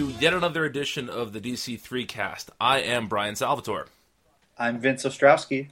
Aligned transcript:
Welcome, 0.00 0.14
folks, 0.14 0.20
to 0.20 0.24
yet 0.24 0.34
another 0.34 0.64
edition 0.64 1.10
of 1.10 1.32
the 1.34 1.40
DC3 1.40 2.08
cast. 2.08 2.50
I 2.58 2.80
am 2.80 3.06
Brian 3.06 3.36
Salvatore. 3.36 3.86
I'm 4.58 4.78
Vince 4.78 5.04
Ostrowski. 5.04 5.68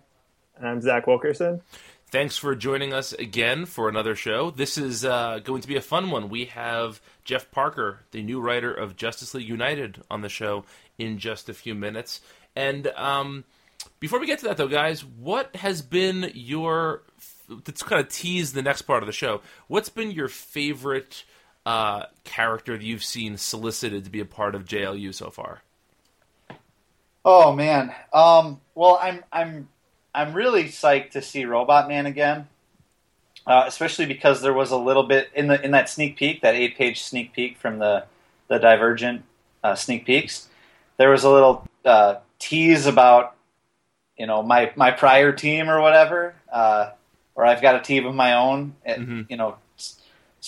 And 0.56 0.68
I'm 0.68 0.82
Zach 0.82 1.06
Wilkerson. 1.06 1.62
Thanks 2.10 2.36
for 2.36 2.54
joining 2.54 2.92
us 2.92 3.14
again 3.14 3.64
for 3.64 3.88
another 3.88 4.14
show. 4.14 4.50
This 4.50 4.76
is 4.76 5.02
uh, 5.02 5.40
going 5.42 5.62
to 5.62 5.68
be 5.68 5.76
a 5.76 5.80
fun 5.80 6.10
one. 6.10 6.28
We 6.28 6.44
have 6.46 7.00
Jeff 7.24 7.50
Parker, 7.50 8.00
the 8.10 8.22
new 8.22 8.38
writer 8.38 8.72
of 8.72 8.96
Justice 8.96 9.32
League 9.32 9.48
United, 9.48 10.02
on 10.10 10.20
the 10.20 10.28
show 10.28 10.64
in 10.98 11.18
just 11.18 11.48
a 11.48 11.54
few 11.54 11.74
minutes. 11.74 12.20
And 12.54 12.88
um, 12.88 13.44
before 13.98 14.20
we 14.20 14.26
get 14.26 14.40
to 14.40 14.46
that, 14.46 14.58
though, 14.58 14.68
guys, 14.68 15.04
what 15.04 15.56
has 15.56 15.80
been 15.80 16.30
your. 16.34 17.02
Let's 17.48 17.82
kind 17.82 18.02
of 18.02 18.10
tease 18.10 18.52
the 18.52 18.60
next 18.60 18.82
part 18.82 19.02
of 19.02 19.06
the 19.06 19.12
show. 19.12 19.40
What's 19.68 19.88
been 19.88 20.10
your 20.10 20.28
favorite 20.28 21.24
uh, 21.68 22.06
character 22.24 22.78
that 22.78 22.82
you've 22.82 23.04
seen 23.04 23.36
solicited 23.36 24.02
to 24.02 24.10
be 24.10 24.20
a 24.20 24.24
part 24.24 24.54
of 24.54 24.64
JLU 24.64 25.14
so 25.14 25.28
far? 25.28 25.60
Oh 27.26 27.52
man. 27.52 27.94
Um, 28.10 28.62
well, 28.74 28.98
I'm 29.02 29.22
I'm 29.30 29.68
I'm 30.14 30.32
really 30.32 30.64
psyched 30.64 31.10
to 31.10 31.20
see 31.20 31.44
Robot 31.44 31.86
Man 31.86 32.06
again, 32.06 32.48
uh, 33.46 33.64
especially 33.66 34.06
because 34.06 34.40
there 34.40 34.54
was 34.54 34.70
a 34.70 34.78
little 34.78 35.02
bit 35.02 35.28
in 35.34 35.48
the 35.48 35.62
in 35.62 35.72
that 35.72 35.90
sneak 35.90 36.16
peek, 36.16 36.40
that 36.40 36.54
eight 36.54 36.78
page 36.78 37.02
sneak 37.02 37.34
peek 37.34 37.58
from 37.58 37.78
the 37.78 38.06
the 38.48 38.58
Divergent 38.58 39.24
uh, 39.62 39.74
sneak 39.74 40.06
peeks. 40.06 40.48
There 40.96 41.10
was 41.10 41.24
a 41.24 41.30
little 41.30 41.68
uh, 41.84 42.14
tease 42.38 42.86
about 42.86 43.36
you 44.16 44.26
know 44.26 44.42
my 44.42 44.72
my 44.74 44.90
prior 44.90 45.32
team 45.32 45.68
or 45.68 45.82
whatever, 45.82 46.34
uh, 46.50 46.92
or 47.34 47.44
I've 47.44 47.60
got 47.60 47.74
a 47.74 47.80
team 47.80 48.06
of 48.06 48.14
my 48.14 48.32
own. 48.36 48.74
mm-hmm. 48.86 49.22
You 49.28 49.36
know, 49.36 49.56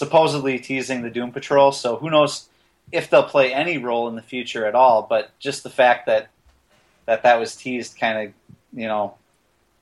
supposedly 0.01 0.59
teasing 0.59 1.03
the 1.03 1.11
Doom 1.11 1.31
Patrol. 1.31 1.73
So 1.73 1.97
who 1.97 2.09
knows 2.09 2.49
if 2.91 3.11
they'll 3.11 3.23
play 3.23 3.53
any 3.53 3.77
role 3.77 4.09
in 4.09 4.17
the 4.17 4.23
future 4.23 4.65
at 4.65 4.75
all? 4.75 5.03
But 5.03 5.39
just 5.39 5.63
the 5.63 5.69
fact 5.69 6.07
that 6.07 6.31
that 7.05 7.23
that 7.25 7.39
was 7.39 7.55
teased, 7.55 8.01
kind 8.01 8.29
of, 8.29 8.35
you 8.73 8.89
know, 8.89 9.15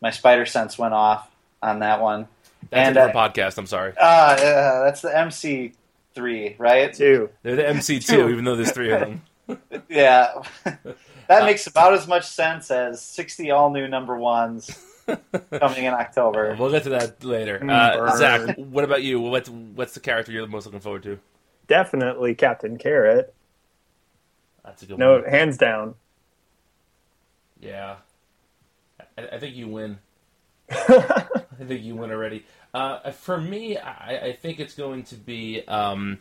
my 0.03 0.11
spider 0.11 0.45
sense 0.45 0.77
went 0.77 0.93
off 0.93 1.31
on 1.63 1.79
that 1.79 2.03
one. 2.03 2.27
That's 2.71 2.89
and, 2.89 2.97
a 2.97 3.03
uh, 3.03 3.13
podcast. 3.13 3.59
I'm 3.59 3.67
sorry. 3.67 3.93
Uh, 3.97 4.03
uh, 4.03 4.85
that's 4.85 5.03
the 5.03 5.17
MC 5.17 5.73
three, 6.17 6.57
right? 6.59 6.93
Two. 6.93 7.31
They're 7.45 7.55
the 7.55 7.69
MC 7.69 8.01
two, 8.01 8.29
even 8.29 8.45
though 8.45 8.57
there's 8.57 8.73
three 8.73 8.91
of 8.91 9.01
them. 9.01 9.23
yeah, 9.89 10.35
that 10.65 11.45
makes 11.45 11.69
about 11.69 11.95
as 11.95 12.09
much 12.09 12.27
sense 12.27 12.73
as 12.73 13.01
sixty 13.01 13.53
all 13.53 13.71
new 13.71 13.87
number 13.87 14.17
ones 14.17 14.77
coming 15.59 15.85
in 15.85 15.95
October. 15.95 16.57
We'll 16.59 16.71
get 16.71 16.85
to 16.85 16.91
that 16.91 17.25
later. 17.25 17.59
Mm, 17.59 17.71
uh, 17.71 18.17
Zach, 18.17 18.57
what 18.57 18.85
about 18.85 19.03
you? 19.03 19.21
What's 19.21 19.49
what's 19.49 19.95
the 19.95 20.01
character 20.01 20.33
you're 20.33 20.43
the 20.43 20.51
most 20.51 20.67
looking 20.67 20.81
forward 20.81 21.03
to? 21.05 21.19
Definitely 21.67 22.35
Captain 22.35 22.79
Carrot. 22.79 23.35
That's 24.65 24.83
a 24.83 24.87
good 24.87 24.99
no, 24.99 25.21
one. 25.21 25.25
hands 25.25 25.57
down. 25.57 25.95
Yeah, 27.61 27.97
I, 29.17 29.29
I 29.33 29.39
think 29.39 29.57
you 29.57 29.69
win. 29.69 29.99
I 30.71 31.27
think 31.67 31.83
you 31.83 31.97
win 31.97 32.11
already. 32.11 32.45
Uh, 32.75 33.11
for 33.11 33.41
me, 33.41 33.79
I, 33.79 34.19
I, 34.19 34.33
think 34.35 34.61
it's 34.61 34.75
going 34.75 35.05
to 35.05 35.15
be 35.15 35.67
um, 35.67 36.19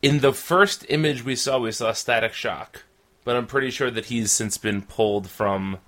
in 0.00 0.20
the 0.20 0.32
first 0.32 0.86
image 0.88 1.22
we 1.22 1.36
saw. 1.36 1.58
We 1.58 1.72
saw 1.72 1.92
Static 1.92 2.32
Shock, 2.32 2.84
but 3.24 3.36
I'm 3.36 3.46
pretty 3.46 3.70
sure 3.70 3.90
that 3.90 4.06
he's 4.06 4.32
since 4.32 4.56
been 4.56 4.80
pulled 4.80 5.28
from 5.28 5.78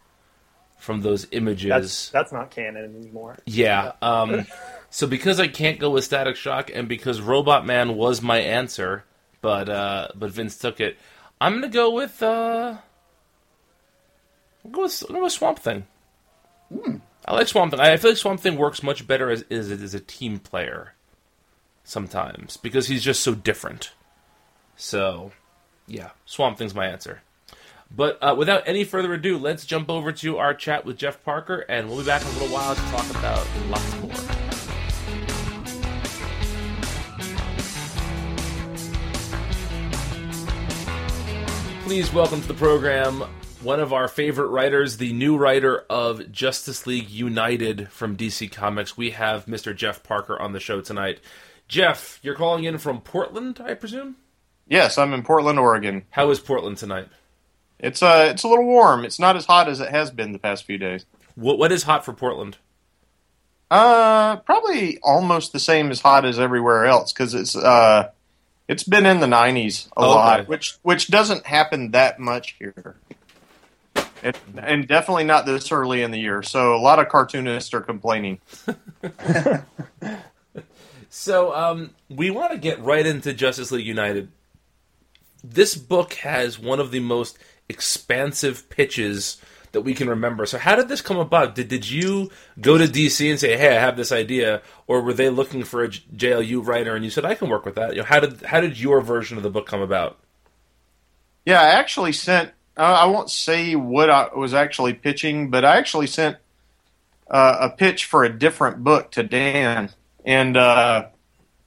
from 0.84 1.00
those 1.00 1.26
images. 1.32 1.70
That's, 1.70 2.10
that's 2.10 2.32
not 2.32 2.50
canon 2.50 2.94
anymore. 2.96 3.38
Yeah. 3.46 3.92
Um, 4.02 4.46
so 4.90 5.06
because 5.06 5.40
I 5.40 5.48
can't 5.48 5.80
go 5.80 5.90
with 5.90 6.04
Static 6.04 6.36
Shock, 6.36 6.70
and 6.72 6.86
because 6.88 7.20
Robot 7.20 7.66
Man 7.66 7.96
was 7.96 8.22
my 8.22 8.38
answer, 8.38 9.04
but 9.40 9.68
uh, 9.68 10.08
but 10.14 10.30
Vince 10.30 10.58
took 10.58 10.80
it, 10.80 10.98
I'm 11.40 11.54
gonna 11.54 11.68
go 11.68 11.90
with 11.90 12.22
uh, 12.22 12.76
I'll 14.64 14.70
go 14.70 14.82
with, 14.82 15.04
I'll 15.08 15.16
go 15.16 15.22
with 15.24 15.32
Swamp 15.32 15.58
Thing. 15.58 15.86
Hmm. 16.72 16.96
I 17.24 17.34
like 17.34 17.48
Swamp 17.48 17.72
Thing. 17.72 17.80
I 17.80 17.96
feel 17.96 18.10
like 18.10 18.18
Swamp 18.18 18.40
Thing 18.40 18.56
works 18.56 18.82
much 18.82 19.06
better 19.06 19.30
as 19.30 19.44
as, 19.50 19.70
as 19.70 19.94
a 19.94 20.00
team 20.00 20.38
player 20.38 20.94
sometimes 21.82 22.56
because 22.58 22.88
he's 22.88 23.02
just 23.02 23.22
so 23.22 23.34
different. 23.34 23.92
So, 24.76 25.32
yeah, 25.86 26.10
Swamp 26.26 26.58
Thing's 26.58 26.74
my 26.74 26.86
answer. 26.86 27.22
But 27.90 28.18
uh, 28.22 28.34
without 28.36 28.62
any 28.66 28.84
further 28.84 29.12
ado, 29.14 29.38
let's 29.38 29.66
jump 29.66 29.88
over 29.88 30.12
to 30.12 30.38
our 30.38 30.54
chat 30.54 30.84
with 30.84 30.96
Jeff 30.96 31.22
Parker, 31.24 31.60
and 31.68 31.88
we'll 31.88 31.98
be 31.98 32.04
back 32.04 32.22
in 32.22 32.28
a 32.28 32.32
little 32.32 32.48
while 32.48 32.74
to 32.74 32.80
talk 32.82 33.08
about 33.10 33.46
lots 33.68 34.00
more. 34.00 34.10
Please 41.84 42.12
welcome 42.12 42.40
to 42.40 42.48
the 42.48 42.54
program 42.54 43.24
one 43.64 43.80
of 43.80 43.94
our 43.94 44.08
favorite 44.08 44.48
writers, 44.48 44.98
the 44.98 45.12
new 45.14 45.38
writer 45.38 45.86
of 45.88 46.30
Justice 46.30 46.86
League 46.86 47.08
United 47.08 47.88
from 47.88 48.14
DC 48.14 48.52
Comics. 48.52 48.96
We 48.96 49.10
have 49.12 49.46
Mr. 49.46 49.74
Jeff 49.74 50.02
Parker 50.02 50.40
on 50.40 50.52
the 50.52 50.60
show 50.60 50.82
tonight. 50.82 51.20
Jeff, 51.66 52.20
you're 52.22 52.34
calling 52.34 52.64
in 52.64 52.76
from 52.76 53.00
Portland, 53.00 53.62
I 53.64 53.72
presume? 53.72 54.16
Yes, 54.68 54.98
I'm 54.98 55.14
in 55.14 55.22
Portland, 55.22 55.58
Oregon. 55.58 56.04
How 56.10 56.28
is 56.30 56.40
Portland 56.40 56.76
tonight? 56.76 57.08
It's 57.84 58.02
uh, 58.02 58.28
it's 58.30 58.42
a 58.44 58.48
little 58.48 58.64
warm. 58.64 59.04
It's 59.04 59.18
not 59.18 59.36
as 59.36 59.44
hot 59.44 59.68
as 59.68 59.78
it 59.78 59.90
has 59.90 60.10
been 60.10 60.32
the 60.32 60.38
past 60.38 60.64
few 60.64 60.78
days. 60.78 61.04
What 61.34 61.58
what 61.58 61.70
is 61.70 61.82
hot 61.82 62.02
for 62.02 62.14
Portland? 62.14 62.56
Uh, 63.70 64.36
probably 64.36 64.98
almost 65.02 65.52
the 65.52 65.60
same 65.60 65.90
as 65.90 66.00
hot 66.00 66.24
as 66.24 66.38
everywhere 66.38 66.86
else 66.86 67.12
because 67.12 67.34
it's 67.34 67.54
uh, 67.54 68.10
it's 68.68 68.84
been 68.84 69.04
in 69.04 69.20
the 69.20 69.26
90s 69.26 69.88
a 69.96 70.00
okay. 70.00 70.06
lot, 70.06 70.48
which 70.48 70.78
which 70.82 71.08
doesn't 71.08 71.44
happen 71.44 71.90
that 71.90 72.18
much 72.18 72.56
here. 72.58 72.96
It, 74.22 74.38
and 74.56 74.88
definitely 74.88 75.24
not 75.24 75.44
this 75.44 75.70
early 75.70 76.00
in 76.00 76.10
the 76.10 76.18
year. 76.18 76.42
So 76.42 76.74
a 76.74 76.80
lot 76.80 76.98
of 76.98 77.10
cartoonists 77.10 77.74
are 77.74 77.82
complaining. 77.82 78.40
so 81.10 81.54
um, 81.54 81.90
we 82.08 82.30
want 82.30 82.52
to 82.52 82.58
get 82.58 82.80
right 82.80 83.04
into 83.04 83.34
Justice 83.34 83.70
League 83.70 83.86
United. 83.86 84.30
This 85.42 85.74
book 85.74 86.14
has 86.14 86.58
one 86.58 86.80
of 86.80 86.90
the 86.90 87.00
most 87.00 87.38
expansive 87.74 88.70
pitches 88.70 89.36
that 89.72 89.82
we 89.82 89.92
can 89.92 90.08
remember. 90.08 90.46
So 90.46 90.56
how 90.56 90.76
did 90.76 90.88
this 90.88 91.02
come 91.02 91.18
about? 91.18 91.54
Did 91.54 91.68
did 91.68 91.90
you 91.90 92.30
go 92.60 92.78
to 92.78 92.84
DC 92.86 93.28
and 93.28 93.38
say, 93.38 93.56
"Hey, 93.58 93.76
I 93.76 93.80
have 93.80 93.96
this 93.96 94.12
idea," 94.12 94.62
or 94.86 95.02
were 95.02 95.12
they 95.12 95.28
looking 95.28 95.64
for 95.64 95.84
a 95.84 95.88
JLU 95.88 96.66
writer 96.66 96.94
and 96.94 97.04
you 97.04 97.10
said, 97.10 97.24
"I 97.26 97.34
can 97.34 97.50
work 97.50 97.66
with 97.66 97.74
that"? 97.74 97.90
You 97.90 97.98
know, 97.98 98.04
how 98.04 98.20
did 98.20 98.42
how 98.42 98.60
did 98.60 98.80
your 98.80 99.02
version 99.02 99.36
of 99.36 99.42
the 99.42 99.50
book 99.50 99.66
come 99.66 99.82
about? 99.82 100.18
Yeah, 101.44 101.60
I 101.60 101.66
actually 101.66 102.12
sent. 102.12 102.52
Uh, 102.76 102.82
I 103.02 103.06
won't 103.06 103.30
say 103.30 103.74
what 103.76 104.08
I 104.10 104.28
was 104.34 104.54
actually 104.54 104.94
pitching, 104.94 105.50
but 105.50 105.64
I 105.64 105.76
actually 105.76 106.06
sent 106.06 106.38
uh, 107.30 107.56
a 107.60 107.70
pitch 107.70 108.06
for 108.06 108.24
a 108.24 108.32
different 108.32 108.82
book 108.82 109.10
to 109.12 109.22
Dan, 109.22 109.90
and 110.24 110.56
uh, 110.56 111.06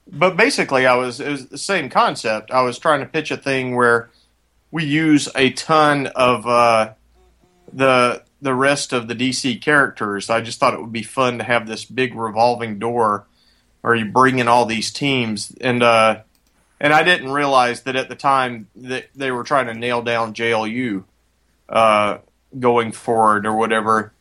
but 0.09 0.37
basically, 0.37 0.85
I 0.85 0.95
was 0.95 1.19
it 1.19 1.29
was 1.29 1.47
the 1.47 1.57
same 1.57 1.89
concept. 1.89 2.51
I 2.51 2.61
was 2.61 2.79
trying 2.79 3.01
to 3.01 3.05
pitch 3.05 3.31
a 3.31 3.37
thing 3.37 3.75
where 3.75 4.09
we 4.77 4.85
use 4.85 5.27
a 5.33 5.49
ton 5.49 6.05
of 6.05 6.45
uh, 6.45 6.93
the 7.73 8.23
the 8.43 8.53
rest 8.53 8.93
of 8.93 9.07
the 9.07 9.15
DC 9.15 9.59
characters. 9.59 10.29
I 10.29 10.39
just 10.39 10.59
thought 10.59 10.75
it 10.75 10.79
would 10.79 10.91
be 10.91 11.01
fun 11.01 11.39
to 11.39 11.43
have 11.43 11.65
this 11.65 11.83
big 11.83 12.13
revolving 12.13 12.77
door, 12.77 13.25
where 13.81 13.95
you 13.95 14.05
bring 14.05 14.37
in 14.37 14.47
all 14.47 14.67
these 14.67 14.91
teams, 14.91 15.51
and 15.61 15.81
uh, 15.81 16.21
and 16.79 16.93
I 16.93 17.01
didn't 17.01 17.31
realize 17.31 17.81
that 17.81 17.95
at 17.95 18.07
the 18.07 18.15
time 18.15 18.67
that 18.75 19.07
they 19.15 19.31
were 19.31 19.43
trying 19.43 19.65
to 19.65 19.73
nail 19.73 20.03
down 20.03 20.35
JLU 20.35 21.05
uh, 21.67 22.19
going 22.59 22.91
forward 22.91 23.47
or 23.47 23.55
whatever. 23.55 24.13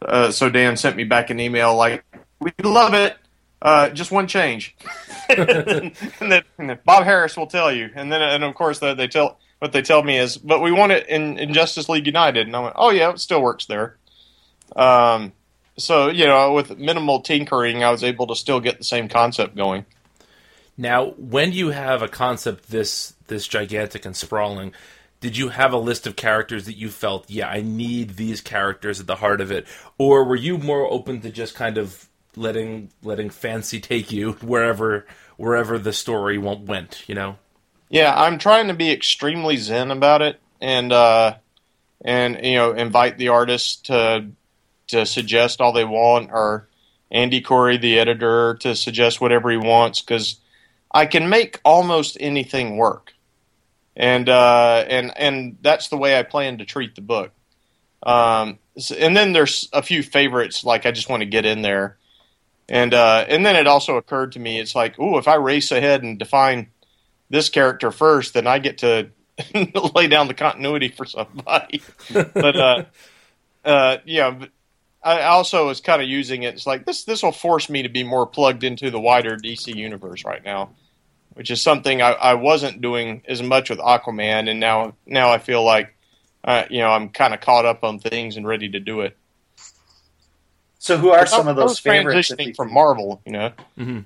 Uh, 0.00 0.30
so 0.30 0.48
Dan 0.48 0.78
sent 0.78 0.96
me 0.96 1.04
back 1.04 1.28
an 1.28 1.38
email 1.38 1.76
like, 1.76 2.02
"We 2.40 2.54
love 2.64 2.94
it, 2.94 3.14
uh, 3.60 3.90
just 3.90 4.10
one 4.10 4.26
change." 4.26 4.74
and, 5.28 5.94
then, 6.18 6.78
Bob 6.86 7.04
Harras 7.04 7.36
will 7.36 7.46
tell 7.46 7.70
you, 7.70 7.90
and 7.94 8.10
then 8.10 8.22
and 8.22 8.42
of 8.42 8.54
course 8.54 8.78
they 8.78 9.06
tell 9.06 9.38
what 9.58 9.72
they 9.72 9.82
tell 9.82 10.02
me 10.02 10.18
is, 10.18 10.36
but 10.36 10.60
we 10.60 10.72
want 10.72 10.92
it 10.92 11.08
in, 11.08 11.38
in 11.38 11.52
Justice 11.52 11.88
League 11.88 12.06
United. 12.06 12.46
And 12.46 12.54
I 12.54 12.60
went, 12.60 12.74
oh 12.76 12.90
yeah, 12.90 13.10
it 13.10 13.20
still 13.20 13.42
works 13.42 13.66
there. 13.66 13.96
Um, 14.76 15.32
so 15.76 16.08
you 16.08 16.26
know, 16.26 16.52
with 16.52 16.78
minimal 16.78 17.20
tinkering, 17.20 17.82
I 17.84 17.90
was 17.90 18.04
able 18.04 18.26
to 18.28 18.34
still 18.34 18.60
get 18.60 18.78
the 18.78 18.84
same 18.84 19.08
concept 19.08 19.56
going. 19.56 19.86
Now, 20.76 21.10
when 21.16 21.52
you 21.52 21.70
have 21.70 22.02
a 22.02 22.08
concept 22.08 22.70
this 22.70 23.14
this 23.26 23.48
gigantic 23.48 24.04
and 24.04 24.16
sprawling, 24.16 24.72
did 25.20 25.36
you 25.36 25.48
have 25.48 25.72
a 25.72 25.78
list 25.78 26.06
of 26.06 26.16
characters 26.16 26.66
that 26.66 26.76
you 26.76 26.88
felt, 26.88 27.28
yeah, 27.28 27.48
I 27.48 27.60
need 27.60 28.16
these 28.16 28.40
characters 28.40 29.00
at 29.00 29.06
the 29.06 29.16
heart 29.16 29.40
of 29.40 29.50
it, 29.50 29.66
or 29.98 30.24
were 30.24 30.36
you 30.36 30.58
more 30.58 30.90
open 30.90 31.20
to 31.22 31.30
just 31.30 31.54
kind 31.54 31.78
of 31.78 32.08
letting 32.36 32.90
letting 33.02 33.30
fancy 33.30 33.80
take 33.80 34.12
you 34.12 34.32
wherever 34.42 35.06
wherever 35.36 35.78
the 35.78 35.92
story 35.92 36.38
went, 36.38 37.04
you 37.08 37.14
know? 37.14 37.38
Yeah, 37.90 38.14
I'm 38.14 38.38
trying 38.38 38.68
to 38.68 38.74
be 38.74 38.90
extremely 38.92 39.56
zen 39.56 39.90
about 39.90 40.22
it, 40.22 40.40
and 40.60 40.92
uh, 40.92 41.36
and 42.04 42.38
you 42.44 42.56
know, 42.56 42.72
invite 42.72 43.18
the 43.18 43.28
artists 43.28 43.76
to 43.82 44.26
to 44.88 45.06
suggest 45.06 45.60
all 45.60 45.72
they 45.72 45.84
want, 45.84 46.30
or 46.32 46.68
Andy 47.10 47.40
Khouri, 47.42 47.80
the 47.80 47.98
editor, 47.98 48.56
to 48.60 48.76
suggest 48.76 49.20
whatever 49.20 49.50
he 49.50 49.56
wants, 49.56 50.00
because 50.02 50.36
I 50.92 51.06
can 51.06 51.28
make 51.28 51.60
almost 51.64 52.16
anything 52.20 52.76
work. 52.76 53.12
and 53.96 54.28
uh, 54.28 54.84
and 54.88 55.12
and 55.18 55.58
that's 55.60 55.88
the 55.88 55.96
way 55.98 56.18
I 56.18 56.22
plan 56.22 56.58
to 56.58 56.64
treat 56.64 56.94
the 56.94 57.00
book. 57.02 57.32
Um, 58.02 58.58
and 58.96 59.16
then 59.16 59.32
there's 59.32 59.68
a 59.72 59.82
few 59.82 60.02
favorites 60.02 60.64
like 60.64 60.86
I 60.86 60.92
just 60.92 61.08
want 61.08 61.22
to 61.22 61.26
get 61.28 61.44
in 61.44 61.62
there, 61.62 61.98
and 62.68 62.94
uh, 62.94 63.24
and 63.28 63.44
then 63.44 63.56
it 63.56 63.66
also 63.66 63.96
occurred 63.96 64.32
to 64.32 64.38
me 64.38 64.60
it's 64.60 64.74
like, 64.74 64.94
oh, 64.98 65.18
if 65.18 65.26
I 65.26 65.34
race 65.34 65.72
ahead 65.72 66.02
and 66.04 66.18
define 66.18 66.68
this 67.30 67.48
character 67.48 67.90
first, 67.90 68.34
then 68.34 68.46
I 68.46 68.58
get 68.58 68.78
to 68.78 69.10
lay 69.94 70.08
down 70.08 70.28
the 70.28 70.34
continuity 70.34 70.88
for 70.88 71.04
somebody. 71.04 71.82
but 72.12 72.56
uh, 72.56 72.84
uh, 73.64 73.96
yeah, 74.04 74.30
but 74.30 74.50
I 75.02 75.22
also 75.22 75.66
was 75.68 75.80
kind 75.80 76.02
of 76.02 76.08
using 76.08 76.42
it. 76.42 76.54
It's 76.54 76.66
like 76.66 76.84
this. 76.86 77.04
This 77.04 77.22
will 77.22 77.32
force 77.32 77.68
me 77.68 77.82
to 77.82 77.88
be 77.88 78.02
more 78.02 78.26
plugged 78.26 78.64
into 78.64 78.90
the 78.90 79.00
wider 79.00 79.36
DC 79.36 79.74
universe 79.74 80.24
right 80.24 80.42
now, 80.44 80.70
which 81.34 81.50
is 81.50 81.62
something 81.62 82.02
I, 82.02 82.12
I 82.12 82.34
wasn't 82.34 82.80
doing 82.80 83.22
as 83.28 83.42
much 83.42 83.70
with 83.70 83.78
Aquaman, 83.78 84.50
and 84.50 84.58
now 84.58 84.94
now 85.06 85.30
I 85.30 85.38
feel 85.38 85.62
like 85.64 85.94
uh, 86.44 86.64
you 86.68 86.80
know 86.80 86.90
I'm 86.90 87.10
kind 87.10 87.32
of 87.34 87.40
caught 87.40 87.64
up 87.64 87.84
on 87.84 88.00
things 88.00 88.36
and 88.36 88.46
ready 88.46 88.68
to 88.70 88.80
do 88.80 89.02
it. 89.02 89.16
So, 90.80 90.96
who 90.96 91.10
are 91.10 91.26
some 91.26 91.46
I- 91.48 91.50
of 91.52 91.56
those 91.56 91.78
favorites? 91.78 92.30
transitioning 92.30 92.56
from 92.56 92.72
Marvel, 92.72 93.20
you 93.24 93.32
know. 93.32 93.52
Mhm. 93.78 94.04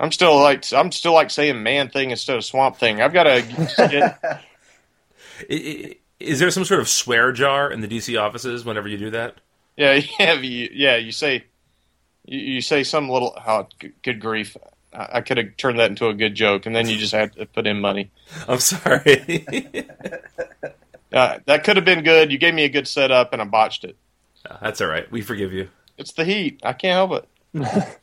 I'm 0.00 0.10
still 0.12 0.36
like 0.40 0.72
I'm 0.72 0.90
still 0.92 1.12
like 1.14 1.30
saying 1.30 1.62
man 1.62 1.88
thing 1.88 2.10
instead 2.10 2.36
of 2.36 2.44
swamp 2.44 2.76
thing. 2.76 3.00
I've 3.00 3.12
got 3.12 3.24
to 3.24 3.42
get 3.76 4.18
I- 4.22 4.40
I- 5.50 5.96
Is 6.20 6.38
there 6.38 6.50
some 6.50 6.64
sort 6.64 6.80
of 6.80 6.88
swear 6.88 7.32
jar 7.32 7.70
in 7.70 7.80
the 7.80 7.88
DC 7.88 8.20
offices 8.20 8.64
whenever 8.64 8.88
you 8.88 8.98
do 8.98 9.10
that? 9.10 9.36
Yeah, 9.76 9.94
yeah, 10.18 10.32
you, 10.34 10.70
yeah. 10.72 10.96
You 10.96 11.12
say, 11.12 11.44
you, 12.24 12.38
you 12.38 12.60
say 12.60 12.84
some 12.84 13.08
little. 13.08 13.36
Oh, 13.46 13.66
good 14.02 14.20
grief! 14.20 14.56
I, 14.92 15.08
I 15.14 15.20
could 15.20 15.36
have 15.38 15.56
turned 15.56 15.78
that 15.80 15.90
into 15.90 16.08
a 16.08 16.14
good 16.14 16.34
joke, 16.34 16.66
and 16.66 16.74
then 16.74 16.88
you 16.88 16.96
just 16.96 17.12
had 17.12 17.32
to 17.34 17.46
put 17.46 17.66
in 17.66 17.80
money. 17.80 18.10
I'm 18.48 18.60
sorry. 18.60 19.44
Uh, 21.12 21.38
that 21.46 21.62
could 21.62 21.76
have 21.76 21.84
been 21.84 22.02
good. 22.02 22.32
You 22.32 22.38
gave 22.38 22.54
me 22.54 22.64
a 22.64 22.68
good 22.68 22.88
setup, 22.88 23.32
and 23.32 23.40
I 23.40 23.44
botched 23.44 23.84
it. 23.84 23.96
That's 24.60 24.80
all 24.80 24.88
right. 24.88 25.08
We 25.12 25.20
forgive 25.20 25.52
you. 25.52 25.68
It's 25.96 26.10
the 26.10 26.24
heat. 26.24 26.58
I 26.64 26.72
can't 26.72 27.08
help 27.08 27.24
it. 27.54 27.98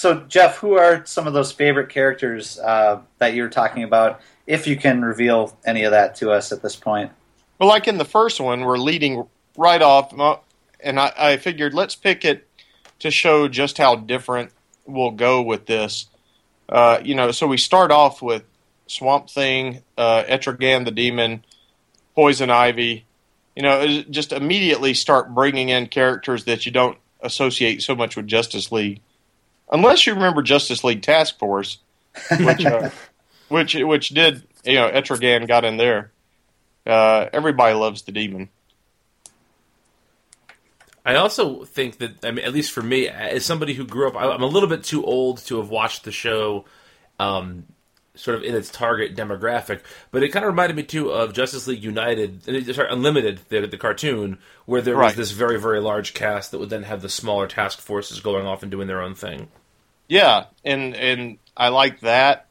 So, 0.00 0.24
Jeff, 0.28 0.56
who 0.56 0.78
are 0.78 1.04
some 1.04 1.26
of 1.26 1.34
those 1.34 1.52
favorite 1.52 1.90
characters 1.90 2.58
uh, 2.58 3.02
that 3.18 3.34
you 3.34 3.42
were 3.42 3.50
talking 3.50 3.82
about? 3.82 4.22
If 4.46 4.66
you 4.66 4.74
can 4.74 5.02
reveal 5.02 5.58
any 5.62 5.84
of 5.84 5.90
that 5.90 6.14
to 6.16 6.30
us 6.30 6.52
at 6.52 6.62
this 6.62 6.74
point. 6.74 7.12
Well, 7.58 7.68
like 7.68 7.86
in 7.86 7.98
the 7.98 8.06
first 8.06 8.40
one, 8.40 8.62
we're 8.62 8.78
leading 8.78 9.28
right 9.58 9.82
off, 9.82 10.18
uh, 10.18 10.38
and 10.82 10.98
I, 10.98 11.12
I 11.18 11.36
figured 11.36 11.74
let's 11.74 11.96
pick 11.96 12.24
it 12.24 12.48
to 13.00 13.10
show 13.10 13.46
just 13.46 13.76
how 13.76 13.94
different 13.94 14.52
we'll 14.86 15.10
go 15.10 15.42
with 15.42 15.66
this. 15.66 16.06
Uh, 16.66 17.00
you 17.04 17.14
know, 17.14 17.30
so 17.30 17.46
we 17.46 17.58
start 17.58 17.90
off 17.90 18.22
with 18.22 18.44
Swamp 18.86 19.28
Thing, 19.28 19.82
uh, 19.98 20.22
Etrigan 20.26 20.86
the 20.86 20.92
Demon, 20.92 21.44
Poison 22.14 22.48
Ivy. 22.48 23.04
You 23.54 23.62
know, 23.64 24.02
just 24.08 24.32
immediately 24.32 24.94
start 24.94 25.34
bringing 25.34 25.68
in 25.68 25.88
characters 25.88 26.44
that 26.46 26.64
you 26.64 26.72
don't 26.72 26.96
associate 27.20 27.82
so 27.82 27.94
much 27.94 28.16
with 28.16 28.26
Justice 28.26 28.72
League, 28.72 29.02
unless 29.70 30.06
you 30.06 30.14
remember 30.14 30.42
Justice 30.42 30.84
League 30.84 31.02
Task 31.02 31.38
Force, 31.38 31.78
which 32.40 32.64
uh, 32.66 32.90
which 33.48 33.74
which 33.74 34.08
did 34.10 34.42
you 34.64 34.74
know 34.74 34.90
Etrigan 34.90 35.46
got 35.48 35.64
in 35.64 35.76
there. 35.76 36.12
Uh, 36.86 37.28
everybody 37.32 37.74
loves 37.74 38.02
the 38.02 38.12
demon. 38.12 38.48
I 41.04 41.14
also 41.16 41.64
think 41.64 41.98
that, 41.98 42.24
I 42.24 42.30
mean, 42.30 42.44
at 42.44 42.52
least 42.52 42.72
for 42.72 42.82
me, 42.82 43.08
as 43.08 43.44
somebody 43.44 43.72
who 43.74 43.86
grew 43.86 44.06
up, 44.08 44.16
I- 44.16 44.30
I'm 44.32 44.42
a 44.42 44.46
little 44.46 44.68
bit 44.68 44.84
too 44.84 45.04
old 45.04 45.38
to 45.46 45.56
have 45.58 45.70
watched 45.70 46.04
the 46.04 46.12
show 46.12 46.66
um, 47.18 47.64
sort 48.14 48.36
of 48.36 48.42
in 48.44 48.54
its 48.54 48.70
target 48.70 49.16
demographic, 49.16 49.80
but 50.10 50.22
it 50.22 50.28
kind 50.28 50.44
of 50.44 50.50
reminded 50.50 50.76
me 50.76 50.82
too 50.82 51.10
of 51.10 51.32
Justice 51.32 51.66
League 51.66 51.82
United, 51.82 52.46
uh, 52.48 52.72
sorry, 52.72 52.88
Unlimited, 52.90 53.40
the, 53.48 53.66
the 53.66 53.78
cartoon, 53.78 54.38
where 54.66 54.82
there 54.82 54.96
was 54.96 55.16
this 55.16 55.30
very, 55.30 55.58
very 55.58 55.80
large 55.80 56.12
cast 56.12 56.50
that 56.50 56.58
would 56.58 56.70
then 56.70 56.82
have 56.82 57.00
the 57.02 57.08
smaller 57.08 57.46
task 57.46 57.78
forces 57.80 58.20
going 58.20 58.46
off 58.46 58.62
and 58.62 58.70
doing 58.70 58.86
their 58.86 59.00
own 59.02 59.14
thing. 59.14 59.48
Yeah, 60.10 60.46
and 60.64 60.96
and 60.96 61.38
I 61.56 61.68
like 61.68 62.00
that. 62.00 62.48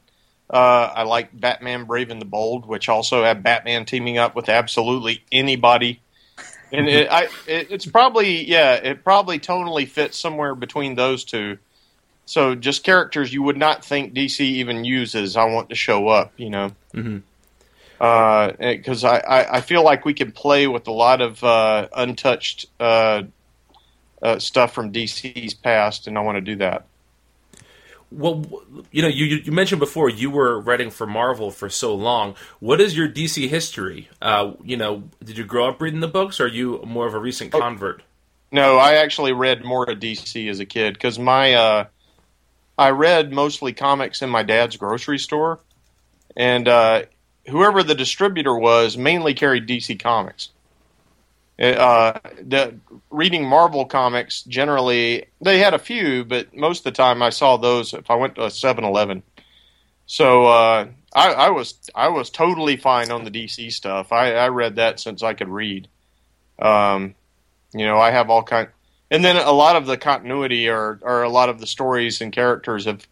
Uh, 0.48 0.92
I 0.96 1.02
like 1.02 1.38
Batman 1.38 1.84
Brave 1.84 2.10
and 2.10 2.18
the 2.18 2.24
Bold, 2.26 2.64
which 2.64 2.88
also 2.88 3.22
had 3.22 3.42
Batman 3.42 3.84
teaming 3.84 4.16
up 4.16 4.34
with 4.34 4.48
absolutely 4.48 5.22
anybody. 5.30 6.00
And 6.72 6.88
it, 6.88 7.08
I, 7.10 7.24
it, 7.46 7.70
it's 7.70 7.84
probably 7.84 8.48
yeah, 8.48 8.76
it 8.76 9.04
probably 9.04 9.38
tonally 9.38 9.86
fits 9.86 10.18
somewhere 10.18 10.54
between 10.54 10.94
those 10.94 11.22
two. 11.22 11.58
So 12.24 12.54
just 12.54 12.82
characters 12.82 13.30
you 13.30 13.42
would 13.42 13.58
not 13.58 13.84
think 13.84 14.14
DC 14.14 14.40
even 14.40 14.84
uses. 14.84 15.36
I 15.36 15.44
want 15.44 15.68
to 15.68 15.74
show 15.74 16.08
up, 16.08 16.32
you 16.38 16.48
know. 16.48 16.72
Because 17.98 19.04
I, 19.04 19.18
I, 19.18 19.56
I 19.56 19.60
feel 19.60 19.84
like 19.84 20.06
we 20.06 20.14
can 20.14 20.32
play 20.32 20.66
with 20.66 20.88
a 20.88 20.92
lot 20.92 21.20
of 21.20 21.44
uh, 21.44 21.88
untouched 21.94 22.66
uh, 22.80 23.24
uh, 24.22 24.38
stuff 24.38 24.72
from 24.72 24.92
DC's 24.92 25.52
past, 25.52 26.06
and 26.06 26.16
I 26.16 26.22
want 26.22 26.36
to 26.36 26.40
do 26.40 26.56
that. 26.56 26.86
Well, 28.12 28.44
you 28.90 29.02
know, 29.02 29.08
you 29.08 29.24
you 29.24 29.52
mentioned 29.52 29.78
before 29.78 30.08
you 30.08 30.30
were 30.30 30.60
writing 30.60 30.90
for 30.90 31.06
Marvel 31.06 31.50
for 31.50 31.68
so 31.68 31.94
long. 31.94 32.34
What 32.58 32.80
is 32.80 32.96
your 32.96 33.08
DC 33.08 33.48
history? 33.48 34.08
Uh, 34.20 34.54
you 34.64 34.76
know, 34.76 35.04
did 35.22 35.38
you 35.38 35.44
grow 35.44 35.68
up 35.68 35.80
reading 35.80 36.00
the 36.00 36.08
books, 36.08 36.40
or 36.40 36.44
are 36.44 36.48
you 36.48 36.82
more 36.84 37.06
of 37.06 37.14
a 37.14 37.18
recent 37.18 37.52
convert? 37.52 38.02
No, 38.50 38.78
I 38.78 38.94
actually 38.94 39.32
read 39.32 39.64
more 39.64 39.88
of 39.88 40.00
DC 40.00 40.50
as 40.50 40.58
a 40.58 40.66
kid 40.66 40.94
because 40.94 41.20
my 41.20 41.54
uh, 41.54 41.84
I 42.76 42.90
read 42.90 43.32
mostly 43.32 43.72
comics 43.72 44.22
in 44.22 44.30
my 44.30 44.42
dad's 44.42 44.76
grocery 44.76 45.18
store, 45.18 45.60
and 46.36 46.66
uh, 46.66 47.02
whoever 47.48 47.82
the 47.82 47.94
distributor 47.94 48.56
was 48.56 48.96
mainly 48.96 49.34
carried 49.34 49.68
DC 49.68 50.00
comics. 50.00 50.50
Uh, 51.60 52.18
the 52.42 52.74
reading 53.10 53.46
Marvel 53.46 53.84
comics 53.84 54.42
generally 54.44 55.26
they 55.42 55.58
had 55.58 55.74
a 55.74 55.78
few, 55.78 56.24
but 56.24 56.56
most 56.56 56.78
of 56.78 56.84
the 56.84 56.92
time 56.92 57.22
I 57.22 57.30
saw 57.30 57.58
those 57.58 57.92
if 57.92 58.10
I 58.10 58.14
went 58.14 58.36
to 58.36 58.44
a 58.44 58.48
7-Eleven. 58.48 59.22
So 60.06 60.46
uh, 60.46 60.88
I, 61.14 61.32
I 61.32 61.50
was 61.50 61.74
I 61.94 62.08
was 62.08 62.30
totally 62.30 62.76
fine 62.76 63.10
on 63.10 63.24
the 63.24 63.30
DC 63.30 63.72
stuff. 63.72 64.10
I, 64.10 64.32
I 64.34 64.48
read 64.48 64.76
that 64.76 65.00
since 65.00 65.22
I 65.22 65.34
could 65.34 65.48
read. 65.48 65.86
Um, 66.58 67.14
you 67.72 67.84
know, 67.84 67.98
I 67.98 68.10
have 68.10 68.30
all 68.30 68.42
kind, 68.42 68.68
and 69.10 69.24
then 69.24 69.36
a 69.36 69.52
lot 69.52 69.76
of 69.76 69.86
the 69.86 69.96
continuity 69.96 70.68
or 70.68 70.98
or 71.02 71.22
a 71.22 71.28
lot 71.28 71.48
of 71.48 71.60
the 71.60 71.66
stories 71.66 72.20
and 72.20 72.32
characters 72.32 72.86
have 72.86 73.06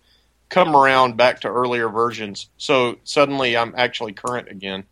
come 0.48 0.74
around 0.74 1.16
back 1.16 1.42
to 1.42 1.48
earlier 1.48 1.88
versions. 1.88 2.48
So 2.56 2.96
suddenly 3.04 3.56
I'm 3.56 3.74
actually 3.76 4.12
current 4.12 4.48
again. 4.48 4.84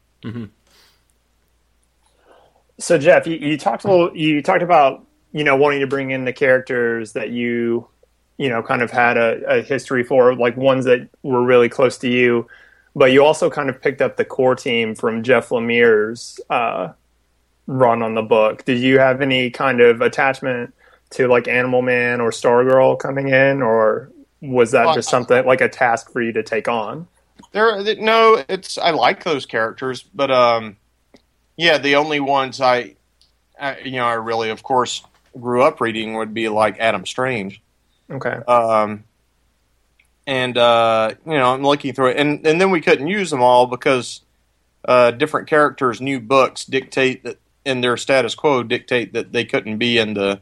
So 2.79 2.99
Jeff, 2.99 3.27
you, 3.27 3.37
you 3.37 3.59
talked 3.59 3.85
a 3.85 3.91
little. 3.91 4.17
You 4.17 4.43
talked 4.43 4.63
about 4.63 5.07
you 5.33 5.45
know 5.45 5.57
wanting 5.57 5.81
to 5.81 5.87
bring 5.87 6.11
in 6.11 6.25
the 6.25 6.33
characters 6.33 7.13
that 7.13 7.31
you 7.31 7.89
you 8.39 8.49
know 8.49 8.63
kind 8.63 8.83
of 8.83 8.91
had 8.91 9.17
a, 9.17 9.59
a 9.59 9.63
history 9.63 10.05
for, 10.05 10.35
like 10.35 10.57
ones 10.57 10.85
that 10.85 11.09
were 11.23 11.45
really 11.45 11.69
close 11.69 11.99
to 11.99 12.09
you. 12.09 12.47
But 12.95 13.13
you 13.13 13.25
also 13.25 13.51
kind 13.51 13.69
of 13.69 13.81
picked 13.81 14.01
up 14.01 14.17
the 14.17 14.25
core 14.25 14.55
team 14.55 14.95
from 14.95 15.23
Jeff 15.23 15.51
Lemire's 15.51 16.41
uh, 16.49 16.93
run 17.67 18.03
on 18.03 18.15
the 18.15 18.23
book. 18.23 18.65
Did 18.65 18.81
you 18.81 18.99
have 18.99 19.21
any 19.21 19.51
kind 19.51 19.81
of 19.81 20.01
attachment 20.01 20.75
to 21.11 21.29
like 21.29 21.49
Animal 21.49 21.83
Man 21.83 22.21
or 22.21 22.31
Stargirl 22.31 22.99
coming 22.99 23.29
in, 23.29 23.63
or 23.63 24.11
was 24.41 24.73
that 24.73 24.87
Well, 24.87 24.95
just 24.95 25.09
something 25.09 25.45
like 25.45 25.61
a 25.61 25.69
task 25.69 26.11
for 26.11 26.23
you 26.23 26.33
to 26.33 26.43
take 26.43 26.69
on? 26.69 27.07
There, 27.53 27.83
no, 27.97 28.43
it's 28.49 28.79
I 28.79 28.91
like 28.91 29.25
those 29.25 29.47
characters, 29.47 30.03
but 30.03 30.31
um, 30.31 30.77
yeah, 31.57 31.79
the 31.79 31.97
only 31.97 32.21
ones 32.21 32.61
I, 32.61 32.97
I, 33.59 33.79
you 33.81 33.93
know, 33.93 34.07
I 34.07 34.15
really, 34.15 34.51
of 34.51 34.63
course, 34.63 35.03
grew 35.39 35.63
up 35.63 35.81
reading 35.81 36.15
would 36.15 36.35
be 36.35 36.49
like 36.49 36.79
Adam 36.79 37.07
Strange. 37.07 37.61
Okay. 38.11 38.39
um, 38.47 39.05
and 40.27 40.59
uh, 40.59 41.13
you 41.25 41.35
know 41.35 41.55
I'm 41.55 41.63
looking 41.63 41.93
through 41.93 42.11
it, 42.11 42.17
and 42.17 42.47
and 42.47 42.61
then 42.61 42.71
we 42.71 42.81
couldn't 42.81 43.07
use 43.07 43.31
them 43.31 43.43
all 43.43 43.67
because 43.67 44.23
uh, 44.85 45.13
different 45.13 45.49
characters' 45.49 46.01
new 46.01 46.21
books 46.21 46.65
dictate 46.65 47.25
that 47.25 47.39
in 47.65 47.81
their 47.81 47.97
status 47.97 48.35
quo 48.35 48.63
dictate 48.63 49.13
that 49.13 49.33
they 49.33 49.45
couldn't 49.45 49.79
be 49.79 49.99
in 49.99 50.15
the 50.15 50.41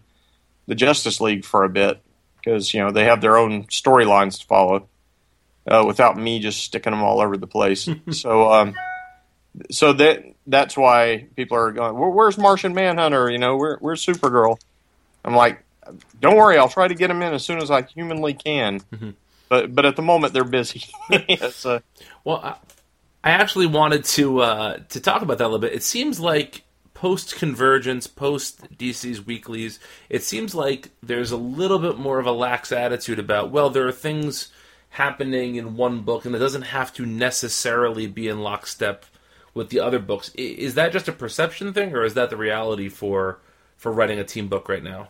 the 0.67 0.75
Justice 0.75 1.21
League 1.21 1.45
for 1.45 1.65
a 1.65 1.69
bit 1.69 2.01
because 2.37 2.73
you 2.73 2.81
know 2.81 2.91
they 2.91 3.05
have 3.05 3.21
their 3.21 3.37
own 3.37 3.65
storylines 3.65 4.41
to 4.41 4.47
follow 4.47 4.89
uh, 5.67 5.85
without 5.87 6.17
me 6.17 6.39
just 6.39 6.63
sticking 6.63 6.93
them 6.93 7.03
all 7.03 7.21
over 7.21 7.37
the 7.37 7.47
place. 7.47 7.89
so 8.11 8.53
um, 8.53 8.75
so 9.71 9.93
that 9.93 10.34
that's 10.47 10.77
why 10.77 11.27
people 11.37 11.57
are 11.57 11.73
going, 11.73 11.97
"Where- 11.99 12.11
"Where's 12.11 12.37
Martian 12.39 12.75
Manhunter?" 12.75 13.31
You 13.31 13.39
know, 13.39 13.57
where, 13.57 13.77
where's 13.81 14.05
Supergirl? 14.05 14.59
I'm 15.25 15.35
like, 15.35 15.63
don't 16.21 16.37
worry, 16.37 16.59
I'll 16.59 16.69
try 16.69 16.87
to 16.89 16.95
get 16.95 17.09
them 17.09 17.23
in 17.23 17.33
as 17.35 17.45
soon 17.45 17.59
as 17.63 17.71
I 17.71 17.83
humanly 17.83 18.35
can. 18.35 18.81
But 19.49 19.75
but 19.75 19.85
at 19.87 19.97
the 19.97 20.03
moment 20.03 20.33
they're 20.33 20.45
busy. 20.45 20.85
uh, 21.67 21.81
Well, 22.25 22.37
I, 22.43 22.55
I 23.23 23.31
actually 23.31 23.67
wanted 23.67 24.05
to 24.05 24.41
uh, 24.41 24.79
to 24.91 25.01
talk 25.01 25.23
about 25.23 25.39
that 25.39 25.45
a 25.45 25.49
little 25.49 25.59
bit. 25.61 25.73
It 25.73 25.83
seems 25.83 26.21
like 26.21 26.65
post 26.95 27.37
convergence, 27.37 28.07
post 28.07 28.61
DC's 28.79 29.25
weeklies, 29.27 29.79
it 30.09 30.23
seems 30.23 30.55
like 30.55 30.91
there's 31.03 31.31
a 31.33 31.37
little 31.37 31.79
bit 31.79 31.99
more 31.99 32.19
of 32.19 32.27
a 32.27 32.33
lax 32.33 32.71
attitude 32.73 33.19
about 33.19 33.51
well, 33.51 33.69
there 33.71 33.87
are 33.87 33.93
things 33.93 34.49
happening 34.91 35.57
in 35.57 35.77
one 35.77 36.01
book, 36.03 36.25
and 36.25 36.35
it 36.35 36.39
doesn't 36.39 36.63
have 36.63 36.93
to 36.95 37.05
necessarily 37.05 38.07
be 38.07 38.29
in 38.29 38.41
lockstep 38.41 39.05
with 39.55 39.71
the 39.71 39.81
other 39.81 39.99
books. 39.99 40.31
Is 40.35 40.75
that 40.75 40.93
just 40.93 41.09
a 41.09 41.13
perception 41.13 41.73
thing, 41.73 41.95
or 41.95 42.05
is 42.05 42.15
that 42.15 42.31
the 42.31 42.37
reality 42.37 42.89
for 42.89 43.39
for 43.77 43.93
writing 43.93 44.19
a 44.19 44.25
team 44.25 44.49
book 44.49 44.69
right 44.69 44.83
now? 44.83 45.09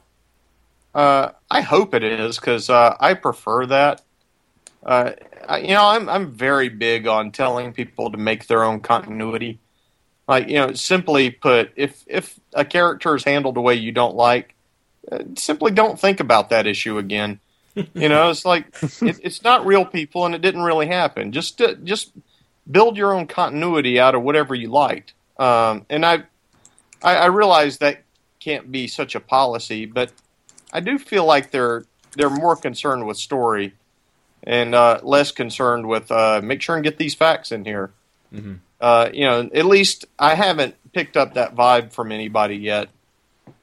Uh, 0.95 1.31
I 1.51 1.63
hope 1.63 1.95
it 1.95 2.05
is 2.05 2.39
because 2.39 2.71
uh, 2.71 2.97
I 3.01 3.15
prefer 3.15 3.67
that. 3.67 4.03
Uh, 4.85 5.13
you 5.61 5.69
know, 5.69 5.87
I'm 5.87 6.09
I'm 6.09 6.31
very 6.31 6.69
big 6.69 7.07
on 7.07 7.33
telling 7.33 7.73
people 7.73 8.13
to 8.13 8.19
make 8.19 8.47
their 8.47 8.63
own 8.63 8.81
continuity. 8.81 9.59
Like 10.29 10.49
you 10.49 10.55
know, 10.55 10.73
simply 10.75 11.31
put, 11.31 11.73
if 11.77 12.05
if 12.07 12.39
a 12.53 12.65
character 12.65 13.17
is 13.17 13.25
handled 13.25 13.57
a 13.57 13.61
way 13.61 13.75
you 13.75 13.93
don't 13.93 14.15
like, 14.15 14.55
uh, 15.11 15.21
simply 15.37 15.71
don't 15.71 15.99
think 15.99 16.21
about 16.21 16.51
that 16.51 16.67
issue 16.67 16.99
again. 16.99 17.41
you 17.75 18.09
know, 18.09 18.31
it's 18.31 18.45
like 18.45 18.67
it, 19.03 19.19
it's 19.23 19.43
not 19.43 19.67
real 19.67 19.85
people, 19.85 20.27
and 20.27 20.35
it 20.35 20.43
didn't 20.43 20.63
really 20.63 20.87
happen. 20.87 21.33
Just 21.33 21.61
uh, 21.61 21.75
just 21.83 22.13
build 22.71 22.97
your 22.97 23.13
own 23.13 23.27
continuity 23.27 23.99
out 24.01 24.15
of 24.15 24.23
whatever 24.23 24.55
you 24.55 24.69
liked. 24.69 25.15
Um, 25.39 25.87
and 25.91 26.05
I, 26.05 26.25
I 27.03 27.17
I 27.17 27.27
realize 27.27 27.79
that 27.79 28.03
can't 28.41 28.71
be 28.71 28.87
such 28.87 29.15
a 29.15 29.21
policy, 29.21 29.87
but 29.87 30.13
I 30.73 30.81
do 30.81 30.99
feel 30.99 31.25
like 31.25 31.51
they're 31.51 31.85
they're 32.17 32.31
more 32.31 32.57
concerned 32.57 33.07
with 33.07 33.17
story 33.17 33.75
and 34.43 34.75
uh, 34.75 35.01
less 35.03 35.33
concerned 35.33 35.87
with 35.87 36.11
uh, 36.11 36.41
make 36.43 36.63
sure 36.63 36.77
and 36.77 36.85
get 36.85 36.99
these 36.99 37.15
facts 37.15 37.51
in 37.53 37.65
here. 37.65 37.93
Mm-hmm. 38.33 38.55
Uh, 38.81 39.09
you 39.13 39.25
know, 39.25 39.49
at 39.55 39.65
least 39.65 40.05
I 40.19 40.35
haven't 40.35 40.77
picked 40.93 41.17
up 41.17 41.35
that 41.35 41.55
vibe 41.55 41.93
from 41.93 42.13
anybody 42.13 42.57
yet. 42.57 42.91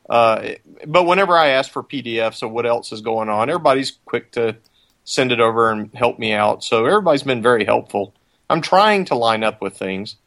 Uh, 0.09 0.53
but 0.85 1.05
whenever 1.05 1.37
I 1.37 1.49
ask 1.49 1.71
for 1.71 1.83
PDFs 1.83 2.43
of 2.43 2.51
what 2.51 2.65
else 2.65 2.91
is 2.91 3.01
going 3.01 3.29
on, 3.29 3.49
everybody's 3.49 3.91
quick 4.05 4.31
to 4.31 4.57
send 5.03 5.31
it 5.31 5.39
over 5.39 5.71
and 5.71 5.93
help 5.93 6.19
me 6.19 6.33
out. 6.33 6.63
So 6.63 6.85
everybody's 6.85 7.23
been 7.23 7.41
very 7.41 7.65
helpful. 7.65 8.13
I'm 8.51 8.61
trying 8.61 9.05
to 9.05 9.15
line 9.15 9.43
up 9.43 9.61
with 9.61 9.77
things. 9.77 10.17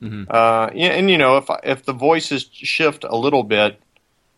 Mm-hmm. 0.00 0.24
Uh, 0.28 0.66
and 0.74 1.10
you 1.10 1.18
know, 1.18 1.38
if 1.38 1.46
if 1.62 1.84
the 1.84 1.92
voices 1.92 2.48
shift 2.52 3.04
a 3.04 3.16
little 3.16 3.42
bit, 3.42 3.80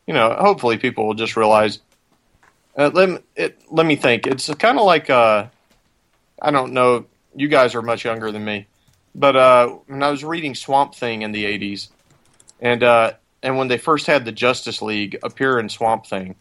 you 0.07 0.15
know, 0.15 0.35
hopefully 0.39 0.79
people 0.79 1.07
will 1.07 1.15
just 1.15 1.37
realize. 1.37 1.81
Uh, 2.77 2.91
let 2.93 3.09
me, 3.09 3.19
it, 3.37 3.61
let 3.71 3.87
me 3.87 3.97
think. 3.97 4.27
It's 4.27 4.53
kind 4.55 4.79
of 4.79 4.85
like 4.85 5.11
uh, 5.11 5.47
I 6.41 6.51
don't 6.51 6.73
know. 6.73 7.07
You 7.35 7.49
guys 7.49 7.75
are 7.75 7.83
much 7.83 8.05
younger 8.05 8.31
than 8.31 8.45
me, 8.45 8.67
but 9.15 9.37
uh, 9.37 9.69
when 9.87 10.03
I 10.03 10.11
was 10.11 10.25
reading 10.25 10.55
Swamp 10.55 10.95
Thing 10.95 11.23
in 11.23 11.33
the 11.33 11.45
'80s, 11.45 11.89
and 12.61 12.83
uh, 12.83 13.13
and 13.43 13.57
when 13.57 13.69
they 13.69 13.79
first 13.79 14.07
had 14.07 14.25
the 14.25 14.33
Justice 14.33 14.83
League 14.83 15.19
appear 15.23 15.59
in 15.59 15.69
Swamp 15.69 16.07
Thing, 16.07 16.37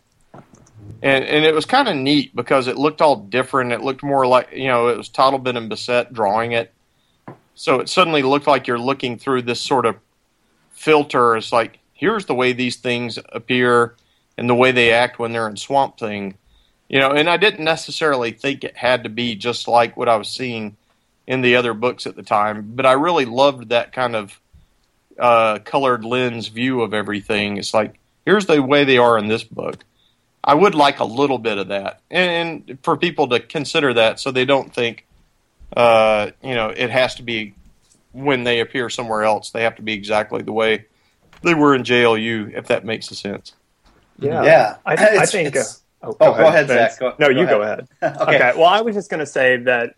and 1.01 1.23
and 1.23 1.45
it 1.45 1.55
was 1.55 1.65
kind 1.65 1.87
of 1.87 1.95
neat 1.95 2.35
because 2.35 2.67
it 2.67 2.77
looked 2.77 3.01
all 3.01 3.15
different. 3.15 3.71
It 3.71 3.81
looked 3.81 4.03
more 4.03 4.27
like 4.27 4.51
you 4.51 4.67
know 4.67 4.89
it 4.89 4.97
was 4.97 5.09
Totleben 5.09 5.57
and 5.57 5.71
Bissette 5.71 6.11
drawing 6.11 6.51
it, 6.51 6.73
so 7.55 7.79
it 7.79 7.89
suddenly 7.89 8.21
looked 8.21 8.47
like 8.47 8.67
you're 8.67 8.77
looking 8.77 9.17
through 9.17 9.41
this 9.41 9.61
sort 9.61 9.85
of 9.85 9.95
filter. 10.71 11.35
It's 11.35 11.51
like 11.51 11.79
here's 11.93 12.25
the 12.25 12.35
way 12.35 12.53
these 12.53 12.75
things 12.75 13.17
appear 13.29 13.95
and 14.37 14.49
the 14.49 14.55
way 14.55 14.71
they 14.71 14.91
act 14.91 15.17
when 15.17 15.31
they're 15.31 15.47
in 15.47 15.57
Swamp 15.57 15.97
Thing 15.97 16.35
you 16.87 16.99
know, 16.99 17.11
and 17.11 17.29
I 17.29 17.37
didn't 17.37 17.65
necessarily 17.65 18.31
think 18.31 18.63
it 18.63 18.77
had 18.77 19.03
to 19.03 19.09
be 19.09 19.35
just 19.35 19.67
like 19.67 19.97
what 19.97 20.09
I 20.09 20.17
was 20.17 20.29
seeing 20.29 20.77
in 21.25 21.41
the 21.41 21.55
other 21.55 21.73
books 21.73 22.05
at 22.05 22.15
the 22.15 22.23
time, 22.23 22.73
but 22.75 22.85
I 22.85 22.93
really 22.93 23.25
loved 23.25 23.69
that 23.69 23.91
kind 23.91 24.15
of 24.15 24.39
uh, 25.17 25.59
colored 25.59 26.03
lens 26.03 26.47
view 26.49 26.81
of 26.81 26.93
everything. 26.93 27.57
It's 27.57 27.73
like 27.73 27.99
here's 28.25 28.45
the 28.45 28.61
way 28.61 28.83
they 28.83 28.99
are 28.99 29.17
in 29.17 29.27
this 29.27 29.43
book. 29.43 29.83
I 30.43 30.53
would 30.53 30.75
like 30.75 30.99
a 30.99 31.05
little 31.05 31.39
bit 31.39 31.57
of 31.57 31.69
that, 31.69 32.01
and, 32.11 32.69
and 32.69 32.79
for 32.83 32.95
people 32.95 33.29
to 33.29 33.39
consider 33.39 33.95
that, 33.95 34.19
so 34.19 34.29
they 34.29 34.45
don't 34.45 34.71
think, 34.71 35.07
uh, 35.75 36.31
you 36.43 36.55
know, 36.55 36.69
it 36.69 36.89
has 36.89 37.15
to 37.15 37.23
be 37.23 37.53
when 38.11 38.43
they 38.43 38.59
appear 38.59 38.89
somewhere 38.89 39.23
else. 39.23 39.51
They 39.51 39.63
have 39.63 39.75
to 39.75 39.81
be 39.81 39.93
exactly 39.93 40.41
the 40.41 40.53
way 40.53 40.85
they 41.41 41.53
were 41.53 41.75
in 41.75 41.83
JLU, 41.83 42.53
if 42.55 42.67
that 42.67 42.85
makes 42.85 43.11
a 43.11 43.15
sense. 43.15 43.53
Yeah, 44.19 44.43
yeah. 44.43 44.77
I, 44.85 44.93
I 44.93 45.25
think. 45.25 45.55
Uh, 45.55 45.63
Oh, 46.03 46.11
go, 46.11 46.17
oh, 46.27 46.31
ahead, 46.33 46.67
go 46.67 46.75
ahead, 46.75 46.91
Zach. 46.91 46.99
Go, 46.99 47.15
no, 47.17 47.27
go 47.27 47.29
you 47.29 47.47
ahead. 47.47 47.49
go 47.49 47.61
ahead. 47.61 47.87
okay. 48.21 48.35
okay. 48.35 48.53
Well, 48.55 48.67
I 48.67 48.81
was 48.81 48.93
just 48.93 49.09
going 49.09 49.21
to 49.21 49.25
say 49.25 49.57
that 49.57 49.95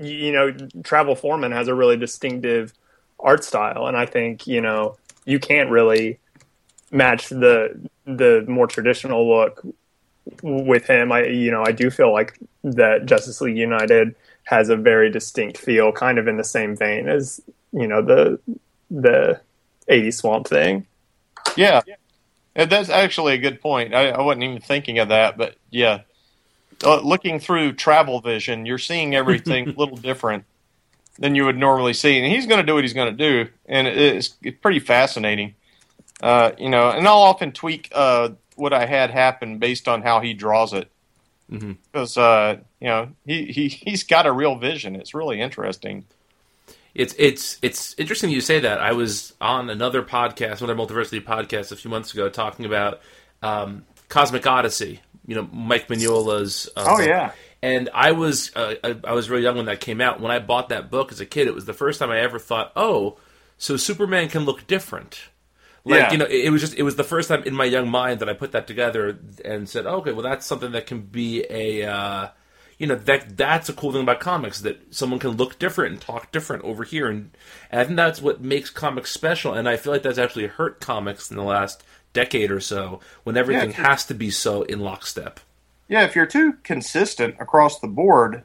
you 0.00 0.32
know, 0.32 0.52
Travel 0.82 1.14
Foreman 1.14 1.52
has 1.52 1.68
a 1.68 1.74
really 1.74 1.96
distinctive 1.96 2.72
art 3.18 3.44
style, 3.44 3.86
and 3.86 3.96
I 3.96 4.06
think 4.06 4.46
you 4.46 4.60
know 4.60 4.96
you 5.24 5.38
can't 5.38 5.70
really 5.70 6.18
match 6.90 7.28
the 7.28 7.88
the 8.06 8.44
more 8.48 8.66
traditional 8.66 9.28
look 9.28 9.64
with 10.42 10.86
him. 10.86 11.12
I 11.12 11.26
you 11.26 11.50
know 11.50 11.62
I 11.64 11.72
do 11.72 11.90
feel 11.90 12.12
like 12.12 12.38
that 12.64 13.06
Justice 13.06 13.40
League 13.40 13.58
United 13.58 14.14
has 14.50 14.68
a 14.68 14.76
very 14.76 15.08
distinct 15.10 15.56
feel, 15.56 15.92
kind 15.92 16.18
of 16.18 16.26
in 16.26 16.36
the 16.36 16.42
same 16.42 16.74
vein 16.74 17.08
as 17.08 17.40
you 17.72 17.86
know 17.86 18.02
the 18.02 18.40
the 18.90 19.40
80 19.86 20.10
Swamp 20.10 20.48
Thing. 20.48 20.86
Yeah, 21.56 21.82
that's 22.54 22.90
actually 22.90 23.34
a 23.34 23.38
good 23.38 23.60
point. 23.60 23.94
I, 23.94 24.08
I, 24.08 24.20
wasn't 24.20 24.42
even 24.42 24.60
thinking 24.60 24.98
of 24.98 25.08
that, 25.10 25.38
but 25.38 25.54
yeah, 25.70 26.00
uh, 26.84 27.00
looking 27.00 27.38
through 27.38 27.74
travel 27.74 28.20
vision, 28.20 28.66
you're 28.66 28.78
seeing 28.78 29.14
everything 29.14 29.68
a 29.76 29.78
little 29.78 29.96
different 29.96 30.44
than 31.20 31.36
you 31.36 31.44
would 31.44 31.56
normally 31.56 31.92
see, 31.92 32.18
and 32.18 32.26
he's 32.26 32.46
going 32.46 32.60
to 32.60 32.66
do 32.66 32.74
what 32.74 32.82
he's 32.82 32.92
going 32.92 33.16
to 33.16 33.44
do, 33.44 33.50
and 33.66 33.86
it's, 33.86 34.34
it's 34.42 34.58
pretty 34.60 34.80
fascinating. 34.80 35.54
Uh, 36.20 36.52
you 36.58 36.68
know, 36.68 36.90
and 36.90 37.06
I'll 37.06 37.18
often 37.18 37.52
tweak 37.52 37.88
uh, 37.92 38.30
what 38.56 38.72
I 38.72 38.86
had 38.86 39.10
happen 39.10 39.58
based 39.58 39.86
on 39.86 40.02
how 40.02 40.20
he 40.20 40.34
draws 40.34 40.72
it, 40.72 40.90
because 41.50 42.14
mm-hmm. 42.14 42.20
Uh, 42.20 42.62
you 42.80 42.88
know 42.88 43.08
he 43.26 43.46
he 43.46 43.68
he's 43.68 44.04
got 44.04 44.26
a 44.26 44.32
real 44.32 44.56
vision. 44.56 44.94
It's 44.94 45.14
really 45.14 45.40
interesting. 45.40 46.04
It's 46.94 47.14
it's 47.18 47.58
it's 47.62 47.94
interesting 47.98 48.30
you 48.30 48.40
say 48.40 48.60
that. 48.60 48.80
I 48.80 48.92
was 48.92 49.34
on 49.40 49.70
another 49.70 50.02
podcast, 50.02 50.62
another 50.62 50.74
Multiversity 50.74 51.22
podcast, 51.22 51.72
a 51.72 51.76
few 51.76 51.90
months 51.90 52.12
ago, 52.12 52.28
talking 52.28 52.64
about 52.64 53.00
um, 53.42 53.84
Cosmic 54.08 54.46
Odyssey. 54.46 55.00
You 55.26 55.36
know, 55.36 55.48
Mike 55.52 55.88
Mignola's. 55.88 56.68
Uh, 56.76 56.84
oh 56.88 57.00
yeah. 57.00 57.32
And 57.62 57.90
I 57.92 58.12
was 58.12 58.52
uh, 58.56 58.74
I, 58.82 58.96
I 59.04 59.12
was 59.12 59.28
really 59.28 59.42
young 59.42 59.56
when 59.56 59.66
that 59.66 59.80
came 59.80 60.00
out. 60.00 60.20
When 60.20 60.30
I 60.30 60.38
bought 60.38 60.70
that 60.70 60.90
book 60.90 61.12
as 61.12 61.20
a 61.20 61.26
kid, 61.26 61.46
it 61.46 61.54
was 61.54 61.64
the 61.64 61.74
first 61.74 61.98
time 61.98 62.10
I 62.10 62.20
ever 62.20 62.38
thought, 62.38 62.72
"Oh, 62.74 63.18
so 63.58 63.76
Superman 63.76 64.28
can 64.28 64.44
look 64.44 64.66
different." 64.66 65.29
Like 65.84 66.00
yeah. 66.00 66.12
you 66.12 66.18
know, 66.18 66.26
it, 66.26 66.46
it 66.46 66.50
was 66.50 66.60
just 66.60 66.74
it 66.74 66.82
was 66.82 66.96
the 66.96 67.04
first 67.04 67.28
time 67.28 67.42
in 67.44 67.54
my 67.54 67.64
young 67.64 67.88
mind 67.88 68.20
that 68.20 68.28
I 68.28 68.34
put 68.34 68.52
that 68.52 68.66
together 68.66 69.18
and 69.44 69.68
said, 69.68 69.86
oh, 69.86 69.96
"Okay, 69.96 70.12
well, 70.12 70.22
that's 70.22 70.46
something 70.46 70.72
that 70.72 70.86
can 70.86 71.02
be 71.02 71.44
a." 71.48 71.84
Uh, 71.84 72.28
you 72.78 72.86
know 72.86 72.94
that 72.94 73.36
that's 73.36 73.68
a 73.68 73.74
cool 73.74 73.92
thing 73.92 74.00
about 74.00 74.20
comics 74.20 74.62
that 74.62 74.94
someone 74.94 75.18
can 75.18 75.32
look 75.32 75.58
different 75.58 75.92
and 75.92 76.00
talk 76.00 76.32
different 76.32 76.64
over 76.64 76.82
here 76.82 77.08
and, 77.08 77.30
and 77.70 77.78
I 77.78 77.84
think 77.84 77.96
that's 77.98 78.22
what 78.22 78.40
makes 78.40 78.70
comics 78.70 79.12
special 79.12 79.52
and 79.52 79.68
I 79.68 79.76
feel 79.76 79.92
like 79.92 80.02
that's 80.02 80.16
actually 80.16 80.46
hurt 80.46 80.80
comics 80.80 81.30
in 81.30 81.36
the 81.36 81.42
last 81.42 81.84
decade 82.12 82.50
or 82.50 82.58
so 82.60 83.00
when 83.24 83.36
everything 83.36 83.70
yeah, 83.70 83.88
has 83.88 84.04
to 84.06 84.14
be 84.14 84.30
so 84.30 84.62
in 84.62 84.80
lockstep. 84.80 85.40
Yeah, 85.88 86.04
if 86.04 86.14
you're 86.14 86.26
too 86.26 86.54
consistent 86.62 87.36
across 87.40 87.80
the 87.80 87.88
board, 87.88 88.44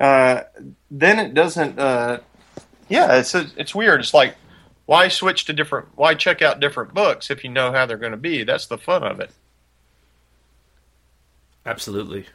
uh, 0.00 0.44
then 0.90 1.18
it 1.18 1.34
doesn't. 1.34 1.78
Uh, 1.78 2.20
yeah, 2.88 3.18
it's 3.18 3.34
it's 3.34 3.74
weird. 3.74 4.00
It's 4.00 4.14
like 4.14 4.34
why 4.90 5.06
switch 5.06 5.44
to 5.44 5.52
different? 5.52 5.86
Why 5.94 6.14
check 6.14 6.42
out 6.42 6.58
different 6.58 6.94
books 6.94 7.30
if 7.30 7.44
you 7.44 7.50
know 7.50 7.70
how 7.70 7.86
they're 7.86 7.96
going 7.96 8.10
to 8.10 8.18
be? 8.18 8.42
That's 8.42 8.66
the 8.66 8.76
fun 8.76 9.04
of 9.04 9.20
it. 9.20 9.30
Absolutely. 11.64 12.26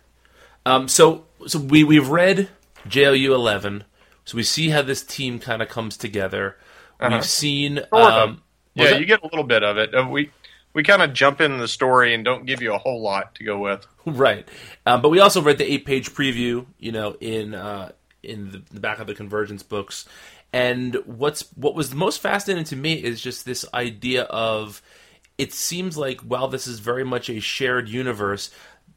Um, 0.66 0.88
so 0.88 1.26
so 1.48 1.60
we 1.60 1.84
we've 1.84 2.08
read 2.08 2.48
JLU 2.88 3.32
eleven, 3.32 3.84
so 4.24 4.38
we 4.38 4.44
see 4.44 4.70
how 4.70 4.82
this 4.84 5.04
team 5.04 5.38
kind 5.38 5.62
of 5.62 5.68
comes 5.68 5.98
together. 5.98 6.56
Uh-huh. 6.98 7.16
We've 7.18 7.26
seen. 7.26 7.80
Um, 7.92 8.42
yeah, 8.74 8.92
that? 8.92 9.00
you 9.02 9.06
get 9.06 9.22
a 9.22 9.26
little 9.26 9.44
bit 9.44 9.62
of 9.62 9.78
it. 9.78 9.94
Uh, 9.94 10.08
we 10.10 10.32
we 10.72 10.82
kind 10.82 11.02
of 11.02 11.12
jump 11.12 11.42
in 11.42 11.58
the 11.58 11.68
story 11.68 12.14
and 12.14 12.24
don't 12.24 12.46
give 12.46 12.62
you 12.62 12.74
a 12.74 12.78
whole 12.78 13.02
lot 13.02 13.36
to 13.36 13.44
go 13.44 13.60
with. 13.60 13.86
Right, 14.06 14.48
um, 14.86 15.02
but 15.02 15.10
we 15.10 15.20
also 15.20 15.42
read 15.42 15.58
the 15.58 15.70
eight 15.70 15.84
page 15.84 16.12
preview. 16.12 16.68
You 16.80 16.94
know, 16.94 17.18
in 17.20 17.54
uh, 17.54 17.92
in 18.24 18.52
the, 18.52 18.62
the 18.72 18.80
back 18.80 19.00
of 19.00 19.08
the 19.08 19.16
Convergence 19.16 19.64
books, 19.64 20.08
and 20.56 20.96
what's 21.06 21.42
what 21.56 21.76
was 21.76 21.90
the 21.90 21.98
most 21.98 22.22
fascinating 22.22 22.64
to 22.66 22.78
me 22.78 22.94
is 22.94 23.22
just 23.22 23.46
this 23.46 23.66
idea 23.74 24.24
of. 24.24 24.82
It 25.38 25.52
seems 25.52 25.98
like 25.98 26.22
while 26.22 26.48
this 26.48 26.66
is 26.66 26.80
very 26.80 27.04
much 27.04 27.30
a 27.30 27.42
shared 27.42 27.90
universe, 27.90 28.52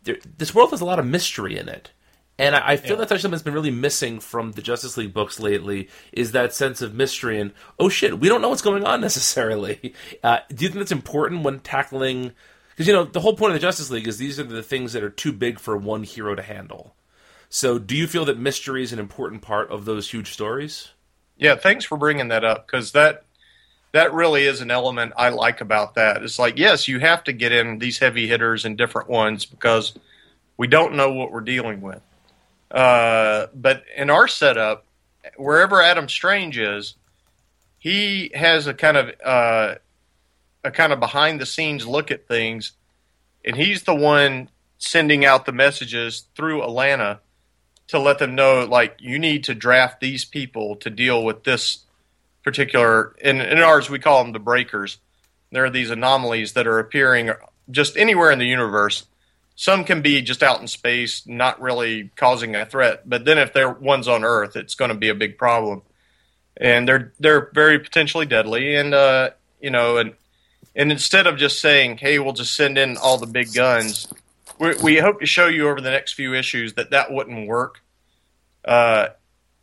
there, 0.05 0.19
this 0.37 0.55
world 0.55 0.71
has 0.71 0.81
a 0.81 0.85
lot 0.85 1.01
of 1.01 1.05
mystery 1.05 1.59
in 1.59 1.69
it. 1.69 1.91
And 2.39 2.55
I, 2.55 2.63
I 2.65 2.77
feel 2.77 2.93
yeah. 2.93 2.99
that's 2.99 3.11
actually 3.11 3.23
something 3.23 3.33
that's 3.33 3.43
been 3.43 3.55
really 3.55 3.73
missing 3.73 4.21
from 4.21 4.53
the 4.53 4.63
Justice 4.63 4.97
League 4.97 5.13
books 5.13 5.41
lately 5.41 5.89
is 6.13 6.31
that 6.31 6.55
sense 6.55 6.81
of 6.81 6.95
mystery 6.95 7.41
and 7.41 7.53
oh 7.81 7.89
shit, 7.89 8.21
we 8.21 8.29
don't 8.29 8.41
know 8.41 8.51
what's 8.51 8.63
going 8.63 8.85
on 8.85 9.01
necessarily. 9.09 9.95
Uh, 10.23 10.39
do 10.51 10.65
you 10.65 10.69
think 10.69 10.79
that's 10.79 10.93
important 10.93 11.43
when 11.43 11.59
tackling? 11.59 12.35
Because 12.71 12.87
you 12.87 12.93
know 12.93 13.03
the 13.03 13.19
whole 13.19 13.35
point 13.35 13.51
of 13.51 13.55
the 13.55 13.67
Justice 13.67 13.91
League 13.91 14.07
is 14.07 14.19
these 14.19 14.39
are 14.39 14.45
the 14.45 14.63
things 14.63 14.93
that 14.93 15.03
are 15.03 15.11
too 15.11 15.33
big 15.33 15.59
for 15.59 15.77
one 15.77 16.05
hero 16.05 16.37
to 16.37 16.43
handle. 16.43 16.95
So, 17.49 17.81
do 17.81 17.97
you 17.97 18.07
feel 18.07 18.27
that 18.27 18.39
mystery 18.39 18.85
is 18.85 18.93
an 18.93 19.01
important 19.01 19.43
part 19.43 19.73
of 19.73 19.87
those 19.87 20.09
huge 20.09 20.33
stories? 20.33 20.91
Yeah, 21.39 21.55
thanks 21.55 21.85
for 21.85 21.97
bringing 21.97 22.29
that 22.29 22.45
up 22.45 22.67
because 22.67 22.93
that 22.93 23.23
that 23.93 24.13
really 24.13 24.45
is 24.45 24.61
an 24.61 24.71
element 24.71 25.13
I 25.17 25.31
like 25.31 25.61
about 25.61 25.95
that. 25.95 26.23
It's 26.23 26.39
like, 26.39 26.59
yes, 26.59 26.89
you 26.89 26.99
have 27.01 27.25
to 27.25 27.33
get 27.33 27.53
in 27.53 27.79
these 27.79 27.99
heavy 27.99 28.29
hitters 28.29 28.65
and 28.65 28.77
different 28.77 29.09
ones 29.09 29.47
because 29.47 29.95
we 30.57 30.67
don't 30.67 30.95
know 30.95 31.13
what 31.13 31.33
we're 31.33 31.41
dealing 31.41 31.81
with. 31.81 32.03
Uh, 32.71 33.47
but 33.55 33.85
in 33.97 34.11
our 34.11 34.29
setup, 34.29 34.85
wherever 35.37 35.81
Adam 35.81 36.09
Strange 36.09 36.59
is, 36.59 36.95
he 37.79 38.31
has 38.35 38.67
a 38.67 38.75
kind 38.75 38.97
of 38.97 39.11
uh, 39.25 39.75
a 40.65 40.71
kind 40.71 40.93
of 40.93 41.01
behind 41.01 41.41
the 41.41 41.47
scenes 41.47 41.87
look 41.87 42.11
at 42.11 42.27
things, 42.27 42.73
and 43.45 43.57
he's 43.57 43.85
the 43.85 43.95
one 43.95 44.51
sending 44.77 45.25
out 45.25 45.47
the 45.47 45.53
messages 45.53 46.25
through 46.35 46.61
Alanna 46.61 47.21
to 47.89 47.99
let 47.99 48.19
them 48.19 48.35
know 48.35 48.65
like 48.65 48.97
you 49.01 49.19
need 49.19 49.45
to 49.45 49.55
draft 49.55 50.01
these 50.01 50.25
people 50.25 50.77
to 50.77 50.91
deal 50.91 51.25
with 51.25 51.45
this 51.45 51.85
particular 52.45 53.17
in, 53.21 53.41
in 53.41 53.59
ours 53.59 53.91
we 53.91 53.99
call 53.99 54.23
them 54.23 54.33
the 54.33 54.39
breakers. 54.39 54.99
There 55.51 55.65
are 55.65 55.71
these 55.71 55.91
anomalies 55.91 56.53
that 56.53 56.67
are 56.67 56.79
appearing 56.79 57.31
just 57.71 57.97
anywhere 57.97 58.31
in 58.31 58.39
the 58.39 58.47
universe. 58.47 59.07
Some 59.57 59.85
can 59.85 60.03
be 60.03 60.23
just 60.23 60.43
out 60.43 60.61
in 60.61 60.69
space 60.69 61.27
not 61.27 61.61
really 61.61 62.11
causing 62.17 62.55
a 62.55 62.65
threat 62.65 63.09
but 63.09 63.25
then 63.25 63.39
if 63.39 63.53
they're 63.53 63.71
ones 63.71 64.07
on 64.07 64.23
earth 64.23 64.55
it's 64.55 64.75
going 64.75 64.91
to 64.91 64.97
be 64.97 65.09
a 65.09 65.15
big 65.15 65.39
problem. 65.39 65.83
And 66.57 66.87
they're 66.87 67.13
they're 67.19 67.51
very 67.55 67.79
potentially 67.79 68.27
deadly 68.27 68.77
and 68.77 68.93
uh 68.93 69.31
you 69.61 69.71
know 69.71 69.97
and 69.97 70.13
and 70.77 70.93
instead 70.93 71.27
of 71.27 71.39
just 71.39 71.61
saying 71.61 71.99
hey 71.99 72.19
we'll 72.19 72.35
just 72.35 72.55
send 72.55 72.77
in 72.77 72.99
all 72.99 73.17
the 73.17 73.27
big 73.27 73.55
guns 73.55 74.13
we, 74.59 74.75
we 74.83 74.97
hope 74.99 75.21
to 75.21 75.27
show 75.27 75.47
you 75.47 75.69
over 75.69 75.81
the 75.81 75.91
next 75.91 76.15
few 76.15 76.35
issues 76.35 76.75
that 76.75 76.91
that 76.91 77.13
wouldn't 77.13 77.49
work. 77.49 77.83
Uh, 78.65 79.09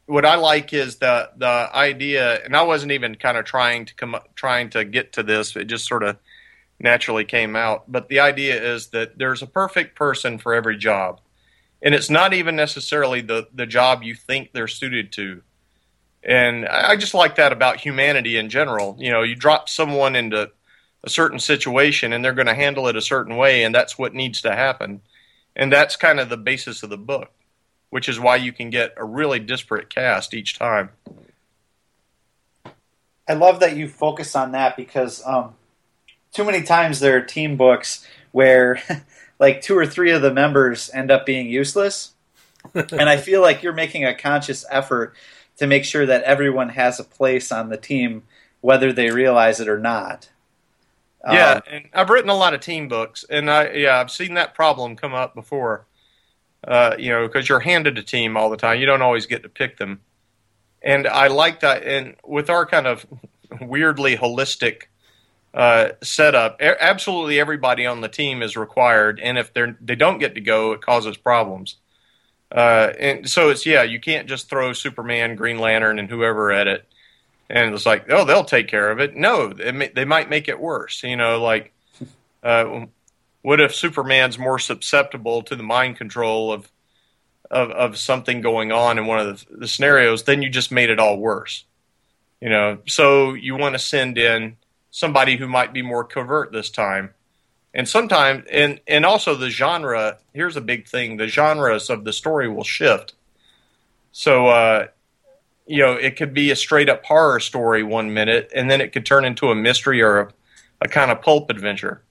what 0.06 0.25
I 0.25 0.36
like 0.36 0.74
is 0.74 0.98
the 0.98 1.30
the 1.36 1.70
idea, 1.74 2.44
and 2.44 2.56
I 2.56 2.64
wasn't 2.64 2.92
even 2.92 3.16
kind 3.16 3.38
of 3.38 3.46
trying 3.46 3.86
to 3.86 3.96
come 3.96 4.16
trying 4.36 4.70
to 4.72 4.86
get 4.86 5.14
to 5.14 5.24
this. 5.24 5.56
It 5.56 5.66
just 5.66 5.88
sort 5.88 6.04
of 6.04 6.18
naturally 6.80 7.25
came 7.25 7.56
out. 7.56 7.92
But 7.92 8.10
the 8.10 8.20
idea 8.20 8.62
is 8.62 8.88
that 8.88 9.18
there's 9.18 9.42
a 9.42 9.48
perfect 9.48 9.96
person 9.96 10.38
for 10.38 10.54
every 10.54 10.78
job, 10.78 11.22
and 11.82 11.96
it's 11.96 12.10
not 12.10 12.34
even 12.34 12.56
necessarily 12.56 13.22
the 13.22 13.48
the 13.54 13.66
job 13.66 14.04
you 14.04 14.16
think 14.16 14.52
they're 14.54 14.68
suited 14.68 15.12
to. 15.14 15.42
And 16.24 16.68
I 16.68 16.96
just 16.96 17.14
like 17.14 17.36
that 17.36 17.52
about 17.52 17.80
humanity 17.80 18.38
in 18.38 18.50
general. 18.50 18.96
You 19.00 19.12
know, 19.12 19.22
you 19.22 19.36
drop 19.36 19.70
someone 19.70 20.16
into 20.16 20.52
a 21.05 21.09
certain 21.09 21.39
situation 21.39 22.12
and 22.12 22.24
they're 22.24 22.33
going 22.33 22.47
to 22.47 22.53
handle 22.55 22.88
it 22.88 22.95
a 22.95 23.01
certain 23.01 23.38
way 23.38 23.63
and 23.63 23.74
that's 23.74 23.97
what 23.97 24.13
needs 24.13 24.41
to 24.41 24.55
happen. 24.55 25.01
And 25.55 25.71
that's 25.71 25.95
kind 25.95 26.19
of 26.19 26.29
the 26.29 26.38
basis 26.38 26.83
of 26.83 26.89
the 26.89 26.97
book 26.97 27.31
which 27.95 28.09
is 28.09 28.19
why 28.19 28.35
you 28.35 28.51
can 28.51 28.69
get 28.69 28.93
a 28.97 29.05
really 29.05 29.39
disparate 29.39 29.89
cast 29.89 30.33
each 30.33 30.59
time. 30.59 30.89
I 33.25 33.33
love 33.35 33.62
that 33.62 33.77
you 33.77 33.88
focus 33.88 34.35
on 34.35 34.51
that 34.51 34.75
because 34.75 35.25
um, 35.25 35.55
too 36.33 36.43
many 36.43 36.62
times 36.62 37.00
there 37.00 37.15
are 37.15 37.21
team 37.21 37.55
books 37.55 38.05
where 38.33 38.81
like 39.39 39.62
two 39.62 39.77
or 39.77 39.85
three 39.85 40.12
of 40.12 40.21
the 40.21 40.33
members 40.33 40.89
end 40.93 41.09
up 41.09 41.25
being 41.25 41.47
useless. 41.47 42.12
And 42.74 43.07
i 43.07 43.15
feel 43.15 43.41
like 43.41 43.62
you're 43.62 43.74
making 43.74 44.03
a 44.03 44.13
conscious 44.13 44.65
effort 44.69 45.15
to 45.57 45.68
make 45.68 45.85
sure 45.85 46.05
that 46.05 46.24
everyone 46.24 46.70
has 46.70 47.00
a 47.00 47.03
place 47.03 47.51
on 47.51 47.70
the 47.70 47.77
team 47.77 48.24
whether 48.59 48.91
they 48.91 49.11
realize 49.11 49.59
it 49.59 49.70
or 49.70 49.77
not 49.77 50.29
yeah, 51.33 51.51
um, 51.51 51.61
and 51.70 51.85
I've 51.94 52.09
written 52.09 52.29
a 52.29 52.35
lot 52.35 52.53
of 52.53 52.61
team 52.61 52.88
books, 52.88 53.25
and 53.29 53.50
I 53.50 53.72
yeah 53.72 54.00
I've 54.00 54.11
seen 54.11 54.35
that 54.35 54.53
problem 54.53 54.96
come 54.96 55.14
up 55.14 55.33
before. 55.33 55.85
Uh, 56.68 56.96
you 56.98 57.09
know, 57.09 57.27
because 57.27 57.48
you're 57.48 57.59
handed 57.59 57.98
a 57.98 58.03
team 58.03 58.35
all 58.35 58.50
the 58.50 58.57
time, 58.57 58.79
you 58.79 58.88
don't 58.88 59.03
always 59.03 59.27
get 59.27 59.44
to 59.44 59.50
pick 59.50 59.77
them, 59.77 60.01
and 60.81 61.07
I 61.07 61.27
like 61.27 61.59
that. 61.59 61.83
And 61.83 62.16
with 62.24 62.50
our 62.50 62.66
kind 62.66 62.88
of 62.88 63.05
weirdly 63.61 64.18
holistic 64.18 64.83
uh, 65.53 65.90
setup, 66.01 66.59
absolutely 66.59 67.40
everybody 67.40 67.85
on 67.85 68.01
the 68.01 68.09
team 68.09 68.42
is 68.42 68.57
required, 68.57 69.20
and 69.22 69.38
if 69.38 69.53
they're 69.53 69.77
they 69.81 69.96
don't 69.96 70.20
get 70.20 70.35
to 70.35 70.42
go, 70.42 70.74
it 70.74 70.81
causes 70.81 71.18
problems. 71.18 71.77
Uh, 72.51 72.94
and 73.00 73.29
so 73.29 73.50
it's 73.50 73.66
yeah, 73.66 73.83
you 73.83 74.00
can't 74.00 74.27
just 74.27 74.50
throw 74.50 74.74
Superman, 74.74 75.35
Green 75.35 75.59
Lantern, 75.59 76.00
and 76.00 76.09
whoever 76.09 76.51
at 76.51 76.68
it 76.68 76.88
and 77.50 77.74
it's 77.74 77.86
like, 77.86 78.10
oh, 78.10 78.25
they'll 78.25 78.46
take 78.46 78.68
care 78.68 78.90
of 78.92 79.00
it. 79.00 79.16
No, 79.16 79.50
may, 79.50 79.90
they 79.90 80.05
might 80.05 80.29
make 80.29 80.48
it 80.48 80.60
worse. 80.60 81.03
You 81.03 81.16
know, 81.16 81.42
like, 81.42 81.74
uh, 82.44 82.86
what 83.42 83.62
if 83.62 83.75
Superman's 83.75 84.40
more 84.40 84.60
susceptible 84.60 85.44
to 85.44 85.55
the 85.55 85.64
mind 85.64 85.98
control 85.98 86.51
of 86.51 86.72
of, 87.51 87.70
of 87.70 87.98
something 87.98 88.42
going 88.42 88.72
on 88.72 88.98
in 88.98 89.05
one 89.05 89.20
of 89.20 89.48
the, 89.48 89.58
the 89.58 89.68
scenarios? 89.68 90.24
Then 90.24 90.42
you 90.42 90.50
just 90.50 90.72
made 90.72 90.90
it 90.90 91.00
all 91.00 91.20
worse. 91.20 91.66
You 92.42 92.50
know, 92.50 92.79
so 92.88 93.34
you 93.34 93.55
want 93.55 93.75
to 93.75 93.79
send 93.79 94.18
in 94.18 94.58
somebody 94.90 95.38
who 95.38 95.48
might 95.48 95.74
be 95.74 95.81
more 95.81 96.03
covert 96.03 96.51
this 96.51 96.70
time. 96.70 97.14
And 97.74 97.88
sometimes, 97.88 98.46
and 98.51 98.79
and 98.88 99.05
also 99.05 99.36
the 99.36 99.50
genre. 99.50 100.18
Here's 100.34 100.55
a 100.55 100.62
big 100.62 100.88
thing: 100.88 101.18
the 101.18 101.27
genres 101.27 101.90
of 101.90 102.05
the 102.05 102.14
story 102.14 102.50
will 102.50 102.64
shift. 102.64 103.14
So 104.12 104.48
uh, 104.48 104.88
you 105.66 105.80
know, 105.80 105.94
it 105.94 106.16
could 106.16 106.34
be 106.34 106.51
a 106.51 106.56
straight 106.56 106.90
up 106.90 107.04
horror 107.06 107.40
story 107.40 107.84
one 107.84 108.14
minute, 108.14 108.51
and 108.56 108.70
then 108.70 108.82
it 108.82 108.92
could 108.92 109.06
turn 109.06 109.25
into 109.25 109.50
a 109.50 109.56
mystery 109.56 110.01
or 110.01 110.20
a, 110.20 110.30
a 110.82 110.88
kind 110.88 111.12
of 111.12 111.22
pulp 111.22 111.50
adventure. 111.50 112.04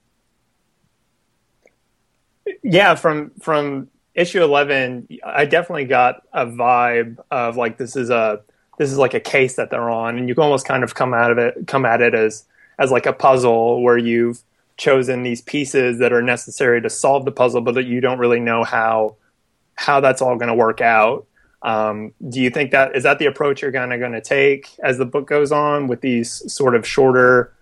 Yeah, 2.63 2.95
from 2.95 3.31
from 3.41 3.89
issue 4.15 4.43
eleven, 4.43 5.09
I 5.25 5.45
definitely 5.45 5.85
got 5.87 6.23
a 6.33 6.47
vibe 6.47 7.19
of 7.31 7.57
like 7.57 7.79
this 7.79 7.97
is 7.97 8.11
a 8.11 8.41
this 8.79 8.91
is 8.91 8.99
like 8.99 9.15
a 9.15 9.21
case 9.21 9.57
that 9.57 9.71
they're 9.71 9.91
on, 9.91 10.19
and 10.19 10.29
you 10.29 10.35
can 10.35 10.45
almost 10.45 10.67
kind 10.67 10.83
of 10.83 10.95
come 10.95 11.15
out 11.15 11.31
of 11.31 11.39
it 11.39 11.67
come 11.67 11.85
at 11.85 12.01
it 12.01 12.15
as 12.15 12.47
as 12.79 12.91
like 12.91 13.07
a 13.07 13.13
puzzle 13.13 13.83
where 13.83 13.99
you've 13.99 14.43
chosen 14.77 15.23
these 15.23 15.41
pieces 15.43 15.99
that 16.01 16.13
are 16.13 16.23
necessary 16.23 16.83
to 16.83 16.91
solve 16.91 17.25
the 17.25 17.31
puzzle, 17.31 17.61
but 17.61 17.75
that 17.77 17.85
you 17.85 18.01
don't 18.01 18.19
really 18.19 18.41
know 18.41 18.65
how 18.65 19.17
how 19.77 20.01
that's 20.01 20.21
all 20.21 20.37
going 20.37 20.49
to 20.49 20.55
work 20.55 20.81
out. 20.81 21.27
Um, 21.65 22.13
do 22.29 22.41
you 22.41 22.51
think 22.51 22.73
that 22.73 22.95
is 22.95 23.05
that 23.05 23.19
the 23.19 23.25
approach 23.25 23.63
you're 23.63 23.73
kind 23.73 23.93
of 23.93 23.99
going 23.99 24.13
to 24.13 24.21
take 24.21 24.77
as 24.83 24.99
the 24.99 25.07
book 25.07 25.27
goes 25.27 25.51
on 25.51 25.89
with 25.89 26.03
these 26.03 26.53
sort 26.53 26.77
of 26.77 26.87
shorter 26.87 27.55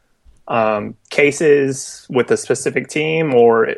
um, 0.48 0.96
cases 1.08 2.04
with 2.10 2.28
a 2.32 2.36
specific 2.36 2.88
team, 2.88 3.32
or 3.32 3.76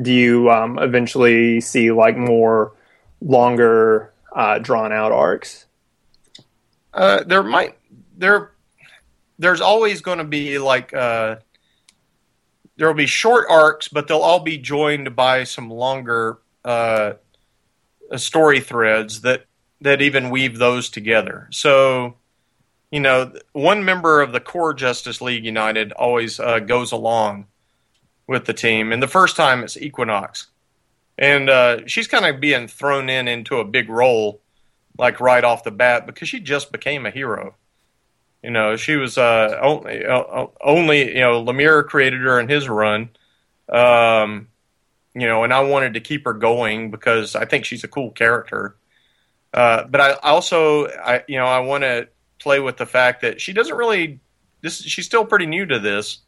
do 0.00 0.10
you 0.10 0.50
um, 0.50 0.78
eventually 0.78 1.60
see 1.60 1.92
like 1.92 2.16
more 2.16 2.72
longer, 3.20 4.14
uh, 4.34 4.58
drawn 4.58 4.90
out 4.90 5.12
arcs? 5.12 5.66
Uh, 6.94 7.22
there 7.24 7.42
might 7.42 7.76
there 8.16 8.52
there's 9.38 9.60
always 9.60 10.00
going 10.00 10.18
to 10.18 10.24
be 10.24 10.58
like 10.58 10.94
uh, 10.94 11.36
there 12.76 12.88
will 12.88 12.94
be 12.94 13.06
short 13.06 13.46
arcs, 13.50 13.88
but 13.88 14.08
they'll 14.08 14.18
all 14.18 14.40
be 14.40 14.56
joined 14.56 15.14
by 15.14 15.44
some 15.44 15.68
longer 15.68 16.38
uh, 16.64 17.12
story 18.18 18.60
threads 18.60 19.22
that 19.22 19.46
that 19.80 20.00
even 20.00 20.30
weave 20.30 20.58
those 20.58 20.88
together. 20.88 21.48
So, 21.50 22.14
you 22.90 23.00
know, 23.00 23.32
one 23.52 23.84
member 23.84 24.22
of 24.22 24.32
the 24.32 24.40
core 24.40 24.74
Justice 24.74 25.20
League 25.20 25.44
United 25.44 25.92
always 25.92 26.38
uh, 26.38 26.60
goes 26.60 26.92
along 26.92 27.46
with 28.28 28.44
the 28.44 28.54
team, 28.54 28.92
and 28.92 29.02
the 29.02 29.08
first 29.08 29.36
time 29.36 29.64
it's 29.64 29.76
Equinox, 29.76 30.48
and 31.18 31.50
uh, 31.50 31.86
she's 31.86 32.06
kind 32.06 32.24
of 32.24 32.40
being 32.40 32.68
thrown 32.68 33.10
in 33.10 33.28
into 33.28 33.58
a 33.58 33.64
big 33.64 33.88
role, 33.88 34.40
like 34.98 35.20
right 35.20 35.44
off 35.44 35.64
the 35.64 35.70
bat, 35.70 36.06
because 36.06 36.28
she 36.28 36.40
just 36.40 36.70
became 36.70 37.04
a 37.04 37.10
hero. 37.10 37.56
You 38.42 38.50
know, 38.50 38.76
she 38.76 38.96
was 38.96 39.18
uh, 39.18 39.58
only, 39.62 40.04
uh, 40.04 40.46
only 40.60 41.14
you 41.14 41.20
know 41.20 41.44
Lemire 41.44 41.86
created 41.86 42.20
her 42.20 42.40
in 42.40 42.48
his 42.48 42.68
run. 42.68 43.10
Um, 43.68 44.48
you 45.14 45.26
know, 45.26 45.44
and 45.44 45.52
I 45.52 45.60
wanted 45.60 45.94
to 45.94 46.00
keep 46.00 46.24
her 46.24 46.32
going 46.32 46.90
because 46.90 47.36
I 47.36 47.44
think 47.44 47.64
she's 47.64 47.84
a 47.84 47.88
cool 47.88 48.10
character. 48.10 48.76
Uh, 49.52 49.84
but 49.84 50.00
I 50.00 50.12
also, 50.22 50.86
I 50.86 51.22
you 51.28 51.36
know, 51.36 51.46
I 51.46 51.60
want 51.60 51.84
to 51.84 52.08
play 52.38 52.60
with 52.60 52.78
the 52.78 52.86
fact 52.86 53.22
that 53.22 53.40
she 53.40 53.52
doesn't 53.52 53.76
really. 53.76 54.20
This 54.62 54.80
she's 54.82 55.06
still 55.06 55.24
pretty 55.24 55.46
new 55.46 55.66
to 55.66 55.78
this, 55.78 56.18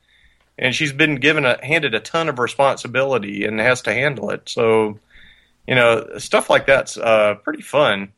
and 0.58 0.74
she's 0.74 0.92
been 0.92 1.16
given 1.16 1.44
a 1.46 1.64
handed 1.64 1.94
a 1.94 2.00
ton 2.00 2.28
of 2.28 2.38
responsibility 2.38 3.44
and 3.44 3.60
has 3.60 3.82
to 3.82 3.92
handle 3.92 4.30
it. 4.30 4.48
So, 4.48 4.98
you 5.66 5.74
know, 5.74 6.18
stuff 6.18 6.50
like 6.50 6.66
that's 6.66 6.96
uh, 6.96 7.36
pretty 7.36 7.62
fun. 7.62 8.12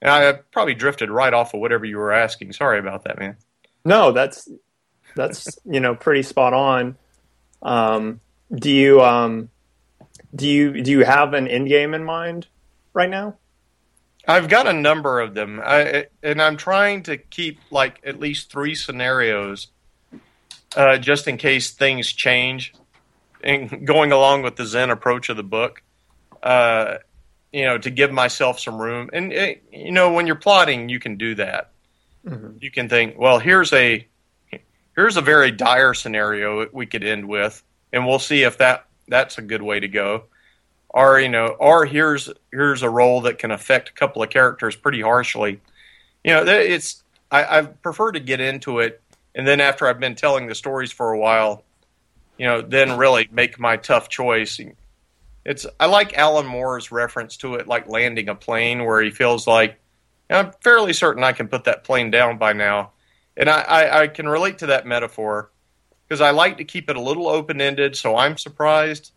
And 0.00 0.10
I 0.10 0.32
probably 0.32 0.74
drifted 0.74 1.10
right 1.10 1.32
off 1.32 1.54
of 1.54 1.60
whatever 1.60 1.84
you 1.84 1.98
were 1.98 2.12
asking. 2.12 2.52
Sorry 2.54 2.80
about 2.80 3.04
that, 3.04 3.20
man. 3.20 3.36
No, 3.84 4.10
that's 4.10 4.48
that's 5.14 5.58
you 5.64 5.78
know 5.78 5.94
pretty 5.94 6.22
spot 6.22 6.54
on. 6.54 6.96
Um, 7.62 8.20
do 8.52 8.70
you 8.70 9.00
um, 9.00 9.48
do 10.34 10.48
you 10.48 10.82
do 10.82 10.90
you 10.90 11.04
have 11.04 11.34
an 11.34 11.48
end 11.48 11.68
game 11.68 11.94
in 11.94 12.04
mind 12.04 12.46
right 12.92 13.10
now? 13.10 13.36
I've 14.26 14.48
got 14.48 14.68
a 14.68 14.72
number 14.72 15.20
of 15.20 15.34
them, 15.34 15.60
I, 15.64 16.06
and 16.22 16.40
I'm 16.40 16.56
trying 16.56 17.02
to 17.04 17.16
keep 17.16 17.58
like 17.70 18.00
at 18.04 18.20
least 18.20 18.52
three 18.52 18.76
scenarios, 18.76 19.66
uh, 20.76 20.98
just 20.98 21.26
in 21.26 21.38
case 21.38 21.72
things 21.72 22.12
change. 22.12 22.72
And 23.42 23.86
going 23.86 24.12
along 24.12 24.42
with 24.42 24.56
the 24.56 24.64
Zen 24.64 24.90
approach 24.90 25.28
of 25.28 25.36
the 25.36 25.42
book, 25.42 25.82
uh, 26.42 26.98
you 27.52 27.64
know, 27.64 27.78
to 27.78 27.90
give 27.90 28.12
myself 28.12 28.60
some 28.60 28.80
room. 28.80 29.10
And 29.12 29.32
it, 29.32 29.64
you 29.72 29.92
know, 29.92 30.12
when 30.12 30.26
you're 30.26 30.36
plotting, 30.36 30.88
you 30.88 31.00
can 31.00 31.16
do 31.16 31.34
that. 31.34 31.72
Mm-hmm. 32.24 32.58
You 32.60 32.70
can 32.70 32.88
think, 32.88 33.18
well, 33.18 33.40
here's 33.40 33.72
a 33.72 34.06
here's 34.94 35.16
a 35.16 35.20
very 35.20 35.50
dire 35.50 35.94
scenario 35.94 36.68
we 36.72 36.86
could 36.86 37.02
end 37.02 37.26
with, 37.26 37.62
and 37.92 38.06
we'll 38.06 38.20
see 38.20 38.44
if 38.44 38.58
that 38.58 38.86
that's 39.12 39.36
a 39.36 39.42
good 39.42 39.60
way 39.62 39.78
to 39.78 39.88
go. 39.88 40.24
or 40.90 41.20
you 41.20 41.28
know, 41.28 41.48
or 41.48 41.86
here's 41.86 42.30
here's 42.50 42.82
a 42.82 42.90
role 42.90 43.22
that 43.22 43.38
can 43.38 43.50
affect 43.50 43.90
a 43.90 43.92
couple 43.92 44.22
of 44.22 44.30
characters 44.30 44.76
pretty 44.76 45.00
harshly. 45.02 45.60
You 46.24 46.32
know, 46.32 46.44
it's 46.46 47.02
I, 47.30 47.58
I 47.58 47.62
prefer 47.62 48.12
to 48.12 48.20
get 48.20 48.40
into 48.40 48.78
it, 48.80 49.00
and 49.34 49.46
then 49.46 49.60
after 49.60 49.86
I've 49.86 50.00
been 50.00 50.14
telling 50.14 50.46
the 50.46 50.54
stories 50.54 50.92
for 50.92 51.12
a 51.12 51.18
while, 51.18 51.64
you 52.38 52.46
know, 52.46 52.62
then 52.62 52.98
really 52.98 53.28
make 53.30 53.58
my 53.58 53.76
tough 53.76 54.08
choice. 54.08 54.60
It's 55.44 55.66
I 55.80 55.86
like 55.86 56.16
Alan 56.16 56.46
Moore's 56.46 56.92
reference 56.92 57.36
to 57.38 57.56
it, 57.56 57.68
like 57.68 57.88
landing 57.88 58.28
a 58.28 58.34
plane, 58.34 58.84
where 58.84 59.02
he 59.02 59.10
feels 59.10 59.46
like 59.46 59.78
I'm 60.30 60.52
fairly 60.62 60.94
certain 60.94 61.24
I 61.24 61.32
can 61.32 61.48
put 61.48 61.64
that 61.64 61.84
plane 61.84 62.10
down 62.10 62.38
by 62.38 62.54
now, 62.54 62.92
and 63.36 63.50
I, 63.50 63.60
I, 63.60 64.02
I 64.02 64.08
can 64.08 64.28
relate 64.28 64.58
to 64.58 64.66
that 64.66 64.86
metaphor 64.86 65.50
because 66.12 66.20
I 66.20 66.32
like 66.32 66.58
to 66.58 66.64
keep 66.64 66.90
it 66.90 66.96
a 66.96 67.00
little 67.00 67.26
open 67.26 67.58
ended, 67.58 67.96
so 67.96 68.18
I'm 68.18 68.36
surprised. 68.36 69.12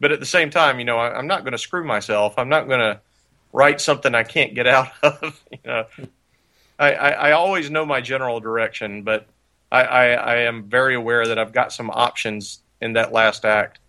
But 0.00 0.12
at 0.12 0.20
the 0.20 0.24
same 0.24 0.48
time, 0.48 0.78
you 0.78 0.86
know, 0.86 0.96
I, 0.96 1.18
am 1.18 1.26
not 1.26 1.44
going 1.44 1.52
to 1.52 1.58
screw 1.58 1.84
myself. 1.84 2.38
I'm 2.38 2.48
not 2.48 2.68
going 2.68 2.80
to 2.80 3.02
write 3.52 3.82
something 3.82 4.14
I 4.14 4.22
can't 4.22 4.54
get 4.54 4.66
out 4.66 4.88
of. 5.02 5.44
you 5.50 5.58
know, 5.62 5.84
I, 6.78 6.94
I, 6.94 7.10
I 7.10 7.32
always 7.32 7.70
know 7.70 7.84
my 7.84 8.00
general 8.00 8.40
direction, 8.40 9.02
but 9.02 9.26
I, 9.70 9.82
I, 9.82 10.04
I 10.12 10.36
am 10.36 10.70
very 10.70 10.94
aware 10.94 11.26
that 11.26 11.38
I've 11.38 11.52
got 11.52 11.70
some 11.70 11.90
options 11.90 12.60
in 12.80 12.94
that 12.94 13.12
last 13.12 13.44
act. 13.44 13.80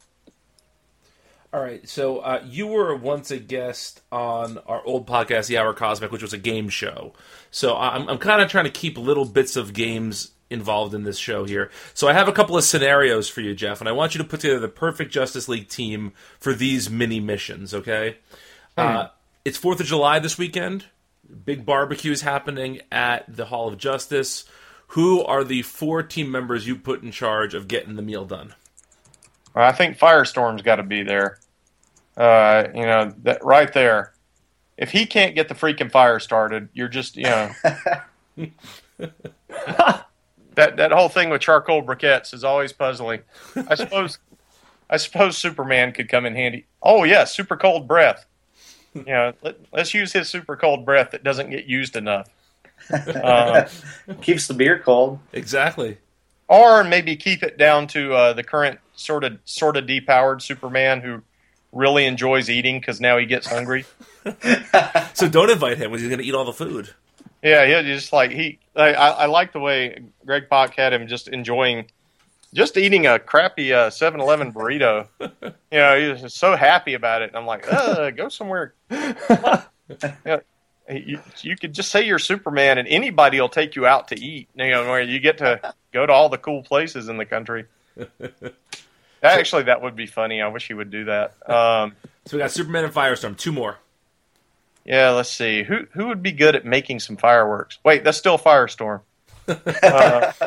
All 1.53 1.61
right, 1.61 1.87
so 1.87 2.17
uh, 2.17 2.43
you 2.45 2.67
were 2.67 2.93
once 2.93 3.31
a 3.31 3.39
guest 3.39 4.01
on 4.11 4.57
our 4.67 4.85
old 4.85 5.07
podcast, 5.07 5.47
The 5.47 5.59
Hour 5.59 5.73
Cosmic, 5.73 6.11
which 6.11 6.23
was 6.23 6.33
a 6.33 6.37
game 6.37 6.67
show. 6.67 7.13
So 7.51 7.77
I'm, 7.77 8.09
I'm 8.09 8.17
kind 8.17 8.41
of 8.41 8.51
trying 8.51 8.65
to 8.65 8.71
keep 8.71 8.97
little 8.97 9.23
bits 9.23 9.55
of 9.55 9.71
games 9.71 10.31
involved 10.53 10.93
in 10.93 11.03
this 11.03 11.17
show 11.17 11.43
here. 11.43 11.71
So 11.93 12.07
I 12.07 12.13
have 12.13 12.27
a 12.27 12.31
couple 12.31 12.55
of 12.55 12.63
scenarios 12.63 13.27
for 13.27 13.41
you, 13.41 13.55
Jeff, 13.55 13.81
and 13.81 13.89
I 13.89 13.91
want 13.91 14.13
you 14.13 14.19
to 14.19 14.27
put 14.27 14.39
together 14.39 14.59
the 14.59 14.69
perfect 14.69 15.11
Justice 15.11 15.49
League 15.49 15.67
team 15.67 16.13
for 16.39 16.53
these 16.53 16.89
mini 16.89 17.19
missions. 17.19 17.73
Okay, 17.73 18.17
hmm. 18.77 18.81
uh, 18.81 19.07
it's 19.43 19.57
Fourth 19.57 19.79
of 19.79 19.87
July 19.87 20.19
this 20.19 20.37
weekend. 20.37 20.85
Big 21.45 21.65
barbecue 21.65 22.11
is 22.11 22.21
happening 22.21 22.81
at 22.91 23.25
the 23.33 23.45
Hall 23.45 23.67
of 23.67 23.77
Justice. 23.77 24.45
Who 24.87 25.23
are 25.23 25.43
the 25.43 25.63
four 25.63 26.03
team 26.03 26.29
members 26.29 26.67
you 26.67 26.75
put 26.75 27.01
in 27.01 27.11
charge 27.11 27.55
of 27.55 27.67
getting 27.67 27.95
the 27.95 28.01
meal 28.03 28.25
done? 28.25 28.53
I 29.55 29.71
think 29.71 29.97
Firestorm's 29.97 30.61
got 30.61 30.75
to 30.75 30.83
be 30.83 31.03
there. 31.03 31.39
Uh, 32.15 32.65
you 32.75 32.85
know, 32.85 33.13
that 33.23 33.43
right 33.43 33.71
there. 33.73 34.13
If 34.77 34.91
he 34.91 35.05
can't 35.05 35.35
get 35.35 35.47
the 35.49 35.55
freaking 35.55 35.91
fire 35.91 36.19
started, 36.19 36.69
you're 36.73 36.87
just, 36.87 37.15
you 37.15 37.23
know. 37.23 37.51
that 40.55 40.77
that 40.77 40.91
whole 40.91 41.09
thing 41.09 41.29
with 41.29 41.41
charcoal 41.41 41.83
briquettes 41.83 42.33
is 42.33 42.43
always 42.43 42.73
puzzling. 42.73 43.21
I 43.55 43.75
suppose 43.75 44.19
I 44.89 44.97
suppose 44.97 45.37
Superman 45.37 45.91
could 45.91 46.09
come 46.09 46.25
in 46.25 46.35
handy. 46.35 46.65
Oh 46.81 47.03
yeah, 47.03 47.23
super 47.23 47.57
cold 47.57 47.87
breath. 47.87 48.25
You 48.93 49.05
know, 49.05 49.33
let, 49.41 49.57
us 49.73 49.93
use 49.93 50.13
his 50.13 50.29
super 50.29 50.55
cold 50.55 50.85
breath 50.85 51.11
that 51.11 51.23
doesn't 51.23 51.49
get 51.49 51.65
used 51.65 51.95
enough. 51.95 52.29
Uh, 52.91 53.67
Keeps 54.21 54.47
the 54.47 54.53
beer 54.53 54.77
cold. 54.77 55.19
Exactly. 55.31 55.97
Or 56.47 56.83
maybe 56.83 57.15
keep 57.15 57.41
it 57.41 57.57
down 57.57 57.87
to 57.87 58.13
uh, 58.13 58.33
the 58.33 58.43
current 58.43 58.79
sort 58.95 59.23
of 59.23 59.39
sort 59.45 59.77
of 59.77 59.85
depowered 59.85 60.41
Superman 60.41 61.01
who 61.01 61.23
really 61.71 62.05
enjoys 62.05 62.49
eating 62.49 62.79
because 62.79 63.01
now 63.01 63.17
he 63.17 63.25
gets 63.25 63.47
hungry. 63.47 63.85
so 65.13 65.27
don't 65.27 65.49
invite 65.49 65.77
him. 65.77 65.89
When 65.89 65.99
he's 65.99 66.09
going 66.09 66.19
to 66.19 66.25
eat 66.25 66.35
all 66.35 66.45
the 66.45 66.53
food. 66.53 66.93
Yeah, 67.43 67.63
yeah. 67.65 67.81
Just 67.81 68.13
like 68.13 68.31
he, 68.31 68.59
I, 68.75 68.93
I 68.93 69.25
like 69.25 69.51
the 69.53 69.59
way 69.59 69.99
Greg 70.25 70.49
Pak 70.49 70.75
had 70.75 70.93
him 70.93 71.07
just 71.07 71.27
enjoying, 71.27 71.85
just 72.53 72.77
eating 72.77 73.05
a 73.05 73.19
crappy 73.19 73.73
uh, 73.73 73.89
7-Eleven 73.89 74.53
burrito. 74.53 75.07
you 75.19 75.29
know, 75.71 75.99
he 75.99 76.23
was 76.23 76.33
so 76.33 76.55
happy 76.55 76.93
about 76.93 77.21
it. 77.21 77.29
And 77.29 77.37
I'm 77.37 77.45
like, 77.45 77.69
go 78.15 78.29
somewhere. 78.29 78.73
yeah, 78.89 80.39
you, 80.89 81.19
you 81.41 81.55
could 81.55 81.73
just 81.73 81.89
say 81.89 82.05
you're 82.05 82.19
Superman, 82.19 82.77
and 82.77 82.87
anybody 82.87 83.39
will 83.39 83.49
take 83.49 83.75
you 83.75 83.85
out 83.85 84.09
to 84.09 84.19
eat. 84.19 84.49
You 84.55 84.71
know, 84.71 84.85
where 84.85 85.01
you 85.01 85.19
get 85.19 85.39
to 85.39 85.73
go 85.91 86.05
to 86.05 86.11
all 86.11 86.29
the 86.29 86.37
cool 86.37 86.63
places 86.63 87.09
in 87.09 87.17
the 87.17 87.25
country. 87.25 87.65
Actually, 89.23 89.63
that 89.63 89.81
would 89.81 89.95
be 89.95 90.05
funny. 90.05 90.41
I 90.41 90.47
wish 90.47 90.67
he 90.67 90.73
would 90.73 90.91
do 90.91 91.05
that. 91.05 91.35
Um, 91.49 91.95
so 92.25 92.37
we 92.37 92.39
got 92.39 92.51
Superman 92.51 92.83
and 92.83 92.93
Firestorm. 92.93 93.37
Two 93.37 93.53
more. 93.53 93.77
Yeah, 94.85 95.11
let's 95.11 95.31
see. 95.31 95.63
Who 95.63 95.87
who 95.93 96.07
would 96.07 96.21
be 96.21 96.31
good 96.31 96.55
at 96.55 96.65
making 96.65 96.99
some 96.99 97.17
fireworks? 97.17 97.79
Wait, 97.83 98.03
that's 98.03 98.17
still 98.17 98.37
Firestorm. 98.37 99.01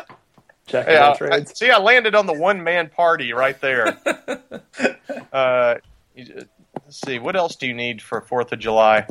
Uh, 0.73 0.83
yeah, 0.89 1.15
I, 1.21 1.43
see, 1.45 1.71
I 1.71 1.77
landed 1.77 2.13
on 2.13 2.25
the 2.25 2.33
one 2.33 2.61
man 2.61 2.89
party 2.89 3.31
right 3.31 3.57
there. 3.61 3.97
uh, 5.31 5.75
let's 6.15 7.05
see. 7.05 7.19
What 7.19 7.37
else 7.37 7.55
do 7.55 7.67
you 7.67 7.73
need 7.73 8.01
for 8.01 8.19
Fourth 8.19 8.51
of 8.51 8.59
July? 8.59 9.07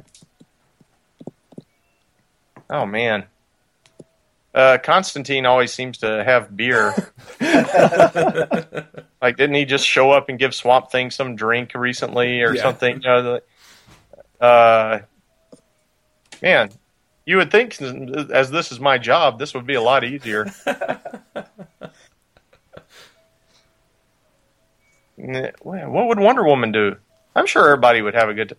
Oh 2.69 2.85
man. 2.85 3.25
Uh, 4.55 4.79
Constantine 4.83 5.47
always 5.47 5.73
seems 5.73 5.99
to 5.99 6.25
have 6.25 6.55
beer. 6.57 6.95
like, 9.21 9.37
didn't 9.37 9.55
he 9.55 9.67
just 9.67 9.87
show 9.87 10.11
up 10.11 10.29
and 10.29 10.39
give 10.39 10.55
Swamp 10.55 10.91
Thing 10.91 11.11
some 11.11 11.37
drink 11.37 11.75
recently 11.75 12.43
or 12.43 12.55
yeah. 12.55 12.63
something? 12.63 13.03
uh, 14.41 15.01
man, 16.43 16.71
you 17.25 17.37
would 17.39 17.51
think, 17.51 17.81
as 17.83 18.51
this 18.51 18.71
is 18.73 18.81
my 18.81 18.99
job, 18.99 19.39
this 19.39 19.55
would 19.55 19.67
be 19.67 19.75
a 19.75 19.83
lot 19.83 20.05
easier. 20.05 20.53
what 25.17 26.07
would 26.07 26.21
Wonder 26.21 26.45
Woman 26.45 26.73
do? 26.73 26.97
I'm 27.35 27.47
sure 27.47 27.65
everybody 27.65 28.03
would 28.03 28.15
have 28.15 28.29
a 28.29 28.35
good. 28.35 28.51
T- 28.51 28.55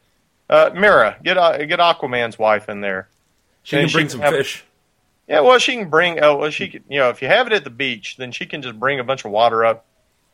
uh, 0.50 0.70
Mera, 0.74 1.18
get 1.24 1.38
uh, 1.38 1.66
get 1.66 1.80
Aquaman's 1.80 2.38
wife 2.38 2.70
in 2.70 2.82
there. 2.82 3.10
She 3.64 3.78
can 3.78 3.90
bring 3.90 4.10
some 4.10 4.22
have, 4.22 4.34
fish. 4.34 4.64
Yeah, 5.28 5.42
well, 5.42 5.60
she 5.60 5.76
can 5.76 5.90
bring. 5.90 6.20
Oh, 6.22 6.38
well, 6.38 6.50
she 6.52 6.70
can. 6.70 6.84
You 6.88 7.00
know, 7.00 7.10
if 7.10 7.22
you 7.22 7.28
have 7.28 7.48
it 7.48 7.54
at 7.54 7.64
the 7.64 7.70
beach, 7.70 8.16
then 8.18 8.32
she 8.32 8.46
can 8.46 8.62
just 8.62 8.80
bring 8.80 9.00
a 9.00 9.04
bunch 9.04 9.26
of 9.26 9.32
water 9.32 9.66
up, 9.66 9.86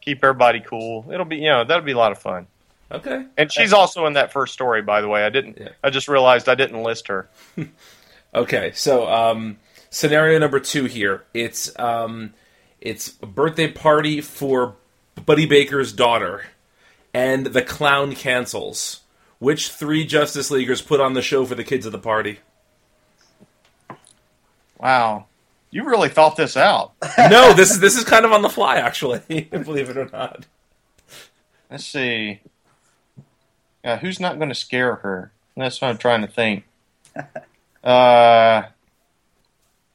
keep 0.01 0.23
everybody 0.23 0.59
cool. 0.59 1.05
It'll 1.11 1.25
be, 1.25 1.37
you 1.37 1.49
know, 1.49 1.63
that'll 1.63 1.83
be 1.83 1.93
a 1.93 1.97
lot 1.97 2.11
of 2.11 2.19
fun. 2.19 2.47
Okay. 2.93 3.25
And 3.37 3.51
she's 3.51 3.73
also 3.73 4.05
in 4.05 4.13
that 4.13 4.31
first 4.31 4.53
story, 4.53 4.81
by 4.81 5.01
the 5.01 5.07
way. 5.07 5.25
I 5.25 5.29
didn't. 5.29 5.57
Yeah. 5.59 5.69
I 5.83 5.89
just 5.89 6.07
realized 6.07 6.47
I 6.47 6.55
didn't 6.55 6.83
list 6.83 7.07
her. 7.07 7.27
okay, 8.35 8.71
so 8.75 9.07
um, 9.07 9.57
scenario 9.89 10.37
number 10.37 10.59
two 10.59 10.85
here. 10.85 11.23
It's 11.33 11.77
um, 11.79 12.33
it's 12.79 13.15
a 13.21 13.25
birthday 13.25 13.71
party 13.71 14.21
for 14.21 14.75
Buddy 15.25 15.47
Baker's 15.47 15.91
daughter, 15.91 16.45
and 17.13 17.47
the 17.47 17.63
clown 17.63 18.13
cancels. 18.13 18.99
Which 19.39 19.69
three 19.69 20.05
Justice 20.05 20.49
Leaguers 20.51 20.81
put 20.81 21.01
on 21.01 21.15
the 21.15 21.21
show 21.21 21.45
for 21.45 21.55
the 21.55 21.65
kids 21.65 21.85
of 21.85 21.91
the 21.91 21.99
party? 21.99 22.39
Wow. 24.79 25.25
You 25.69 25.85
really 25.85 26.07
thought 26.07 26.37
this 26.37 26.55
out. 26.55 26.93
no, 27.17 27.51
this 27.53 27.71
is 27.71 27.79
this 27.79 27.97
is 27.97 28.03
kind 28.03 28.23
of 28.23 28.31
on 28.31 28.41
the 28.41 28.49
fly, 28.49 28.77
actually. 28.77 29.41
believe 29.51 29.89
it 29.89 29.97
or 29.97 30.07
not. 30.13 30.45
Let's 31.69 31.85
see. 31.85 32.39
Yeah, 33.83 33.97
who's 33.97 34.19
not 34.19 34.37
going 34.37 34.49
to 34.49 34.55
scare 34.55 34.95
her? 34.95 35.31
That's 35.57 35.81
what 35.81 35.89
I'm 35.89 35.97
trying 35.97 36.21
to 36.21 36.27
think. 36.27 36.65
Uh, 37.83 38.63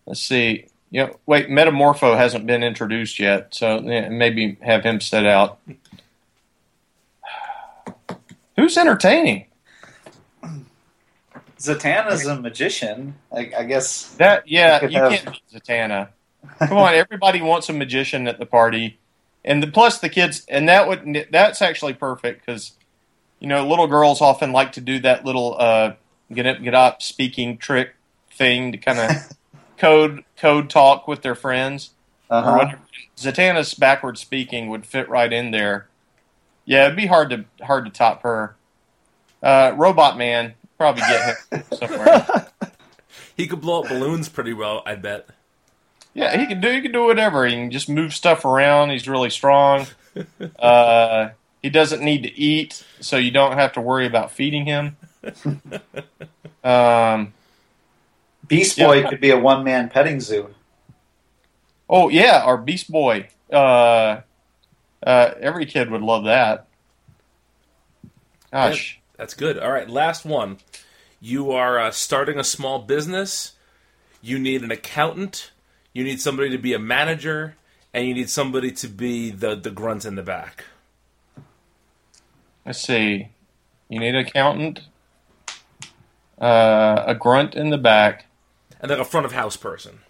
let's 0.05 0.21
see. 0.21 0.67
You 0.91 1.07
know, 1.07 1.17
wait, 1.25 1.49
Metamorpho 1.49 2.19
hasn't 2.19 2.47
been 2.47 2.63
introduced 2.63 3.19
yet, 3.19 3.55
so 3.55 3.81
maybe 3.81 4.59
have 4.61 4.85
him 4.85 5.01
set 5.01 5.25
out. 5.25 5.59
Who's 8.57 8.77
entertaining? 8.77 9.47
Zatanna's 11.59 12.27
a 12.27 12.39
magician. 12.39 13.15
I, 13.33 13.51
I 13.57 13.65
guess 13.65 14.11
that 14.17 14.47
yeah, 14.47 14.85
you 14.85 14.99
have... 14.99 15.13
can't 15.13 15.33
beat 15.33 15.63
Zatanna. 15.63 16.11
Come 16.59 16.77
on, 16.77 16.93
everybody 16.93 17.41
wants 17.41 17.71
a 17.71 17.73
magician 17.73 18.29
at 18.29 18.39
the 18.39 18.45
party, 18.45 18.99
and 19.45 19.63
the, 19.63 19.67
plus 19.67 19.99
the 19.99 20.09
kids, 20.09 20.45
and 20.49 20.69
that 20.69 20.89
would 20.89 21.29
that's 21.31 21.63
actually 21.63 21.95
perfect 21.95 22.45
because 22.45 22.73
you 23.41 23.47
know 23.49 23.67
little 23.67 23.87
girls 23.87 24.21
often 24.21 24.53
like 24.53 24.73
to 24.73 24.81
do 24.81 24.99
that 25.01 25.25
little 25.25 25.57
uh, 25.59 25.95
get 26.33 26.47
up 26.47 26.63
get 26.63 26.75
up 26.75 27.03
speaking 27.03 27.59
trick 27.59 27.95
thing 28.31 28.73
to 28.73 28.79
kind 28.79 28.99
of 28.99 29.11
code 29.79 30.25
code 30.37 30.71
talk 30.71 31.09
with 31.09 31.23
their 31.23 31.35
friends. 31.35 31.91
Uh-huh. 32.31 32.77
Zatanna's 33.17 33.75
backward 33.75 34.19
speaking 34.19 34.69
would 34.69 34.87
fit 34.87 35.09
right 35.09 35.33
in 35.33 35.51
there. 35.51 35.89
Yeah, 36.65 36.85
it'd 36.85 36.97
be 36.97 37.07
hard 37.07 37.31
to 37.31 37.45
hard 37.65 37.85
to 37.87 37.91
top 37.91 38.23
her. 38.23 38.55
Uh, 39.43 39.73
Robot 39.77 40.19
Man, 40.19 40.55
probably 40.77 41.03
get 41.03 41.37
him 41.51 41.65
somewhere. 41.73 42.49
he 43.37 43.47
could 43.47 43.61
blow 43.61 43.83
up 43.83 43.89
balloons 43.89 44.29
pretty 44.29 44.53
well, 44.53 44.83
I 44.85 44.95
bet. 44.97 45.29
Yeah, 46.15 46.37
he 46.37 46.47
can 46.47 46.61
do. 46.61 46.71
He 46.71 46.81
can 46.81 46.93
do 46.93 47.05
whatever. 47.05 47.47
He 47.47 47.55
can 47.55 47.71
just 47.71 47.89
move 47.89 48.13
stuff 48.13 48.45
around. 48.45 48.91
He's 48.91 49.09
really 49.09 49.31
strong. 49.31 49.87
Uh, 50.59 51.29
he 51.63 51.71
doesn't 51.71 52.03
need 52.03 52.23
to 52.23 52.39
eat, 52.39 52.85
so 53.01 53.17
you 53.17 53.31
don't 53.31 53.53
have 53.53 53.73
to 53.75 53.81
worry 53.81 54.07
about 54.07 54.31
feeding 54.31 54.67
him. 54.67 54.97
Um, 56.65 57.33
Beast 58.47 58.77
Boy 58.77 59.01
yeah. 59.01 59.09
could 59.09 59.21
be 59.21 59.31
a 59.31 59.39
one 59.39 59.65
man 59.65 59.89
petting 59.89 60.21
zoo. 60.21 60.51
Oh 61.89 62.09
yeah, 62.09 62.43
our 62.45 62.59
Beast 62.59 62.91
Boy. 62.91 63.29
Uh, 63.51 64.21
uh, 65.03 65.31
every 65.41 65.65
kid 65.65 65.91
would 65.91 66.03
love 66.03 66.25
that. 66.25 66.67
Gosh. 68.51 68.99
That's 69.17 69.35
good. 69.35 69.59
All 69.59 69.73
right, 69.73 69.91
last 69.91 70.25
one. 70.25 70.59
You 71.21 71.51
are 71.51 71.79
uh, 71.79 71.91
starting 71.91 72.39
a 72.39 72.45
small 72.45 72.79
business. 72.79 73.53
You 74.23 74.39
need 74.39 74.63
an 74.63 74.71
accountant. 74.71 75.51
You 75.93 76.05
need 76.05 76.21
somebody 76.21 76.51
to 76.51 76.59
be 76.59 76.73
a 76.73 76.79
manager, 76.79 77.57
and 77.93 78.07
you 78.07 78.15
need 78.15 78.31
somebody 78.31 78.71
to 78.73 78.89
be 78.89 79.31
the 79.31 79.57
the 79.57 79.71
grunt 79.71 80.05
in 80.05 80.15
the 80.15 80.23
back. 80.23 80.65
Let's 82.69 82.83
see. 82.83 83.31
You 83.89 83.99
need 83.99 84.15
an 84.15 84.27
accountant, 84.27 84.83
uh, 86.39 87.03
a 87.07 87.15
grunt 87.15 87.55
in 87.55 87.71
the 87.71 87.79
back. 87.79 88.27
And 88.79 88.91
then 88.91 89.01
a 89.01 89.07
front 89.07 89.25
of 89.25 89.33
house 89.33 89.57
person. 89.57 90.01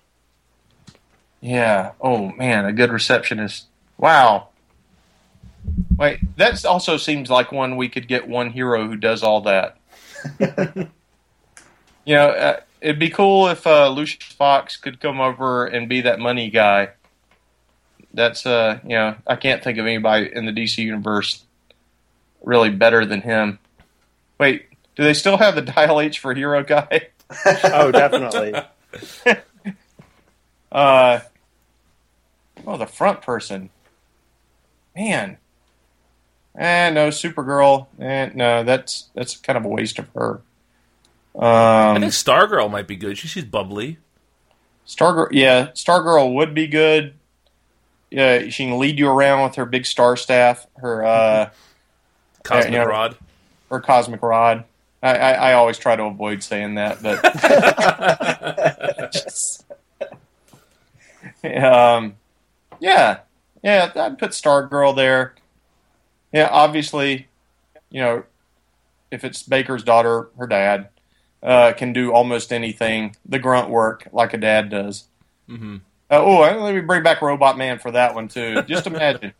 Yeah. 1.41 1.93
Oh 2.01 2.33
man, 2.33 2.65
a 2.65 2.73
good 2.73 2.91
receptionist. 2.91 3.67
Wow. 3.97 4.49
Wait, 5.97 6.19
that 6.37 6.65
also 6.65 6.97
seems 6.97 7.31
like 7.31 7.53
one 7.53 7.77
we 7.77 7.89
could 7.89 8.09
get 8.09 8.27
one 8.27 8.51
hero 8.51 8.89
who 8.89 8.97
does 8.97 9.23
all 9.23 9.43
that. 9.43 9.77
you 10.41 12.17
know, 12.17 12.31
uh, 12.31 12.59
it'd 12.81 12.99
be 12.99 13.11
cool 13.11 13.47
if 13.47 13.69
uh, 13.69 13.89
Lucius 13.89 14.33
Fox 14.33 14.77
could 14.77 14.99
come 14.99 15.21
over 15.21 15.65
and 15.65 15.89
be 15.89 16.01
that 16.01 16.19
money 16.19 16.51
guy. 16.51 16.89
That's 18.13 18.45
uh, 18.47 18.81
you 18.83 18.97
know, 18.97 19.15
I 19.29 19.37
can't 19.37 19.63
think 19.63 19.79
of 19.79 19.87
anybody 19.87 20.29
in 20.35 20.45
the 20.45 20.53
DC 20.53 20.79
universe 20.79 21.45
really 22.43 22.71
better 22.71 23.05
than 23.05 23.23
him. 23.23 23.59
Wait, 24.39 24.67
do 24.97 25.05
they 25.05 25.15
still 25.15 25.37
have 25.37 25.55
the 25.55 25.63
dial 25.63 26.01
H 26.01 26.19
for 26.19 26.35
hero 26.35 26.63
guy? 26.65 27.09
oh, 27.65 27.91
definitely. 27.91 28.55
uh, 30.73 31.21
oh, 32.67 32.77
the 32.77 32.87
front 32.87 33.23
person. 33.23 33.71
Man. 34.97 35.39
Eh, 36.57 36.91
no, 36.91 37.09
Supergirl. 37.09 37.87
Eh, 38.01 38.31
no, 38.35 38.65
that's 38.65 39.11
that's 39.15 39.37
kind 39.37 39.57
of 39.57 39.65
a 39.65 39.69
waste 39.69 39.99
of 39.99 40.09
her. 40.15 40.41
I 41.39 41.93
Um, 41.95 42.01
think 42.01 42.13
Stargirl 42.13 42.71
might 42.71 42.89
be 42.89 42.97
good. 42.97 43.17
She, 43.17 43.29
she's 43.29 43.45
bubbly. 43.45 43.99
Stargirl, 44.87 45.29
yeah, 45.31 45.69
Stargirl 45.75 46.35
would 46.35 46.55
be 46.55 46.67
good. 46.67 47.15
Yeah, 48.11 48.49
she 48.49 48.65
can 48.67 48.79
lead 48.79 48.99
you 48.99 49.09
around 49.09 49.45
with 49.45 49.55
her 49.57 49.67
big 49.67 49.87
star 49.87 50.17
staff, 50.17 50.67
her 50.79 51.05
uh, 51.05 51.51
Cosmic 52.49 52.73
yeah. 52.73 52.83
Rod. 52.83 53.17
Or 53.71 53.81
cosmic 53.81 54.23
rod. 54.23 54.65
I, 55.03 55.17
I, 55.17 55.33
I 55.33 55.53
always 55.53 55.79
try 55.79 55.95
to 55.95 56.05
avoid 56.05 56.43
saying 56.43 56.77
that, 56.77 57.03
but 57.03 57.23
um, 61.65 62.17
yeah, 62.81 63.19
yeah, 63.63 63.93
I'd 63.95 64.19
put 64.19 64.31
Stargirl 64.31 64.97
there. 64.97 65.35
Yeah, 66.33 66.49
obviously, 66.51 67.29
you 67.91 68.01
know, 68.01 68.25
if 69.11 69.25
it's 69.25 69.43
Baker's 69.43 69.85
daughter, 69.85 70.31
her 70.39 70.47
dad 70.47 70.89
uh, 71.43 71.73
can 71.77 71.93
do 71.93 72.13
almost 72.13 72.53
anything, 72.53 73.15
the 73.27 73.39
grunt 73.39 73.71
work 73.71 74.09
like 74.13 74.35
a 74.35 74.39
dad 74.39 74.71
does. 74.71 75.05
Mm-hmm. 75.49 75.77
Uh, 76.11 76.23
oh, 76.23 76.41
let 76.41 76.75
me 76.75 76.81
bring 76.81 77.03
back 77.03 77.23
Robot 77.23 77.59
Man 77.59 77.79
for 77.79 77.91
that 77.93 78.15
one 78.15 78.29
too. 78.29 78.63
Just 78.63 78.87
imagine. 78.87 79.33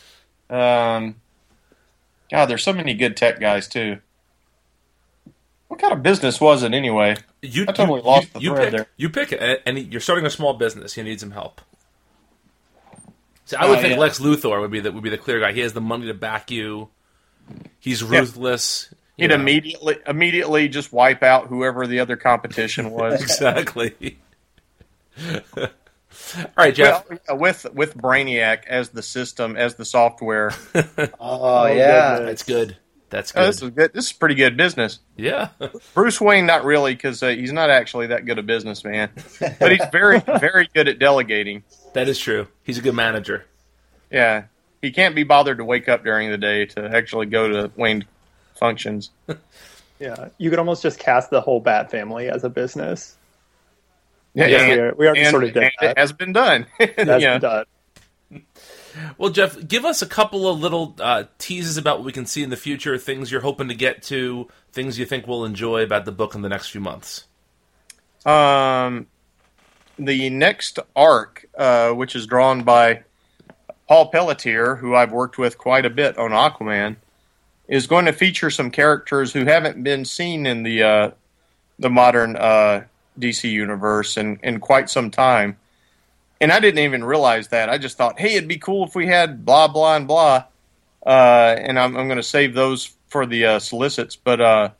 um, 0.50 1.16
God, 2.30 2.46
there's 2.46 2.62
so 2.62 2.72
many 2.72 2.94
good 2.94 3.16
tech 3.16 3.40
guys 3.40 3.68
too. 3.68 3.98
What 5.68 5.80
kind 5.80 5.92
of 5.92 6.02
business 6.02 6.40
was 6.40 6.62
it 6.62 6.72
anyway? 6.74 7.16
You, 7.42 7.64
I 7.68 7.72
totally 7.72 8.00
you, 8.00 8.06
lost 8.06 8.26
you, 8.26 8.30
the 8.32 8.40
you 8.40 8.50
thread 8.50 8.64
pick, 8.64 8.72
there. 8.72 8.86
You 8.96 9.10
pick 9.10 9.32
it, 9.32 9.62
and 9.66 9.78
you're 9.92 10.00
starting 10.00 10.24
a 10.26 10.30
small 10.30 10.54
business. 10.54 10.96
You 10.96 11.02
need 11.02 11.20
some 11.20 11.32
help. 11.32 11.60
See, 13.46 13.56
I 13.56 13.66
oh, 13.66 13.70
would 13.70 13.78
Oh, 13.78 13.82
think 13.82 13.94
yeah. 13.94 14.00
Lex 14.00 14.18
Luthor 14.18 14.60
would 14.60 14.70
be 14.70 14.80
the 14.80 14.92
would 14.92 15.02
be 15.02 15.10
the 15.10 15.18
clear 15.18 15.40
guy. 15.40 15.52
He 15.52 15.60
has 15.60 15.72
the 15.72 15.80
money 15.80 16.06
to 16.06 16.14
back 16.14 16.50
you. 16.50 16.88
He's 17.78 18.02
ruthless. 18.02 18.88
you 19.16 19.24
He'd 19.24 19.28
know. 19.28 19.36
immediately 19.36 19.96
immediately 20.06 20.68
just 20.68 20.92
wipe 20.92 21.22
out 21.22 21.46
whoever 21.48 21.86
the 21.86 22.00
other 22.00 22.16
competition 22.16 22.90
was. 22.90 23.20
exactly. 23.22 24.18
All 26.36 26.44
right, 26.56 26.74
Jeff. 26.74 27.04
Well, 27.28 27.38
with 27.38 27.66
with 27.74 27.96
Brainiac 27.96 28.66
as 28.66 28.90
the 28.90 29.02
system 29.02 29.56
as 29.56 29.74
the 29.76 29.84
software. 29.84 30.52
Oh, 31.20 31.66
yeah. 31.66 32.16
goodness. 32.18 32.26
That's 32.30 32.42
good. 32.44 32.76
That's 33.08 33.32
Oh, 33.36 33.46
this 33.46 33.60
good. 33.60 33.66
is 33.66 33.70
good. 33.74 33.92
This 33.92 34.06
is 34.06 34.12
pretty 34.12 34.34
good 34.34 34.56
business. 34.56 34.98
Yeah. 35.16 35.48
Bruce 35.94 36.20
Wayne, 36.20 36.46
not 36.46 36.64
really, 36.64 36.94
because 36.94 37.22
uh, 37.22 37.28
he's 37.28 37.52
not 37.52 37.70
actually 37.70 38.08
that 38.08 38.24
good 38.26 38.38
a 38.38 38.42
businessman, 38.42 39.10
but 39.60 39.70
he's 39.72 39.84
very 39.92 40.18
very 40.40 40.68
good 40.74 40.88
at 40.88 40.98
delegating. 40.98 41.62
that 41.92 42.08
is 42.08 42.18
true. 42.18 42.48
He's 42.64 42.78
a 42.78 42.82
good 42.82 42.94
manager. 42.94 43.44
Yeah, 44.10 44.44
he 44.82 44.90
can't 44.90 45.14
be 45.14 45.22
bothered 45.24 45.58
to 45.58 45.64
wake 45.64 45.88
up 45.88 46.02
during 46.04 46.30
the 46.30 46.38
day 46.38 46.66
to 46.66 46.84
actually 46.94 47.26
go 47.26 47.48
to 47.48 47.70
Wayne 47.76 48.04
functions. 48.54 49.10
Yeah, 49.98 50.28
you 50.38 50.50
could 50.50 50.58
almost 50.58 50.82
just 50.82 50.98
cast 50.98 51.30
the 51.30 51.40
whole 51.40 51.60
Bat 51.60 51.90
family 51.90 52.28
as 52.28 52.44
a 52.44 52.48
business. 52.50 53.16
Yeah, 54.36 54.46
Yes, 54.48 54.60
and- 54.62 54.70
we, 54.70 54.78
are, 54.78 54.94
we 54.94 55.06
already 55.06 55.20
and- 55.22 55.30
sort 55.30 55.44
of 55.44 55.52
did. 55.54 55.72
It 55.80 55.98
has 55.98 56.12
been 56.12 56.32
done. 56.32 56.66
That's 56.78 57.22
yeah. 57.22 57.38
been 57.38 57.40
done. 57.40 57.64
Well, 59.18 59.30
Jeff, 59.30 59.66
give 59.66 59.84
us 59.84 60.02
a 60.02 60.06
couple 60.06 60.46
of 60.48 60.60
little 60.60 60.94
uh, 61.00 61.24
teases 61.38 61.76
about 61.78 61.98
what 61.98 62.06
we 62.06 62.12
can 62.12 62.26
see 62.26 62.42
in 62.42 62.50
the 62.50 62.56
future, 62.56 62.96
things 62.98 63.30
you're 63.32 63.40
hoping 63.40 63.68
to 63.68 63.74
get 63.74 64.02
to, 64.04 64.48
things 64.72 64.98
you 64.98 65.04
think 65.06 65.26
we'll 65.26 65.44
enjoy 65.44 65.82
about 65.82 66.04
the 66.04 66.12
book 66.12 66.34
in 66.34 66.42
the 66.42 66.48
next 66.48 66.68
few 66.68 66.80
months. 66.80 67.26
Um, 68.24 69.06
the 69.98 70.28
next 70.30 70.78
arc, 70.94 71.46
uh, 71.56 71.90
which 71.92 72.14
is 72.16 72.26
drawn 72.26 72.62
by 72.62 73.04
Paul 73.88 74.08
Pelletier, 74.10 74.76
who 74.76 74.94
I've 74.94 75.12
worked 75.12 75.38
with 75.38 75.56
quite 75.58 75.86
a 75.86 75.90
bit 75.90 76.18
on 76.18 76.30
Aquaman, 76.32 76.96
is 77.68 77.86
going 77.86 78.04
to 78.06 78.12
feature 78.12 78.50
some 78.50 78.70
characters 78.70 79.32
who 79.32 79.44
haven't 79.44 79.82
been 79.82 80.04
seen 80.04 80.46
in 80.46 80.62
the 80.62 80.82
uh, 80.82 81.10
the 81.78 81.90
modern 81.90 82.36
uh, 82.36 82.84
DC 83.18 83.50
universe 83.50 84.16
in, 84.16 84.38
in 84.42 84.60
quite 84.60 84.90
some 84.90 85.10
time. 85.10 85.56
And 86.40 86.52
I 86.52 86.60
didn't 86.60 86.80
even 86.80 87.04
realize 87.04 87.48
that. 87.48 87.70
I 87.70 87.78
just 87.78 87.96
thought, 87.96 88.18
hey, 88.18 88.34
it'd 88.34 88.48
be 88.48 88.58
cool 88.58 88.86
if 88.86 88.94
we 88.94 89.06
had 89.06 89.44
blah 89.44 89.68
blah 89.68 89.96
and 89.96 90.06
blah. 90.06 90.44
Uh, 91.04 91.54
and 91.58 91.78
I'm, 91.78 91.96
I'm 91.96 92.08
going 92.08 92.18
to 92.18 92.22
save 92.22 92.52
those 92.52 92.94
for 93.08 93.26
the 93.26 93.46
uh, 93.46 93.58
solicits. 93.58 94.16
But 94.16 94.40
uh, 94.40 94.70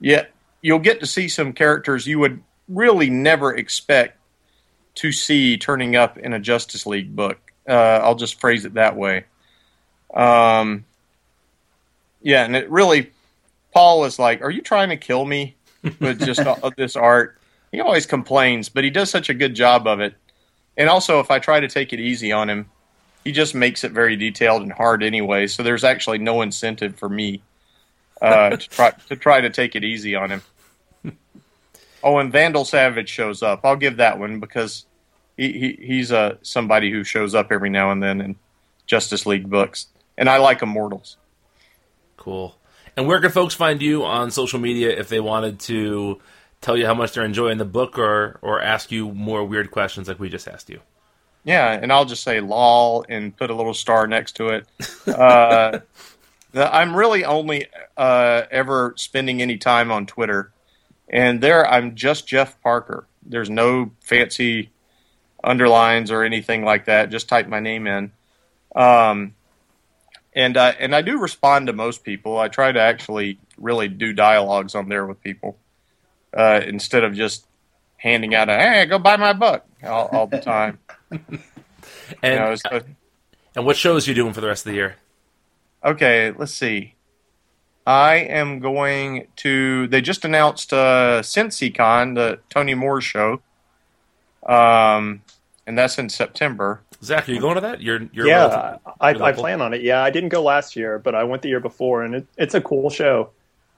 yeah, 0.00 0.26
you'll 0.62 0.78
get 0.78 1.00
to 1.00 1.06
see 1.06 1.28
some 1.28 1.52
characters 1.52 2.06
you 2.06 2.18
would 2.20 2.42
really 2.68 3.10
never 3.10 3.54
expect 3.54 4.18
to 4.94 5.12
see 5.12 5.56
turning 5.56 5.96
up 5.96 6.18
in 6.18 6.32
a 6.32 6.38
Justice 6.38 6.86
League 6.86 7.14
book. 7.14 7.38
Uh, 7.68 7.72
I'll 7.72 8.14
just 8.14 8.40
phrase 8.40 8.64
it 8.64 8.74
that 8.74 8.96
way. 8.96 9.24
Um, 10.12 10.84
yeah, 12.22 12.44
and 12.44 12.54
it 12.54 12.70
really, 12.70 13.10
Paul 13.72 14.04
is 14.04 14.18
like, 14.18 14.42
"Are 14.42 14.50
you 14.50 14.60
trying 14.60 14.90
to 14.90 14.96
kill 14.96 15.24
me 15.24 15.56
with 16.00 16.24
just 16.24 16.40
all 16.46 16.58
of 16.62 16.76
this 16.76 16.96
art?" 16.96 17.38
He 17.72 17.80
always 17.80 18.06
complains, 18.06 18.68
but 18.68 18.84
he 18.84 18.90
does 18.90 19.10
such 19.10 19.30
a 19.30 19.34
good 19.34 19.54
job 19.54 19.86
of 19.86 19.98
it. 20.00 20.14
And 20.76 20.88
also, 20.88 21.20
if 21.20 21.30
I 21.30 21.38
try 21.38 21.58
to 21.60 21.68
take 21.68 21.92
it 21.92 22.00
easy 22.00 22.30
on 22.30 22.48
him, 22.48 22.70
he 23.24 23.32
just 23.32 23.54
makes 23.54 23.82
it 23.82 23.92
very 23.92 24.14
detailed 24.14 24.62
and 24.62 24.72
hard 24.72 25.02
anyway. 25.02 25.46
So 25.46 25.62
there's 25.62 25.84
actually 25.84 26.18
no 26.18 26.42
incentive 26.42 26.96
for 26.96 27.08
me 27.08 27.42
uh, 28.20 28.50
to 28.56 28.56
try 28.56 28.90
to 29.08 29.16
try 29.16 29.40
to 29.40 29.50
take 29.50 29.74
it 29.74 29.84
easy 29.84 30.14
on 30.14 30.30
him. 30.30 30.42
Oh, 32.04 32.18
and 32.18 32.32
Vandal 32.32 32.64
Savage 32.64 33.08
shows 33.08 33.44
up. 33.44 33.60
I'll 33.62 33.76
give 33.76 33.98
that 33.98 34.18
one 34.18 34.40
because 34.40 34.86
he, 35.36 35.52
he 35.52 35.78
he's 35.80 36.10
uh, 36.10 36.34
somebody 36.42 36.90
who 36.90 37.04
shows 37.04 37.32
up 37.32 37.52
every 37.52 37.70
now 37.70 37.92
and 37.92 38.02
then 38.02 38.20
in 38.20 38.34
Justice 38.86 39.24
League 39.24 39.48
books, 39.48 39.86
and 40.18 40.28
I 40.28 40.38
like 40.38 40.62
Immortals. 40.62 41.16
Cool. 42.16 42.56
And 42.96 43.06
where 43.06 43.20
can 43.20 43.30
folks 43.30 43.54
find 43.54 43.80
you 43.80 44.04
on 44.04 44.32
social 44.32 44.58
media 44.58 44.90
if 44.90 45.08
they 45.08 45.20
wanted 45.20 45.60
to 45.60 46.20
tell 46.62 46.76
you 46.76 46.86
how 46.86 46.94
much 46.94 47.12
they're 47.12 47.24
enjoying 47.24 47.58
the 47.58 47.66
book 47.66 47.98
or, 47.98 48.38
or 48.40 48.62
ask 48.62 48.90
you 48.90 49.12
more 49.12 49.44
weird 49.44 49.70
questions 49.70 50.08
like 50.08 50.18
we 50.18 50.30
just 50.30 50.48
asked 50.48 50.70
you? 50.70 50.80
Yeah, 51.44 51.72
and 51.72 51.92
I'll 51.92 52.04
just 52.04 52.22
say 52.22 52.40
lol 52.40 53.04
and 53.08 53.36
put 53.36 53.50
a 53.50 53.54
little 53.54 53.74
star 53.74 54.06
next 54.06 54.36
to 54.36 54.48
it. 54.48 54.66
Uh, 55.06 55.80
the, 56.52 56.74
I'm 56.74 56.96
really 56.96 57.24
only 57.24 57.66
uh, 57.96 58.42
ever 58.50 58.94
spending 58.96 59.42
any 59.42 59.58
time 59.58 59.90
on 59.90 60.06
Twitter, 60.06 60.52
and 61.08 61.40
there 61.40 61.68
I'm 61.68 61.96
just 61.96 62.28
Jeff 62.28 62.60
Parker. 62.62 63.06
There's 63.24 63.50
no 63.50 63.90
fancy 64.00 64.70
underlines 65.42 66.12
or 66.12 66.22
anything 66.22 66.64
like 66.64 66.84
that. 66.84 67.10
Just 67.10 67.28
type 67.28 67.48
my 67.48 67.58
name 67.58 67.88
in, 67.88 68.12
um, 68.76 69.34
and 70.32 70.56
uh, 70.56 70.74
and 70.78 70.94
I 70.94 71.02
do 71.02 71.18
respond 71.18 71.66
to 71.66 71.72
most 71.72 72.04
people. 72.04 72.38
I 72.38 72.46
try 72.46 72.70
to 72.70 72.80
actually 72.80 73.40
really 73.58 73.88
do 73.88 74.12
dialogues 74.12 74.76
on 74.76 74.88
there 74.88 75.06
with 75.06 75.20
people 75.24 75.58
uh, 76.36 76.60
instead 76.66 77.04
of 77.04 77.14
just 77.14 77.46
handing 77.96 78.34
out 78.34 78.48
a 78.48 78.56
hey 78.56 78.86
go 78.86 78.98
buy 78.98 79.16
my 79.16 79.32
book 79.32 79.64
all, 79.84 80.08
all 80.12 80.26
the 80.26 80.40
time. 80.40 80.78
And, 82.22 82.34
You 82.34 82.38
know, 82.40 82.54
so- 82.54 82.80
and 83.56 83.66
what 83.66 83.76
shows 83.76 84.06
are 84.06 84.10
you 84.10 84.14
doing 84.14 84.32
for 84.32 84.40
the 84.40 84.46
rest 84.46 84.64
of 84.66 84.70
the 84.70 84.76
year? 84.76 84.96
okay, 85.84 86.32
let's 86.36 86.54
see. 86.54 86.94
I 87.86 88.14
am 88.16 88.60
going 88.60 89.26
to. 89.36 89.88
They 89.88 90.00
just 90.00 90.24
announced 90.24 90.72
uh, 90.72 91.22
CincyCon, 91.22 92.14
the 92.14 92.38
Tony 92.50 92.74
Moore 92.74 93.00
show, 93.00 93.40
um, 94.46 95.22
and 95.66 95.76
that's 95.76 95.98
in 95.98 96.08
September. 96.08 96.80
Zach, 97.02 97.28
are 97.28 97.32
you 97.32 97.40
going 97.40 97.56
to 97.56 97.60
that? 97.62 97.80
You're, 97.82 98.02
you're 98.12 98.26
yeah, 98.28 98.46
relative- 98.46 98.80
I, 99.00 99.10
you're 99.10 99.22
I 99.22 99.26
local? 99.30 99.42
plan 99.42 99.60
on 99.62 99.74
it. 99.74 99.82
Yeah, 99.82 100.02
I 100.02 100.10
didn't 100.10 100.28
go 100.28 100.42
last 100.42 100.76
year, 100.76 100.98
but 101.00 101.14
I 101.16 101.24
went 101.24 101.42
the 101.42 101.48
year 101.48 101.60
before, 101.60 102.04
and 102.04 102.14
it, 102.14 102.26
it's 102.36 102.54
a 102.54 102.60
cool 102.60 102.88
show. 102.90 103.30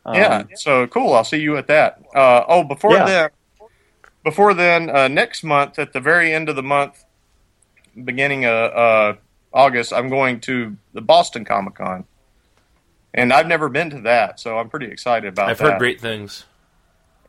Um, 0.07 0.15
yeah, 0.17 0.45
so 0.57 0.87
cool. 0.87 1.15
I'll 1.15 1.25
see 1.25 1.39
you 1.39 1.57
at 1.57 1.67
that. 1.69 2.03
Uh, 2.15 2.45
oh, 2.47 2.63
before 2.65 2.93
Yeah. 2.93 3.07
then, 3.07 3.31
before 4.23 4.55
then, 4.55 4.91
uh, 4.91 5.09
next 5.09 5.43
month 5.45 5.79
at 5.79 5.93
the 5.93 6.01
very 6.01 6.33
end 6.33 6.49
of 6.49 6.57
the 6.57 6.63
month, 6.63 7.05
beginning 8.05 8.45
of 8.45 8.73
uh, 8.73 9.15
August, 9.53 9.93
I'm 9.93 10.09
going 10.09 10.41
to 10.41 10.77
the 10.93 11.01
Boston 11.01 11.45
Comic 11.45 11.77
Con, 11.77 12.05
and 13.15 13.33
I've 13.33 13.47
never 13.47 13.69
been 13.69 13.91
to 13.91 14.01
that, 14.03 14.41
so 14.41 14.59
I'm 14.59 14.69
pretty 14.69 14.87
excited 14.87 15.29
about 15.29 15.47
that. 15.47 15.51
I've 15.53 15.59
that. 15.59 15.71
heard 15.73 15.79
great 15.79 16.01
things. 16.01 16.45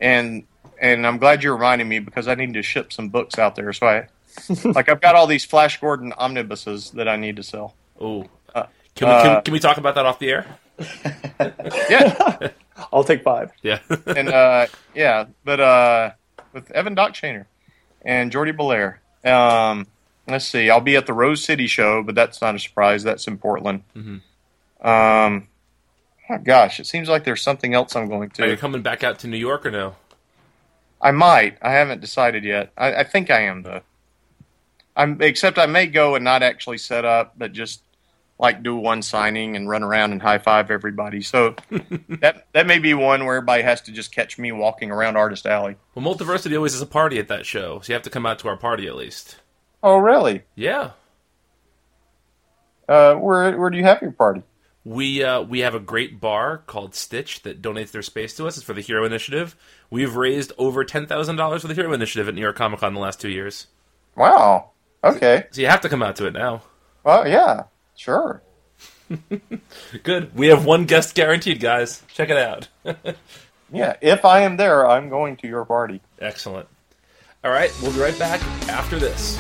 and 0.01 0.43
and 0.81 1.07
I'm 1.07 1.17
glad 1.19 1.41
you're 1.43 1.53
reminding 1.55 1.87
me 1.87 1.99
because 1.99 2.27
I 2.27 2.35
need 2.35 2.53
to 2.55 2.61
ship 2.61 2.91
some 2.91 3.07
books 3.07 3.39
out 3.39 3.55
there. 3.55 3.71
So 3.71 3.87
I, 3.87 4.07
like, 4.65 4.89
I've 4.89 4.99
got 4.99 5.15
all 5.15 5.25
these 5.27 5.45
Flash 5.45 5.79
Gordon 5.79 6.11
omnibuses 6.17 6.91
that 6.91 7.07
I 7.07 7.15
need 7.15 7.37
to 7.37 7.43
sell. 7.43 7.75
Oh, 8.01 8.27
Uh, 8.53 8.63
can 8.95 9.07
we 9.07 9.13
can, 9.21 9.31
uh, 9.37 9.41
can 9.41 9.51
we 9.53 9.59
talk 9.59 9.77
about 9.77 9.95
that 9.95 10.05
off 10.05 10.19
the 10.19 10.29
air? 10.29 10.45
Yeah, 11.89 12.49
I'll 12.93 13.03
take 13.03 13.23
five. 13.23 13.51
Yeah. 13.61 13.79
and 14.07 14.29
uh, 14.29 14.67
yeah, 14.93 15.25
but 15.43 15.59
uh, 15.59 16.11
with 16.53 16.71
Evan 16.71 16.95
Doc 16.95 17.13
Shaner 17.13 17.45
and 18.03 18.31
Jordie 18.31 18.51
Bellaire. 18.51 19.01
Um, 19.23 19.87
let's 20.27 20.45
see, 20.45 20.69
I'll 20.69 20.81
be 20.81 20.95
at 20.95 21.05
the 21.05 21.13
Rose 21.13 21.43
City 21.43 21.67
show, 21.67 22.03
but 22.03 22.15
that's 22.15 22.41
not 22.41 22.55
a 22.55 22.59
surprise. 22.59 23.03
That's 23.03 23.27
in 23.27 23.37
Portland. 23.37 23.83
Mm-hmm. 23.95 24.87
Um, 24.87 25.47
oh 26.29 26.37
gosh, 26.43 26.79
it 26.79 26.87
seems 26.87 27.09
like 27.09 27.23
there's 27.23 27.41
something 27.41 27.73
else 27.73 27.95
I'm 27.95 28.07
going 28.07 28.29
to. 28.31 28.43
Are 28.43 28.47
you 28.47 28.55
to. 28.55 28.61
coming 28.61 28.81
back 28.81 29.03
out 29.03 29.19
to 29.19 29.27
New 29.27 29.37
York 29.37 29.65
or 29.65 29.71
no? 29.71 29.95
I 31.01 31.11
might. 31.11 31.57
I 31.61 31.73
haven't 31.73 32.01
decided 32.01 32.43
yet. 32.43 32.71
I, 32.77 32.95
I 32.95 33.03
think 33.03 33.29
I 33.29 33.41
am 33.41 33.63
though. 33.63 33.81
I'm 34.95 35.21
except 35.21 35.57
I 35.57 35.65
may 35.65 35.87
go 35.87 36.15
and 36.15 36.23
not 36.23 36.41
actually 36.41 36.77
set 36.77 37.03
up, 37.03 37.33
but 37.37 37.51
just 37.51 37.81
like 38.37 38.63
do 38.63 38.75
one 38.75 39.01
signing 39.01 39.55
and 39.55 39.69
run 39.69 39.83
around 39.83 40.11
and 40.11 40.21
high 40.21 40.39
five 40.39 40.69
everybody. 40.69 41.21
So 41.21 41.55
that 42.21 42.47
that 42.53 42.67
may 42.67 42.79
be 42.79 42.93
one 42.93 43.25
where 43.25 43.37
everybody 43.37 43.63
has 43.63 43.81
to 43.81 43.91
just 43.91 44.13
catch 44.13 44.37
me 44.37 44.51
walking 44.51 44.91
around 44.91 45.15
Artist 45.15 45.45
Alley. 45.45 45.77
Well, 45.93 46.05
Multiversity 46.05 46.55
always 46.55 46.73
has 46.73 46.81
a 46.81 46.87
party 46.87 47.19
at 47.19 47.27
that 47.29 47.45
show, 47.45 47.79
so 47.79 47.91
you 47.91 47.93
have 47.93 48.03
to 48.03 48.09
come 48.09 48.25
out 48.25 48.39
to 48.39 48.47
our 48.47 48.57
party 48.57 48.87
at 48.87 48.95
least. 48.95 49.37
Oh, 49.81 49.97
really? 49.97 50.43
Yeah. 50.55 50.91
Uh, 52.87 53.15
where 53.15 53.57
where 53.57 53.69
do 53.69 53.77
you 53.77 53.83
have 53.83 54.01
your 54.01 54.11
party? 54.11 54.43
We 54.83 55.23
uh, 55.23 55.41
we 55.41 55.59
have 55.59 55.73
a 55.73 55.79
great 55.79 56.19
bar 56.19 56.59
called 56.59 56.93
Stitch 56.93 57.41
that 57.43 57.61
donates 57.61 57.91
their 57.91 58.03
space 58.03 58.35
to 58.35 58.45
us. 58.45 58.57
It's 58.57 58.65
for 58.65 58.73
the 58.73 58.81
Hero 58.81 59.05
Initiative. 59.05 59.55
We've 59.89 60.15
raised 60.15 60.53
over 60.57 60.83
ten 60.83 61.07
thousand 61.07 61.37
dollars 61.37 61.61
for 61.63 61.67
the 61.67 61.73
Hero 61.73 61.93
Initiative 61.93 62.27
at 62.27 62.35
New 62.35 62.41
York 62.41 62.55
Comic 62.55 62.81
Con 62.81 62.93
the 62.93 62.99
last 62.99 63.19
two 63.19 63.29
years. 63.29 63.67
Wow. 64.15 64.71
Okay. 65.03 65.45
So 65.51 65.61
you 65.61 65.67
have 65.67 65.81
to 65.81 65.89
come 65.89 66.03
out 66.03 66.15
to 66.17 66.27
it 66.27 66.33
now. 66.33 66.61
Well, 67.03 67.27
yeah. 67.27 67.63
Sure. 67.95 68.41
Good. 70.03 70.35
We 70.35 70.47
have 70.47 70.65
one 70.65 70.85
guest 70.85 71.15
guaranteed, 71.15 71.59
guys. 71.59 72.03
Check 72.09 72.29
it 72.29 72.37
out. 72.37 72.67
Yeah. 73.71 73.95
If 73.99 74.25
I 74.25 74.41
am 74.41 74.57
there, 74.57 74.87
I'm 74.87 75.09
going 75.09 75.37
to 75.37 75.47
your 75.47 75.65
party. 75.65 75.99
Excellent. 76.19 76.67
All 77.43 77.51
right, 77.51 77.71
we'll 77.81 77.91
be 77.91 77.99
right 77.99 78.17
back 78.17 78.41
after 78.69 78.99
this. 78.99 79.35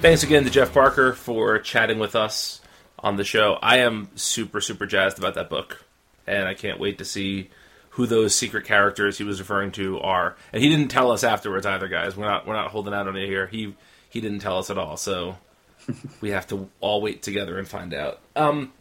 Thanks 0.00 0.22
again 0.22 0.44
to 0.44 0.50
Jeff 0.50 0.74
Parker 0.74 1.14
for 1.14 1.58
chatting 1.58 1.98
with 1.98 2.14
us 2.14 2.60
on 2.98 3.16
the 3.16 3.24
show. 3.24 3.58
I 3.62 3.78
am 3.78 4.10
super, 4.16 4.60
super 4.60 4.86
jazzed 4.86 5.18
about 5.18 5.34
that 5.34 5.48
book, 5.48 5.84
and 6.26 6.46
I 6.46 6.54
can't 6.54 6.78
wait 6.78 6.98
to 6.98 7.04
see 7.04 7.48
who 7.94 8.06
those 8.06 8.34
secret 8.34 8.64
characters 8.64 9.18
he 9.18 9.24
was 9.24 9.38
referring 9.38 9.70
to 9.70 10.00
are. 10.00 10.34
And 10.52 10.62
he 10.62 10.68
didn't 10.68 10.88
tell 10.88 11.12
us 11.12 11.22
afterwards 11.22 11.64
either, 11.64 11.86
guys. 11.86 12.16
We're 12.16 12.26
not 12.26 12.46
we're 12.46 12.54
not 12.54 12.70
holding 12.70 12.92
out 12.92 13.06
on 13.06 13.16
it 13.16 13.26
here. 13.26 13.46
He 13.46 13.74
he 14.08 14.20
didn't 14.20 14.40
tell 14.40 14.58
us 14.58 14.68
at 14.68 14.78
all, 14.78 14.96
so 14.96 15.36
we 16.20 16.30
have 16.30 16.46
to 16.48 16.68
all 16.80 17.00
wait 17.00 17.22
together 17.22 17.58
and 17.58 17.68
find 17.68 17.94
out. 17.94 18.20
Um, 18.34 18.72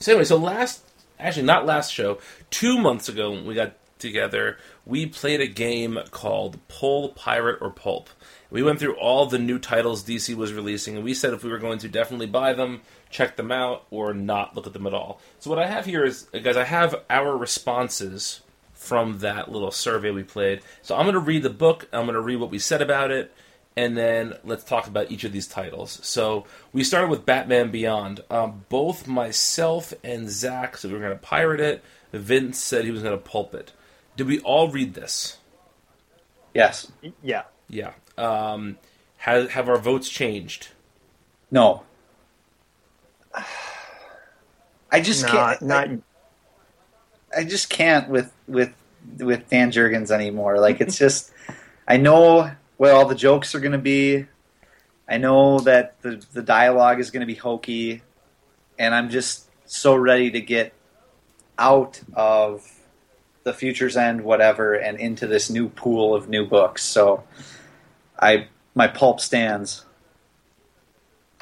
so 0.00 0.12
anyway, 0.12 0.24
so 0.24 0.36
last, 0.36 0.82
actually 1.18 1.44
not 1.44 1.64
last 1.64 1.92
show, 1.92 2.18
two 2.50 2.78
months 2.78 3.08
ago 3.08 3.30
when 3.30 3.46
we 3.46 3.54
got 3.54 3.74
together, 3.98 4.58
we 4.84 5.06
played 5.06 5.40
a 5.40 5.46
game 5.46 6.00
called 6.10 6.58
Pull 6.68 7.10
Pirate 7.10 7.58
or 7.60 7.70
Pulp. 7.70 8.08
We 8.50 8.64
went 8.64 8.80
through 8.80 8.96
all 8.96 9.26
the 9.26 9.38
new 9.38 9.60
titles 9.60 10.02
DC 10.02 10.34
was 10.34 10.52
releasing, 10.52 10.96
and 10.96 11.04
we 11.04 11.14
said 11.14 11.34
if 11.34 11.44
we 11.44 11.50
were 11.50 11.58
going 11.58 11.78
to 11.80 11.88
definitely 11.88 12.26
buy 12.26 12.52
them, 12.52 12.80
check 13.10 13.36
them 13.36 13.52
out, 13.52 13.84
or 13.90 14.14
not 14.14 14.56
look 14.56 14.66
at 14.66 14.72
them 14.72 14.86
at 14.86 14.94
all. 14.94 15.20
So 15.40 15.50
what 15.50 15.58
I 15.58 15.66
have 15.66 15.84
here 15.84 16.04
is, 16.04 16.22
guys, 16.42 16.56
I 16.56 16.64
have 16.64 16.94
our 17.10 17.36
responses 17.36 18.40
from 18.72 19.18
that 19.18 19.50
little 19.50 19.70
survey 19.70 20.10
we 20.10 20.22
played. 20.22 20.62
So 20.80 20.96
I'm 20.96 21.04
going 21.04 21.14
to 21.14 21.20
read 21.20 21.42
the 21.42 21.50
book. 21.50 21.86
I'm 21.92 22.06
going 22.06 22.14
to 22.14 22.20
read 22.20 22.36
what 22.36 22.50
we 22.50 22.58
said 22.58 22.80
about 22.80 23.10
it, 23.10 23.32
and 23.76 23.96
then 23.96 24.34
let's 24.42 24.64
talk 24.64 24.86
about 24.86 25.10
each 25.10 25.24
of 25.24 25.32
these 25.32 25.46
titles. 25.46 26.00
So 26.02 26.46
we 26.72 26.82
started 26.82 27.10
with 27.10 27.26
Batman 27.26 27.70
Beyond. 27.70 28.20
Um, 28.30 28.64
both 28.68 29.06
myself 29.06 29.92
and 30.02 30.30
Zach 30.30 30.76
said 30.76 30.90
we 30.90 30.96
were 30.96 31.04
going 31.04 31.18
to 31.18 31.22
pirate 31.22 31.60
it. 31.60 31.84
Vince 32.12 32.58
said 32.58 32.84
he 32.84 32.90
was 32.90 33.02
going 33.02 33.16
to 33.16 33.22
pulp 33.22 33.54
it. 33.54 33.72
Did 34.16 34.26
we 34.26 34.40
all 34.40 34.70
read 34.70 34.94
this? 34.94 35.38
Yes. 36.54 36.90
Yeah. 37.22 37.42
Yeah. 37.68 37.92
Um, 38.18 38.78
have, 39.18 39.50
have 39.50 39.68
our 39.68 39.78
votes 39.78 40.08
changed? 40.08 40.68
No. 41.50 41.84
I 44.92 45.00
just 45.00 45.22
Not, 45.22 45.32
can't. 45.32 45.62
not. 45.62 45.88
I 47.36 47.44
just 47.44 47.70
can't 47.70 48.08
with 48.08 48.32
with 48.48 48.74
with 49.18 49.48
Dan 49.48 49.70
Jurgens 49.70 50.10
anymore. 50.10 50.58
Like 50.58 50.80
it's 50.80 50.98
just, 51.04 51.32
I 51.86 51.96
know 51.96 52.50
what 52.76 52.90
all 52.90 53.06
the 53.06 53.14
jokes 53.14 53.54
are 53.54 53.60
going 53.60 53.72
to 53.72 53.78
be. 53.78 54.26
I 55.08 55.18
know 55.18 55.60
that 55.60 56.00
the 56.02 56.24
the 56.32 56.42
dialogue 56.42 57.00
is 57.00 57.10
going 57.10 57.20
to 57.20 57.26
be 57.26 57.34
hokey, 57.34 58.02
and 58.78 58.94
I'm 58.94 59.10
just 59.10 59.48
so 59.64 59.94
ready 59.94 60.30
to 60.32 60.40
get 60.40 60.72
out 61.58 62.00
of 62.14 62.68
the 63.42 63.52
Future's 63.52 63.96
End, 63.96 64.22
whatever, 64.22 64.74
and 64.74 64.98
into 64.98 65.26
this 65.26 65.50
new 65.50 65.68
pool 65.68 66.14
of 66.14 66.28
new 66.28 66.46
books. 66.46 66.82
So, 66.82 67.24
I 68.20 68.48
my 68.74 68.88
pulp 68.88 69.20
stands. 69.20 69.84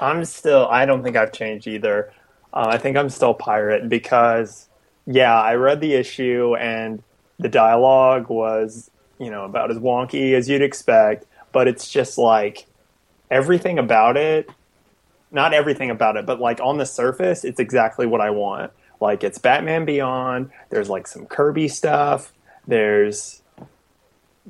I'm 0.01 0.25
still. 0.25 0.67
I 0.69 0.87
don't 0.87 1.03
think 1.03 1.17
I've 1.17 1.33
changed 1.33 1.67
either. 1.67 2.13
Uh, 2.53 2.67
I 2.71 2.79
think 2.79 2.97
I'm 2.97 3.11
still 3.11 3.35
pirate 3.35 3.89
because, 3.89 4.69
yeah, 5.07 5.39
I 5.39 5.55
read 5.55 5.81
the 5.81 5.95
issue 5.95 6.57
and 6.57 7.03
the 7.39 7.49
dialogue 7.49 8.29
was, 8.29 8.91
you 9.19 9.31
know, 9.31 9.45
about 9.45 9.71
as 9.71 9.79
wonky 9.79 10.35
as 10.35 10.49
you'd 10.49 10.63
expect. 10.63 11.27
But 11.53 11.69
it's 11.69 11.89
just 11.89 12.19
like 12.19 12.67
everything 13.31 13.79
about 13.79 14.17
it. 14.17 14.49
Not 15.31 15.53
everything 15.53 15.91
about 15.91 16.17
it, 16.17 16.25
but 16.25 16.41
like 16.41 16.61
on 16.61 16.79
the 16.79 16.87
surface, 16.87 17.45
it's 17.45 17.61
exactly 17.61 18.07
what 18.07 18.21
I 18.21 18.31
want. 18.31 18.73
Like 19.01 19.23
it's 19.23 19.39
Batman 19.39 19.85
Beyond. 19.85 20.51
There's 20.71 20.89
like 20.89 21.07
some 21.07 21.27
Kirby 21.27 21.69
stuff. 21.69 22.33
There's, 22.67 23.43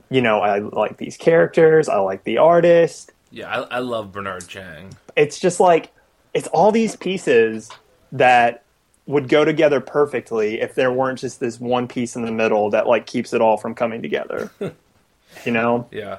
you 0.08 0.22
know, 0.22 0.40
I 0.40 0.60
like 0.60 0.98
these 0.98 1.16
characters. 1.16 1.88
I 1.88 1.98
like 1.98 2.24
the 2.24 2.38
artist 2.38 3.12
Yeah, 3.30 3.48
I, 3.48 3.76
I 3.76 3.78
love 3.80 4.12
Bernard 4.12 4.48
Chang. 4.48 4.90
It's 5.18 5.38
just 5.38 5.58
like 5.60 5.92
it's 6.32 6.46
all 6.48 6.70
these 6.72 6.96
pieces 6.96 7.68
that 8.12 8.62
would 9.06 9.28
go 9.28 9.44
together 9.44 9.80
perfectly 9.80 10.60
if 10.60 10.74
there 10.74 10.92
weren't 10.92 11.18
just 11.18 11.40
this 11.40 11.58
one 11.58 11.88
piece 11.88 12.14
in 12.14 12.22
the 12.22 12.30
middle 12.30 12.70
that 12.70 12.86
like 12.86 13.06
keeps 13.06 13.32
it 13.32 13.40
all 13.40 13.56
from 13.56 13.74
coming 13.74 14.00
together. 14.00 14.50
you 15.44 15.52
know? 15.52 15.88
Yeah. 15.90 16.18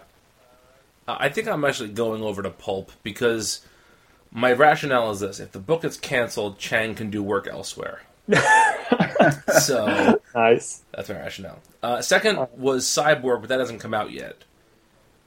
I 1.08 1.30
think 1.30 1.48
I'm 1.48 1.64
actually 1.66 1.90
going 1.90 2.22
over 2.22 2.44
to 2.44 2.50
Pulp 2.50 2.92
because 3.02 3.66
my 4.32 4.52
rationale 4.52 5.12
is 5.12 5.22
this 5.22 5.40
if 5.40 5.52
the 5.54 5.60
book 5.60 5.84
gets 5.84 5.98
canceled, 5.98 6.60
Chang 6.60 6.94
can 6.94 7.10
do 7.10 7.24
work 7.24 7.48
elsewhere. 7.48 8.02
so 9.60 10.20
Nice. 10.36 10.82
that's 10.92 11.10
my 11.10 11.16
rationale. 11.16 11.60
Uh, 11.82 12.02
second 12.02 12.48
was 12.58 12.86
Cyborg, 12.86 13.40
but 13.42 13.50
that 13.50 13.60
hasn't 13.60 13.80
come 13.80 13.94
out 13.94 14.12
yet. 14.12 14.44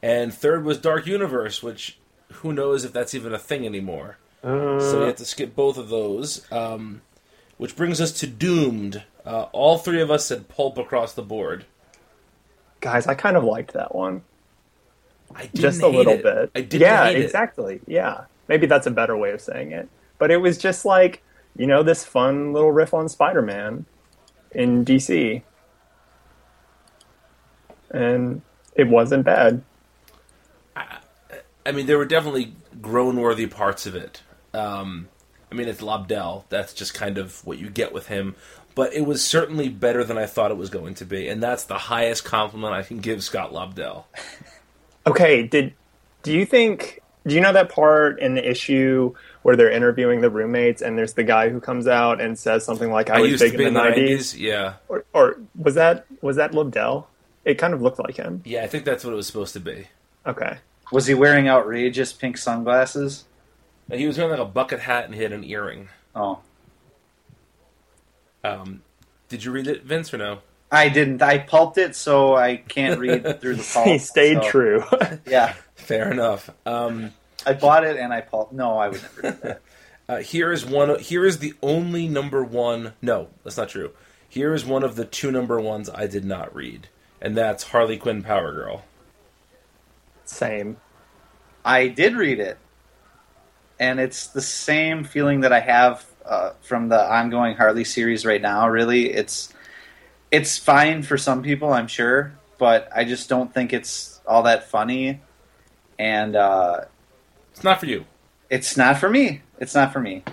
And 0.03 0.35
third 0.35 0.64
was 0.64 0.79
Dark 0.79 1.07
Universe, 1.07 1.62
which 1.62 1.97
who 2.33 2.53
knows 2.53 2.85
if 2.85 2.93
that's 2.93 3.14
even 3.14 3.33
a 3.33 3.39
thing 3.39 3.64
anymore. 3.66 4.18
So 4.43 5.01
we 5.01 5.07
have 5.07 5.16
to 5.16 5.24
skip 5.24 5.55
both 5.55 5.78
of 5.78 5.89
those. 5.89 6.51
Um, 6.51 7.03
which 7.59 7.76
brings 7.76 8.01
us 8.01 8.11
to 8.11 8.26
Doomed. 8.26 9.05
Uh, 9.24 9.43
all 9.53 9.78
three 9.78 10.01
of 10.01 10.11
us 10.11 10.26
said 10.26 10.49
Pulp 10.49 10.78
across 10.78 11.12
the 11.12 11.22
board. 11.22 11.64
Guys, 12.80 13.07
I 13.07 13.14
kind 13.14 13.37
of 13.37 13.45
liked 13.45 13.74
that 13.74 13.95
one. 13.95 14.22
I 15.33 15.43
didn't 15.43 15.61
just 15.61 15.80
a 15.80 15.87
little 15.87 16.14
it. 16.14 16.24
bit. 16.24 16.51
I 16.57 16.61
didn't 16.62 16.80
yeah, 16.80 17.05
hate 17.05 17.18
it. 17.18 17.24
exactly. 17.24 17.80
Yeah. 17.87 18.24
Maybe 18.49 18.66
that's 18.66 18.89
a 18.89 18.91
better 18.91 19.16
way 19.16 19.30
of 19.30 19.41
saying 19.41 19.70
it. 19.70 19.89
But 20.18 20.33
it 20.33 20.39
was 20.39 20.59
just 20.59 20.85
like, 20.85 21.22
you 21.57 21.68
know, 21.68 21.85
this 21.85 22.05
fun 22.05 22.53
little 22.53 22.72
riff 22.72 22.93
on 22.93 23.09
Spider 23.09 23.43
Man 23.43 23.87
in 24.51 24.85
DC. 24.85 25.43
And 27.93 28.43
it 28.74 28.89
wasn't 28.89 29.24
bad. 29.24 29.62
I 31.65 31.73
mean, 31.73 31.87
there 31.87 31.99
were 31.99 32.05
definitely 32.07 32.55
groan-worthy 32.81 33.47
parts 33.47 33.87
of 33.87 33.95
it. 33.95 34.23
Um, 34.55 35.09
I 35.51 35.55
mean, 35.55 35.69
it's 35.69 35.81
Lobdell. 35.81 36.45
That's 36.49 36.73
just 36.73 36.95
kind 36.95 37.19
of 37.19 37.45
what 37.47 37.59
you 37.59 37.71
get 37.71 37.93
with 37.93 38.09
him. 38.09 38.35
but 38.75 38.95
it 38.95 39.03
was 39.07 39.23
certainly 39.23 39.69
better 39.69 40.03
than 40.03 40.17
I 40.17 40.25
thought 40.27 40.51
it 40.51 40.57
was 40.57 40.71
going 40.71 40.95
to 40.95 41.05
be, 41.05 41.29
and 41.29 41.43
that's 41.43 41.65
the 41.65 41.77
highest 41.77 42.25
compliment 42.25 42.73
I 42.73 42.83
can 42.83 42.99
give 43.01 43.23
Scott 43.23 43.53
Lobdell. 43.53 44.05
Okay, 45.05 45.43
did 45.43 45.75
do 46.23 46.33
you 46.33 46.47
think 46.47 47.01
do 47.27 47.35
you 47.35 47.41
know 47.41 47.53
that 47.53 47.69
part 47.71 48.21
in 48.21 48.35
the 48.35 48.49
issue 48.49 49.13
where 49.43 49.57
they're 49.57 49.69
interviewing 49.71 50.21
the 50.21 50.31
roommates 50.31 50.81
and 50.81 50.97
there's 50.97 51.15
the 51.15 51.25
guy 51.25 51.49
who 51.49 51.61
comes 51.61 51.89
out 51.89 52.21
and 52.21 52.39
says 52.39 52.65
something 52.65 52.89
like 52.91 53.11
I, 53.11 53.17
I 53.17 53.21
was 53.23 53.31
used 53.33 53.43
big 53.43 53.53
to 53.53 53.59
be 53.59 53.65
in 53.65 53.75
the 53.75 53.81
90s, 53.81 53.97
90s, 53.97 54.39
yeah. 54.39 54.75
Or, 54.89 55.05
or 55.13 55.41
was 55.57 55.75
that 55.75 56.07
was 56.21 56.37
that 56.37 56.53
Lobdell? 56.53 57.07
It 57.45 57.57
kind 57.59 57.75
of 57.75 57.83
looked 57.83 57.99
like 57.99 58.15
him. 58.17 58.43
Yeah, 58.45 58.63
I 58.63 58.69
think 58.69 58.85
that's 58.85 59.03
what 59.05 59.13
it 59.13 59.17
was 59.17 59.27
supposed 59.27 59.55
to 59.55 59.61
be. 59.61 59.89
Okay. 60.25 60.59
Was 60.93 61.07
he 61.07 61.14
wearing 61.14 61.49
outrageous 61.49 62.12
pink 62.12 62.36
sunglasses? 62.38 63.24
He 63.90 64.07
was 64.07 64.16
wearing 64.16 64.30
like 64.32 64.40
a 64.40 64.45
bucket 64.45 64.80
hat 64.80 65.07
and 65.07 65.14
he 65.14 65.22
had 65.22 65.32
an 65.32 65.43
earring. 65.45 65.88
Oh, 66.14 66.38
Um, 68.45 68.82
did 69.28 69.45
you 69.45 69.51
read 69.53 69.66
it, 69.66 69.84
Vince, 69.84 70.12
or 70.12 70.18
no? 70.18 70.38
I 70.70 70.88
didn't. 70.88 71.20
I 71.22 71.38
pulped 71.38 71.78
it, 71.78 71.95
so 71.95 72.34
I 72.34 72.57
can't 72.57 72.99
read 72.99 73.40
through 73.40 73.57
the 73.57 73.70
pulp. 73.74 73.86
he 73.86 73.99
stayed 73.99 74.43
so- 74.43 74.51
true. 74.51 74.84
Yeah, 75.26 75.55
Fair 75.74 76.11
enough. 76.12 76.49
Um, 76.64 77.12
I 77.45 77.55
bought 77.55 77.84
it 77.84 77.97
and 77.97 78.12
I 78.12 78.20
pulped. 78.20 78.53
No, 78.53 78.78
I 78.78 78.88
would 78.88 79.03
never 79.03 79.22
do 79.22 79.38
that. 79.43 79.61
uh, 80.09 80.16
here 80.18 80.53
is 80.53 80.64
one. 80.64 80.99
Here 81.01 81.24
is 81.26 81.38
the 81.38 81.55
only 81.62 82.07
number 82.09 82.43
one. 82.45 82.93
No, 83.03 83.28
that's 83.45 83.57
not 83.57 83.68
true. 83.68 83.90
Here 84.28 84.55
is 84.55 84.64
one 84.64 84.82
of 84.84 84.95
the 84.97 85.05
two 85.05 85.30
number 85.32 85.61
ones 85.61 85.90
I 85.90 86.07
did 86.07 86.24
not 86.24 86.55
read, 86.55 86.88
and 87.20 87.36
that's 87.36 87.64
Harley 87.64 87.97
Quinn 87.99 88.22
Power 88.22 88.53
Girl. 88.53 88.84
Same. 90.33 90.76
I 91.64 91.89
did 91.89 92.14
read 92.16 92.41
it, 92.41 92.59
and 93.78 94.01
it's 94.01 94.26
the 94.28 94.41
same 94.41 95.05
feeling 95.05 95.41
that 95.43 95.53
I 95.53 95.61
have 95.61 96.05
uh, 96.24 96.53
from 96.62 96.89
the 96.89 97.01
ongoing 97.01 97.55
Harley 97.57 97.85
series 97.85 98.24
right 98.26 98.41
now. 98.43 98.68
Really, 98.68 99.11
it's 99.12 99.53
it's 100.30 100.59
fine 100.59 101.03
for 101.03 101.18
some 101.18 101.43
people, 101.43 101.72
I'm 101.72 101.87
sure, 101.87 102.33
but 102.59 102.89
I 102.95 103.05
just 103.05 103.28
don't 103.28 103.53
think 103.53 103.72
it's 103.72 104.20
all 104.26 104.43
that 104.45 104.68
funny, 104.70 105.20
and 105.99 106.35
uh, 106.35 106.83
It's 107.53 107.62
not 107.62 107.78
for 107.78 107.87
you. 107.87 108.07
it's 108.51 108.76
not 108.76 108.99
for 108.99 109.09
me. 109.11 109.43
It's 109.59 109.74
not 109.74 109.93
for 109.93 110.01
me. 110.01 110.24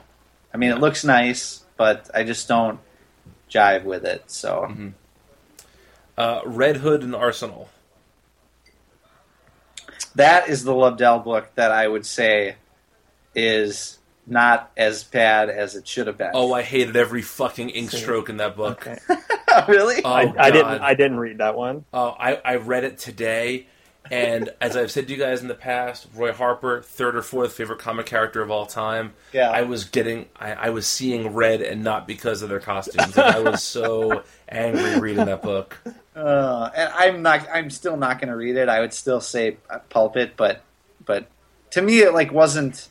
I 0.54 0.58
mean, 0.58 0.72
it 0.72 0.80
looks 0.80 1.04
nice, 1.04 1.66
but 1.78 2.10
I 2.16 2.24
just 2.24 2.48
don't 2.48 2.80
jive 3.52 3.84
with 3.84 4.06
it. 4.06 4.24
So 4.32 4.74
Uh, 6.18 6.42
Red 6.46 6.78
Hood 6.78 7.04
and 7.04 7.14
Arsenal. 7.16 7.70
That 10.20 10.50
is 10.50 10.64
the 10.64 10.74
Lobdell 10.74 11.24
book 11.24 11.50
that 11.56 11.72
I 11.72 11.88
would 11.88 12.06
say 12.06 12.56
is 13.34 13.98
not 14.28 14.72
as 14.76 15.04
bad 15.04 15.50
as 15.50 15.76
it 15.76 15.88
should 15.88 16.08
have 16.08 16.18
been. 16.18 16.32
Oh, 16.34 16.54
I 16.54 16.62
hated 16.62 16.96
every 16.96 17.22
fucking 17.22 17.70
ink 17.70 17.92
stroke 17.92 18.30
in 18.30 18.38
that 18.38 18.56
book. 18.56 18.86
Okay. 18.86 19.00
really? 19.68 20.04
Oh, 20.04 20.10
I, 20.12 20.34
I 20.38 20.52
didn't 20.52 20.82
I 20.82 20.94
didn't 20.94 21.20
read 21.20 21.38
that 21.40 21.56
one. 21.56 21.86
Uh, 21.94 22.10
I, 22.10 22.36
I 22.36 22.56
read 22.56 22.84
it 22.84 22.98
today, 22.98 23.68
and 24.12 24.50
as 24.60 24.76
I've 24.76 24.92
said 24.92 25.08
to 25.08 25.14
you 25.14 25.20
guys 25.20 25.42
in 25.42 25.48
the 25.48 25.56
past, 25.56 26.08
Roy 26.16 26.32
Harper, 26.32 26.82
third 26.82 27.16
or 27.16 27.22
fourth 27.22 27.54
favorite 27.54 27.80
comic 27.80 28.06
character 28.06 28.42
of 28.42 28.50
all 28.50 28.66
time. 28.66 29.14
Yeah. 29.34 29.52
I 29.52 29.64
was 29.64 29.86
getting, 29.86 30.28
I, 30.36 30.54
I 30.54 30.70
was 30.70 30.88
seeing 30.88 31.34
red, 31.34 31.62
and 31.62 31.84
not 31.84 32.08
because 32.08 32.42
of 32.42 32.50
their 32.50 32.60
costumes. 32.60 33.16
Like, 33.16 33.36
I 33.36 33.40
was 33.40 33.64
so 33.64 34.24
angry 34.50 35.00
reading 35.00 35.26
that 35.26 35.42
book. 35.42 35.78
Uh, 36.16 36.70
and 36.76 36.92
I'm 36.94 37.22
not. 37.22 37.48
I'm 37.54 37.70
still 37.70 37.98
not 37.98 38.20
going 38.20 38.30
to 38.30 38.36
read 38.36 38.56
it. 38.56 38.68
I 38.68 38.80
would 38.80 38.94
still 38.94 39.22
say 39.22 39.58
pulp 39.90 40.18
it, 40.18 40.36
but 40.36 40.64
but 41.06 41.28
to 41.72 41.82
me, 41.82 42.00
it 42.00 42.14
like 42.14 42.32
wasn't 42.32 42.90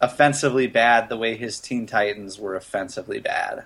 offensively 0.00 0.66
bad 0.66 1.08
the 1.08 1.16
way 1.16 1.36
his 1.36 1.60
Teen 1.60 1.86
Titans 1.86 2.38
were 2.38 2.54
offensively 2.56 3.20
bad. 3.20 3.64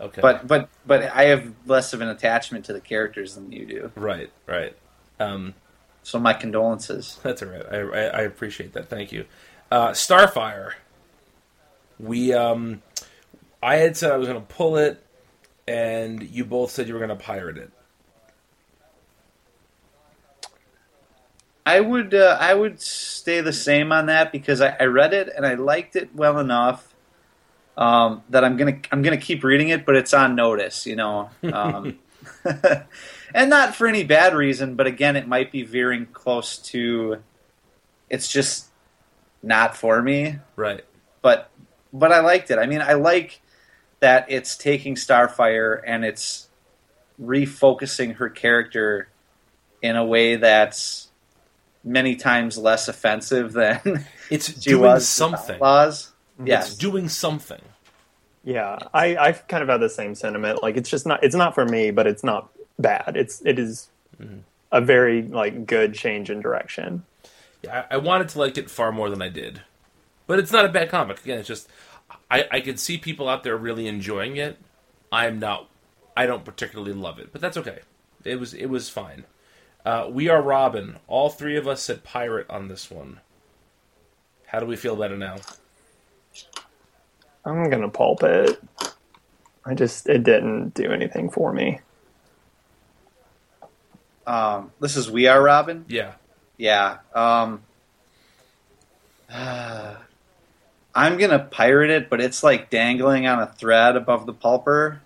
Okay, 0.00 0.22
But 0.22 0.46
but 0.46 0.68
but 0.86 1.02
I 1.14 1.24
have 1.26 1.52
less 1.66 1.92
of 1.92 2.00
an 2.00 2.08
attachment 2.08 2.64
to 2.66 2.72
the 2.72 2.80
characters 2.80 3.34
than 3.34 3.52
you 3.52 3.66
do. 3.66 3.92
right, 3.96 4.30
right. 4.46 4.76
Um, 5.18 5.54
So 6.02 6.18
my 6.18 6.32
condolences. 6.32 7.18
That's 7.24 7.42
all 7.42 7.48
right. 7.50 7.66
I, 7.70 7.76
I, 7.78 8.02
I 8.06 8.20
appreciate 8.22 8.72
that. 8.74 8.88
Thank 8.88 9.12
you. 9.12 9.26
Uh, 9.70 9.90
Starfire. 9.90 10.72
We, 11.98 12.32
um, 12.32 12.82
I 13.62 13.76
had 13.76 13.96
said 13.96 14.10
I 14.10 14.16
was 14.16 14.26
going 14.26 14.40
to 14.40 14.46
pull 14.54 14.78
it, 14.78 15.04
and 15.68 16.22
you 16.22 16.44
both 16.46 16.70
said 16.70 16.88
you 16.88 16.94
were 16.94 17.00
going 17.06 17.16
to 17.16 17.22
pirate 17.24 17.58
it. 17.58 17.70
I 21.66 21.80
would 21.80 22.14
uh, 22.14 22.36
I 22.40 22.54
would 22.54 22.80
stay 22.80 23.40
the 23.42 23.52
same 23.52 23.92
on 23.92 24.06
that 24.06 24.32
because 24.32 24.60
I, 24.60 24.76
I 24.80 24.84
read 24.84 25.12
it 25.12 25.28
and 25.34 25.46
I 25.46 25.54
liked 25.54 25.94
it 25.94 26.14
well 26.14 26.38
enough 26.38 26.89
um, 27.80 28.22
that 28.28 28.44
I'm 28.44 28.56
gonna 28.56 28.78
I'm 28.92 29.02
gonna 29.02 29.16
keep 29.16 29.42
reading 29.42 29.70
it, 29.70 29.84
but 29.84 29.96
it's 29.96 30.14
on 30.14 30.36
notice, 30.36 30.86
you 30.86 30.94
know, 30.94 31.30
um, 31.42 31.98
and 33.34 33.50
not 33.50 33.74
for 33.74 33.86
any 33.88 34.04
bad 34.04 34.34
reason. 34.34 34.76
But 34.76 34.86
again, 34.86 35.16
it 35.16 35.26
might 35.26 35.50
be 35.50 35.62
veering 35.62 36.06
close 36.12 36.58
to. 36.58 37.22
It's 38.08 38.30
just 38.30 38.68
not 39.42 39.76
for 39.76 40.00
me, 40.02 40.38
Right. 40.56 40.84
but 41.22 41.50
but 41.92 42.12
I 42.12 42.20
liked 42.20 42.50
it. 42.50 42.58
I 42.58 42.66
mean, 42.66 42.82
I 42.82 42.92
like 42.92 43.40
that 44.00 44.26
it's 44.28 44.56
taking 44.56 44.94
Starfire 44.94 45.80
and 45.86 46.04
it's 46.04 46.48
refocusing 47.20 48.16
her 48.16 48.28
character 48.30 49.08
in 49.82 49.96
a 49.96 50.04
way 50.04 50.36
that's 50.36 51.08
many 51.84 52.16
times 52.16 52.58
less 52.58 52.88
offensive 52.88 53.52
than 53.52 54.04
It's 54.30 54.48
doing 54.54 55.00
something. 55.00 55.58
It's 55.62 56.12
Yes, 56.44 56.76
doing 56.76 57.08
something. 57.08 57.60
Yeah, 58.44 58.78
I 58.94 59.16
I 59.16 59.32
kind 59.32 59.62
of 59.62 59.68
have 59.68 59.80
the 59.80 59.90
same 59.90 60.14
sentiment. 60.14 60.62
Like 60.62 60.76
it's 60.76 60.90
just 60.90 61.06
not 61.06 61.22
it's 61.22 61.34
not 61.34 61.54
for 61.54 61.64
me, 61.64 61.90
but 61.90 62.06
it's 62.06 62.24
not 62.24 62.50
bad. 62.78 63.16
It's 63.16 63.42
it 63.44 63.58
is 63.58 63.88
a 64.72 64.80
very 64.80 65.22
like 65.22 65.66
good 65.66 65.94
change 65.94 66.30
in 66.30 66.40
direction. 66.40 67.04
Yeah, 67.62 67.84
I, 67.90 67.94
I 67.94 67.98
wanted 67.98 68.28
to 68.30 68.38
like 68.38 68.56
it 68.56 68.70
far 68.70 68.92
more 68.92 69.10
than 69.10 69.20
I 69.22 69.28
did. 69.28 69.62
But 70.26 70.38
it's 70.38 70.52
not 70.52 70.64
a 70.64 70.68
bad 70.68 70.90
comic. 70.90 71.20
Again, 71.24 71.40
it's 71.40 71.48
just, 71.48 71.68
I, 72.30 72.46
I 72.52 72.60
could 72.60 72.78
see 72.78 72.98
people 72.98 73.28
out 73.28 73.42
there 73.42 73.56
really 73.56 73.88
enjoying 73.88 74.36
it. 74.36 74.58
I'm 75.10 75.40
not, 75.40 75.68
I 76.16 76.26
don't 76.26 76.44
particularly 76.44 76.92
love 76.92 77.18
it, 77.18 77.32
but 77.32 77.40
that's 77.40 77.56
okay. 77.56 77.80
It 78.22 78.38
was, 78.38 78.54
it 78.54 78.66
was 78.66 78.88
fine. 78.88 79.24
Uh, 79.84 80.06
we 80.08 80.28
are 80.28 80.40
Robin. 80.40 80.98
All 81.08 81.30
three 81.30 81.56
of 81.56 81.66
us 81.66 81.82
said 81.82 82.04
pirate 82.04 82.48
on 82.48 82.68
this 82.68 82.92
one. 82.92 83.18
How 84.46 84.60
do 84.60 84.66
we 84.66 84.76
feel 84.76 84.94
about 84.94 85.10
it 85.10 85.18
now? 85.18 85.38
I'm 87.44 87.70
gonna 87.70 87.88
pulp 87.88 88.22
it. 88.22 88.60
I 89.64 89.74
just 89.74 90.08
it 90.08 90.22
didn't 90.22 90.74
do 90.74 90.90
anything 90.92 91.30
for 91.30 91.52
me. 91.52 91.80
um, 94.26 94.72
this 94.80 94.96
is 94.96 95.10
We 95.10 95.26
Are 95.26 95.42
Robin. 95.42 95.84
Yeah. 95.88 96.12
Yeah. 96.56 96.98
Um, 97.14 97.62
I'm 100.94 101.18
gonna 101.18 101.38
pirate 101.38 101.90
it, 101.90 102.10
but 102.10 102.20
it's 102.20 102.42
like 102.42 102.70
dangling 102.70 103.26
on 103.26 103.40
a 103.40 103.46
thread 103.46 103.96
above 103.96 104.26
the 104.26 104.34
pulper 104.34 104.98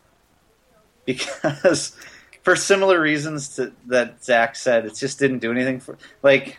because, 1.05 1.97
for 2.43 2.57
similar 2.57 3.01
reasons 3.01 3.57
to, 3.57 3.72
that 3.87 4.24
Zach 4.24 4.57
said, 4.57 4.87
it 4.87 4.95
just 4.97 5.18
didn't 5.18 5.39
do 5.41 5.51
anything 5.51 5.80
for. 5.80 5.99
Like, 6.22 6.59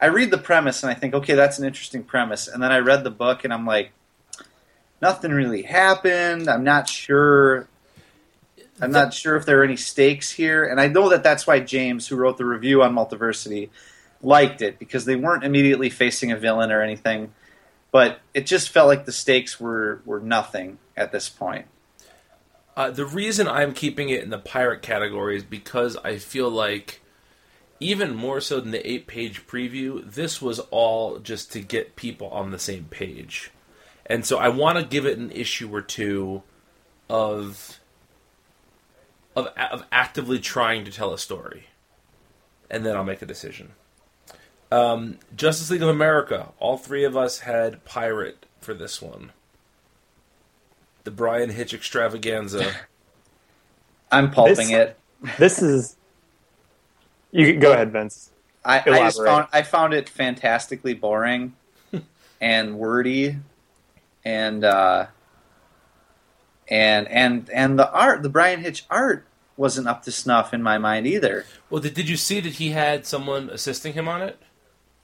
I 0.00 0.06
read 0.06 0.30
the 0.30 0.38
premise 0.38 0.82
and 0.82 0.90
I 0.90 0.94
think, 0.94 1.14
okay, 1.14 1.34
that's 1.34 1.58
an 1.58 1.64
interesting 1.64 2.04
premise, 2.04 2.46
and 2.48 2.62
then 2.62 2.70
I 2.72 2.78
read 2.78 3.04
the 3.04 3.10
book 3.10 3.44
and 3.44 3.52
I'm 3.52 3.66
like, 3.66 3.92
nothing 5.04 5.32
really 5.32 5.60
happened. 5.60 6.48
I'm 6.48 6.64
not 6.64 6.88
sure. 6.88 7.68
I'm 8.80 8.90
not 8.90 9.12
sure 9.12 9.36
if 9.36 9.44
there 9.44 9.60
are 9.60 9.64
any 9.64 9.76
stakes 9.76 10.32
here, 10.32 10.64
and 10.64 10.80
I 10.80 10.88
know 10.88 11.10
that 11.10 11.22
that's 11.22 11.46
why 11.46 11.60
James, 11.60 12.08
who 12.08 12.16
wrote 12.16 12.38
the 12.38 12.46
review 12.46 12.82
on 12.82 12.94
Multiversity, 12.94 13.68
liked 14.22 14.62
it 14.62 14.78
because 14.78 15.04
they 15.04 15.14
weren't 15.14 15.44
immediately 15.44 15.90
facing 15.90 16.32
a 16.32 16.36
villain 16.36 16.72
or 16.72 16.80
anything, 16.82 17.34
but 17.92 18.18
it 18.32 18.46
just 18.46 18.70
felt 18.70 18.88
like 18.88 19.04
the 19.04 19.12
stakes 19.12 19.60
were 19.60 20.00
were 20.06 20.20
nothing 20.20 20.78
at 20.96 21.12
this 21.12 21.28
point. 21.28 21.66
Uh, 22.74 22.90
the 22.90 23.06
reason 23.06 23.46
I'm 23.46 23.74
keeping 23.74 24.08
it 24.08 24.24
in 24.24 24.30
the 24.30 24.38
pirate 24.38 24.82
category 24.82 25.36
is 25.36 25.44
because 25.44 25.96
I 25.98 26.16
feel 26.16 26.50
like, 26.50 27.02
even 27.78 28.16
more 28.16 28.40
so 28.40 28.58
than 28.58 28.72
the 28.72 28.90
eight 28.90 29.06
page 29.06 29.46
preview, 29.46 30.02
this 30.10 30.40
was 30.40 30.58
all 30.72 31.18
just 31.18 31.52
to 31.52 31.60
get 31.60 31.94
people 31.94 32.28
on 32.30 32.50
the 32.50 32.58
same 32.58 32.86
page. 32.86 33.50
And 34.06 34.24
so 34.24 34.38
I 34.38 34.48
want 34.48 34.78
to 34.78 34.84
give 34.84 35.06
it 35.06 35.18
an 35.18 35.30
issue 35.30 35.74
or 35.74 35.80
two 35.80 36.42
of, 37.08 37.80
of, 39.34 39.48
of 39.56 39.86
actively 39.90 40.38
trying 40.38 40.84
to 40.84 40.90
tell 40.90 41.12
a 41.12 41.18
story. 41.18 41.68
And 42.70 42.84
then 42.84 42.96
I'll 42.96 43.04
make 43.04 43.22
a 43.22 43.26
decision. 43.26 43.72
Um, 44.70 45.18
Justice 45.36 45.70
League 45.70 45.82
of 45.82 45.88
America, 45.88 46.52
all 46.58 46.76
three 46.76 47.04
of 47.04 47.16
us 47.16 47.40
had 47.40 47.84
pirate 47.84 48.46
for 48.60 48.74
this 48.74 49.00
one 49.00 49.32
the 51.04 51.10
Bryan 51.10 51.50
Hitch 51.50 51.72
extravaganza. 51.72 52.72
I'm 54.10 54.30
pulping 54.30 54.68
This- 54.68 54.70
it. 54.70 54.98
This 55.38 55.62
is 55.62 55.96
you 57.32 57.56
go 57.56 57.72
ahead, 57.72 57.92
Vince. 57.92 58.30
I, 58.62 58.80
I 58.80 58.98
just 58.98 59.24
found 59.24 59.48
I 59.54 59.62
found 59.62 59.94
it 59.94 60.08
fantastically 60.08 60.92
boring 60.92 61.54
and 62.42 62.78
wordy, 62.78 63.36
and 64.24 64.64
uh, 64.64 65.06
and 66.68 67.08
and 67.08 67.50
and 67.50 67.78
the 67.78 67.90
art, 67.92 68.22
the 68.22 68.28
Bryan 68.28 68.60
Hitch 68.60 68.84
art, 68.90 69.26
wasn't 69.56 69.86
up 69.88 70.02
to 70.04 70.12
snuff 70.12 70.54
in 70.54 70.62
my 70.62 70.78
mind 70.78 71.06
either. 71.06 71.44
Well, 71.70 71.82
did, 71.82 71.94
did 71.94 72.08
you 72.08 72.16
see 72.16 72.40
that 72.40 72.54
he 72.54 72.70
had 72.70 73.06
someone 73.06 73.50
assisting 73.50 73.92
him 73.92 74.08
on 74.08 74.22
it? 74.22 74.38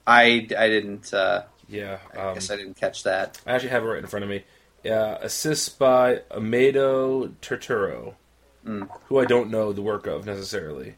I 0.07 0.47
I 0.57 0.67
didn't. 0.67 1.13
Uh, 1.13 1.43
Yeah, 1.69 1.99
I 2.13 2.17
um, 2.17 2.33
guess 2.33 2.49
I 2.49 2.55
didn't 2.57 2.75
catch 2.77 3.03
that. 3.03 3.39
I 3.45 3.53
actually 3.53 3.69
have 3.69 3.83
it 3.83 3.87
right 3.87 3.99
in 4.03 4.07
front 4.07 4.23
of 4.23 4.29
me. 4.29 4.43
Yeah, 4.83 5.17
assists 5.21 5.69
by 5.69 6.21
Amado 6.31 7.27
Turturro, 7.41 8.15
Mm. 8.65 8.89
who 9.07 9.19
I 9.19 9.25
don't 9.25 9.49
know 9.49 9.73
the 9.73 9.81
work 9.81 10.05
of 10.05 10.25
necessarily. 10.25 10.95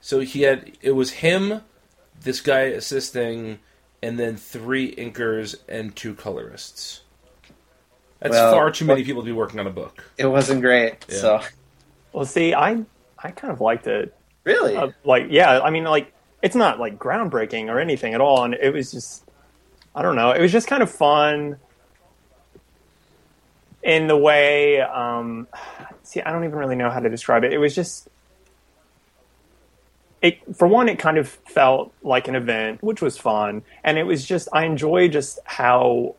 So 0.00 0.20
he 0.20 0.42
had 0.42 0.76
it 0.80 0.92
was 0.92 1.10
him, 1.22 1.62
this 2.20 2.40
guy 2.40 2.62
assisting, 2.62 3.58
and 4.02 4.18
then 4.18 4.36
three 4.36 4.94
inkers 4.96 5.54
and 5.68 5.94
two 5.94 6.14
colorists. 6.14 7.02
That's 8.20 8.32
Well, 8.32 8.52
far 8.52 8.70
too 8.70 8.84
many 8.84 9.04
people 9.04 9.22
to 9.22 9.26
be 9.26 9.32
working 9.32 9.60
on 9.60 9.66
a 9.66 9.70
book. 9.70 10.04
It 10.16 10.26
wasn't 10.26 10.60
great. 10.62 11.04
Yeah. 11.08 11.16
So 11.18 11.40
Well, 12.12 12.24
see, 12.24 12.54
I 12.54 12.82
I 13.18 13.30
kind 13.30 13.52
of 13.52 13.60
liked 13.60 13.86
it. 13.86 14.14
really, 14.44 14.76
Uh, 14.76 14.88
like, 15.04 15.26
yeah, 15.30 15.60
I 15.60 15.70
mean, 15.70 15.84
like, 15.84 16.12
it's 16.42 16.54
not 16.56 16.78
like 16.78 16.98
groundbreaking 16.98 17.68
or 17.68 17.78
anything 17.80 18.12
at 18.14 18.20
all, 18.20 18.44
and 18.44 18.52
it 18.54 18.72
was 18.72 18.92
just, 18.92 19.24
I 19.94 20.02
don't 20.02 20.16
know, 20.16 20.30
it 20.32 20.40
was 20.40 20.52
just 20.52 20.66
kind 20.66 20.82
of 20.82 20.90
fun 20.90 21.56
in 23.82 24.06
the 24.06 24.16
way. 24.16 24.80
Um, 24.80 25.46
see, 26.02 26.20
I 26.20 26.30
don't 26.32 26.44
even 26.44 26.56
really 26.58 26.76
know 26.76 26.90
how 26.90 27.00
to 27.00 27.08
describe 27.08 27.44
it. 27.44 27.52
It 27.52 27.58
was 27.58 27.74
just. 27.74 28.08
It, 30.22 30.38
for 30.56 30.66
one, 30.66 30.88
it 30.88 30.98
kind 30.98 31.18
of 31.18 31.28
felt 31.28 31.92
like 32.02 32.28
an 32.28 32.34
event, 32.34 32.82
which 32.82 33.02
was 33.02 33.18
fun, 33.18 33.62
and 33.82 33.98
it 33.98 34.04
was 34.04 34.24
just 34.24 34.48
I 34.54 34.64
enjoy 34.64 35.08
just 35.08 35.38
how 35.44 36.14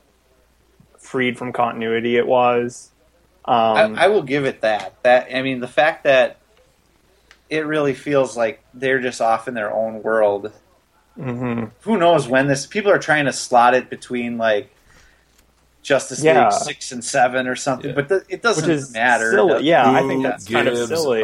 freed 1.06 1.38
from 1.38 1.53
continuity 1.53 2.18
it 2.18 2.28
was. 2.28 2.91
Um, 3.45 3.95
I, 3.97 4.06
I 4.06 4.08
will 4.08 4.24
give 4.24 4.45
it 4.45 4.62
that. 4.62 5.01
That 5.03 5.28
I 5.34 5.41
mean, 5.41 5.60
the 5.60 5.68
fact 5.68 6.03
that 6.03 6.38
it 7.49 7.66
really 7.66 7.93
feels 7.93 8.36
like 8.36 8.64
they're 8.74 8.99
just 8.99 9.22
off 9.22 9.47
in 9.47 9.53
their 9.53 9.72
own 9.72 10.01
world. 10.01 10.51
mhm. 11.18 11.72
Who 11.82 11.97
knows 11.97 12.28
when 12.28 12.47
this? 12.47 12.66
People 12.66 12.91
are 12.91 12.97
trying 12.99 13.26
to 13.26 13.34
slot 13.34 13.76
it 13.76 13.89
between 13.89 14.38
like 14.39 14.72
Justice 15.84 16.24
Yeah. 16.24 16.45
League 16.49 16.53
six 16.53 16.91
and 16.91 17.03
seven 17.03 17.47
or 17.47 17.56
something, 17.56 17.91
Yeah. 17.91 17.95
but 17.95 18.10
th- 18.10 18.22
it 18.30 18.41
doesn't 18.41 18.68
Which 18.68 18.76
is 18.76 18.91
matter. 18.91 19.32
silly. 19.32 19.64
Yeah, 19.66 19.89
I 19.91 20.01
think 20.08 20.24
that's 20.24 20.47
kind 20.49 20.68
of 20.68 20.76
silly. 20.88 21.22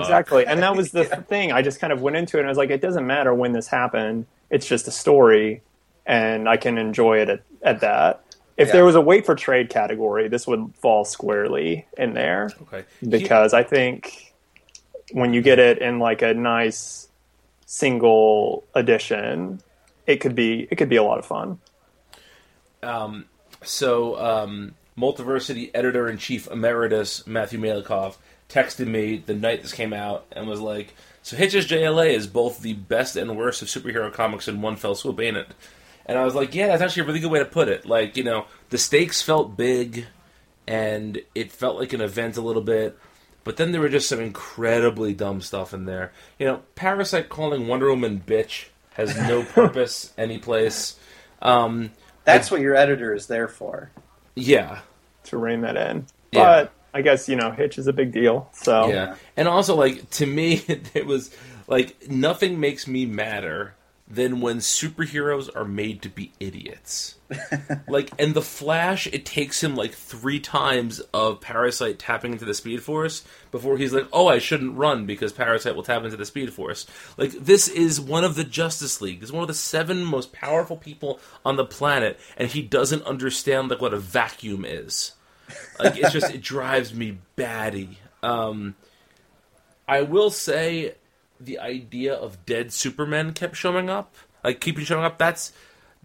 Exactly. 0.00 0.44
And 0.46 0.60
that 0.62 0.74
was 0.76 0.90
the 0.92 1.04
thing. 1.04 1.52
I 1.52 1.62
just 1.62 1.78
kind 1.80 1.92
of 1.92 2.02
went 2.02 2.16
into 2.16 2.38
it 2.38 2.40
and 2.40 2.48
I 2.48 2.50
was 2.50 2.58
like, 2.58 2.70
it 2.70 2.80
doesn't 2.80 3.06
matter 3.06 3.32
when 3.32 3.52
this 3.52 3.68
happened. 3.68 4.26
It's 4.50 4.66
just 4.66 4.88
a 4.88 4.90
story 4.90 5.62
and 6.04 6.48
I 6.48 6.56
can 6.56 6.76
enjoy 6.78 7.18
it 7.20 7.28
at, 7.28 7.42
at 7.62 7.80
that. 7.80 8.24
If 8.56 8.68
Yeah. 8.68 8.72
there 8.74 8.84
was 8.84 8.94
a 8.94 9.00
wait 9.00 9.24
for 9.26 9.34
trade 9.34 9.70
category, 9.70 10.28
this 10.28 10.46
would 10.46 10.72
fall 10.76 11.04
squarely 11.04 11.86
in 11.96 12.14
there 12.14 12.50
Okay. 12.62 12.84
because 13.08 13.54
I 13.54 13.62
think 13.62 14.32
when 15.12 15.32
you 15.32 15.40
get 15.42 15.58
it 15.58 15.78
in 15.78 15.98
like 15.98 16.22
a 16.22 16.34
nice 16.34 17.08
single 17.66 18.64
edition, 18.74 19.60
it 20.06 20.16
could 20.16 20.34
be 20.34 20.68
it 20.70 20.76
could 20.76 20.88
be 20.88 20.96
a 20.96 21.02
lot 21.02 21.18
of 21.18 21.24
fun. 21.26 21.58
Um, 22.82 23.26
so, 23.62 24.18
um, 24.20 24.74
Multiversity 24.98 25.70
editor 25.72 26.06
in 26.08 26.18
chief 26.18 26.46
emeritus 26.50 27.26
Matthew 27.26 27.58
Meylikhov 27.58 28.16
texted 28.50 28.86
me 28.86 29.16
the 29.24 29.32
night 29.34 29.62
this 29.62 29.72
came 29.72 29.94
out 29.94 30.26
and 30.32 30.46
was 30.46 30.60
like, 30.60 30.92
"So 31.22 31.34
Hitch's 31.34 31.66
JLA 31.66 32.10
is 32.14 32.26
both 32.26 32.60
the 32.60 32.74
best 32.74 33.16
and 33.16 33.34
worst 33.34 33.62
of 33.62 33.68
superhero 33.68 34.12
comics 34.12 34.48
in 34.48 34.60
one 34.60 34.76
fell 34.76 34.94
swoop, 34.94 35.18
ain't 35.20 35.38
it?" 35.38 35.48
And 36.12 36.20
I 36.20 36.24
was 36.24 36.34
like, 36.34 36.54
"Yeah, 36.54 36.66
that's 36.68 36.82
actually 36.82 37.04
a 37.04 37.06
really 37.06 37.20
good 37.20 37.30
way 37.30 37.38
to 37.38 37.44
put 37.46 37.68
it. 37.68 37.86
Like, 37.86 38.16
you 38.16 38.22
know, 38.22 38.44
the 38.68 38.78
stakes 38.78 39.22
felt 39.22 39.56
big, 39.56 40.06
and 40.66 41.20
it 41.34 41.50
felt 41.50 41.78
like 41.78 41.92
an 41.94 42.02
event 42.02 42.36
a 42.36 42.42
little 42.42 42.62
bit." 42.62 42.98
But 43.44 43.56
then 43.56 43.72
there 43.72 43.80
were 43.80 43.88
just 43.88 44.08
some 44.08 44.20
incredibly 44.20 45.14
dumb 45.14 45.40
stuff 45.40 45.72
in 45.74 45.86
there. 45.86 46.12
You 46.38 46.46
know, 46.46 46.60
Parasite 46.74 47.28
calling 47.28 47.66
Wonder 47.66 47.88
Woman 47.88 48.22
bitch 48.24 48.66
has 48.94 49.16
no 49.16 49.42
purpose 49.54 50.12
any 50.16 50.38
place. 50.38 50.96
Um, 51.40 51.90
That's 52.24 52.50
what 52.50 52.60
your 52.60 52.76
editor 52.76 53.14
is 53.14 53.26
there 53.26 53.48
for. 53.48 53.90
yeah, 54.34 54.80
To 55.24 55.38
rein 55.38 55.62
that 55.62 55.76
in. 55.76 56.06
Yeah. 56.30 56.44
But 56.44 56.72
I 56.94 57.02
guess, 57.02 57.28
you 57.28 57.36
know, 57.36 57.50
Hitch 57.50 57.78
is 57.78 57.86
a 57.86 57.92
big 57.92 58.12
deal. 58.12 58.50
So 58.52 58.88
Yeah, 58.88 59.16
and 59.36 59.48
also 59.48 59.74
like 59.74 60.08
to 60.10 60.26
me, 60.26 60.62
it 60.94 61.06
was 61.06 61.34
like 61.66 62.08
nothing 62.08 62.60
makes 62.60 62.86
me 62.86 63.06
madder 63.06 63.74
than 64.12 64.42
when 64.42 64.58
superheroes 64.58 65.48
are 65.56 65.64
made 65.64 66.02
to 66.02 66.08
be 66.10 66.32
idiots. 66.38 67.16
like, 67.88 68.10
and 68.18 68.34
the 68.34 68.42
Flash, 68.42 69.06
it 69.06 69.24
takes 69.24 69.64
him 69.64 69.74
like 69.74 69.94
three 69.94 70.38
times 70.38 71.00
of 71.14 71.40
Parasite 71.40 71.98
tapping 71.98 72.32
into 72.32 72.44
the 72.44 72.52
Speed 72.52 72.82
Force 72.82 73.24
before 73.50 73.78
he's 73.78 73.94
like, 73.94 74.06
"Oh, 74.12 74.28
I 74.28 74.38
shouldn't 74.38 74.76
run 74.76 75.06
because 75.06 75.32
Parasite 75.32 75.74
will 75.74 75.82
tap 75.82 76.04
into 76.04 76.18
the 76.18 76.26
Speed 76.26 76.52
Force." 76.52 76.86
Like, 77.16 77.30
this 77.30 77.68
is 77.68 77.98
one 77.98 78.22
of 78.22 78.34
the 78.34 78.44
Justice 78.44 79.00
League. 79.00 79.20
He's 79.20 79.32
one 79.32 79.42
of 79.42 79.48
the 79.48 79.54
seven 79.54 80.04
most 80.04 80.34
powerful 80.34 80.76
people 80.76 81.18
on 81.42 81.56
the 81.56 81.64
planet, 81.64 82.20
and 82.36 82.50
he 82.50 82.60
doesn't 82.60 83.04
understand 83.04 83.70
like 83.70 83.80
what 83.80 83.94
a 83.94 83.98
vacuum 83.98 84.66
is. 84.66 85.12
Like, 85.78 85.96
it's 85.96 86.12
just 86.12 86.34
it 86.34 86.42
drives 86.42 86.92
me 86.92 87.16
batty. 87.34 87.98
Um, 88.22 88.74
I 89.88 90.02
will 90.02 90.30
say 90.30 90.96
the 91.44 91.58
idea 91.58 92.14
of 92.14 92.44
dead 92.46 92.72
Superman 92.72 93.32
kept 93.32 93.56
showing 93.56 93.90
up, 93.90 94.14
like 94.42 94.60
keeping 94.60 94.84
showing 94.84 95.04
up. 95.04 95.18
That's 95.18 95.52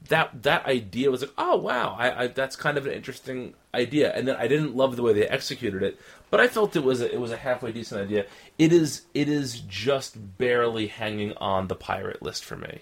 that 0.10 0.44
that 0.44 0.66
idea 0.66 1.12
was 1.12 1.22
like, 1.22 1.34
oh 1.38 1.58
wow, 1.58 1.96
I, 1.98 2.24
I 2.24 2.28
that's 2.28 2.56
kind 2.56 2.78
of 2.78 2.86
an 2.86 2.94
interesting 2.94 3.54
idea. 3.74 4.14
And 4.14 4.28
then 4.28 4.36
I 4.36 4.48
didn't 4.48 4.76
love 4.76 4.96
the 4.96 5.04
way 5.04 5.14
they 5.14 5.28
executed 5.28 5.84
it, 5.84 6.00
but 6.30 6.40
I 6.40 6.48
felt 6.48 6.76
it 6.76 6.84
was 6.84 7.02
a, 7.02 7.12
it 7.12 7.20
was 7.20 7.32
a 7.32 7.38
halfway 7.38 7.72
decent 7.72 8.02
idea. 8.02 8.26
It 8.58 8.72
is 8.72 9.04
it 9.14 9.30
is 9.30 9.60
just 9.62 10.38
barely 10.38 10.88
hanging 10.88 11.34
on 11.38 11.68
the 11.68 11.76
pirate 11.76 12.22
list 12.22 12.46
for 12.46 12.56
me, 12.56 12.82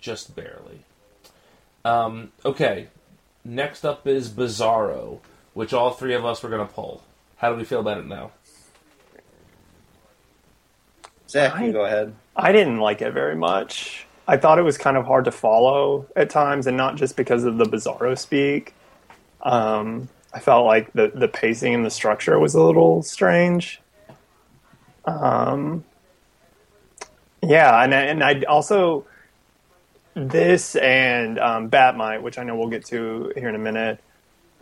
just 0.00 0.36
barely. 0.36 0.84
Um, 1.84 2.32
okay, 2.44 2.88
next 3.44 3.84
up 3.84 4.06
is 4.06 4.28
Bizarro, 4.28 5.18
which 5.54 5.72
all 5.72 5.90
three 5.90 6.14
of 6.14 6.24
us 6.24 6.42
were 6.42 6.50
to 6.50 6.64
pull. 6.64 7.02
How 7.36 7.50
do 7.50 7.56
we 7.56 7.64
feel 7.64 7.80
about 7.80 7.98
it 7.98 8.06
now? 8.06 8.30
Zach, 11.32 11.54
I- 11.54 11.64
you 11.64 11.72
go 11.72 11.84
ahead. 11.86 12.14
I 12.36 12.52
didn't 12.52 12.78
like 12.78 13.00
it 13.02 13.12
very 13.12 13.34
much. 13.36 14.06
I 14.28 14.36
thought 14.36 14.58
it 14.58 14.62
was 14.62 14.78
kind 14.78 14.96
of 14.96 15.04
hard 15.06 15.24
to 15.24 15.32
follow 15.32 16.06
at 16.14 16.30
times, 16.30 16.66
and 16.66 16.76
not 16.76 16.96
just 16.96 17.16
because 17.16 17.44
of 17.44 17.56
the 17.58 17.64
Bizarro 17.64 18.16
speak. 18.18 18.74
Um, 19.42 20.08
I 20.32 20.38
felt 20.38 20.66
like 20.66 20.92
the 20.92 21.10
the 21.14 21.28
pacing 21.28 21.74
and 21.74 21.84
the 21.84 21.90
structure 21.90 22.38
was 22.38 22.54
a 22.54 22.62
little 22.62 23.02
strange. 23.02 23.80
Um, 25.04 25.84
yeah, 27.42 27.82
and 27.82 27.94
I- 27.94 28.02
and 28.02 28.22
I 28.22 28.42
also 28.42 29.04
this 30.14 30.76
and 30.76 31.38
um, 31.38 31.70
Batmite, 31.70 32.22
which 32.22 32.38
I 32.38 32.44
know 32.44 32.54
we'll 32.56 32.68
get 32.68 32.84
to 32.86 33.32
here 33.34 33.48
in 33.48 33.54
a 33.54 33.58
minute, 33.58 33.98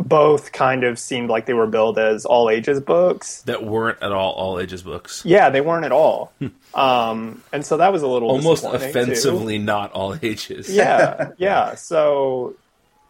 both 0.01 0.53
kind 0.53 0.83
of 0.85 0.99
seemed 0.99 1.29
like 1.29 1.47
they 1.47 1.53
were 1.53 1.67
billed 1.67 1.99
as 1.99 2.25
all 2.25 2.49
ages 2.51 2.81
books. 2.81 3.43
That 3.43 3.65
weren't 3.65 4.03
at 4.03 4.13
all 4.13 4.33
all 4.33 4.59
ages 4.59 4.83
books. 4.83 5.23
Yeah, 5.25 5.51
they 5.51 5.61
weren't 5.61 5.85
at 5.85 5.93
all. 5.93 6.33
um, 6.75 7.43
and 7.53 7.65
so 7.65 7.77
that 7.77 7.93
was 7.93 8.03
a 8.03 8.09
little 8.09 8.31
Almost 8.31 8.63
disappointing, 8.63 8.93
too. 8.93 9.01
offensively 9.01 9.59
not 9.59 9.93
all 9.93 10.17
ages. 10.23 10.69
Yeah, 10.71 11.31
yeah. 11.39 11.75
So, 11.75 12.55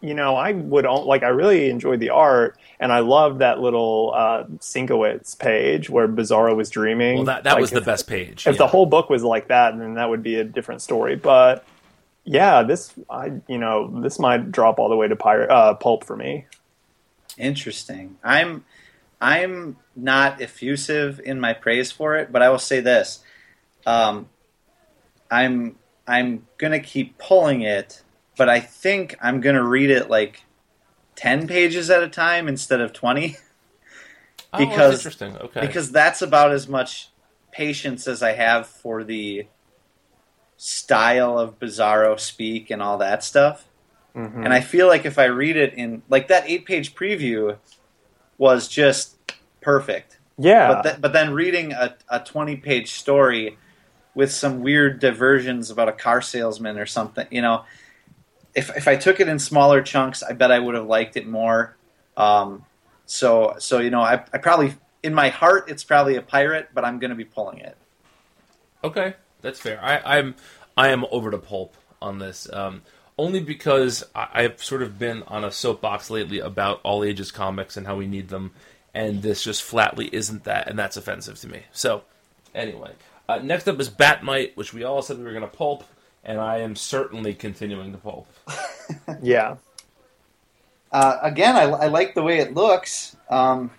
you 0.01 0.15
know, 0.15 0.35
I 0.37 0.53
would 0.53 0.85
like. 0.85 1.23
I 1.23 1.29
really 1.29 1.71
enjoyed 1.71 2.01
the 2.01 2.11
art, 2.11 2.59
and 2.81 2.93
I 2.93 3.01
loved 3.01 3.39
that 3.39 3.61
little 3.61 4.13
uh, 4.15 4.45
Sienkiewicz 4.59 5.39
page 5.39 5.89
where 5.91 6.09
Bizarro 6.09 6.57
was 6.57 6.71
dreaming. 6.71 7.17
Well, 7.17 7.25
that 7.27 7.45
that 7.45 7.53
Like, 7.55 7.61
was 7.61 7.71
the 7.71 7.81
best 7.83 8.07
page. 8.09 8.47
If 8.47 8.55
yeah. 8.55 8.59
the 8.59 8.67
whole 8.67 8.87
book 8.87 9.09
was 9.11 9.23
like 9.23 9.49
that, 9.49 9.79
then 9.79 9.95
that 9.95 10.09
would 10.11 10.23
be 10.23 10.37
a 10.37 10.45
different 10.45 10.83
story. 10.83 11.17
But 11.17 11.65
yeah, 12.25 12.63
this 12.63 12.93
I 13.09 13.33
you 13.47 13.59
know 13.59 14.01
this 14.01 14.19
might 14.19 14.51
drop 14.51 14.79
all 14.79 14.89
the 14.89 14.97
way 14.97 15.07
to 15.09 15.17
pirate 15.17 15.51
uh, 15.51 15.75
pulp 15.75 16.05
for 16.05 16.17
me. 16.17 16.47
Interesting. 17.41 18.19
I'm 18.23 18.65
I'm 19.21 19.77
not 19.97 20.41
effusive 20.41 21.21
in 21.25 21.41
my 21.41 21.53
praise 21.53 21.91
for 21.91 22.17
it, 22.17 22.31
but 22.33 22.43
I 22.43 22.51
will 22.51 22.59
say 22.59 22.81
this: 22.81 23.21
um, 23.87 24.29
I'm 25.31 25.77
I'm 26.07 26.47
gonna 26.59 26.81
keep 26.81 27.19
pulling 27.19 27.63
it, 27.63 28.03
but 28.37 28.49
I 28.49 28.61
think 28.61 29.17
I'm 29.21 29.41
gonna 29.41 29.65
read 29.65 29.91
it 29.91 30.11
like 30.11 30.45
ten 31.17 31.47
pages 31.47 31.91
at 31.91 32.03
a 32.03 32.09
time 32.09 32.49
instead 32.49 32.81
of 32.81 32.93
twenty, 32.93 33.37
Oh, 34.53 34.59
that's 34.59 34.71
because- 34.71 34.95
interesting. 34.99 35.37
Okay. 35.37 35.61
because 35.61 35.91
that's 35.93 36.23
about 36.23 36.53
as 36.53 36.69
much 36.69 37.09
patience 37.53 38.07
as 38.07 38.23
I 38.23 38.33
have 38.33 38.67
for 38.67 39.03
the 39.03 39.47
style 40.57 41.39
of 41.39 41.59
Bizarro 41.59 42.19
speak 42.21 42.71
and 42.71 42.83
all 42.83 42.99
that 42.99 43.25
stuff. 43.25 43.67
Mhm. 44.15 44.45
And 44.45 44.53
I 44.53 44.61
feel 44.61 44.89
like 44.89 45.05
if 45.07 45.19
I 45.19 45.27
read 45.27 45.57
it 45.57 45.75
in 45.75 46.03
like 46.09 46.29
that 46.29 46.45
eight 46.49 46.65
page 46.67 46.95
preview 46.95 47.57
was 48.39 48.69
just 48.69 49.17
perfect. 49.61 50.19
yeah, 50.39 50.69
But 50.73 50.83
th- 50.83 51.01
but 51.01 51.13
then 51.13 51.33
reading 51.33 51.73
a, 51.73 51.95
a 52.09 52.21
twenty 52.21 52.57
page 52.57 52.93
story 52.93 53.57
with 54.15 54.33
some 54.33 54.61
weird 54.63 54.99
diversions 55.01 55.71
about 55.71 55.89
a 55.89 55.93
car 55.93 56.21
salesman 56.23 56.79
or 56.79 56.87
something, 56.87 57.27
you 57.31 57.43
know, 57.43 57.65
if 58.55 58.75
if 58.77 58.89
I 58.89 58.97
took 58.97 59.21
it 59.21 59.29
in 59.29 59.39
smaller 59.39 59.83
chunks, 59.83 60.23
I 60.23 60.33
bet 60.33 60.51
I 60.51 60.59
would 60.59 60.75
have 60.75 60.87
liked 60.87 61.17
it 61.17 61.27
more. 61.29 61.77
Um, 62.17 62.65
So 63.07 63.55
so 63.59 63.79
you 63.79 63.91
know, 63.91 64.01
I, 64.03 64.25
I 64.33 64.39
probably 64.39 64.75
in 65.03 65.15
my 65.15 65.29
heart 65.29 65.71
it's 65.71 65.85
probably 65.85 66.17
a 66.17 66.23
pirate, 66.23 66.71
but 66.75 66.85
I'm 66.85 66.99
going 66.99 67.11
to 67.11 67.17
be 67.17 67.25
pulling 67.25 67.59
it. 67.59 67.77
Okay, 68.83 69.15
that's 69.43 69.61
fair. 69.61 69.79
I, 69.83 70.19
I'm 70.19 70.35
I 70.77 70.89
am 70.89 71.05
over 71.11 71.31
to 71.31 71.39
pulp 71.39 71.77
on 72.01 72.19
this, 72.19 72.49
um, 72.53 72.83
only 73.21 73.41
because 73.41 74.03
I, 74.15 74.29
I've 74.33 74.63
sort 74.63 74.83
of 74.83 74.99
been 74.99 75.23
on 75.25 75.45
a 75.45 75.51
soapbox 75.51 76.09
lately 76.09 76.41
about 76.41 76.81
all 76.83 77.05
ages 77.05 77.31
comics 77.31 77.77
and 77.77 77.87
how 77.87 77.97
we 77.97 78.07
need 78.07 78.29
them, 78.29 78.53
and 78.95 79.21
this 79.21 79.45
just 79.45 79.63
flatly 79.63 80.09
isn't 80.11 80.45
that, 80.45 80.69
and 80.69 80.79
that's 80.79 80.97
offensive 80.97 81.39
to 81.41 81.49
me. 81.49 81.65
So, 81.71 82.03
anyway, 82.55 82.93
uh, 83.29 83.41
next 83.43 83.69
up 83.69 83.79
is 83.79 83.91
Batmite, 83.91 84.57
which 84.57 84.73
we 84.73 84.85
all 84.85 85.03
said 85.03 85.19
we 85.19 85.25
were 85.25 85.33
going 85.33 85.43
to 85.43 85.49
pulp, 85.49 85.85
and 86.25 86.41
I 86.41 86.59
am 86.61 86.75
certainly 86.75 87.35
continuing 87.35 87.93
to 87.93 87.99
pulp. 87.99 88.27
Yeah. 89.23 89.57
Uh, 90.91 91.19
again, 91.23 91.55
I, 91.55 91.63
I 91.63 91.87
like 91.87 92.17
the 92.17 92.23
way 92.25 92.41
it 92.41 92.55
looks. 92.55 93.17
Um, 93.29 93.71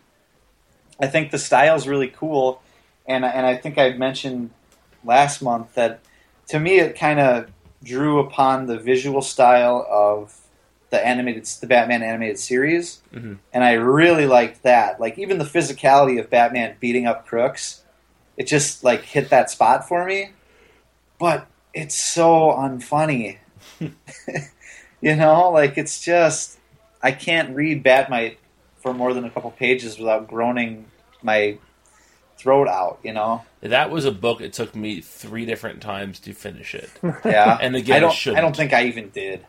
I 1.02 1.08
think 1.08 1.32
the 1.32 1.38
style's 1.38 1.86
really 1.86 2.08
cool, 2.08 2.62
and 3.06 3.26
and 3.26 3.46
I 3.46 3.58
think 3.58 3.78
I 3.78 3.89
mentioned 3.89 4.52
last 5.04 5.42
month 5.42 5.74
that 5.74 6.00
to 6.48 6.60
me 6.60 6.80
it 6.80 6.98
kind 6.98 7.20
of 7.20 7.52
drew 7.84 8.20
upon 8.20 8.68
the 8.68 8.78
visual 8.78 9.22
style 9.22 9.86
of 9.90 10.38
the 10.90 11.06
animated 11.06 11.46
the 11.46 11.68
Batman 11.68 12.04
animated 12.04 12.38
series, 12.38 13.02
Mhm. 13.14 13.38
and 13.54 13.64
I 13.64 13.74
really 13.74 14.26
liked 14.26 14.64
that. 14.64 15.00
Like 15.00 15.18
even 15.18 15.38
the 15.38 15.46
physicality 15.46 16.20
of 16.20 16.30
Batman 16.30 16.76
beating 16.80 17.08
up 17.08 17.26
crooks, 17.26 17.84
it 18.38 18.46
just 18.46 18.84
like 18.84 19.04
hit 19.04 19.30
that 19.30 19.50
spot 19.50 19.88
for 19.88 20.06
me. 20.06 20.32
But 21.18 21.48
it's 21.74 21.96
so 21.96 22.52
unfunny. 22.52 23.38
you 25.02 25.16
know, 25.16 25.50
like 25.50 25.78
it's 25.78 26.02
just 26.02 26.60
I 27.02 27.12
can't 27.12 27.56
read 27.56 27.84
Batmite 27.84 28.36
for 28.80 28.94
more 28.94 29.14
than 29.14 29.24
a 29.26 29.30
couple 29.30 29.52
pages 29.52 29.98
without 29.98 30.28
groaning 30.28 30.86
my 31.24 31.58
throat 32.38 32.68
out. 32.68 33.00
You 33.04 33.14
know, 33.14 33.44
That 33.62 33.91
was 33.91 34.05
a 34.05 34.12
book. 34.12 34.41
It 34.41 34.53
took 34.53 34.76
me 34.76 35.01
three 35.01 35.45
different 35.45 35.82
times 35.82 36.20
to 36.22 36.34
finish 36.34 36.74
it. 36.74 36.89
yeah. 37.26 37.57
And 37.62 37.76
again, 37.76 37.97
I 37.97 37.99
don't. 37.99 38.14
shouldn't. 38.14 38.39
I 38.39 38.41
don't 38.41 38.55
think 38.55 38.74
I 38.74 38.86
even 38.86 39.09
did. 39.09 39.45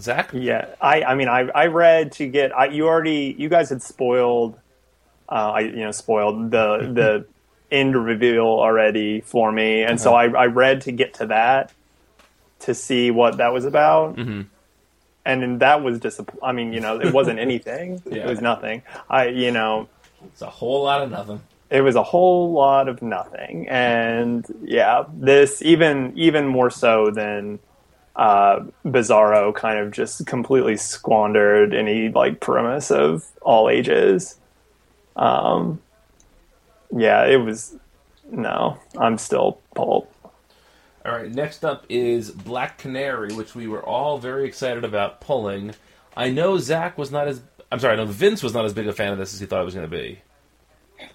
Zach, 0.00 0.30
Yeah, 0.32 0.66
I, 0.80 1.02
I 1.02 1.14
mean, 1.16 1.28
I, 1.28 1.40
I 1.48 1.66
read 1.66 2.12
to 2.12 2.26
get. 2.28 2.56
I, 2.56 2.66
you 2.66 2.86
already, 2.86 3.34
you 3.36 3.48
guys 3.48 3.70
had 3.70 3.82
spoiled. 3.82 4.58
Uh, 5.28 5.52
I, 5.56 5.60
you 5.60 5.76
know, 5.84 5.90
spoiled 5.90 6.50
the 6.52 6.78
the 6.92 7.26
end 7.76 7.96
reveal 8.02 8.46
already 8.46 9.20
for 9.22 9.50
me, 9.50 9.82
and 9.82 10.00
so 10.00 10.14
I, 10.14 10.26
I 10.28 10.46
read 10.46 10.82
to 10.82 10.92
get 10.92 11.14
to 11.14 11.26
that 11.26 11.72
to 12.60 12.74
see 12.74 13.10
what 13.10 13.36
that 13.38 13.52
was 13.52 13.64
about, 13.64 14.16
Mhm. 14.16 14.46
and 15.24 15.42
then 15.42 15.58
that 15.58 15.82
was 15.82 15.98
disappointing. 15.98 16.44
I 16.44 16.52
mean, 16.52 16.72
you 16.72 16.80
know, 16.80 17.00
it 17.00 17.12
wasn't 17.12 17.38
anything. 17.40 18.00
Yeah. 18.06 18.22
It 18.24 18.26
was 18.26 18.40
nothing. 18.40 18.82
I, 19.10 19.26
you 19.28 19.50
know, 19.50 19.88
it's 20.26 20.42
a 20.42 20.50
whole 20.50 20.82
lot 20.84 21.02
of 21.02 21.10
nothing. 21.10 21.40
it 21.70 21.80
was 21.82 21.96
a 21.96 22.02
whole 22.02 22.52
lot 22.52 22.88
of 22.88 23.02
nothing 23.02 23.68
and 23.68 24.46
yeah 24.62 25.04
this 25.14 25.62
even 25.62 26.12
even 26.16 26.46
more 26.46 26.70
so 26.70 27.10
than 27.10 27.58
uh 28.16 28.60
bizarro 28.84 29.54
kind 29.54 29.78
of 29.78 29.90
just 29.92 30.26
completely 30.26 30.76
squandered 30.76 31.74
any 31.74 32.08
like 32.08 32.40
premise 32.40 32.90
of 32.90 33.24
all 33.42 33.68
ages 33.68 34.36
um 35.16 35.80
yeah 36.96 37.24
it 37.26 37.36
was 37.36 37.76
no 38.30 38.76
i'm 38.98 39.16
still 39.18 39.60
pulp 39.74 40.12
All 41.04 41.12
right, 41.16 41.30
next 41.32 41.64
up 41.64 41.86
is 41.88 42.30
Black 42.30 42.76
Canary, 42.76 43.32
which 43.32 43.54
we 43.54 43.66
were 43.66 43.82
all 43.82 44.18
very 44.18 44.46
excited 44.46 44.84
about 44.84 45.20
pulling. 45.20 45.74
I 46.16 46.30
know 46.30 46.58
Zach 46.58 46.98
was 46.98 47.10
not 47.10 47.28
as. 47.28 47.40
I'm 47.70 47.80
sorry, 47.80 47.96
know 47.96 48.06
Vince 48.06 48.42
was 48.42 48.54
not 48.54 48.64
as 48.64 48.72
big 48.72 48.88
a 48.88 48.92
fan 48.92 49.12
of 49.12 49.18
this 49.18 49.34
as 49.34 49.40
he 49.40 49.46
thought 49.46 49.60
it 49.60 49.64
was 49.64 49.74
going 49.74 49.88
to 49.88 49.96
be. 49.96 50.20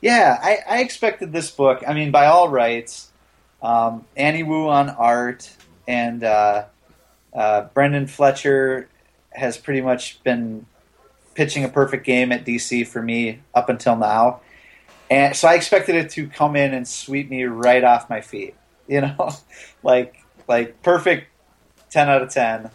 Yeah, 0.01 0.37
I, 0.41 0.59
I 0.67 0.81
expected 0.81 1.31
this 1.31 1.51
book. 1.51 1.83
I 1.87 1.93
mean, 1.93 2.11
by 2.11 2.27
all 2.27 2.49
rights, 2.49 3.11
um, 3.61 4.05
Annie 4.15 4.43
Wu 4.43 4.69
on 4.69 4.89
art 4.89 5.49
and 5.87 6.23
uh, 6.23 6.65
uh, 7.33 7.67
Brenden 7.75 8.09
Fletcher 8.09 8.89
has 9.31 9.57
pretty 9.57 9.81
much 9.81 10.21
been 10.23 10.65
pitching 11.33 11.63
a 11.63 11.69
perfect 11.69 12.05
game 12.05 12.31
at 12.31 12.45
DC 12.45 12.87
for 12.87 13.01
me 13.01 13.41
up 13.53 13.69
until 13.69 13.95
now. 13.95 14.41
And 15.09 15.35
so 15.35 15.47
I 15.47 15.55
expected 15.55 15.95
it 15.95 16.11
to 16.11 16.27
come 16.27 16.55
in 16.55 16.73
and 16.73 16.87
sweep 16.87 17.29
me 17.29 17.43
right 17.43 17.83
off 17.83 18.09
my 18.09 18.21
feet. 18.21 18.55
You 18.87 19.01
know, 19.01 19.31
like 19.83 20.23
like 20.47 20.81
perfect 20.81 21.27
ten 21.89 22.09
out 22.09 22.21
of 22.21 22.29
ten. 22.29 22.69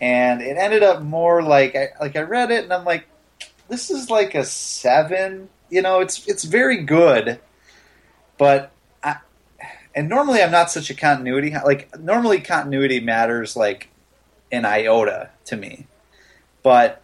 And 0.00 0.42
it 0.42 0.56
ended 0.58 0.82
up 0.82 1.02
more 1.02 1.42
like 1.42 1.74
I 1.74 1.88
like 2.00 2.16
I 2.16 2.22
read 2.22 2.50
it 2.50 2.64
and 2.64 2.72
I'm 2.72 2.84
like, 2.84 3.06
this 3.68 3.90
is 3.90 4.10
like 4.10 4.34
a 4.34 4.44
seven. 4.44 5.48
You 5.70 5.82
know, 5.82 6.00
it's 6.00 6.26
it's 6.26 6.44
very 6.44 6.82
good, 6.84 7.40
but 8.38 8.70
I, 9.02 9.16
and 9.94 10.08
normally 10.08 10.42
I'm 10.42 10.52
not 10.52 10.70
such 10.70 10.90
a 10.90 10.94
continuity 10.94 11.52
like 11.64 11.98
normally 11.98 12.40
continuity 12.40 13.00
matters 13.00 13.56
like 13.56 13.88
an 14.52 14.64
iota 14.64 15.30
to 15.46 15.56
me, 15.56 15.86
but 16.62 17.02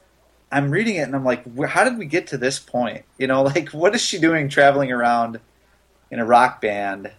I'm 0.53 0.71
reading 0.71 0.97
it 0.97 1.01
and 1.03 1.17
I'm 1.17 1.25
like, 1.25 1.45
how 1.67 1.83
did 1.85 1.99
we 1.99 2.07
get 2.07 2.29
to 2.29 2.39
this 2.39 2.59
point? 2.61 3.05
You 3.19 3.27
know, 3.27 3.43
like 3.43 3.71
what 3.71 3.95
is 3.95 4.01
she 4.01 4.19
doing 4.19 4.49
traveling 4.49 4.93
around 4.93 5.41
in 6.11 6.21
a 6.21 6.25
rock 6.25 6.61
band, 6.61 7.11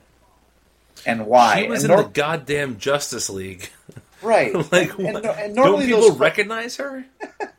and 1.05 1.25
why? 1.25 1.63
She 1.63 1.67
was 1.67 1.83
And 1.83 1.91
in 1.91 1.97
nor- 1.97 2.05
the 2.05 2.11
goddamn 2.11 2.77
Justice 2.77 3.29
League. 3.29 3.69
right. 4.21 4.53
like, 4.71 4.97
and, 4.97 5.07
and, 5.17 5.25
and 5.25 5.55
don't 5.55 5.65
normally 5.65 5.87
people 5.87 6.01
those 6.01 6.17
recognize 6.17 6.77
her? 6.77 7.05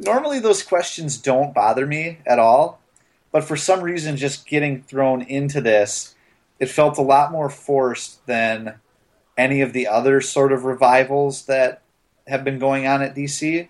normally 0.00 0.40
those 0.40 0.62
questions 0.62 1.18
don't 1.18 1.54
bother 1.54 1.86
me 1.86 2.18
at 2.26 2.38
all, 2.38 2.80
but 3.32 3.44
for 3.44 3.56
some 3.56 3.80
reason, 3.80 4.16
just 4.16 4.46
getting 4.46 4.82
thrown 4.82 5.22
into 5.22 5.60
this, 5.60 6.14
it 6.58 6.66
felt 6.66 6.98
a 6.98 7.02
lot 7.02 7.30
more 7.30 7.48
forced 7.48 8.24
than 8.26 8.80
any 9.36 9.60
of 9.60 9.72
the 9.72 9.86
other 9.86 10.20
sort 10.20 10.52
of 10.52 10.64
revivals 10.64 11.46
that 11.46 11.82
have 12.26 12.44
been 12.44 12.58
going 12.58 12.86
on 12.86 13.02
at 13.02 13.14
DC. 13.14 13.68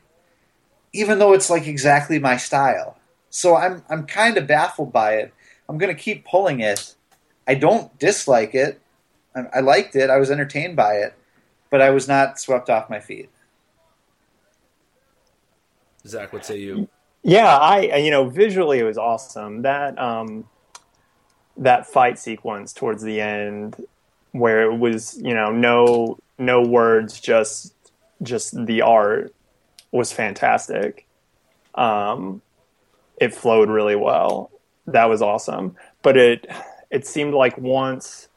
Even 0.93 1.19
though 1.19 1.33
it's 1.33 1.51
like 1.51 1.67
exactly 1.67 2.19
my 2.19 2.37
style, 2.37 2.97
so 3.29 3.55
I'm 3.55 3.85
I'm 3.89 4.07
kind 4.07 4.37
of 4.37 4.49
baffled 4.49 4.93
by 4.93 5.15
it. 5.17 5.33
I'm 5.69 5.79
gonna 5.79 5.95
keep 5.95 6.25
pulling 6.25 6.59
it. 6.61 6.97
I 7.47 7.55
don't 7.55 7.97
dislike 7.99 8.55
it. 8.57 8.81
I, 9.37 9.43
I 9.55 9.61
liked 9.61 9.95
it. 9.95 10.11
I 10.11 10.17
was 10.17 10.33
entertained 10.33 10.75
by 10.75 10.95
it, 10.95 11.15
but 11.71 11.81
I 11.81 11.91
was 11.91 12.09
not 12.09 12.41
swept 12.41 12.69
off 12.69 12.91
my 12.91 12.99
feet. 12.99 13.31
Zach, 16.07 16.33
what 16.33 16.45
say 16.45 16.59
you? 16.59 16.89
Yeah, 17.23 17.57
I 17.57 17.97
you 17.97 18.11
know 18.11 18.29
visually 18.29 18.79
it 18.79 18.85
was 18.85 18.99
awesome. 18.99 19.63
That 19.63 19.99
um 19.99 20.49
that 21.57 21.87
fight 21.87 22.19
sequence 22.19 22.73
towards 22.73 23.03
the 23.03 23.21
end 23.21 23.77
where 24.33 24.71
it 24.71 24.77
was 24.77 25.21
you 25.23 25.35
know 25.35 25.51
no 25.51 26.19
no 26.39 26.63
words 26.63 27.21
just 27.21 27.75
just 28.23 28.67
the 28.67 28.83
art 28.83 29.35
was 29.93 30.13
fantastic. 30.13 31.07
Um, 31.75 32.43
it 33.17 33.35
flowed 33.35 33.69
really 33.69 33.97
well. 33.97 34.51
That 34.87 35.07
was 35.07 35.23
awesome. 35.23 35.77
But 36.03 36.17
it 36.17 36.47
it 36.91 37.07
seemed 37.07 37.35
like 37.35 37.57
once 37.59 38.29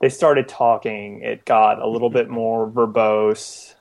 they 0.00 0.08
started 0.08 0.48
talking, 0.48 1.20
it 1.20 1.44
got 1.44 1.80
a 1.80 1.86
little 1.86 2.10
bit 2.10 2.28
more 2.28 2.68
verbose 2.68 3.74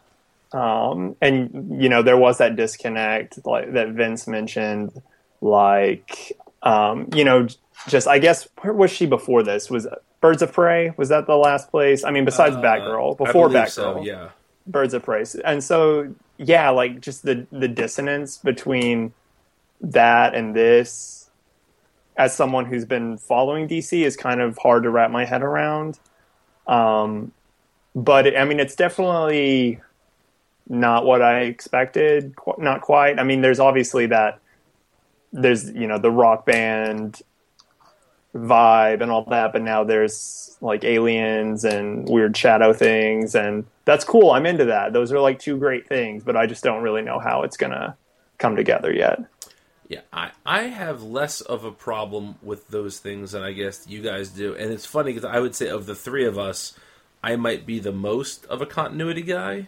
um, 0.53 1.15
and 1.21 1.81
you 1.81 1.89
know 1.89 2.01
there 2.01 2.17
was 2.17 2.39
that 2.39 2.55
disconnect 2.55 3.45
like 3.45 3.73
that 3.73 3.89
Vince 3.89 4.27
mentioned 4.27 5.01
like 5.39 6.37
um, 6.61 7.09
you 7.15 7.23
know 7.23 7.47
just 7.87 8.07
I 8.07 8.19
guess 8.19 8.47
where 8.61 8.73
was 8.73 8.91
she 8.91 9.05
before 9.05 9.43
this? 9.43 9.69
Was 9.69 9.87
Birds 10.19 10.41
of 10.41 10.53
Prey? 10.53 10.93
Was 10.97 11.09
that 11.09 11.25
the 11.25 11.35
last 11.35 11.71
place? 11.71 12.03
I 12.03 12.11
mean 12.11 12.25
besides 12.25 12.55
Uh, 12.55 12.61
Batgirl 12.61 13.17
before 13.17 13.49
Batgirl 13.49 13.69
so, 13.69 14.01
yeah. 14.03 14.29
Birds 14.67 14.93
of 14.93 15.03
Prey. 15.03 15.23
And 15.43 15.63
so 15.63 16.13
yeah 16.37 16.69
like 16.69 17.01
just 17.01 17.23
the 17.23 17.47
the 17.51 17.67
dissonance 17.67 18.37
between 18.37 19.13
that 19.79 20.35
and 20.35 20.55
this 20.55 21.29
as 22.17 22.35
someone 22.35 22.65
who's 22.65 22.85
been 22.85 23.17
following 23.17 23.67
DC 23.67 24.05
is 24.05 24.17
kind 24.17 24.41
of 24.41 24.57
hard 24.57 24.83
to 24.83 24.89
wrap 24.89 25.09
my 25.11 25.25
head 25.25 25.41
around. 25.41 25.97
Um, 26.67 27.31
but 27.95 28.37
I 28.37 28.43
mean 28.45 28.59
it's 28.59 28.75
definitely 28.75 29.79
not 30.67 31.05
what 31.05 31.21
I 31.21 31.41
expected. 31.41 32.35
Qu- 32.35 32.61
Not 32.61 32.81
quite. 32.81 33.19
I 33.19 33.23
mean, 33.23 33.41
there's 33.41 33.59
obviously 33.59 34.07
that. 34.07 34.39
There's 35.33 35.69
you 35.71 35.87
know 35.87 35.97
the 35.97 36.11
rock 36.11 36.45
band 36.45 37.21
vibe 38.35 39.01
and 39.01 39.11
all 39.11 39.23
that, 39.25 39.53
but 39.53 39.61
now 39.61 39.83
there's 39.83 40.55
like 40.61 40.83
aliens 40.83 41.63
and 41.63 42.07
weird 42.07 42.35
shadow 42.35 42.73
things, 42.73 43.35
and 43.35 43.65
that's 43.85 44.03
cool. 44.05 44.31
I'm 44.31 44.45
into 44.45 44.65
that. 44.65 44.93
Those 44.93 45.11
are 45.11 45.19
like 45.19 45.39
two 45.39 45.57
great 45.57 45.87
things, 45.87 46.23
but 46.23 46.35
I 46.35 46.45
just 46.47 46.63
don't 46.63 46.83
really 46.83 47.01
know 47.01 47.19
how 47.19 47.43
it's 47.43 47.57
gonna 47.57 47.95
come 48.37 48.55
together 48.55 48.93
yet. 48.93 49.19
Yeah, 49.87 50.01
I, 50.13 50.31
I 50.45 50.63
have 50.63 51.03
less 51.03 51.41
of 51.41 51.65
a 51.65 51.71
problem 51.71 52.35
with 52.41 52.69
those 52.69 52.99
things 52.99 53.33
than 53.33 53.43
I 53.43 53.51
guess 53.51 53.85
you 53.89 54.01
guys 54.01 54.29
do. 54.29 54.55
And 54.55 54.71
it's 54.71 54.85
funny 54.85 55.11
because 55.11 55.29
I 55.29 55.39
would 55.39 55.53
say 55.53 55.67
of 55.67 55.85
the 55.85 55.95
three 55.95 56.23
of 56.25 56.37
us, 56.39 56.73
I 57.21 57.35
might 57.35 57.65
be 57.65 57.79
the 57.79 57.91
most 57.91 58.45
of 58.45 58.61
a 58.61 58.65
continuity 58.65 59.21
guy. 59.21 59.67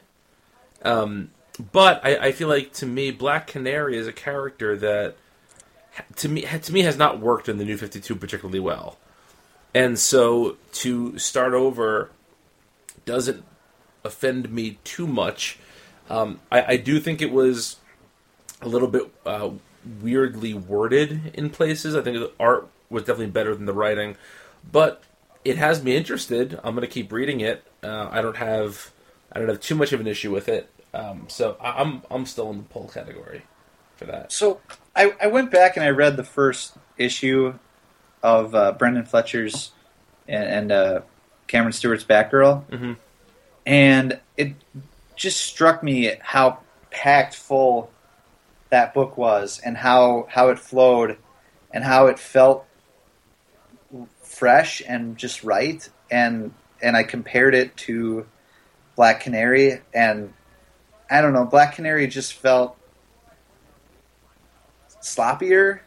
Um, 0.84 1.31
but 1.71 2.03
I, 2.03 2.27
I 2.27 2.31
feel 2.31 2.47
like 2.47 2.73
to 2.73 2.86
me, 2.86 3.11
Black 3.11 3.47
Canary 3.47 3.97
is 3.97 4.07
a 4.07 4.13
character 4.13 4.75
that 4.77 5.15
to 6.17 6.29
me 6.29 6.41
to 6.41 6.73
me 6.73 6.81
has 6.81 6.97
not 6.97 7.19
worked 7.19 7.47
in 7.47 7.57
the 7.57 7.65
New 7.65 7.77
Fifty 7.77 7.99
Two 7.99 8.15
particularly 8.15 8.59
well, 8.59 8.97
and 9.73 9.97
so 9.99 10.57
to 10.73 11.17
start 11.19 11.53
over 11.53 12.09
doesn't 13.05 13.43
offend 14.03 14.51
me 14.51 14.79
too 14.84 15.07
much. 15.07 15.59
Um, 16.09 16.39
I, 16.51 16.73
I, 16.73 16.77
do 16.77 16.99
think 16.99 17.21
it 17.21 17.31
was 17.31 17.77
a 18.61 18.67
little 18.67 18.89
bit 18.89 19.09
uh, 19.25 19.51
weirdly 20.01 20.53
worded 20.53 21.31
in 21.34 21.49
places. 21.49 21.95
I 21.95 22.01
think 22.01 22.17
the 22.17 22.31
art 22.39 22.67
was 22.89 23.03
definitely 23.03 23.31
better 23.31 23.55
than 23.55 23.65
the 23.65 23.73
writing, 23.73 24.17
but 24.69 25.03
it 25.45 25.57
has 25.57 25.84
me 25.84 25.95
interested. 25.95 26.59
I'm 26.63 26.75
going 26.75 26.88
to 26.88 26.93
keep 26.93 27.11
reading 27.11 27.39
it. 27.39 27.63
Uh, 27.81 28.09
I 28.11 28.21
don't 28.21 28.38
have 28.38 28.92
I 29.34 29.39
don't 29.39 29.49
have 29.49 29.59
too 29.59 29.75
much 29.75 29.93
of 29.93 29.99
an 29.99 30.07
issue 30.07 30.31
with 30.31 30.47
it. 30.47 30.69
Um, 30.93 31.25
so 31.27 31.57
I'm 31.59 32.03
I'm 32.11 32.25
still 32.25 32.51
in 32.51 32.57
the 32.57 32.63
pull 32.63 32.88
category 32.88 33.43
for 33.95 34.05
that. 34.05 34.31
So 34.31 34.61
I, 34.95 35.13
I 35.21 35.27
went 35.27 35.51
back 35.51 35.75
and 35.75 35.84
I 35.84 35.89
read 35.89 36.17
the 36.17 36.23
first 36.23 36.75
issue 36.97 37.55
of 38.21 38.53
uh, 38.53 38.75
Brenden 38.77 39.07
Fletcher's 39.07 39.71
and, 40.27 40.43
and 40.43 40.71
uh, 40.71 41.01
Cameron 41.47 41.73
Stewart's 41.73 42.03
Batgirl, 42.03 42.65
mm-hmm. 42.67 42.93
and 43.65 44.19
it 44.38 44.53
just 45.15 45.41
struck 45.41 45.84
me 45.84 46.15
how 46.21 46.59
packed 46.91 47.36
full 47.36 47.91
that 48.69 48.93
book 48.93 49.17
was, 49.17 49.59
and 49.65 49.77
how 49.77 50.27
how 50.29 50.49
it 50.49 50.59
flowed, 50.59 51.17
and 51.71 51.84
how 51.84 52.07
it 52.07 52.19
felt 52.19 52.65
fresh 54.21 54.81
and 54.88 55.17
just 55.17 55.43
right, 55.43 55.89
and 56.11 56.53
and 56.81 56.95
I 56.95 57.03
compared 57.03 57.55
it 57.55 57.75
to 57.77 58.25
Black 58.95 59.21
Canary, 59.21 59.81
and 59.93 60.33
I 61.09 61.21
don't 61.21 61.33
know, 61.33 61.45
Black 61.45 61.75
Canary 61.75 62.07
just 62.07 62.33
felt 62.33 62.77
sloppier. 65.01 65.79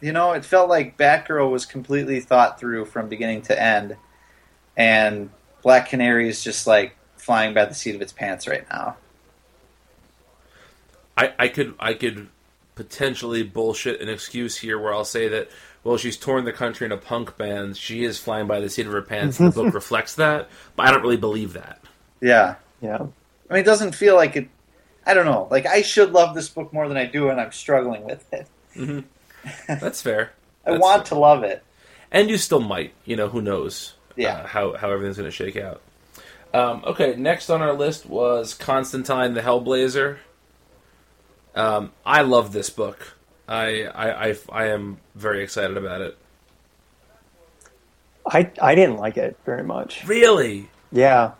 You 0.00 0.12
know, 0.12 0.32
it 0.32 0.44
felt 0.44 0.68
like 0.68 0.98
Batgirl 0.98 1.50
was 1.50 1.64
completely 1.64 2.20
thought 2.20 2.60
through 2.60 2.84
from 2.86 3.08
beginning 3.08 3.42
to 3.42 3.60
end, 3.60 3.96
and 4.76 5.30
Black 5.62 5.88
Canary 5.88 6.28
is 6.28 6.44
just 6.44 6.66
like 6.66 6.96
flying 7.16 7.54
by 7.54 7.64
the 7.64 7.74
seat 7.74 7.94
of 7.94 8.02
its 8.02 8.12
pants 8.12 8.46
right 8.46 8.64
now. 8.70 8.96
I, 11.16 11.32
I 11.38 11.48
could 11.48 11.74
I 11.78 11.94
could 11.94 12.28
potentially 12.74 13.42
bullshit 13.42 14.00
an 14.00 14.08
excuse 14.08 14.58
here 14.58 14.78
where 14.78 14.92
I'll 14.92 15.04
say 15.04 15.28
that 15.28 15.48
well 15.82 15.96
she's 15.96 16.16
touring 16.16 16.44
the 16.44 16.52
country 16.52 16.84
in 16.84 16.92
a 16.92 16.96
punk 16.98 17.38
band 17.38 17.76
she 17.76 18.04
is 18.04 18.18
flying 18.18 18.46
by 18.46 18.60
the 18.60 18.68
seat 18.68 18.86
of 18.86 18.92
her 18.92 19.00
pants 19.00 19.40
and 19.40 19.50
the 19.50 19.62
book 19.62 19.72
reflects 19.74 20.14
that 20.16 20.50
but 20.76 20.86
I 20.86 20.90
don't 20.90 21.02
really 21.02 21.16
believe 21.16 21.54
that. 21.54 21.80
Yeah, 22.20 22.56
yeah. 22.80 23.06
I 23.50 23.54
mean, 23.54 23.62
it 23.62 23.66
doesn't 23.66 23.94
feel 23.94 24.16
like 24.16 24.36
it. 24.36 24.48
I 25.04 25.14
don't 25.14 25.26
know. 25.26 25.48
Like 25.50 25.66
I 25.66 25.82
should 25.82 26.12
love 26.12 26.34
this 26.34 26.48
book 26.48 26.72
more 26.72 26.88
than 26.88 26.96
I 26.96 27.06
do, 27.06 27.28
and 27.28 27.40
I'm 27.40 27.52
struggling 27.52 28.04
with 28.04 28.32
it. 28.32 28.46
Mm-hmm. 28.74 29.00
That's 29.80 30.02
fair. 30.02 30.32
I 30.66 30.72
That's 30.72 30.82
want 30.82 31.08
fair. 31.08 31.16
to 31.16 31.20
love 31.20 31.44
it, 31.44 31.62
and 32.10 32.28
you 32.28 32.36
still 32.38 32.60
might. 32.60 32.92
You 33.04 33.16
know, 33.16 33.28
who 33.28 33.40
knows? 33.40 33.94
Yeah. 34.16 34.38
Uh, 34.38 34.46
how 34.46 34.76
how 34.76 34.90
everything's 34.90 35.16
going 35.16 35.30
to 35.30 35.36
shake 35.36 35.56
out. 35.56 35.80
Um, 36.52 36.82
okay, 36.86 37.14
next 37.16 37.50
on 37.50 37.60
our 37.60 37.74
list 37.74 38.06
was 38.06 38.54
Constantine 38.54 39.34
the 39.34 39.42
Hellblazer. 39.42 40.18
Um, 41.54 41.92
I 42.04 42.22
love 42.22 42.52
this 42.52 42.70
book. 42.70 43.14
I, 43.48 43.84
I, 43.84 44.28
I, 44.28 44.36
I 44.50 44.64
am 44.66 44.98
very 45.14 45.42
excited 45.42 45.76
about 45.76 46.00
it. 46.00 46.18
I 48.26 48.50
I 48.60 48.74
didn't 48.74 48.96
like 48.96 49.16
it 49.16 49.36
very 49.44 49.62
much. 49.62 50.04
Really? 50.06 50.68
Yeah, 50.90 51.32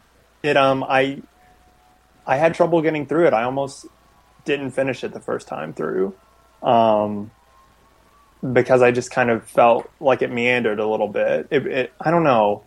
it 0.46 0.56
um 0.56 0.84
I 0.84 1.22
I 2.26 2.36
had 2.36 2.54
trouble 2.54 2.82
getting 2.82 3.06
through 3.06 3.26
it. 3.26 3.32
I 3.32 3.44
almost 3.44 3.86
didn't 4.44 4.72
finish 4.72 5.04
it 5.04 5.12
the 5.12 5.20
first 5.20 5.46
time 5.46 5.72
through, 5.72 6.14
um, 6.62 7.30
because 8.52 8.82
I 8.82 8.90
just 8.90 9.10
kind 9.10 9.30
of 9.30 9.44
felt 9.44 9.88
like 10.00 10.22
it 10.22 10.32
meandered 10.32 10.80
a 10.80 10.86
little 10.86 11.08
bit. 11.08 11.48
It, 11.50 11.66
it, 11.66 11.92
I 12.00 12.10
don't 12.10 12.24
know. 12.24 12.64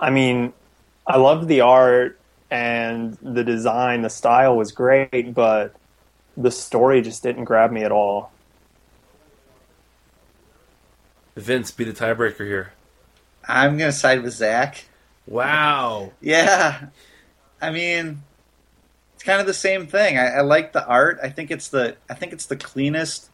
I 0.00 0.10
mean, 0.10 0.52
I 1.06 1.16
loved 1.16 1.48
the 1.48 1.60
art 1.60 2.18
and 2.50 3.16
the 3.22 3.44
design, 3.44 4.02
the 4.02 4.10
style 4.10 4.56
was 4.56 4.72
great, 4.72 5.34
but 5.34 5.74
the 6.36 6.50
story 6.50 7.02
just 7.02 7.22
didn't 7.22 7.44
grab 7.44 7.70
me 7.70 7.82
at 7.82 7.92
all. 7.92 8.32
Vince, 11.36 11.70
be 11.70 11.84
the 11.84 11.92
tiebreaker 11.92 12.46
here. 12.46 12.72
I'm 13.46 13.78
gonna 13.78 13.92
side 13.92 14.22
with 14.22 14.34
Zach. 14.34 14.84
Wow. 15.28 16.12
Yeah, 16.20 16.86
I 17.60 17.70
mean, 17.70 18.22
it's 19.14 19.22
kind 19.22 19.40
of 19.40 19.46
the 19.46 19.54
same 19.54 19.86
thing. 19.86 20.16
I, 20.18 20.36
I 20.36 20.40
like 20.40 20.72
the 20.72 20.86
art. 20.86 21.18
I 21.22 21.28
think 21.28 21.50
it's 21.50 21.68
the 21.68 21.96
I 22.08 22.14
think 22.14 22.32
it's 22.32 22.46
the 22.46 22.56
cleanest 22.56 23.30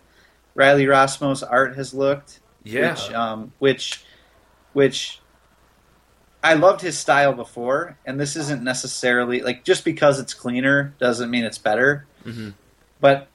Riley 0.55 0.87
Rossmo's 0.87 1.43
art 1.43 1.77
has 1.77 1.93
looked. 1.95 2.41
Yeah. 2.63 2.93
Which, 2.93 3.11
um, 3.13 3.53
which, 3.59 4.05
which 4.73 5.21
I 6.43 6.55
loved 6.55 6.81
his 6.81 6.99
style 6.99 7.33
before, 7.33 7.99
and 8.07 8.19
this 8.19 8.37
isn't 8.37 8.63
necessarily 8.63 9.41
like 9.41 9.65
just 9.65 9.85
because 9.85 10.19
it's 10.19 10.35
cleaner 10.35 10.95
doesn't 10.99 11.31
mean 11.31 11.45
it's 11.45 11.59
better. 11.59 12.07
hmm 12.23 12.51
But 13.01 13.29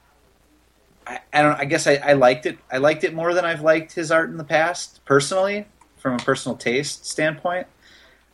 I, 1.05 1.20
I 1.34 1.41
don't. 1.41 1.60
I 1.60 1.66
guess 1.66 1.88
I, 1.88 1.95
I 1.95 2.14
liked 2.14 2.45
it. 2.45 2.57
I 2.72 2.78
liked 2.78 3.03
it 3.03 3.14
more 3.14 3.34
than 3.34 3.45
I've 3.45 3.62
liked 3.62 3.93
his 3.93 4.12
art 4.12 4.30
in 4.30 4.38
the 4.38 4.43
past, 4.43 5.03
personally, 5.05 5.66
from 5.97 6.16
a 6.16 6.18
personal 6.20 6.55
taste 6.57 7.05
standpoint. 7.05 7.68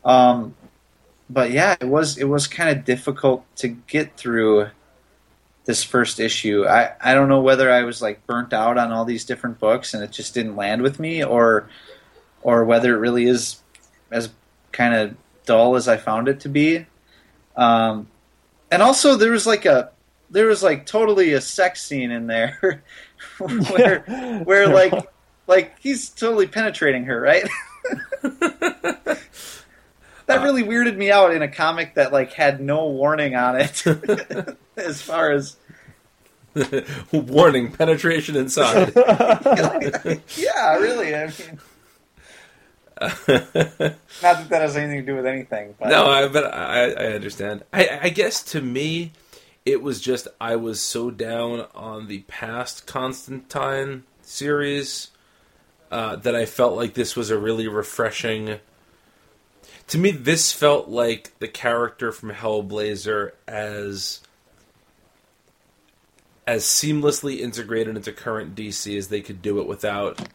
Um, 0.06 0.56
but 1.30 1.52
yeah, 1.52 1.76
it 1.82 1.88
was 1.88 2.18
it 2.18 2.26
was 2.26 2.48
kind 2.48 2.70
of 2.70 2.86
difficult 2.86 3.44
to 3.58 3.68
get 3.70 4.16
through 4.16 4.70
this 5.66 5.84
first 5.84 6.20
issue. 6.20 6.66
I, 6.66 6.92
I 7.02 7.16
don't 7.16 7.28
know 7.28 7.42
whether 7.42 7.72
I 7.72 7.84
was 7.84 8.02
like 8.02 8.26
burnt 8.28 8.54
out 8.54 8.78
on 8.78 8.92
all 8.92 9.04
these 9.04 9.26
different 9.26 9.60
books 9.60 9.94
and 9.94 10.04
it 10.04 10.12
just 10.12 10.34
didn't 10.34 10.56
land 10.56 10.84
with 10.84 11.00
me, 11.00 11.24
or 11.24 11.68
or 12.44 12.64
whether 12.64 12.96
it 12.96 13.00
really 13.00 13.26
is 13.26 13.62
as 14.12 14.30
kind 14.72 14.94
of 14.94 15.16
dull 15.46 15.76
as 15.76 15.88
I 15.88 15.98
found 15.98 16.28
it 16.28 16.42
to 16.42 16.50
be. 16.50 16.86
Um, 17.56 18.08
and 18.72 18.84
also 18.84 19.16
there 19.16 19.32
was 19.32 19.48
like 19.48 19.66
a 19.66 19.92
there 20.30 20.48
was 20.48 20.62
like 20.62 20.86
totally 20.86 21.34
a 21.34 21.42
sex 21.42 21.84
scene 21.84 22.12
in 22.12 22.28
there 22.28 22.84
where 23.40 24.00
where 24.44 24.68
like 24.68 24.94
like 25.48 25.80
he's 25.80 26.10
totally 26.10 26.48
penetrating 26.48 27.06
her, 27.06 27.20
right? 27.20 27.48
that 30.26 30.44
really 30.44 30.64
weirded 30.64 30.98
me 30.98 31.12
out 31.12 31.34
in 31.34 31.42
a 31.42 31.48
comic 31.48 31.96
that 31.96 32.12
like 32.12 32.34
had 32.34 32.62
no 32.62 32.88
warning 32.88 33.36
on 33.36 33.60
it 33.60 33.84
as 34.78 35.02
far 35.02 35.32
as 35.32 35.58
Warning: 37.12 37.72
penetration 37.72 38.38
inside. 38.38 38.94
yeah, 38.96 40.78
really. 40.78 41.14
I 41.14 41.26
mean, 41.28 41.60
not 43.02 43.20
that 44.22 44.50
that 44.50 44.62
has 44.62 44.78
anything 44.78 45.02
to 45.02 45.06
do 45.06 45.16
with 45.16 45.26
anything, 45.26 45.76
but 45.78 45.90
no, 45.90 46.06
I, 46.06 46.28
but 46.30 46.46
I, 46.46 46.92
I 46.92 47.06
understand. 47.14 47.64
I, 47.74 48.00
I 48.04 48.10
guess 48.10 48.42
to 48.44 48.62
me, 48.62 49.12
it 49.66 49.82
was 49.82 50.00
just 50.00 50.30
I 50.40 50.56
was 50.56 50.80
so 50.80 51.12
down 51.12 51.68
on 51.76 52.08
the 52.08 52.20
past 52.20 52.88
Constantine 52.88 54.04
series 54.22 55.10
uh, 55.92 56.16
that 56.18 56.36
I 56.36 56.46
felt 56.46 56.78
like 56.78 56.94
this 56.94 57.18
was 57.18 57.32
a 57.32 57.38
really 57.38 57.68
refreshing. 57.68 58.60
To 59.88 59.98
me, 59.98 60.12
this 60.12 60.52
felt 60.52 60.88
like 60.88 61.38
the 61.40 61.48
character 61.48 62.12
from 62.12 62.32
Hellblazer 62.32 63.32
as 63.48 64.22
as 66.48 66.64
seamlessly 66.64 67.40
integrated 67.40 67.96
into 67.96 68.12
current 68.12 68.56
DC 68.56 68.96
as 68.98 69.08
they 69.08 69.22
could 69.22 69.42
do 69.42 69.60
it 69.60 69.68
without 69.68 70.28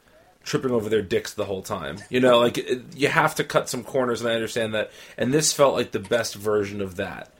tripping 0.42 0.72
over 0.72 0.88
their 0.88 1.03
dicks 1.03 1.32
the 1.32 1.44
whole 1.44 1.62
time. 1.62 1.98
You 2.09 2.20
know, 2.20 2.38
like 2.38 2.59
it, 2.59 2.96
you 2.96 3.09
have 3.09 3.34
to 3.36 3.44
cut 3.44 3.68
some 3.68 3.84
corners, 3.84 4.20
and 4.20 4.30
I 4.30 4.34
understand 4.34 4.74
that. 4.74 4.90
And 5.16 5.32
this 5.32 5.53
felt 5.53 5.74
like 5.74 5.92
the 5.92 6.01
best 6.01 6.34
version 6.34 6.80
of 6.80 6.96
that. 6.96 7.32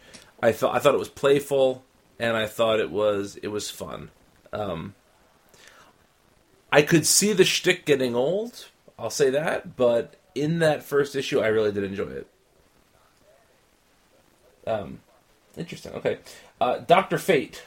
I 0.43 0.53
thought 0.53 0.75
I 0.75 0.79
thought 0.79 0.95
it 0.95 0.99
was 0.99 1.09
playful, 1.09 1.85
and 2.19 2.37
I 2.37 2.47
thought 2.47 2.81
it 2.81 2.91
was 2.91 3.37
it 3.43 3.49
was 3.49 3.71
fun. 3.71 4.11
Um, 4.53 4.95
I 6.73 6.83
could 6.83 7.07
see 7.07 7.33
the 7.33 7.45
shtick 7.45 7.85
getting 7.85 8.15
old. 8.15 8.69
I'll 8.99 9.11
say 9.11 9.31
that, 9.31 9.77
but 9.77 10.15
in 10.35 10.59
that 10.61 10.83
first 10.83 11.15
issue, 11.17 11.41
I 11.41 11.49
really 11.49 11.73
did 11.73 11.85
enjoy 11.85 12.09
it. 12.09 12.27
Um, 14.67 15.01
interesting. 15.57 15.93
Okay, 15.95 16.19
uh, 16.61 16.79
Doctor 16.79 17.19
Fate. 17.19 17.63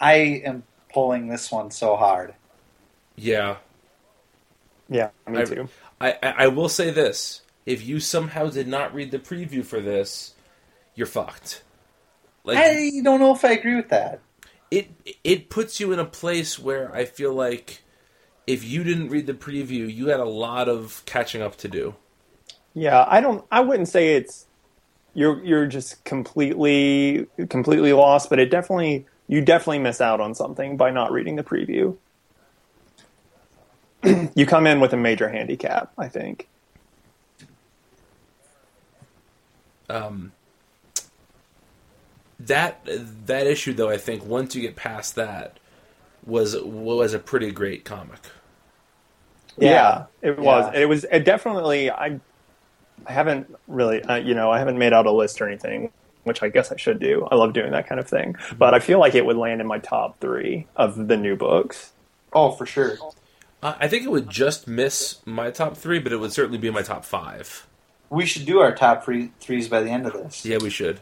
I 0.00 0.42
am 0.44 0.62
pulling 0.92 1.28
this 1.28 1.50
one 1.50 1.70
so 1.70 1.96
hard. 1.96 2.34
Yeah, 3.16 3.56
Yeah, 4.90 5.10
me 5.28 5.40
I- 5.40 5.44
too. 5.44 5.68
I, 6.00 6.12
I 6.22 6.34
I 6.44 6.46
will 6.48 6.68
say 6.68 6.90
this: 6.90 7.40
if 7.64 7.84
you 7.84 7.98
somehow 8.00 8.48
did 8.50 8.68
not 8.68 8.94
read 8.94 9.10
the 9.10 9.18
preview 9.18 9.64
for 9.64 9.80
this, 9.80 10.34
you're 10.94 11.06
fucked. 11.06 11.62
Like 12.44 12.58
I 12.58 12.90
don't 13.02 13.18
know 13.18 13.34
if 13.34 13.44
I 13.44 13.52
agree 13.52 13.74
with 13.76 13.88
that. 13.88 14.20
it 14.70 14.90
it 15.24 15.48
puts 15.48 15.80
you 15.80 15.92
in 15.92 15.98
a 15.98 16.04
place 16.04 16.58
where 16.58 16.94
I 16.94 17.06
feel 17.06 17.32
like 17.32 17.82
if 18.46 18.64
you 18.64 18.84
didn't 18.84 19.08
read 19.08 19.26
the 19.26 19.34
preview, 19.34 19.92
you 19.92 20.08
had 20.08 20.20
a 20.20 20.24
lot 20.24 20.68
of 20.68 21.02
catching 21.04 21.42
up 21.42 21.56
to 21.56 21.68
do. 21.68 21.94
Yeah, 22.74 23.04
I 23.08 23.20
don't. 23.20 23.44
I 23.50 23.60
wouldn't 23.60 23.88
say 23.88 24.16
it's 24.16 24.46
you're 25.14 25.42
you're 25.44 25.66
just 25.66 26.04
completely 26.04 27.26
completely 27.48 27.92
lost. 27.92 28.30
But 28.30 28.38
it 28.38 28.50
definitely 28.50 29.06
you 29.28 29.40
definitely 29.40 29.80
miss 29.80 30.00
out 30.00 30.20
on 30.20 30.34
something 30.34 30.76
by 30.76 30.90
not 30.90 31.10
reading 31.10 31.36
the 31.36 31.42
preview. 31.42 31.96
you 34.34 34.46
come 34.46 34.66
in 34.66 34.80
with 34.80 34.92
a 34.92 34.96
major 34.96 35.28
handicap, 35.28 35.92
I 35.98 36.08
think. 36.08 36.48
Um, 39.88 40.32
that 42.38 42.80
that 43.26 43.46
issue 43.46 43.72
though, 43.72 43.90
I 43.90 43.96
think 43.96 44.24
once 44.24 44.54
you 44.54 44.62
get 44.62 44.76
past 44.76 45.14
that, 45.14 45.58
was 46.26 46.56
was 46.60 47.14
a 47.14 47.18
pretty 47.18 47.50
great 47.52 47.84
comic. 47.84 48.18
Yeah, 49.58 49.70
Yeah. 49.70 50.30
it 50.30 50.38
was. 50.38 50.70
Yeah. 50.74 50.80
It 50.80 50.88
was. 50.88 51.04
It 51.10 51.24
definitely. 51.24 51.90
I. 51.90 52.20
I 53.06 53.12
haven't 53.12 53.54
really. 53.68 54.02
Uh, 54.02 54.16
you 54.16 54.34
know, 54.34 54.50
I 54.50 54.58
haven't 54.58 54.78
made 54.78 54.92
out 54.92 55.06
a 55.06 55.12
list 55.12 55.40
or 55.40 55.46
anything, 55.48 55.90
which 56.24 56.42
I 56.42 56.48
guess 56.48 56.72
I 56.72 56.76
should 56.76 56.98
do. 56.98 57.26
I 57.30 57.34
love 57.36 57.52
doing 57.52 57.70
that 57.72 57.86
kind 57.88 58.00
of 58.00 58.08
thing. 58.08 58.36
But 58.58 58.74
I 58.74 58.78
feel 58.80 58.98
like 58.98 59.14
it 59.14 59.24
would 59.24 59.36
land 59.36 59.60
in 59.60 59.66
my 59.66 59.78
top 59.78 60.18
three 60.20 60.66
of 60.76 61.08
the 61.08 61.16
new 61.16 61.36
books. 61.36 61.92
Oh, 62.32 62.50
for 62.50 62.66
sure. 62.66 62.96
Uh, 63.62 63.74
I 63.78 63.88
think 63.88 64.04
it 64.04 64.10
would 64.10 64.28
just 64.28 64.66
miss 64.66 65.18
my 65.24 65.50
top 65.50 65.76
three, 65.76 65.98
but 65.98 66.12
it 66.12 66.16
would 66.18 66.32
certainly 66.32 66.58
be 66.58 66.68
in 66.68 66.74
my 66.74 66.82
top 66.82 67.04
five. 67.04 67.66
We 68.10 68.26
should 68.26 68.44
do 68.46 68.58
our 68.60 68.74
top 68.74 69.04
three 69.04 69.32
threes 69.40 69.68
by 69.68 69.80
the 69.82 69.90
end 69.90 70.06
of 70.06 70.12
this. 70.12 70.44
Yeah, 70.44 70.58
we 70.60 70.70
should. 70.70 71.00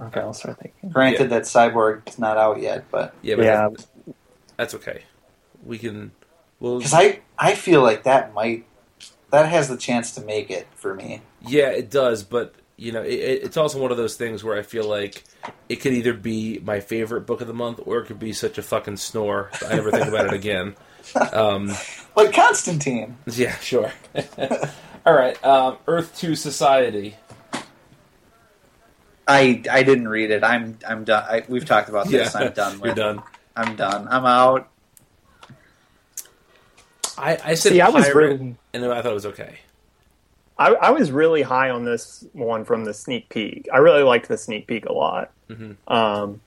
Okay, 0.00 0.20
I'll 0.20 0.34
start 0.34 0.58
thinking. 0.60 0.90
Granted 0.90 1.22
Yeah. 1.22 1.38
that 1.38 1.42
Cyborg 1.44 2.08
is 2.08 2.18
not 2.18 2.36
out 2.36 2.60
yet, 2.60 2.84
but 2.90 3.14
Yeah, 3.22 3.36
but 3.36 3.44
Yeah. 3.44 3.68
that's 3.70 3.86
okay. 4.74 5.02
We 5.64 5.78
can. 5.78 6.12
Well, 6.60 6.78
because 6.78 6.94
I 6.94 7.20
I 7.38 7.54
feel 7.54 7.82
like 7.82 8.04
that 8.04 8.32
might 8.34 8.64
that 9.30 9.48
has 9.48 9.68
the 9.68 9.76
chance 9.76 10.12
to 10.14 10.20
make 10.20 10.50
it 10.50 10.66
for 10.74 10.94
me. 10.94 11.20
Yeah, 11.42 11.68
it 11.68 11.90
does, 11.90 12.22
but 12.22 12.54
you 12.76 12.92
know, 12.92 13.02
it, 13.02 13.12
it- 13.14 13.42
it's 13.44 13.56
also 13.56 13.80
one 13.80 13.90
of 13.90 13.96
those 13.96 14.16
things 14.16 14.44
where 14.44 14.58
I 14.58 14.62
feel 14.62 14.88
like 14.88 15.24
it 15.68 15.76
could 15.76 15.92
either 15.94 16.12
be 16.14 16.60
my 16.64 16.80
favorite 16.80 17.22
book 17.22 17.40
of 17.40 17.46
the 17.46 17.54
month 17.54 17.80
or 17.84 17.98
it 17.98 18.06
could 18.06 18.18
be 18.18 18.32
such 18.32 18.58
a 18.58 18.62
fucking 18.62 18.96
snore 18.98 19.50
that 19.60 19.72
I 19.72 19.76
never 19.76 19.90
think 19.90 20.06
about 20.06 20.26
it 20.26 20.32
again. 20.34 20.74
Um, 21.32 21.70
Like 22.16 22.32
Constantine. 22.34 23.16
yeah, 23.26 23.56
sure. 23.58 23.92
All 25.06 25.12
right, 25.14 25.42
um, 25.44 25.78
Earth 25.86 26.18
Two 26.18 26.34
Society. 26.34 27.14
I 29.28 29.62
I 29.70 29.82
didn't 29.82 30.08
read 30.08 30.30
it. 30.30 30.42
I'm 30.44 30.78
I'm 30.86 31.04
done. 31.04 31.24
I, 31.28 31.44
we've 31.48 31.64
talked 31.64 31.88
about 31.88 32.08
this. 32.08 32.34
Yeah, 32.34 32.40
I'm 32.40 32.52
done 32.52 32.80
You're 32.84 32.94
done. 32.94 33.22
I'm 33.56 33.74
done. 33.76 34.06
I'm 34.08 34.26
out. 34.26 34.68
I, 37.18 37.38
I 37.44 37.54
said 37.54 37.72
See, 37.72 37.80
I 37.80 37.88
was 37.88 38.04
pirate, 38.04 38.14
really- 38.16 38.56
and 38.74 38.82
then 38.82 38.90
I 38.90 39.00
thought 39.02 39.12
it 39.12 39.14
was 39.14 39.26
okay. 39.26 39.58
I, 40.58 40.68
I 40.74 40.90
was 40.90 41.10
really 41.10 41.42
high 41.42 41.70
on 41.70 41.84
this 41.84 42.24
one 42.32 42.64
from 42.64 42.84
the 42.84 42.94
sneak 42.94 43.28
peek. 43.28 43.68
I 43.72 43.78
really 43.78 44.02
liked 44.02 44.28
the 44.28 44.38
sneak 44.38 44.66
peek 44.66 44.86
a 44.86 44.92
lot. 44.92 45.30
Mhm. 45.50 45.76
Um, 45.86 46.40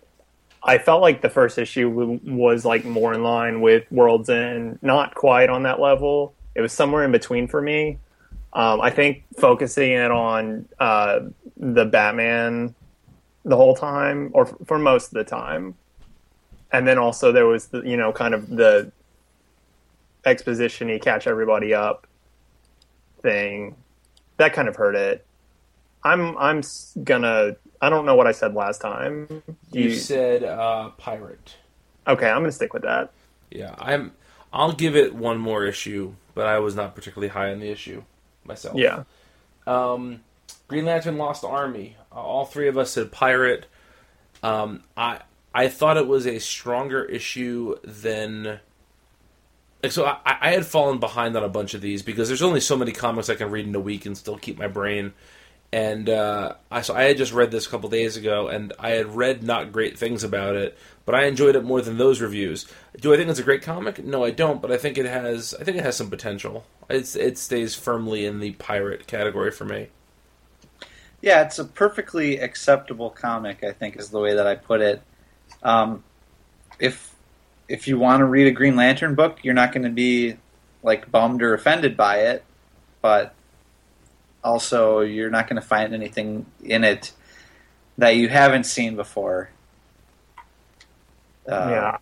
I 0.63 0.77
felt 0.77 1.01
like 1.01 1.21
the 1.21 1.29
first 1.29 1.57
issue 1.57 1.89
w- 1.89 2.19
was 2.25 2.65
like 2.65 2.85
more 2.85 3.13
in 3.13 3.23
line 3.23 3.61
with 3.61 3.85
World's 3.91 4.29
End, 4.29 4.79
not 4.81 5.15
quite 5.15 5.49
on 5.49 5.63
that 5.63 5.79
level. 5.79 6.33
It 6.55 6.61
was 6.61 6.73
somewhere 6.73 7.03
in 7.03 7.11
between 7.11 7.47
for 7.47 7.61
me. 7.61 7.97
Um, 8.51 8.81
I 8.81 8.89
think 8.89 9.23
focusing 9.37 9.91
it 9.91 10.11
on 10.11 10.67
uh, 10.79 11.21
the 11.55 11.85
Batman 11.85 12.73
the 13.45 13.55
whole 13.55 13.75
time, 13.75 14.31
or 14.33 14.47
f- 14.47 14.55
for 14.65 14.77
most 14.79 15.07
of 15.07 15.13
the 15.13 15.23
time, 15.23 15.75
and 16.71 16.87
then 16.87 16.97
also 16.97 17.31
there 17.31 17.45
was 17.45 17.67
the 17.67 17.81
you 17.81 17.97
know 17.97 18.11
kind 18.11 18.33
of 18.33 18.49
the 18.49 18.91
exposition-y 20.25 20.99
catch 20.99 21.27
everybody 21.27 21.73
up 21.73 22.07
thing 23.21 23.75
that 24.37 24.53
kind 24.53 24.67
of 24.67 24.75
hurt 24.75 24.95
it. 24.95 25.25
I'm 26.03 26.37
I'm 26.37 26.63
gonna. 27.03 27.55
I 27.81 27.89
don't 27.89 28.05
know 28.05 28.15
what 28.15 28.27
I 28.27 28.31
said 28.31 28.55
last 28.55 28.81
time. 28.81 29.27
You 29.71 29.83
you, 29.83 29.95
said 29.95 30.43
uh, 30.43 30.89
pirate. 30.97 31.55
okay, 32.07 32.29
I'm 32.29 32.41
gonna 32.41 32.51
stick 32.51 32.73
with 32.73 32.83
that. 32.83 33.11
Yeah, 33.51 33.75
I'm. 33.77 34.13
I'll 34.51 34.73
give 34.73 34.95
it 34.95 35.13
one 35.13 35.37
more 35.37 35.65
issue, 35.65 36.15
but 36.33 36.47
I 36.47 36.59
was 36.59 36.75
not 36.75 36.95
particularly 36.95 37.27
high 37.27 37.51
on 37.51 37.59
the 37.59 37.69
issue 37.69 38.03
myself. 38.45 38.77
Yeah, 38.77 39.03
Um, 39.67 40.21
Green 40.67 40.85
Lantern 40.85 41.17
Lost 41.17 41.43
Army. 41.43 41.97
Uh, 42.11 42.15
all 42.15 42.45
three 42.45 42.67
of 42.67 42.77
us 42.77 42.91
said 42.91 43.11
pirate. 43.11 43.67
Um, 44.41 44.83
I 44.97 45.19
I 45.53 45.67
thought 45.67 45.97
it 45.97 46.07
was 46.07 46.27
a 46.27 46.39
stronger 46.39 47.03
issue 47.03 47.75
than. 47.83 48.59
Like, 49.81 49.91
so 49.91 50.05
I, 50.05 50.19
I 50.25 50.51
had 50.51 50.65
fallen 50.65 50.99
behind 50.99 51.37
on 51.37 51.43
a 51.43 51.49
bunch 51.49 51.73
of 51.73 51.81
these 51.81 52.01
because 52.01 52.27
there's 52.27 52.41
only 52.41 52.59
so 52.59 52.75
many 52.75 52.91
comics 52.91 53.29
I 53.29 53.35
can 53.35 53.49
read 53.49 53.65
in 53.65 53.75
a 53.75 53.79
week 53.79 54.05
and 54.05 54.17
still 54.17 54.37
keep 54.37 54.57
my 54.57 54.67
brain. 54.67 55.13
And 55.71 56.09
uh, 56.09 56.55
I 56.71 56.81
so 56.81 56.95
I 56.95 57.03
had 57.03 57.17
just 57.17 57.31
read 57.31 57.51
this 57.51 57.67
a 57.67 57.69
couple 57.69 57.89
days 57.89 58.17
ago, 58.17 58.47
and 58.47 58.73
I 58.79 58.91
had 58.91 59.15
read 59.15 59.43
not 59.43 59.71
great 59.71 59.99
things 59.99 60.23
about 60.23 60.55
it, 60.55 60.75
but 61.05 61.13
I 61.13 61.25
enjoyed 61.25 61.55
it 61.55 61.63
more 61.63 61.81
than 61.81 61.97
those 61.97 62.21
reviews. 62.21 62.65
Do 62.99 63.13
I 63.13 63.17
think 63.17 63.29
it's 63.29 63.39
a 63.39 63.43
great 63.43 63.61
comic? 63.61 64.03
No, 64.03 64.23
I 64.23 64.31
don't. 64.31 64.61
But 64.61 64.71
I 64.71 64.77
think 64.77 64.97
it 64.97 65.05
has. 65.05 65.53
I 65.53 65.63
think 65.63 65.77
it 65.77 65.83
has 65.83 65.95
some 65.95 66.09
potential. 66.09 66.65
It's 66.89 67.15
it 67.15 67.37
stays 67.37 67.75
firmly 67.75 68.25
in 68.25 68.39
the 68.39 68.51
pirate 68.53 69.05
category 69.05 69.51
for 69.51 69.65
me. 69.65 69.89
Yeah, 71.21 71.43
it's 71.43 71.59
a 71.59 71.65
perfectly 71.65 72.39
acceptable 72.39 73.11
comic. 73.11 73.63
I 73.63 73.71
think 73.71 73.97
is 73.97 74.09
the 74.09 74.19
way 74.19 74.33
that 74.33 74.47
I 74.47 74.55
put 74.55 74.81
it. 74.81 75.03
Um, 75.63 76.03
if 76.79 77.15
if 77.67 77.87
you 77.87 77.99
want 77.99 78.21
to 78.21 78.25
read 78.25 78.47
a 78.47 78.51
Green 78.51 78.75
Lantern 78.75 79.15
book, 79.15 79.39
you're 79.43 79.53
not 79.53 79.71
going 79.71 79.83
to 79.83 79.89
be 79.89 80.37
like 80.83 81.11
bummed 81.11 81.41
or 81.41 81.53
offended 81.53 81.95
by 81.97 82.19
it, 82.21 82.43
but 83.01 83.33
also 84.43 85.01
you're 85.01 85.29
not 85.29 85.47
going 85.47 85.61
to 85.61 85.67
find 85.67 85.93
anything 85.93 86.45
in 86.63 86.83
it 86.83 87.11
that 87.97 88.15
you 88.15 88.29
haven't 88.29 88.63
seen 88.63 88.95
before. 88.95 89.49
Uh, 91.47 91.67
yeah. 91.71 91.97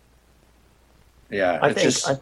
yeah. 1.30 1.58
I 1.60 1.72
think. 1.72 1.84
just- 1.84 2.08
I, 2.08 2.16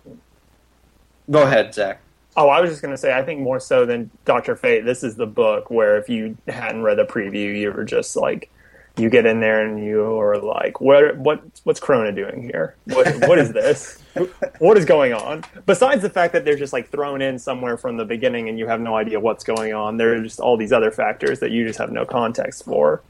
go 1.30 1.42
ahead, 1.42 1.74
Zach. 1.74 2.00
oh, 2.36 2.48
I 2.48 2.60
was 2.60 2.70
just 2.70 2.82
gonna 2.82 2.96
say. 2.96 3.12
I 3.12 3.22
think 3.22 3.40
more 3.40 3.58
so 3.60 3.84
than 3.84 4.10
Doctor 4.24 4.54
Fate. 4.56 4.84
This 4.84 5.02
is 5.02 5.16
the 5.16 5.26
book 5.26 5.70
where 5.70 5.98
if 5.98 6.08
you 6.08 6.36
hadn't 6.48 6.82
read 6.82 6.98
the 6.98 7.04
preview, 7.04 7.58
you 7.58 7.72
were 7.72 7.84
just 7.84 8.14
like, 8.16 8.50
you 8.98 9.10
get 9.10 9.26
in 9.26 9.40
there 9.40 9.64
and 9.66 9.84
you 9.84 10.18
are 10.20 10.38
like, 10.38 10.80
what 10.80 11.16
what 11.18 11.42
what's 11.64 11.80
Krona 11.80 12.14
doing 12.14 12.42
here? 12.42 12.74
What 12.86 13.28
what 13.28 13.38
is 13.38 13.52
this? 13.52 14.02
what 14.58 14.78
is 14.78 14.84
going 14.84 15.12
on? 15.12 15.44
Besides 15.66 16.02
the 16.02 16.10
fact 16.10 16.32
that 16.32 16.44
they're 16.44 16.56
just 16.56 16.72
like 16.72 16.88
thrown 16.90 17.20
in 17.20 17.38
somewhere 17.38 17.76
from 17.76 17.96
the 17.98 18.04
beginning 18.04 18.48
and 18.48 18.58
you 18.58 18.66
have 18.66 18.80
no 18.80 18.96
idea 18.96 19.20
what's 19.20 19.44
going 19.44 19.74
on, 19.74 19.98
there 19.98 20.14
are 20.14 20.22
just 20.22 20.40
all 20.40 20.56
these 20.56 20.72
other 20.72 20.90
factors 20.90 21.40
that 21.40 21.50
you 21.50 21.66
just 21.66 21.78
have 21.78 21.92
no 21.92 22.04
context 22.06 22.64
for. 22.64 23.02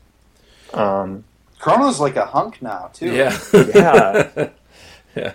Um, 0.75 1.25
Krona's 1.61 2.01
like 2.01 2.17
a 2.17 2.27
hunk 2.27 2.61
now 2.61 2.91
too. 2.93 3.13
Yeah, 3.13 3.39
yeah, 3.55 4.49
yeah. 5.17 5.33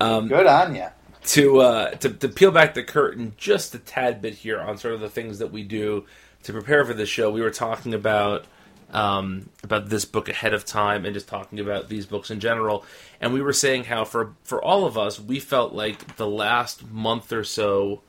Um, 0.00 0.28
Good 0.28 0.46
on 0.46 0.74
you. 0.76 0.86
to, 1.24 1.60
uh, 1.60 1.90
to 1.96 2.10
to 2.10 2.28
peel 2.28 2.52
back 2.52 2.74
the 2.74 2.84
curtain 2.84 3.34
just 3.36 3.74
a 3.74 3.78
tad 3.78 4.22
bit 4.22 4.34
here 4.34 4.60
on 4.60 4.78
sort 4.78 4.94
of 4.94 5.00
the 5.00 5.10
things 5.10 5.40
that 5.40 5.50
we 5.50 5.64
do 5.64 6.06
to 6.44 6.52
prepare 6.52 6.84
for 6.84 6.94
this 6.94 7.08
show. 7.08 7.30
We 7.30 7.42
were 7.42 7.50
talking 7.50 7.94
about 7.94 8.44
um, 8.90 9.50
about 9.62 9.88
this 9.88 10.04
book 10.04 10.28
ahead 10.28 10.54
of 10.54 10.64
time 10.64 11.04
and 11.04 11.14
just 11.14 11.28
talking 11.28 11.60
about 11.60 11.88
these 11.88 12.06
books 12.06 12.30
in 12.30 12.40
general. 12.40 12.84
And 13.20 13.32
we 13.32 13.42
were 13.42 13.52
saying 13.52 13.84
how 13.84 14.04
for 14.04 14.34
for 14.44 14.62
all 14.62 14.84
of 14.84 14.96
us, 14.96 15.20
we 15.20 15.40
felt 15.40 15.72
like 15.72 16.16
the 16.16 16.28
last 16.28 16.90
month 16.90 17.32
or 17.32 17.44
so 17.44 18.02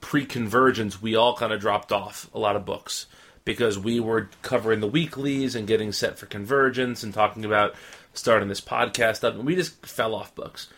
pre-convergence, 0.00 1.02
we 1.02 1.16
all 1.16 1.36
kind 1.36 1.52
of 1.52 1.60
dropped 1.60 1.92
off 1.92 2.30
a 2.32 2.38
lot 2.38 2.56
of 2.56 2.64
books 2.64 3.06
because 3.44 3.78
we 3.78 3.98
were 3.98 4.28
covering 4.42 4.80
the 4.80 4.86
weeklies 4.86 5.54
and 5.54 5.66
getting 5.66 5.90
set 5.90 6.18
for 6.18 6.26
convergence 6.26 7.02
and 7.02 7.14
talking 7.14 7.44
about 7.44 7.74
starting 8.12 8.48
this 8.48 8.60
podcast 8.60 9.24
up, 9.24 9.34
and 9.34 9.46
we 9.46 9.54
just 9.54 9.86
fell 9.86 10.14
off 10.14 10.34
books. 10.34 10.68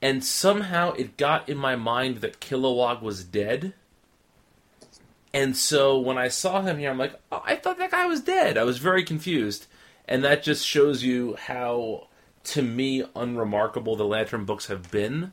And 0.00 0.22
somehow 0.22 0.92
it 0.92 1.16
got 1.16 1.48
in 1.48 1.56
my 1.56 1.74
mind 1.74 2.18
that 2.18 2.40
Kilowog 2.40 3.02
was 3.02 3.24
dead. 3.24 3.72
And 5.34 5.56
so 5.56 5.98
when 5.98 6.18
I 6.18 6.28
saw 6.28 6.62
him 6.62 6.78
here, 6.78 6.90
I'm 6.90 6.98
like, 6.98 7.14
oh, 7.30 7.42
I 7.44 7.56
thought 7.56 7.78
that 7.78 7.90
guy 7.90 8.06
was 8.06 8.20
dead. 8.20 8.56
I 8.56 8.64
was 8.64 8.78
very 8.78 9.04
confused. 9.04 9.66
And 10.06 10.24
that 10.24 10.42
just 10.42 10.66
shows 10.66 11.02
you 11.02 11.36
how, 11.36 12.06
to 12.44 12.62
me, 12.62 13.04
unremarkable 13.14 13.94
the 13.94 14.04
Lantern 14.04 14.46
books 14.46 14.66
have 14.66 14.90
been 14.90 15.32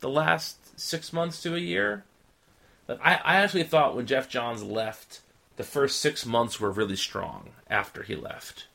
the 0.00 0.08
last 0.08 0.78
six 0.78 1.12
months 1.12 1.42
to 1.42 1.54
a 1.54 1.58
year. 1.58 2.04
Like, 2.86 3.00
I, 3.02 3.14
I 3.24 3.36
actually 3.36 3.64
thought 3.64 3.96
when 3.96 4.06
Geoff 4.06 4.28
Johns 4.28 4.62
left, 4.62 5.20
the 5.56 5.64
first 5.64 6.00
six 6.00 6.24
months 6.24 6.60
were 6.60 6.70
really 6.70 6.96
strong 6.96 7.50
after 7.68 8.02
he 8.02 8.14
left. 8.14 8.66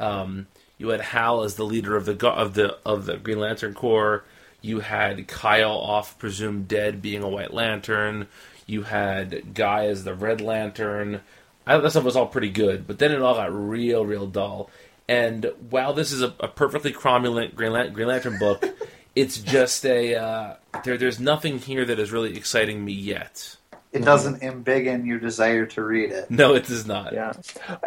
Um, 0.00 0.48
you 0.76 0.88
had 0.88 1.00
Hal 1.00 1.42
as 1.42 1.56
the 1.56 1.64
leader 1.64 1.96
of 1.96 2.04
the 2.04 2.28
of 2.28 2.54
the 2.54 2.78
of 2.84 3.06
the 3.06 3.16
Green 3.16 3.40
Lantern 3.40 3.74
Corps. 3.74 4.24
You 4.60 4.80
had 4.80 5.28
Kyle 5.28 5.70
off 5.72 6.18
presumed 6.18 6.68
dead, 6.68 7.02
being 7.02 7.22
a 7.22 7.28
White 7.28 7.52
Lantern. 7.52 8.28
You 8.68 8.82
had 8.82 9.54
Guy 9.54 9.86
as 9.86 10.04
the 10.04 10.14
Red 10.14 10.40
Lantern. 10.40 11.22
I 11.66 11.72
thought 11.72 11.82
that 11.82 11.90
stuff 11.90 12.04
was 12.04 12.16
all 12.16 12.26
pretty 12.26 12.50
good, 12.50 12.86
but 12.86 12.98
then 13.00 13.10
it 13.12 13.20
all 13.20 13.34
got 13.34 13.52
real, 13.52 14.04
real 14.06 14.26
dull. 14.26 14.70
And 15.08 15.50
while 15.70 15.92
this 15.94 16.12
is 16.12 16.22
a, 16.22 16.34
a 16.38 16.48
perfectly 16.48 16.92
cromulent 16.92 17.54
Green, 17.54 17.72
Lan- 17.72 17.92
Green 17.92 18.08
Lantern 18.08 18.38
book, 18.38 18.64
it's 19.16 19.38
just 19.38 19.84
a 19.86 20.14
uh, 20.14 20.54
there. 20.84 20.98
There's 20.98 21.18
nothing 21.18 21.58
here 21.58 21.84
that 21.84 21.98
is 21.98 22.12
really 22.12 22.36
exciting 22.36 22.84
me 22.84 22.92
yet. 22.92 23.56
it 23.90 24.04
doesn't 24.04 24.42
embiggen 24.42 25.06
your 25.06 25.18
desire 25.18 25.64
to 25.64 25.82
read 25.82 26.10
it. 26.12 26.30
No, 26.30 26.54
it 26.54 26.66
does 26.66 26.86
not. 26.86 27.14
Yeah, 27.14 27.32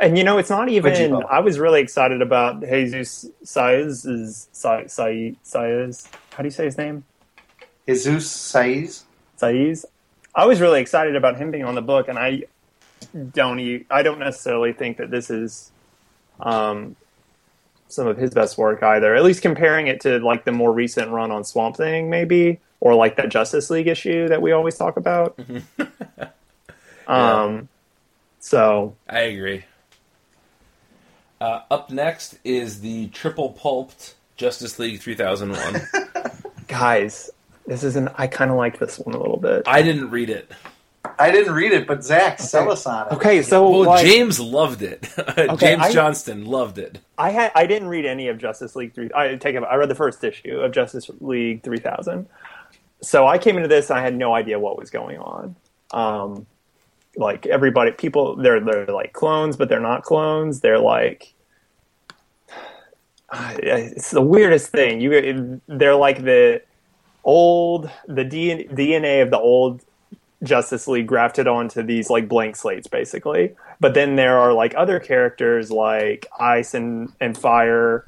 and 0.01 0.17
you 0.17 0.23
know 0.23 0.39
it's 0.39 0.49
not 0.49 0.67
even. 0.69 0.91
Veggie 0.93 1.25
I 1.29 1.39
was 1.41 1.59
really 1.59 1.81
excited 1.81 2.23
about 2.23 2.61
Jesus 2.61 3.25
Saez. 3.45 4.07
Is 4.07 4.47
Saez? 4.51 5.35
Saez? 5.45 6.07
How 6.31 6.37
do 6.41 6.47
you 6.47 6.51
say 6.51 6.65
his 6.65 6.77
name? 6.77 7.03
Jesus 7.87 8.27
Saiz. 8.27 9.03
Saez. 9.39 9.85
I 10.33 10.45
was 10.45 10.61
really 10.61 10.81
excited 10.81 11.15
about 11.15 11.37
him 11.37 11.51
being 11.51 11.65
on 11.65 11.75
the 11.75 11.81
book, 11.81 12.07
and 12.07 12.17
I 12.17 12.43
don't. 13.33 13.59
e- 13.59 13.85
I 13.89 14.03
don't 14.03 14.19
necessarily 14.19 14.73
think 14.73 14.97
that 14.97 15.11
this 15.11 15.29
is 15.29 15.71
um, 16.39 16.95
some 17.87 18.07
of 18.07 18.17
his 18.17 18.31
best 18.31 18.57
work 18.57 18.81
either. 18.83 19.15
At 19.15 19.23
least 19.23 19.41
comparing 19.41 19.87
it 19.87 20.01
to 20.01 20.19
like 20.19 20.45
the 20.45 20.51
more 20.51 20.71
recent 20.71 21.11
run 21.11 21.31
on 21.31 21.43
Swamp 21.43 21.77
Thing, 21.77 22.09
maybe, 22.09 22.59
or 22.79 22.95
like 22.95 23.17
that 23.17 23.29
Justice 23.29 23.69
League 23.69 23.87
issue 23.87 24.27
that 24.29 24.41
we 24.41 24.51
always 24.51 24.77
talk 24.77 24.97
about. 24.97 25.39
um, 27.07 27.67
so 28.39 28.95
I 29.07 29.21
agree. 29.21 29.65
Uh, 31.39 31.61
up 31.71 31.89
next 31.89 32.37
is 32.43 32.81
the 32.81 33.07
triple 33.07 33.49
pulped 33.49 34.15
Justice 34.37 34.77
League 34.77 35.01
3001. 35.01 35.81
guys, 36.67 37.31
this 37.71 37.85
is 37.85 37.95
an. 37.95 38.09
I 38.17 38.27
kind 38.27 38.51
of 38.51 38.57
like 38.57 38.79
this 38.79 38.99
one 38.99 39.15
a 39.15 39.17
little 39.17 39.37
bit. 39.37 39.63
I 39.65 39.81
didn't 39.81 40.09
read 40.09 40.29
it. 40.29 40.51
I 41.17 41.31
didn't 41.31 41.53
read 41.53 41.71
it, 41.71 41.87
but 41.87 42.03
Zach, 42.03 42.37
sell 42.37 42.69
us 42.69 42.85
on 42.85 43.07
it. 43.07 43.13
Okay, 43.13 43.41
so 43.41 43.69
Well, 43.69 43.85
like, 43.85 44.05
James 44.05 44.41
loved 44.41 44.81
it. 44.81 45.03
James 45.57 45.81
I- 45.81 45.91
Johnston 45.93 46.43
loved 46.43 46.77
it. 46.77 46.99
I 47.17 47.29
had 47.29 47.53
I 47.55 47.65
didn't 47.65 47.87
read 47.87 48.05
any 48.05 48.27
of 48.27 48.37
Justice 48.39 48.75
League 48.75 48.93
three. 48.93 49.09
I 49.15 49.35
take 49.35 49.55
it. 49.55 49.63
I 49.63 49.75
read 49.75 49.89
the 49.89 49.95
first 49.95 50.21
issue 50.21 50.59
of 50.59 50.73
Justice 50.73 51.09
League 51.21 51.63
three 51.63 51.79
thousand. 51.79 52.27
So 53.01 53.25
I 53.25 53.37
came 53.37 53.55
into 53.55 53.69
this 53.69 53.89
and 53.89 53.97
I 53.97 54.01
had 54.01 54.17
no 54.17 54.33
idea 54.35 54.59
what 54.59 54.77
was 54.77 54.89
going 54.89 55.17
on. 55.17 55.55
Um, 55.91 56.47
like 57.15 57.45
everybody, 57.45 57.91
people 57.91 58.35
they're 58.35 58.59
they're 58.59 58.85
like 58.87 59.13
clones, 59.13 59.55
but 59.55 59.69
they're 59.69 59.79
not 59.79 60.03
clones. 60.03 60.59
They're 60.59 60.77
like 60.77 61.33
it's 63.33 64.11
the 64.11 64.21
weirdest 64.21 64.71
thing. 64.71 64.99
You 64.99 65.61
they're 65.69 65.95
like 65.95 66.21
the 66.21 66.63
old 67.23 67.89
the 68.07 68.25
DNA 68.25 69.21
of 69.21 69.29
the 69.29 69.39
old 69.39 69.83
Justice 70.43 70.87
League 70.87 71.07
grafted 71.07 71.47
onto 71.47 71.83
these 71.83 72.09
like 72.09 72.27
blank 72.27 72.55
slates, 72.55 72.87
basically. 72.87 73.55
But 73.79 73.93
then 73.93 74.15
there 74.15 74.39
are 74.39 74.53
like 74.53 74.73
other 74.75 74.99
characters 74.99 75.71
like 75.71 76.27
Ice 76.39 76.73
and 76.73 77.11
and 77.19 77.37
Fire, 77.37 78.07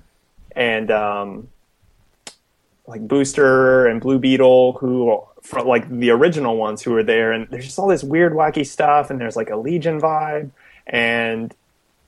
and 0.56 0.90
um, 0.90 1.48
like 2.88 3.08
Booster 3.08 3.86
and 3.88 4.02
Blue 4.02 4.18
Beetle, 4.18 4.74
who 4.74 5.22
from 5.42 5.68
like 5.68 5.88
the 5.90 6.10
original 6.10 6.58
ones 6.58 6.82
who 6.82 6.92
were 6.92 7.04
there. 7.04 7.32
And 7.32 7.48
there's 7.50 7.66
just 7.66 7.78
all 7.78 7.88
this 7.88 8.04
weird, 8.04 8.34
wacky 8.34 8.66
stuff. 8.66 9.10
And 9.10 9.22
there's 9.22 9.36
like 9.36 9.50
a 9.50 9.58
Legion 9.58 10.02
vibe, 10.02 10.50
and 10.88 11.54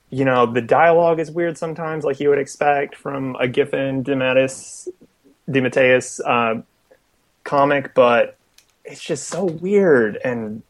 you 0.09 0.25
know 0.25 0.51
the 0.51 0.61
dialogue 0.61 1.19
is 1.19 1.29
weird 1.29 1.57
sometimes, 1.57 2.03
like 2.03 2.19
you 2.19 2.29
would 2.29 2.39
expect 2.39 2.95
from 2.95 3.35
a 3.39 3.47
Giffen 3.47 4.03
DeMatteis 4.03 4.87
DeMatteis 5.47 6.19
uh, 6.25 6.63
comic, 7.45 7.93
but 7.93 8.35
it's 8.83 9.01
just 9.01 9.27
so 9.29 9.45
weird. 9.45 10.17
And 10.17 10.63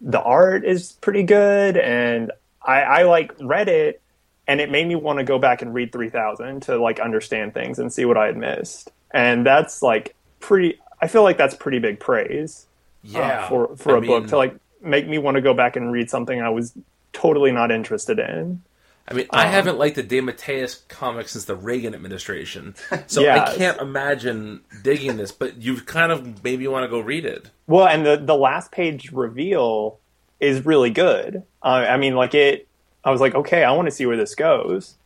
the 0.00 0.20
art 0.20 0.64
is 0.64 0.92
pretty 0.92 1.22
good 1.22 1.76
and 1.76 2.32
I, 2.60 2.82
I 2.82 3.02
like 3.04 3.32
read 3.40 3.68
it 3.68 4.02
and 4.48 4.60
it 4.60 4.70
made 4.70 4.86
me 4.86 4.94
want 4.94 5.18
to 5.20 5.24
go 5.24 5.38
back 5.38 5.62
and 5.62 5.72
read 5.72 5.92
3000 5.92 6.62
to 6.64 6.76
like 6.76 7.00
understand 7.00 7.54
things 7.54 7.78
and 7.78 7.92
see 7.92 8.04
what 8.04 8.16
i 8.16 8.26
had 8.26 8.36
missed. 8.36 8.90
And 9.12 9.46
that's 9.46 9.82
like 9.82 10.14
pretty 10.40 10.78
i 11.00 11.06
feel 11.06 11.22
like 11.22 11.38
that's 11.38 11.54
pretty 11.54 11.78
big 11.78 11.98
praise 11.98 12.66
uh, 13.14 13.18
Yeah. 13.18 13.48
for 13.48 13.74
for 13.76 13.94
I 13.94 13.98
a 13.98 14.00
book 14.02 14.26
to 14.28 14.36
like 14.36 14.54
make 14.82 15.08
me 15.08 15.16
want 15.18 15.36
to 15.36 15.40
go 15.40 15.54
back 15.54 15.76
and 15.76 15.90
read 15.90 16.10
something 16.10 16.40
i 16.42 16.50
was 16.50 16.74
totally 17.12 17.50
not 17.52 17.70
interested 17.72 18.18
in 18.18 18.62
I 19.08 19.14
mean, 19.14 19.26
I 19.30 19.44
Um, 19.46 19.50
haven't 19.52 19.78
liked 19.78 19.94
the 19.96 20.02
DeMatteis 20.02 20.88
comic 20.88 21.28
since 21.28 21.44
the 21.44 21.54
Reagan 21.54 21.94
administration, 21.94 22.74
so 23.06 23.22
Yeah. 23.22 23.44
I 23.44 23.54
can't 23.54 23.80
imagine 23.80 24.62
digging 24.82 25.16
this. 25.16 25.30
But 25.32 25.62
you've 25.62 25.86
kind 25.86 26.10
of 26.10 26.42
made 26.42 26.58
me 26.58 26.66
want 26.68 26.84
to 26.84 26.88
go 26.88 26.98
read 27.00 27.24
it. 27.24 27.50
Well, 27.66 27.86
and 27.86 28.04
the 28.04 28.16
the 28.16 28.34
last 28.36 28.72
page 28.72 29.12
reveal 29.12 29.98
is 30.40 30.66
really 30.66 30.90
good. 30.90 31.42
Uh, 31.62 31.86
I 31.88 31.96
mean, 31.96 32.14
like 32.16 32.34
it. 32.34 32.66
I 33.04 33.10
was 33.12 33.20
like, 33.20 33.34
okay, 33.36 33.62
I 33.62 33.70
want 33.72 33.86
to 33.86 33.92
see 33.92 34.04
where 34.06 34.16
this 34.16 34.34
goes. 34.34 34.96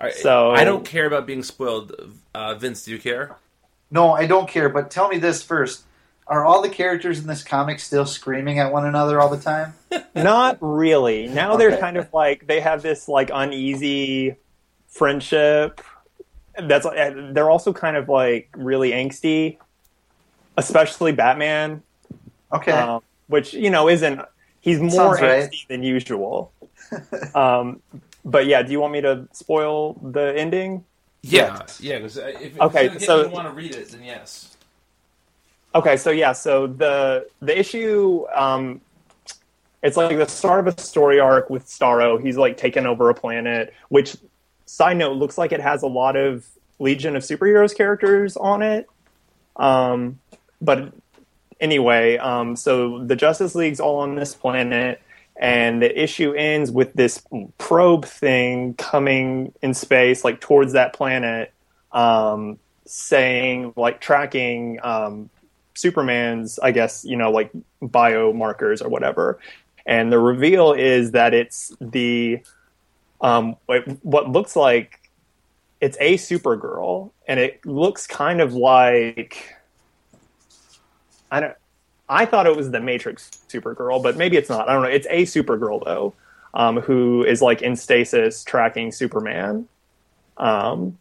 All 0.00 0.06
right, 0.06 0.14
So- 0.14 0.52
I 0.52 0.62
don't 0.62 0.84
care 0.84 1.06
about 1.06 1.26
being 1.26 1.42
spoiled. 1.42 1.92
Uh, 2.32 2.54
Vince, 2.54 2.84
do 2.84 2.92
you 2.92 2.98
care? 3.00 3.36
No, 3.90 4.12
I 4.12 4.26
don't 4.26 4.48
care. 4.48 4.68
But 4.68 4.90
tell 4.92 5.08
me 5.08 5.18
this 5.18 5.42
first: 5.42 5.82
Are 6.28 6.44
all 6.44 6.60
the 6.60 6.68
characters 6.68 7.18
in 7.18 7.26
this 7.26 7.42
comic 7.42 7.80
still 7.80 8.04
screaming 8.04 8.58
at 8.58 8.70
one 8.70 8.84
another 8.86 9.18
all 9.20 9.30
the 9.30 9.42
time? 9.42 9.72
Not 10.14 10.58
really. 10.60 11.26
Now 11.26 11.56
they're 11.56 11.78
kind 11.78 11.96
of 11.96 12.12
like 12.12 12.46
they 12.46 12.60
have 12.60 12.82
this 12.82 13.08
like 13.08 13.30
uneasy 13.32 14.36
friendship. 14.88 15.80
That's 16.60 16.86
they're 17.32 17.50
also 17.50 17.72
kind 17.72 17.96
of 17.96 18.08
like 18.10 18.50
really 18.56 18.90
angsty, 18.90 19.56
especially 20.56 21.12
Batman, 21.12 21.82
Okay. 22.52 22.72
um, 22.72 23.02
which 23.28 23.54
you 23.54 23.70
know 23.70 23.88
isn't. 23.88 24.20
He's 24.60 24.80
more 24.80 25.16
Sounds 25.16 25.20
right. 25.22 25.50
angsty 25.50 25.66
than 25.68 25.82
usual. 25.82 26.52
um, 27.34 27.80
but 28.24 28.46
yeah, 28.46 28.62
do 28.62 28.72
you 28.72 28.80
want 28.80 28.92
me 28.92 29.00
to 29.00 29.26
spoil 29.32 29.94
the 30.02 30.34
ending? 30.36 30.84
Yeah, 31.22 31.62
yeah. 31.80 31.96
Because 31.98 32.16
if 32.18 32.60
Okay, 32.60 32.86
if 32.86 33.02
so- 33.04 33.24
you 33.26 33.30
want 33.30 33.48
to 33.48 33.54
read 33.54 33.74
it, 33.74 33.88
then 33.90 34.02
yes. 34.04 34.47
Okay, 35.74 35.96
so 35.96 36.10
yeah, 36.10 36.32
so 36.32 36.66
the 36.66 37.28
the 37.40 37.58
issue, 37.58 38.24
um, 38.34 38.80
it's 39.82 39.96
like 39.96 40.16
the 40.16 40.26
start 40.26 40.66
of 40.66 40.74
a 40.74 40.80
story 40.80 41.20
arc 41.20 41.50
with 41.50 41.66
Starro. 41.66 42.20
He's 42.20 42.36
like 42.36 42.56
taken 42.56 42.86
over 42.86 43.10
a 43.10 43.14
planet, 43.14 43.74
which 43.88 44.16
side 44.64 44.96
note 44.96 45.16
looks 45.16 45.36
like 45.36 45.52
it 45.52 45.60
has 45.60 45.82
a 45.82 45.86
lot 45.86 46.16
of 46.16 46.46
Legion 46.78 47.16
of 47.16 47.22
Superheroes 47.22 47.76
characters 47.76 48.36
on 48.36 48.62
it. 48.62 48.88
Um, 49.56 50.18
but 50.60 50.92
anyway, 51.60 52.16
um, 52.16 52.56
so 52.56 53.04
the 53.04 53.16
Justice 53.16 53.54
League's 53.54 53.80
all 53.80 54.00
on 54.00 54.14
this 54.14 54.34
planet, 54.34 55.02
and 55.36 55.82
the 55.82 56.02
issue 56.02 56.32
ends 56.32 56.70
with 56.70 56.94
this 56.94 57.22
probe 57.58 58.04
thing 58.04 58.74
coming 58.74 59.52
in 59.62 59.74
space, 59.74 60.24
like 60.24 60.40
towards 60.40 60.72
that 60.72 60.94
planet, 60.94 61.52
um, 61.92 62.58
saying 62.86 63.74
like 63.76 64.00
tracking 64.00 64.78
um, 64.82 65.28
Superman's, 65.78 66.58
I 66.58 66.72
guess, 66.72 67.04
you 67.04 67.16
know, 67.16 67.30
like 67.30 67.50
biomarkers 67.82 68.84
or 68.84 68.88
whatever. 68.88 69.38
And 69.86 70.12
the 70.12 70.18
reveal 70.18 70.72
is 70.72 71.12
that 71.12 71.32
it's 71.32 71.72
the 71.80 72.40
um, 73.20 73.56
what 74.02 74.30
looks 74.30 74.54
like 74.54 75.08
it's 75.80 75.96
a 76.00 76.14
Supergirl, 76.14 77.10
and 77.26 77.38
it 77.38 77.64
looks 77.64 78.06
kind 78.06 78.40
of 78.40 78.54
like 78.54 79.56
I 81.30 81.40
don't. 81.40 81.54
I 82.08 82.24
thought 82.24 82.46
it 82.46 82.56
was 82.56 82.70
the 82.70 82.80
Matrix 82.80 83.30
Supergirl, 83.48 84.02
but 84.02 84.16
maybe 84.16 84.36
it's 84.36 84.48
not. 84.48 84.68
I 84.68 84.72
don't 84.72 84.82
know. 84.82 84.88
It's 84.88 85.06
a 85.10 85.24
Supergirl 85.24 85.84
though, 85.84 86.14
um, 86.54 86.80
who 86.80 87.24
is 87.24 87.42
like 87.42 87.62
in 87.62 87.76
stasis 87.76 88.44
tracking 88.44 88.92
Superman, 88.92 89.68
um, 90.36 90.98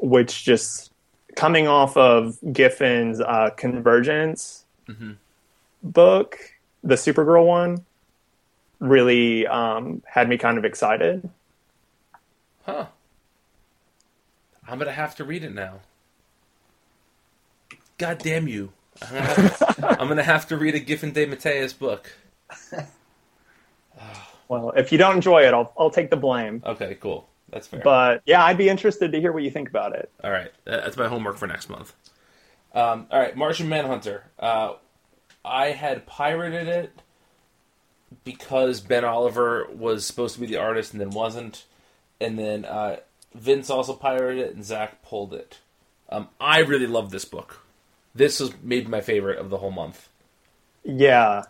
which 0.00 0.44
just 0.44 0.91
coming 1.36 1.66
off 1.68 1.96
of 1.96 2.38
Giffen's 2.52 3.20
uh, 3.20 3.50
Convergence 3.56 4.64
Mhm. 4.88 5.16
book, 5.82 6.38
the 6.82 6.94
Supergirl 6.96 7.46
one, 7.46 7.84
really 8.80 9.46
um, 9.46 10.02
had 10.06 10.28
me 10.28 10.36
kind 10.38 10.58
of 10.58 10.64
excited. 10.64 11.28
Huh. 12.64 12.86
I'm 14.68 14.78
gonna 14.78 14.92
have 14.92 15.14
to 15.16 15.24
read 15.24 15.44
it 15.44 15.54
now. 15.54 15.80
God 17.98 18.18
damn 18.18 18.48
you! 18.48 18.72
I'm 19.02 19.08
gonna 19.08 19.22
have, 19.22 19.74
I'm 20.00 20.08
gonna 20.08 20.22
have 20.22 20.46
to 20.48 20.56
read 20.56 20.74
a 20.74 20.78
Giffen 20.80 21.12
DeMatteis 21.12 21.78
book. 21.78 22.12
Well, 24.48 24.70
if 24.76 24.92
you 24.92 24.98
don't 24.98 25.14
enjoy 25.16 25.46
it, 25.46 25.54
I'll 25.54 25.72
I'll 25.78 25.88
take 25.90 26.10
the 26.10 26.16
blame. 26.16 26.62
Okay, 26.66 26.96
cool. 27.00 27.26
That's 27.52 27.66
fair. 27.66 27.80
But 27.84 28.22
yeah, 28.24 28.44
I'd 28.44 28.58
be 28.58 28.68
interested 28.68 29.12
to 29.12 29.20
hear 29.20 29.30
what 29.30 29.42
you 29.42 29.50
think 29.50 29.68
about 29.68 29.94
it. 29.94 30.10
All 30.24 30.30
right, 30.30 30.50
that's 30.64 30.96
my 30.96 31.08
homework 31.08 31.36
for 31.36 31.46
next 31.46 31.68
month. 31.68 31.92
Um, 32.74 33.06
all 33.10 33.20
right, 33.20 33.36
Martian 33.36 33.68
Manhunter. 33.68 34.24
Uh, 34.38 34.74
I 35.44 35.66
had 35.68 36.06
pirated 36.06 36.66
it 36.66 36.92
because 38.24 38.80
Ben 38.80 39.04
Oliver 39.04 39.66
was 39.70 40.06
supposed 40.06 40.34
to 40.34 40.40
be 40.40 40.46
the 40.46 40.56
artist 40.56 40.92
and 40.92 41.00
then 41.00 41.10
wasn't, 41.10 41.66
and 42.20 42.38
then 42.38 42.64
uh, 42.64 42.96
Vince 43.34 43.68
also 43.68 43.94
pirated 43.94 44.46
it 44.46 44.54
and 44.54 44.64
Zach 44.64 45.02
pulled 45.02 45.34
it. 45.34 45.58
Um, 46.08 46.28
I 46.40 46.60
really 46.60 46.86
love 46.86 47.10
this 47.10 47.24
book. 47.24 47.60
This 48.14 48.40
was 48.40 48.52
maybe 48.62 48.86
my 48.86 49.00
favorite 49.00 49.38
of 49.38 49.50
the 49.50 49.58
whole 49.58 49.70
month. 49.70 50.08
Yeah, 50.84 51.44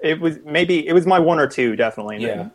it 0.00 0.20
was 0.20 0.38
maybe 0.44 0.86
it 0.86 0.92
was 0.92 1.06
my 1.06 1.18
one 1.18 1.38
or 1.38 1.46
two 1.46 1.76
definitely. 1.76 2.18
Yeah. 2.18 2.48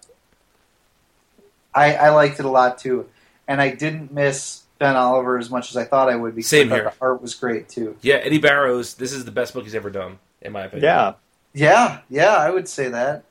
I, 1.73 1.95
I 1.95 2.09
liked 2.09 2.39
it 2.39 2.45
a 2.45 2.49
lot 2.49 2.77
too, 2.77 3.07
and 3.47 3.61
I 3.61 3.69
didn't 3.69 4.11
miss 4.11 4.63
Ben 4.79 4.95
Oliver 4.95 5.37
as 5.37 5.49
much 5.49 5.69
as 5.69 5.77
I 5.77 5.83
thought 5.85 6.09
I 6.09 6.15
would 6.15 6.35
because 6.35 6.49
Same 6.49 6.71
I 6.71 6.75
here. 6.75 6.83
the 6.85 6.93
art 7.05 7.21
was 7.21 7.33
great 7.35 7.69
too. 7.69 7.95
Yeah, 8.01 8.15
Eddy 8.15 8.39
Barrows. 8.39 8.95
This 8.95 9.13
is 9.13 9.25
the 9.25 9.31
best 9.31 9.53
book 9.53 9.63
he's 9.63 9.75
ever 9.75 9.89
done, 9.89 10.19
in 10.41 10.51
my 10.51 10.61
opinion. 10.65 10.83
yeah. 10.85 11.13
Yeah, 11.53 11.99
yeah, 12.09 12.35
I 12.37 12.49
would 12.49 12.69
say 12.69 12.87
that. 12.89 13.23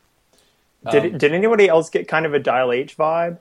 Did 0.90 1.04
Um, 1.14 1.18
did 1.18 1.32
anybody 1.32 1.68
else 1.68 1.88
get 1.90 2.06
kind 2.06 2.26
of 2.26 2.34
a 2.34 2.38
Dial 2.38 2.70
H 2.70 2.96
vibe, 2.98 3.38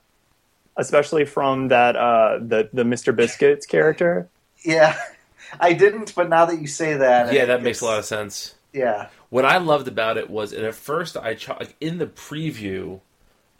especially 0.77 1.25
from 1.25 1.67
that 1.69 1.95
uh, 1.97 2.39
the 2.41 2.69
the 2.71 2.83
Mr. 2.83 3.13
Biscuits 3.15 3.65
character? 3.65 4.29
Yeah, 4.63 4.97
I 5.59 5.73
didn't, 5.73 6.15
but 6.15 6.29
now 6.29 6.45
that 6.45 6.61
you 6.61 6.67
say 6.67 6.95
that, 6.95 7.33
yeah, 7.33 7.45
that 7.45 7.61
makes 7.61 7.81
a 7.81 7.85
lot 7.85 7.99
of 7.99 8.05
sense. 8.05 8.55
Yeah, 8.71 9.09
What 9.29 9.45
I 9.45 9.57
loved 9.57 9.87
about 9.87 10.17
it 10.17 10.29
was, 10.29 10.53
and 10.53 10.63
at 10.65 10.75
first 10.75 11.17
I 11.17 11.33
cho- 11.33 11.57
like, 11.59 11.75
in 11.81 11.97
the 11.97 12.05
preview, 12.07 12.99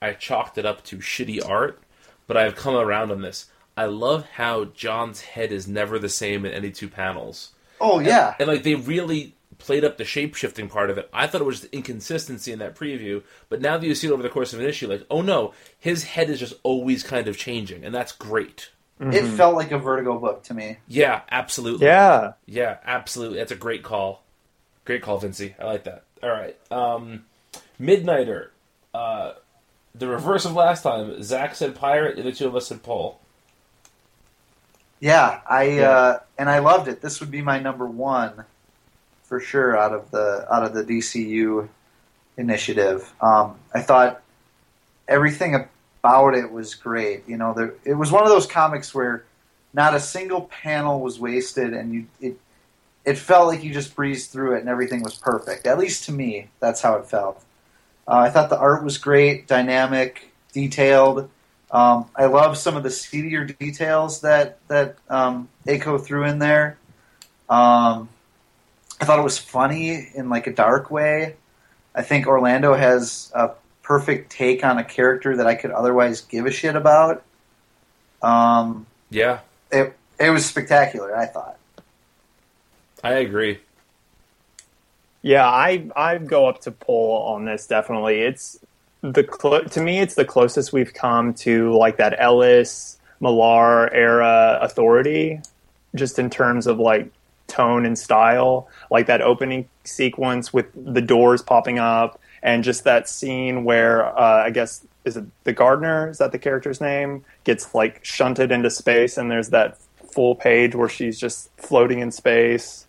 I 0.02 0.14
chalked 0.14 0.58
it 0.58 0.66
up 0.66 0.84
to 0.86 0.97
shitty 0.97 1.47
art, 1.47 1.80
but 2.28 2.38
I've 2.38 2.56
come 2.56 2.76
around 2.76 3.12
on 3.12 3.22
this. 3.22 3.47
I 3.76 3.86
love 3.86 4.26
how 4.34 4.66
John's 4.66 5.22
head 5.22 5.52
is 5.52 5.68
never 5.68 6.00
the 6.00 6.10
same 6.10 6.45
in 6.45 6.52
any 6.52 6.72
two 6.72 6.89
panels, 6.89 7.52
oh 7.80 8.00
yeah, 8.00 8.36
and 8.39 8.47
like 8.47 8.64
they 8.64 8.76
really 8.76 9.36
played 9.58 9.84
up 9.84 9.97
the 9.97 10.06
shape 10.06 10.36
shifting 10.36 10.70
part 10.70 10.89
of 10.89 10.97
it. 10.97 11.10
I 11.14 11.28
thought 11.28 11.41
it 11.41 11.45
was 11.45 11.62
just 11.62 11.74
inconsistency 11.74 12.52
in 12.52 12.60
that 12.60 12.76
preview, 12.76 13.24
but 13.50 13.62
now 13.62 13.78
that 13.78 13.86
you 13.86 13.95
see 13.95 14.08
it 14.08 14.12
over 14.12 14.24
the 14.24 14.30
course 14.30 14.54
of 14.54 14.60
an 14.60 14.66
issue, 14.66 14.88
like 14.88 15.06
oh 15.10 15.22
no, 15.22 15.54
his 15.78 16.04
head 16.04 16.30
is 16.30 16.39
just 16.39 16.56
always 16.64 17.04
kind 17.04 17.28
of 17.28 17.38
changing, 17.38 17.86
and 17.86 17.93
that's 17.95 18.12
great. 18.12 18.70
it 19.00 19.24
felt 19.38 19.56
like 19.56 19.72
a 19.72 19.78
Vertigo 19.78 20.20
book 20.20 20.43
to 20.43 20.54
me. 20.54 20.78
Yeah, 20.89 21.22
absolutely. 21.32 21.86
Yeah, 21.88 22.34
Yeah, 22.45 22.78
absolutely. 22.86 23.38
That's 23.38 23.52
a 23.54 23.56
great 23.56 23.82
call. 23.82 24.24
Great 24.84 25.02
call, 25.02 25.22
Vincy. 25.22 25.54
I 25.58 25.66
like 25.66 25.86
that. 25.86 26.04
All 26.22 26.30
right. 26.30 26.58
Um, 26.70 27.26
Midnighter. 27.80 28.50
Uh, 28.93 29.34
the 29.95 30.07
reverse 30.07 30.45
of 30.45 30.53
last 30.53 30.83
time. 30.83 31.21
Zach 31.23 31.55
said 31.55 31.75
pirate, 31.75 32.15
and 32.15 32.25
the 32.25 32.29
other 32.29 32.35
two 32.35 32.47
of 32.47 32.55
us 32.55 32.67
said 32.67 32.83
Paul. 32.83 33.19
Yeah, 34.99 35.41
I 35.49 35.79
uh, 35.79 36.19
and 36.37 36.49
I 36.49 36.59
loved 36.59 36.87
it. 36.87 37.01
This 37.01 37.19
would 37.19 37.31
be 37.31 37.41
my 37.41 37.59
number 37.59 37.85
one 37.85 38.45
for 39.23 39.39
sure 39.39 39.77
out 39.77 39.93
of 39.93 40.11
the 40.11 40.45
out 40.51 40.63
of 40.63 40.73
the 40.73 40.83
DCYou 40.83 41.69
initiative. 42.37 43.13
Um, 43.21 43.55
I 43.73 43.81
thought 43.81 44.21
everything 45.07 45.55
about 45.55 46.35
it 46.35 46.51
was 46.51 46.75
great. 46.75 47.27
You 47.27 47.37
know, 47.37 47.53
there, 47.53 47.73
it 47.85 47.93
was 47.93 48.11
one 48.11 48.23
of 48.23 48.29
those 48.29 48.45
comics 48.45 48.93
where 48.93 49.23
not 49.73 49.93
a 49.93 49.99
single 49.99 50.41
panel 50.41 50.99
was 50.99 51.19
wasted, 51.19 51.73
and 51.73 51.93
you 51.93 52.07
it 52.19 52.39
it 53.05 53.17
felt 53.17 53.47
like 53.47 53.63
you 53.63 53.73
just 53.73 53.95
breezed 53.95 54.31
through 54.31 54.55
it, 54.55 54.59
and 54.59 54.69
everything 54.69 55.01
was 55.01 55.15
perfect. 55.15 55.65
At 55.65 55.79
least 55.79 56.05
to 56.05 56.11
me, 56.11 56.49
that's 56.59 56.81
how 56.81 56.95
it 56.95 57.05
felt. 57.05 57.43
Uh, 58.10 58.18
I 58.18 58.32
thought 58.32 58.49
the 58.49 58.57
art 58.57 58.84
was 58.84 58.97
great, 58.97 59.47
dynamic, 59.47 60.32
detailed. 60.51 61.30
Um, 61.70 62.10
I 62.16 62.26
love 62.26 62.57
some 62.57 62.76
of 62.76 62.82
the 62.82 62.89
seedier 62.89 63.45
details 63.45 64.22
that 64.22 64.57
that 64.68 64.95
um, 65.10 65.47
ACO 65.68 65.99
threw 65.99 66.24
in 66.24 66.39
there. 66.39 66.80
Um, 67.47 68.10
I 68.99 69.05
thought 69.05 69.20
it 69.20 69.24
was 69.24 69.38
funny 69.38 70.10
in 70.16 70.30
like 70.30 70.47
a 70.47 70.53
dark 70.53 70.89
way. 70.89 71.36
I 71.93 72.01
think 72.01 72.26
Orlando 72.26 72.74
has 72.74 73.32
a 73.36 73.51
perfect 73.84 74.32
take 74.32 74.66
on 74.66 74.80
a 74.80 74.84
character 74.84 75.38
that 75.38 75.45
I 75.45 75.53
could 75.53 75.72
otherwise 75.72 76.22
give 76.22 76.47
a 76.47 76.51
shit 76.51 76.76
about. 76.76 77.24
Um, 78.24 78.88
Yeah, 79.12 79.41
it 79.72 79.95
it 80.20 80.32
was 80.32 80.47
spectacular. 80.47 81.16
I 81.16 81.28
thought. 81.28 81.60
I 83.03 83.14
agree. 83.14 83.60
Yeah. 85.22 85.47
I 85.47 85.89
I 85.95 86.17
go 86.17 86.47
up 86.47 86.61
to 86.61 86.72
Paul 86.72 87.24
on 87.34 87.45
this. 87.45 87.67
Definitely, 87.67 88.22
it's 88.22 88.59
the 89.01 89.24
clo- 89.24 89.63
to 89.63 89.82
me 89.82 89.99
it's 89.99 90.15
the 90.15 90.26
closest 90.26 90.74
we've 90.74 90.93
come 90.93 91.34
to 91.34 91.74
like 91.78 91.97
that 91.97 92.15
Ellis 92.20 92.97
Millar 93.22 93.93
era 93.93 94.59
authority, 94.61 95.41
just 95.95 96.20
in 96.20 96.30
terms 96.30 96.67
of 96.67 96.80
like 96.80 97.11
tone 97.47 97.86
and 97.86 97.97
style, 97.97 98.70
like 98.91 99.07
that 99.07 99.22
opening 99.22 99.67
sequence 99.84 100.53
with 100.53 100.67
the 100.76 101.01
doors 101.01 101.41
popping 101.41 101.80
up, 101.80 102.20
and 102.43 102.63
just 102.63 102.84
that 102.86 103.09
scene 103.09 103.63
where 103.63 104.05
uh, 104.17 104.43
I 104.45 104.51
guess 104.51 104.86
is 105.05 105.17
it 105.17 105.26
the 105.43 105.53
gardener? 105.53 106.09
Is 106.09 106.20
that 106.20 106.32
the 106.32 106.39
character's 106.39 106.80
name? 106.80 107.26
Gets 107.43 107.74
like 107.74 108.03
shunted 108.05 108.51
into 108.51 108.70
space, 108.70 109.17
and 109.17 109.30
there's 109.30 109.49
that 109.49 109.78
full 110.13 110.36
page 110.36 110.76
where 110.76 110.89
she's 110.89 111.20
just 111.20 111.49
floating 111.57 111.99
in 111.99 112.11
space. 112.11 112.86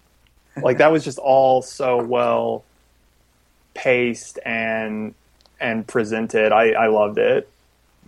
Like 0.56 0.78
that 0.78 0.90
was 0.92 1.04
just 1.04 1.18
all 1.18 1.62
so 1.62 2.02
well 2.02 2.64
paced 3.74 4.38
and 4.44 5.14
and 5.60 5.86
presented. 5.86 6.52
I, 6.52 6.70
I 6.72 6.86
loved 6.88 7.18
it. 7.18 7.48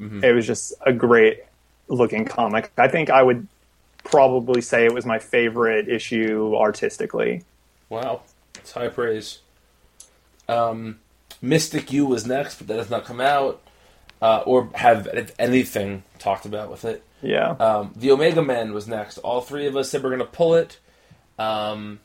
Mhm. 0.00 0.22
It 0.24 0.32
was 0.32 0.46
just 0.46 0.72
a 0.84 0.92
great 0.92 1.40
looking 1.88 2.24
comic. 2.24 2.72
I 2.78 2.88
think 2.88 3.10
I 3.10 3.22
would 3.22 3.46
probably 4.04 4.60
say 4.60 4.84
it 4.84 4.94
was 4.94 5.06
my 5.06 5.18
favorite 5.18 5.88
issue 5.88 6.54
artistically. 6.56 7.42
Wow, 7.88 8.22
it's 8.56 8.72
high 8.72 8.88
praise. 8.88 9.38
Um, 10.48 10.98
Mystic 11.40 11.92
U 11.92 12.06
was 12.06 12.26
next, 12.26 12.56
but 12.56 12.66
that 12.68 12.78
has 12.78 12.90
not 12.90 13.04
come 13.04 13.20
out 13.20 13.60
uh, 14.20 14.42
or 14.46 14.70
have 14.74 15.08
anything 15.38 16.02
talked 16.18 16.46
about 16.46 16.70
with 16.70 16.84
it. 16.84 17.04
Yeah. 17.20 17.50
Um, 17.50 17.92
the 17.94 18.10
Omega 18.10 18.42
Man 18.42 18.72
was 18.72 18.88
next. 18.88 19.18
All 19.18 19.40
three 19.40 19.66
of 19.66 19.76
us 19.76 19.90
said 19.90 20.02
we're 20.02 20.10
going 20.10 20.20
to 20.20 20.24
pull 20.26 20.54
it. 20.54 20.78
Um, 21.38 22.00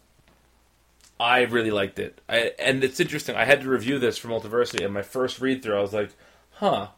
I 1.20 1.41
really 1.43 1.72
liked 1.72 1.99
it, 1.99 2.22
I, 2.30 2.53
and 2.59 2.84
it's 2.84 2.99
interesting. 2.99 3.36
I 3.36 3.45
had 3.45 3.61
to 3.61 3.70
review 3.70 3.99
this 3.99 4.18
for 4.18 4.28
Multiversity, 4.30 4.84
and 4.86 4.93
my 4.93 5.01
first 5.03 5.41
read 5.41 5.63
through, 5.63 5.78
I 5.78 5.82
was 5.82 5.93
like, 5.93 6.11
"Huh, 6.51 6.89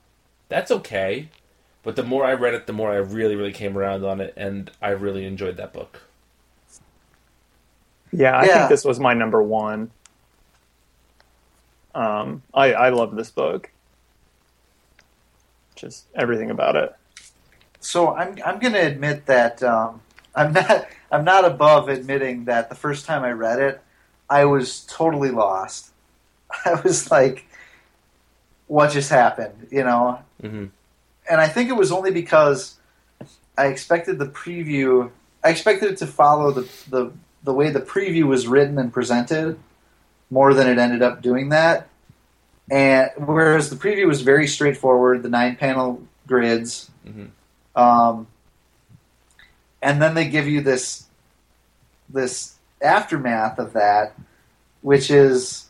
that's 0.49 0.72
okay." 0.72 1.32
But 1.84 1.95
the 1.97 2.03
more 2.03 2.26
I 2.26 2.34
read 2.34 2.53
it, 2.55 2.67
the 2.67 2.74
more 2.74 2.91
I 2.91 2.97
really, 2.97 3.36
really 3.36 3.53
came 3.53 3.78
around 3.78 4.05
on 4.05 4.22
it, 4.22 4.34
and 4.38 4.72
I 4.82 4.89
really 4.91 5.26
enjoyed 5.26 5.57
that 5.57 5.74
book. 5.74 6.01
Yeah, 8.11 8.38
I 8.39 8.47
Yeah. 8.47 8.49
think 8.49 8.67
this 8.70 8.86
was 8.86 8.99
my 8.99 9.13
number 9.13 9.41
one. 9.43 9.91
Um, 11.95 12.43
I, 12.53 12.74
I 12.74 12.89
love 12.89 13.15
this 13.15 13.32
book. 13.32 13.72
Just 15.76 16.07
everything 16.15 16.51
about 16.51 16.75
it. 16.75 16.91
So 17.79 18.16
I'm 18.16 18.37
I'm 18.46 18.59
going 18.59 18.74
to 18.74 18.86
admit 18.86 19.25
that 19.28 19.63
um, 19.63 20.01
I'm 20.36 20.54
not 20.54 20.87
I'm 21.12 21.25
not 21.25 21.46
above 21.46 21.89
admitting 21.89 22.46
that 22.46 22.70
the 22.70 22.75
first 22.75 23.05
time 23.05 23.24
I 23.24 23.32
read 23.32 23.59
it, 23.59 23.82
I 24.30 24.46
was 24.46 24.86
totally 24.86 25.32
lost. 25.32 25.92
I 26.66 26.80
was 26.82 27.10
like, 27.12 27.46
"What 28.68 28.92
just 28.92 29.10
happened?" 29.10 29.68
You 29.72 29.84
know, 29.84 30.20
hmm 30.42 30.66
and 31.30 31.39
I 31.39 31.47
think 31.47 31.70
it 31.70 31.74
was 31.76 31.92
only 31.92 32.10
because 32.12 32.76
I 33.58 33.68
expected 33.68 34.18
the 34.18 34.26
preview. 34.26 35.12
I 35.43 35.50
expected 35.50 35.92
it 35.92 35.97
to 35.97 36.08
follow 36.08 36.51
the 36.51 36.68
the 36.89 37.12
the 37.43 37.54
way 37.54 37.70
the 37.70 37.82
preview 37.82 38.24
was 38.24 38.47
written 38.47 38.78
and 38.78 38.92
presented 38.92 39.58
more 40.30 40.54
than 40.54 40.68
it 40.68 40.78
ended 40.78 41.01
up 41.01 41.22
doing 41.22 41.50
that. 41.50 41.88
And 42.72 43.10
whereas 43.18 43.70
the 43.70 43.76
preview 43.76 44.06
was 44.08 44.22
very 44.22 44.46
straightforward, 44.47 45.24
the 45.24 45.30
nine 45.30 45.56
panel 45.56 46.04
grids, 46.28 46.92
Mhm. 47.08 47.30
um, 47.76 48.28
and 49.82 50.01
then 50.01 50.14
they 50.14 50.28
give 50.30 50.47
you 50.47 50.62
this 50.62 51.06
this 52.10 52.56
aftermath 52.82 53.60
of 53.60 53.74
that, 53.74 54.16
which 54.82 55.12
is 55.12 55.66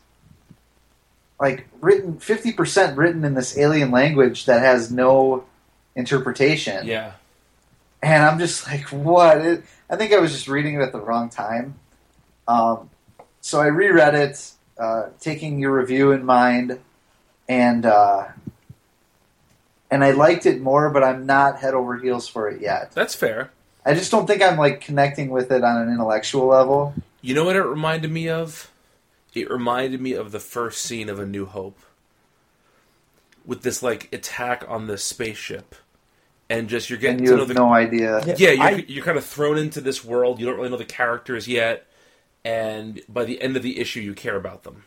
like 1.40 1.66
written 1.80 2.18
fifty 2.18 2.52
percent 2.52 2.96
written 2.96 3.24
in 3.24 3.34
this 3.34 3.56
alien 3.58 3.90
language 3.90 4.46
that 4.46 4.60
has 4.60 4.90
no 4.92 5.44
interpretation. 5.96 6.86
Yeah, 6.86 7.12
And 8.02 8.22
I'm 8.24 8.38
just 8.38 8.66
like, 8.66 8.84
what? 8.88 9.38
It, 9.38 9.64
I 9.88 9.96
think 9.96 10.12
I 10.12 10.18
was 10.18 10.32
just 10.32 10.48
reading 10.48 10.74
it 10.74 10.80
at 10.82 10.92
the 10.92 11.00
wrong 11.00 11.28
time. 11.28 11.74
Um, 12.46 12.90
so 13.40 13.60
I 13.60 13.66
reread 13.66 14.14
it, 14.14 14.52
uh, 14.78 15.08
taking 15.18 15.58
your 15.58 15.72
review 15.76 16.12
in 16.12 16.24
mind, 16.24 16.78
and 17.48 17.84
uh, 17.86 18.28
and 19.90 20.04
I 20.04 20.12
liked 20.12 20.46
it 20.46 20.60
more, 20.60 20.90
but 20.90 21.02
I'm 21.02 21.26
not 21.26 21.58
head 21.58 21.74
over 21.74 21.96
heels 21.98 22.28
for 22.28 22.48
it 22.48 22.60
yet. 22.60 22.92
that's 22.92 23.14
fair. 23.14 23.50
I 23.84 23.94
just 23.94 24.10
don't 24.10 24.26
think 24.26 24.42
I'm 24.42 24.58
like 24.58 24.80
connecting 24.80 25.30
with 25.30 25.50
it 25.50 25.64
on 25.64 25.82
an 25.82 25.92
intellectual 25.92 26.46
level. 26.46 26.94
You 27.22 27.34
know 27.34 27.44
what 27.44 27.56
it 27.56 27.62
reminded 27.62 28.10
me 28.10 28.28
of? 28.28 28.70
It 29.34 29.50
reminded 29.50 30.00
me 30.00 30.12
of 30.12 30.32
the 30.32 30.40
first 30.40 30.82
scene 30.82 31.08
of 31.08 31.18
A 31.18 31.26
New 31.26 31.46
Hope. 31.46 31.78
With 33.46 33.62
this 33.62 33.82
like 33.82 34.12
attack 34.12 34.64
on 34.68 34.86
the 34.86 34.98
spaceship. 34.98 35.74
And 36.48 36.68
just 36.68 36.90
you're 36.90 36.98
getting 36.98 37.18
And 37.18 37.26
to 37.26 37.30
you 37.30 37.36
know 37.36 37.42
have 37.44 37.48
the 37.48 37.54
no 37.54 37.72
idea. 37.72 38.20
Yeah. 38.26 38.34
Yeah, 38.36 38.50
you're 38.50 38.62
I- 38.80 38.84
you're 38.88 39.04
kind 39.04 39.16
of 39.18 39.24
thrown 39.24 39.56
into 39.56 39.80
this 39.80 40.04
world. 40.04 40.40
You 40.40 40.46
don't 40.46 40.56
really 40.56 40.68
know 40.68 40.76
the 40.76 40.84
characters 40.84 41.46
yet, 41.46 41.86
and 42.44 43.00
by 43.08 43.24
the 43.24 43.40
end 43.40 43.56
of 43.56 43.62
the 43.62 43.78
issue 43.78 44.00
you 44.00 44.14
care 44.14 44.34
about 44.36 44.64
them. 44.64 44.84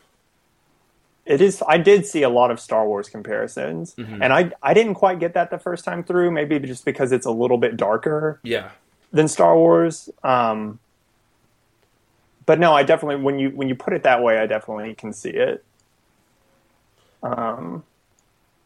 It 1.24 1.40
is. 1.40 1.62
I 1.66 1.78
did 1.78 2.04
see 2.04 2.22
a 2.22 2.28
lot 2.28 2.50
of 2.50 2.60
Star 2.60 2.86
Wars 2.86 3.08
comparisons, 3.08 3.94
Mhm. 3.94 4.18
and 4.20 4.30
I 4.30 4.52
I 4.62 4.74
didn't 4.74 4.92
quite 4.94 5.18
get 5.20 5.32
that 5.34 5.50
the 5.50 5.58
first 5.58 5.86
time 5.86 6.04
through. 6.04 6.30
Maybe 6.32 6.58
just 6.60 6.84
because 6.84 7.12
it's 7.12 7.24
a 7.24 7.30
little 7.30 7.56
bit 7.56 7.78
darker 7.78 8.40
Yeah. 8.42 8.68
Than 9.14 9.28
Star 9.28 9.56
Wars. 9.56 10.10
Um, 10.22 10.80
but 12.44 12.58
no, 12.58 12.74
I 12.74 12.82
definitely 12.82 13.22
when 13.22 13.38
you 13.38 13.50
when 13.50 13.68
you 13.68 13.74
put 13.74 13.94
it 13.94 14.02
that 14.02 14.22
way, 14.22 14.38
I 14.38 14.46
definitely 14.46 14.94
can 14.94 15.14
see 15.14 15.30
it. 15.30 15.64
Um, 17.22 17.84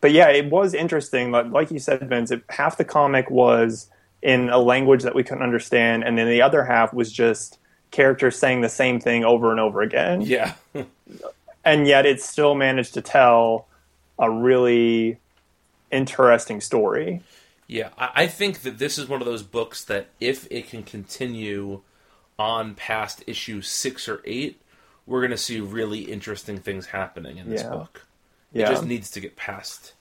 but 0.01 0.11
yeah, 0.11 0.29
it 0.31 0.51
was 0.51 0.75
interesting. 0.75 1.31
Like, 1.31 1.51
like 1.51 1.71
you 1.71 1.79
said, 1.79 2.09
Vince, 2.09 2.33
it, 2.33 2.43
half 2.49 2.77
the 2.77 2.85
comic 2.85 3.31
was 3.31 3.89
in 4.21 4.49
a 4.49 4.59
language 4.59 5.05
that 5.05 5.15
we 5.15 5.23
couldn't 5.23 5.45
understand, 5.45 6.03
and 6.03 6.19
then 6.19 6.29
the 6.29 6.43
other 6.43 6.65
half 6.65 6.93
was 6.93 7.13
just 7.13 7.59
characters 7.93 8.37
saying 8.37 8.63
the 8.63 8.69
same 8.69 8.99
thing 8.99 9.25
over 9.25 9.53
and 9.53 9.61
over 9.61 9.81
again. 9.83 10.23
Yeah. 10.23 10.55
and 11.65 11.87
yet 11.87 12.05
it 12.05 12.21
still 12.21 12.55
managed 12.55 12.95
to 12.95 13.01
tell 13.01 13.69
a 14.19 14.29
really 14.31 15.19
interesting 15.93 16.61
story. 16.61 17.23
Yeah, 17.69 17.91
I, 17.97 18.11
I 18.15 18.27
think 18.27 18.63
that 18.63 18.79
this 18.79 18.99
is 18.99 19.09
one 19.09 19.21
of 19.23 19.27
those 19.27 19.43
books 19.45 19.85
that 19.85 20.09
if 20.19 20.49
it 20.51 20.69
can 20.69 20.83
continue 20.83 21.83
on 22.39 22.75
past 22.75 23.23
issue 23.27 23.61
six 23.63 24.09
or 24.09 24.21
eight, 24.25 24.61
we're 25.07 25.21
going 25.21 25.31
to 25.31 25.37
see 25.37 25.61
really 25.61 26.01
interesting 26.01 26.59
things 26.59 26.87
happening 26.87 27.37
in 27.39 27.49
this 27.51 27.63
Yeah. 27.63 27.71
book. 27.71 28.07
Yeah. 28.53 28.67
It 28.67 28.71
just 28.73 28.85
needs 28.85 29.11
to 29.13 29.21
get 29.21 29.37
past 29.37 29.93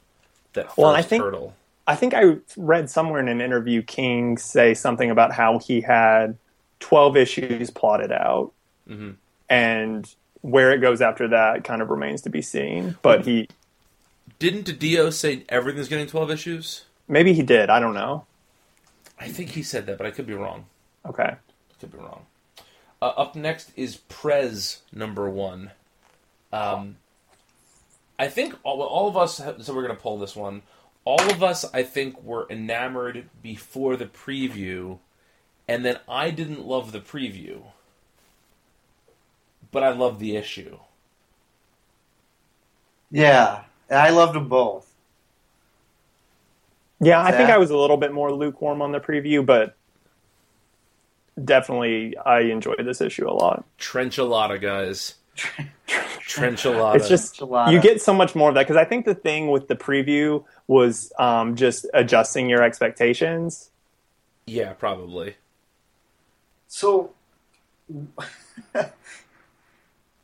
that 0.53 0.67
first 0.67 0.77
Well, 0.77 0.95
I 0.95 1.01
think- 1.01 1.23
hurdle. 1.23 1.55
I 1.89 1.95
think 1.95 2.13
I 2.13 2.35
read 2.57 2.89
somewhere 2.89 3.19
in 3.21 3.29
an 3.29 3.39
interview 3.39 3.81
King 3.81 4.37
say 4.37 4.73
something 4.73 5.09
about 5.09 5.31
how 5.31 5.59
he 5.59 5.79
had 5.79 6.37
12 6.81 7.15
issues 7.15 7.69
plotted 7.69 8.11
out. 8.11 8.51
Mhm. 8.89 9.15
And 9.49 10.13
where 10.41 10.71
it 10.71 10.79
goes 10.79 11.01
after 11.01 11.29
that 11.29 11.63
kind 11.63 11.81
of 11.81 11.89
remains 11.89 12.21
to 12.23 12.29
be 12.29 12.41
seen. 12.41 12.97
But 13.01 13.25
he 13.25 13.47
Didn't 14.39 14.65
DiDio 14.67 15.11
say 15.13 15.45
everything's 15.49 15.87
getting 15.87 16.07
12 16.07 16.29
issues? 16.29 16.83
Maybe 17.07 17.33
he 17.33 17.43
did. 17.43 17.69
I 17.69 17.79
don't 17.79 17.93
know. 17.93 18.25
I 19.19 19.27
think 19.27 19.51
he 19.51 19.63
said 19.63 19.85
that, 19.87 19.97
but 19.97 20.05
I 20.07 20.11
could 20.11 20.27
be 20.27 20.33
wrong. 20.33 20.65
Okay. 21.05 21.35
Could 21.79 21.91
be 21.91 21.97
wrong. 21.97 22.25
Uh, 23.01 23.13
up 23.17 23.35
next 23.35 23.71
is 23.75 23.97
Prez 23.97 24.81
number 24.91 25.29
one. 25.29 25.71
Um, 26.51 26.97
I 28.17 28.27
think 28.27 28.55
all, 28.63 28.81
all 28.81 29.07
of 29.07 29.17
us. 29.17 29.37
Have, 29.37 29.63
so 29.63 29.73
we're 29.73 29.83
going 29.83 29.95
to 29.95 30.01
pull 30.01 30.17
this 30.17 30.35
one. 30.35 30.63
All 31.05 31.21
of 31.29 31.41
us, 31.41 31.65
I 31.73 31.83
think, 31.83 32.21
were 32.23 32.47
enamored 32.49 33.29
before 33.41 33.95
the 33.95 34.05
preview, 34.05 34.99
and 35.67 35.85
then 35.85 35.99
I 36.09 36.31
didn't 36.31 36.65
love 36.65 36.91
the 36.91 36.99
preview, 36.99 37.61
but 39.71 39.83
I 39.83 39.89
loved 39.89 40.19
the 40.19 40.35
issue. 40.35 40.79
Yeah, 43.09 43.63
I 43.89 44.09
loved 44.09 44.35
them 44.35 44.49
both. 44.49 44.86
Yeah, 46.99 47.21
I 47.21 47.31
think 47.31 47.49
I 47.49 47.57
was 47.57 47.69
a 47.69 47.77
little 47.77 47.97
bit 47.97 48.11
more 48.11 48.31
lukewarm 48.31 48.81
on 48.81 48.91
the 48.91 48.99
preview, 48.99 49.45
but 49.45 49.75
definitely 51.43 52.17
I 52.17 52.41
enjoyed 52.41 52.83
this 52.83 53.01
issue 53.01 53.29
a 53.29 53.33
lot. 53.33 53.65
Trenchalada, 53.79 54.59
guys. 54.59 55.15
Trenchalada. 55.87 56.95
It's 56.95 57.07
just 57.07 57.39
Enchilada. 57.39 57.71
you 57.71 57.79
get 57.79 58.01
so 58.01 58.13
much 58.13 58.35
more 58.35 58.49
of 58.49 58.55
that 58.55 58.63
because 58.63 58.77
I 58.77 58.85
think 58.85 59.05
the 59.05 59.15
thing 59.15 59.51
with 59.51 59.67
the 59.67 59.75
preview 59.75 60.43
was 60.67 61.11
um, 61.19 61.55
just 61.55 61.85
adjusting 61.93 62.49
your 62.49 62.63
expectations. 62.63 63.69
yeah, 64.47 64.73
probably. 64.73 65.35
So, 66.67 67.13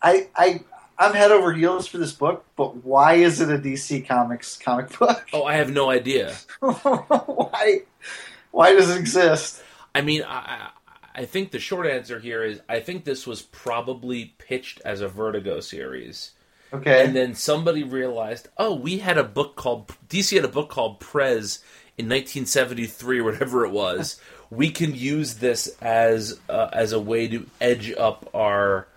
I 0.01 0.27
I 0.35 0.61
I'm 1.03 1.13
head 1.13 1.31
over 1.31 1.51
heels 1.51 1.85
for 1.85 1.97
this 1.97 2.13
book, 2.13 2.45
but 2.55 2.85
why 2.85 3.15
is 3.15 3.41
it 3.41 3.49
a 3.49 3.57
DC 3.57 4.07
Comics 4.07 4.55
comic 4.55 4.97
book? 4.97 5.27
Oh, 5.33 5.43
I 5.43 5.55
have 5.55 5.69
no 5.69 5.89
idea. 5.89 6.33
why 6.59 7.81
why 8.51 8.73
does 8.73 8.89
it 8.89 8.99
exist? 8.99 9.61
I 9.93 9.99
mean, 9.99 10.23
I, 10.25 10.69
I 11.13 11.25
think 11.25 11.51
the 11.51 11.59
short 11.59 11.87
answer 11.87 12.19
here 12.19 12.41
is 12.41 12.61
I 12.69 12.79
think 12.79 13.03
this 13.03 13.27
was 13.27 13.41
probably 13.41 14.33
pitched 14.37 14.79
as 14.85 15.01
a 15.01 15.09
Vertigo 15.09 15.59
series, 15.59 16.31
Okay, 16.73 17.03
and 17.03 17.13
then 17.13 17.35
somebody 17.35 17.83
realized, 17.83 18.47
oh, 18.57 18.73
we 18.73 18.99
had 18.99 19.17
a 19.17 19.25
book 19.25 19.57
called 19.57 19.91
DC 20.07 20.33
had 20.33 20.45
a 20.45 20.47
book 20.47 20.69
called 20.69 21.01
Prez 21.01 21.59
in 21.97 22.05
1973 22.05 23.19
or 23.19 23.23
whatever 23.25 23.65
it 23.65 23.71
was. 23.71 24.21
we 24.49 24.69
can 24.69 24.95
use 24.95 25.35
this 25.35 25.67
as 25.81 26.39
uh, 26.47 26.69
as 26.71 26.93
a 26.93 26.99
way 26.99 27.27
to 27.27 27.45
edge 27.59 27.91
up 27.91 28.29
our 28.33 28.87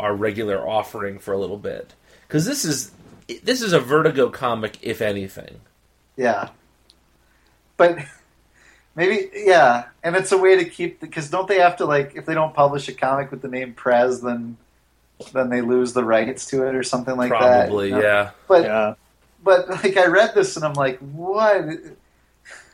our 0.00 0.14
regular 0.14 0.66
offering 0.66 1.18
for 1.18 1.32
a 1.32 1.38
little 1.38 1.58
bit 1.58 1.94
because 2.26 2.44
this 2.46 2.64
is 2.64 2.90
this 3.42 3.62
is 3.62 3.72
a 3.72 3.80
Vertigo 3.80 4.28
comic, 4.28 4.78
if 4.82 5.00
anything. 5.00 5.60
yeah, 6.16 6.48
but 7.76 7.98
maybe 8.96 9.30
yeah, 9.34 9.84
and 10.02 10.16
it's 10.16 10.32
a 10.32 10.38
way 10.38 10.56
to 10.56 10.64
keep 10.64 11.00
because 11.00 11.30
don't 11.30 11.48
they 11.48 11.60
have 11.60 11.76
to 11.76 11.84
like 11.84 12.16
if 12.16 12.26
they 12.26 12.34
don't 12.34 12.54
publish 12.54 12.88
a 12.88 12.92
comic 12.92 13.30
with 13.30 13.42
the 13.42 13.48
name 13.48 13.74
Prez, 13.74 14.20
then 14.20 14.56
then 15.32 15.50
they 15.50 15.60
lose 15.60 15.92
the 15.92 16.04
rights 16.04 16.46
to 16.46 16.66
it 16.66 16.74
or 16.74 16.82
something 16.82 17.16
like 17.16 17.30
that. 17.30 17.66
Probably, 17.68 17.88
you 17.88 17.94
know? 17.96 18.02
yeah. 18.02 18.30
But 18.48 18.64
Yeah, 18.64 18.94
but 19.42 19.68
like 19.68 19.96
I 19.96 20.06
read 20.06 20.34
this 20.34 20.56
and 20.56 20.64
I'm 20.64 20.74
like, 20.74 20.98
what? 20.98 21.64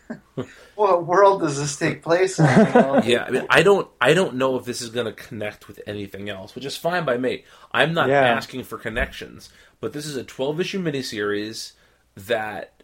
what 0.75 1.07
world 1.07 1.41
does 1.41 1.59
this 1.59 1.77
take 1.77 2.03
place 2.03 2.39
in? 2.39 2.45
You? 2.47 3.03
Yeah, 3.05 3.25
I 3.27 3.31
mean, 3.31 3.47
I 3.51 3.63
don't, 3.63 3.89
I 4.01 4.15
don't 4.15 4.37
know 4.37 4.57
if 4.57 4.65
this 4.65 4.81
is 4.81 4.91
going 4.91 5.07
to 5.07 5.13
connect 5.13 5.69
with 5.69 5.81
anything 5.87 6.29
else, 6.29 6.55
which 6.55 6.65
is 6.65 6.77
fine 6.77 7.05
by 7.05 7.17
me. 7.17 7.45
I'm 7.73 7.93
not 7.95 8.09
Yeah. 8.09 8.21
asking 8.23 8.65
for 8.65 8.79
connections, 8.79 9.49
but 9.81 9.93
this 9.93 10.07
is 10.07 10.17
a 10.17 10.25
12 10.25 10.61
issue 10.61 10.83
miniseries 10.83 11.73
that 12.17 12.83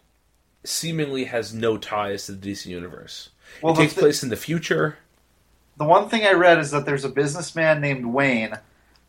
seemingly 0.63 1.25
has 1.25 1.53
no 1.53 1.77
ties 1.77 2.25
to 2.25 2.31
the 2.33 2.51
DC 2.51 2.65
universe. 2.67 3.29
Well, 3.61 3.73
it 3.73 3.77
takes 3.77 3.93
thi- 3.93 4.01
place 4.01 4.23
in 4.23 4.29
the 4.29 4.35
future. 4.35 4.97
The 5.77 5.85
one 5.85 6.07
thing 6.09 6.25
I 6.25 6.33
read 6.33 6.59
is 6.59 6.71
that 6.71 6.85
there's 6.85 7.03
a 7.05 7.09
businessman 7.09 7.81
named 7.81 8.05
Wayne, 8.05 8.53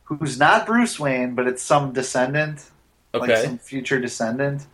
who's 0.04 0.38
not 0.38 0.66
Bruce 0.66 0.98
Wayne, 0.98 1.34
but 1.34 1.46
it's 1.46 1.62
some 1.62 1.92
descendant, 1.92 2.64
like 3.12 3.36
some 3.36 3.58
future 3.58 4.00
descendant. 4.00 4.66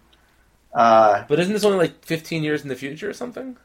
Uh, 0.72 1.24
but 1.28 1.38
isn't 1.40 1.52
this 1.52 1.64
only 1.64 1.78
like 1.78 2.04
15 2.04 2.42
years 2.44 2.62
in 2.62 2.68
the 2.68 2.76
future 2.76 3.10
or 3.10 3.14
something? 3.14 3.56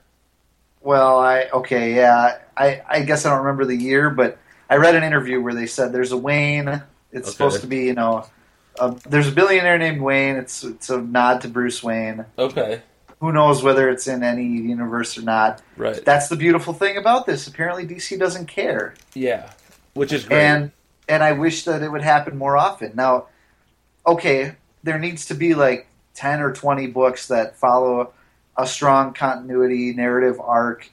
well, 0.81 1.19
I 1.19 1.45
okay, 1.51 1.95
yeah, 1.95 2.37
I 2.55 2.81
I 2.87 3.01
guess 3.01 3.25
I 3.25 3.29
don't 3.31 3.39
remember 3.39 3.65
the 3.65 3.75
year, 3.75 4.09
but 4.11 4.37
I 4.69 4.75
read 4.77 4.95
an 4.95 5.03
interview 5.03 5.41
where 5.41 5.53
they 5.53 5.65
said 5.65 5.91
there's 5.91 6.11
a 6.11 6.17
Wayne. 6.17 6.67
It's 7.11 7.27
Okay. 7.27 7.31
supposed 7.31 7.61
to 7.61 7.67
be, 7.67 7.85
you 7.85 7.93
know, 7.93 8.27
a, 8.79 8.95
there's 9.09 9.27
a 9.27 9.31
billionaire 9.31 9.77
named 9.79 10.01
Wayne. 10.01 10.35
It's 10.35 10.63
it's 10.63 10.89
a 10.91 10.99
nod 11.01 11.41
to 11.41 11.47
Bruce 11.47 11.81
Wayne. 11.81 12.25
Okay, 12.37 12.81
Who 13.19 13.31
knows 13.31 13.63
whether 13.63 13.89
it's 13.89 14.07
in 14.07 14.21
any 14.23 14.45
universe 14.45 15.17
or 15.17 15.21
not? 15.23 15.61
right, 15.75 16.03
That's 16.05 16.27
the 16.27 16.35
beautiful 16.35 16.73
thing 16.73 16.97
about 16.97 17.25
this. 17.25 17.47
Apparently, 17.47 17.87
DC 17.87 18.19
doesn't 18.19 18.45
care. 18.47 18.93
yeah, 19.15 19.51
which 19.95 20.11
is 20.13 20.23
great. 20.25 20.39
and 20.39 20.71
and 21.09 21.23
I 21.23 21.31
wish 21.31 21.65
that 21.65 21.81
it 21.81 21.91
would 21.91 22.01
happen 22.03 22.37
more 22.37 22.57
often. 22.57 22.91
Now, 22.95 23.25
okay, 24.05 24.53
there 24.83 24.99
needs 24.99 25.25
to 25.27 25.33
be 25.33 25.55
like 25.55 25.87
ten 26.15 26.41
or 26.41 26.51
twenty 26.53 26.87
books 26.87 27.27
that 27.27 27.55
follow 27.57 28.11
a 28.57 28.65
strong 28.65 29.13
continuity 29.13 29.93
narrative 29.93 30.39
arc, 30.39 30.89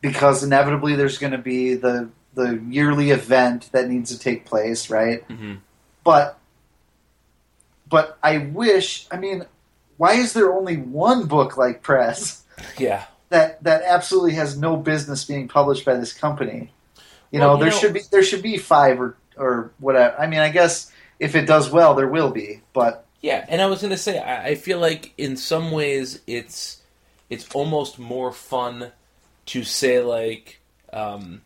because 0.00 0.42
inevitably 0.42 0.96
there's 0.96 1.18
going 1.18 1.32
to 1.32 1.38
be 1.38 1.74
the 1.74 2.08
the 2.34 2.60
yearly 2.68 3.10
event 3.10 3.68
that 3.72 3.88
needs 3.88 4.10
to 4.10 4.18
take 4.18 4.44
place, 4.46 4.90
right? 4.90 5.26
Mhm. 5.28 5.58
But 6.04 6.38
but 7.88 8.18
I 8.22 8.38
wish. 8.38 9.06
I 9.10 9.16
mean, 9.16 9.44
why 9.96 10.14
is 10.14 10.32
there 10.32 10.52
only 10.52 10.76
one 10.76 11.26
book 11.26 11.56
like 11.56 11.82
Prez? 11.82 12.42
yeah, 12.78 13.04
that 13.30 13.62
that 13.64 13.82
absolutely 13.84 14.32
has 14.34 14.58
no 14.58 14.76
business 14.76 15.24
being 15.24 15.48
published 15.48 15.84
by 15.84 15.94
this 15.94 16.12
company. 16.12 16.72
You 17.30 17.40
Well, 17.40 17.48
know, 17.50 17.54
you 17.54 17.60
there 17.64 17.70
know- 17.70 17.78
should 17.78 17.94
be 17.94 18.00
there 18.10 18.22
should 18.22 18.42
be 18.42 18.56
five 18.58 19.00
or 19.00 19.16
or 19.36 19.70
whatever. 19.78 20.16
I 20.18 20.26
mean, 20.26 20.40
I 20.40 20.48
guess 20.50 20.90
if 21.18 21.34
it 21.34 21.46
does 21.46 21.70
well, 21.70 21.94
there 21.94 22.08
will 22.08 22.30
be. 22.30 22.60
But 22.72 23.04
Yeah, 23.20 23.44
and 23.48 23.60
I 23.60 23.66
was 23.66 23.80
going 23.80 23.90
to 23.90 23.96
say, 23.96 24.18
I, 24.18 24.48
I 24.48 24.54
feel 24.54 24.78
like 24.78 25.12
in 25.18 25.36
some 25.36 25.70
ways 25.72 26.20
it's 26.26 26.80
it's 27.28 27.48
almost 27.54 27.98
more 27.98 28.32
fun 28.32 28.92
to 29.46 29.64
say 29.64 30.00
like 30.00 30.60
um, 30.92 31.42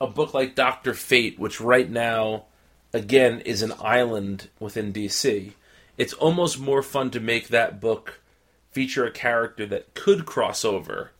a 0.00 0.06
book 0.06 0.34
like 0.34 0.54
Doctor 0.54 0.94
Fate, 0.94 1.38
which 1.38 1.60
right 1.60 1.88
now 1.90 2.44
again 2.92 3.40
is 3.40 3.62
an 3.62 3.74
island 3.80 4.48
within 4.60 4.92
DC. 4.92 5.52
It's 5.96 6.12
almost 6.14 6.58
more 6.58 6.82
fun 6.82 7.10
to 7.10 7.20
make 7.20 7.48
that 7.48 7.80
book 7.80 8.20
feature 8.70 9.04
a 9.04 9.10
character 9.10 9.66
that 9.66 9.94
could 9.94 10.24
cross 10.26 10.64
over 10.64 11.10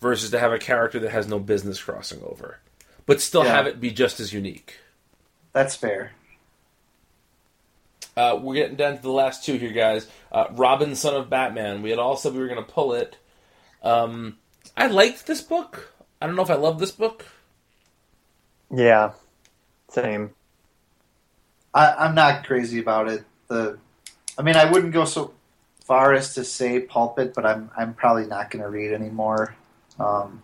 versus 0.00 0.30
to 0.30 0.38
have 0.38 0.52
a 0.52 0.58
character 0.58 0.98
that 1.00 1.10
has 1.10 1.26
no 1.26 1.38
business 1.38 1.82
crossing 1.82 2.22
over, 2.22 2.58
but 3.06 3.20
still 3.20 3.44
Yeah. 3.44 3.52
have 3.56 3.66
it 3.66 3.80
be 3.80 3.90
just 3.90 4.18
as 4.20 4.32
unique. 4.32 4.76
that's 5.52 5.74
fair. 5.74 6.12
Uh, 8.16 8.38
we're 8.40 8.54
getting 8.54 8.76
down 8.76 8.96
to 8.96 9.02
the 9.02 9.10
last 9.10 9.44
two 9.44 9.56
here, 9.56 9.72
guys. 9.72 10.06
Uh, 10.30 10.46
Robin, 10.52 10.94
son 10.94 11.14
of 11.14 11.30
Batman. 11.30 11.82
We 11.82 11.90
had 11.90 11.98
all 11.98 12.16
said 12.16 12.32
we 12.32 12.40
were 12.40 12.48
going 12.48 12.64
to 12.64 12.70
pull 12.70 12.92
it. 12.94 13.16
Um, 13.82 14.38
I 14.76 14.88
liked 14.88 15.26
this 15.26 15.40
book. 15.40 15.92
I 16.20 16.26
don't 16.26 16.36
know 16.36 16.42
if 16.42 16.50
I 16.50 16.56
love 16.56 16.78
this 16.78 16.92
book. 16.92 17.24
yeah, 18.74 19.12
same. 19.88 20.30
I, 21.72 21.94
I'm 21.94 22.14
not 22.14 22.46
crazy 22.46 22.80
about 22.80 23.08
it. 23.08 23.24
The, 23.48 23.78
I 24.36 24.42
mean, 24.42 24.56
I 24.56 24.70
wouldn't 24.70 24.92
go 24.92 25.04
so 25.04 25.32
far 25.84 26.12
as 26.14 26.34
to 26.34 26.44
say 26.44 26.80
pulp 26.80 27.18
it, 27.18 27.34
but 27.34 27.44
I'm 27.44 27.70
I'm 27.76 27.94
probably 27.94 28.26
not 28.26 28.50
going 28.50 28.62
to 28.62 28.70
read 28.70 28.92
anymore. 28.92 29.56
Um, 29.98 30.42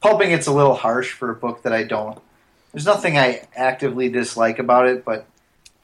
pulping 0.00 0.32
it's 0.32 0.46
a 0.46 0.52
little 0.52 0.74
harsh 0.74 1.12
for 1.12 1.30
a 1.30 1.34
book 1.34 1.62
that 1.62 1.72
I 1.72 1.84
don't. 1.84 2.18
There's 2.72 2.86
nothing 2.86 3.18
I 3.18 3.46
actively 3.54 4.08
dislike 4.08 4.58
about 4.58 4.86
it, 4.86 5.04
but 5.04 5.26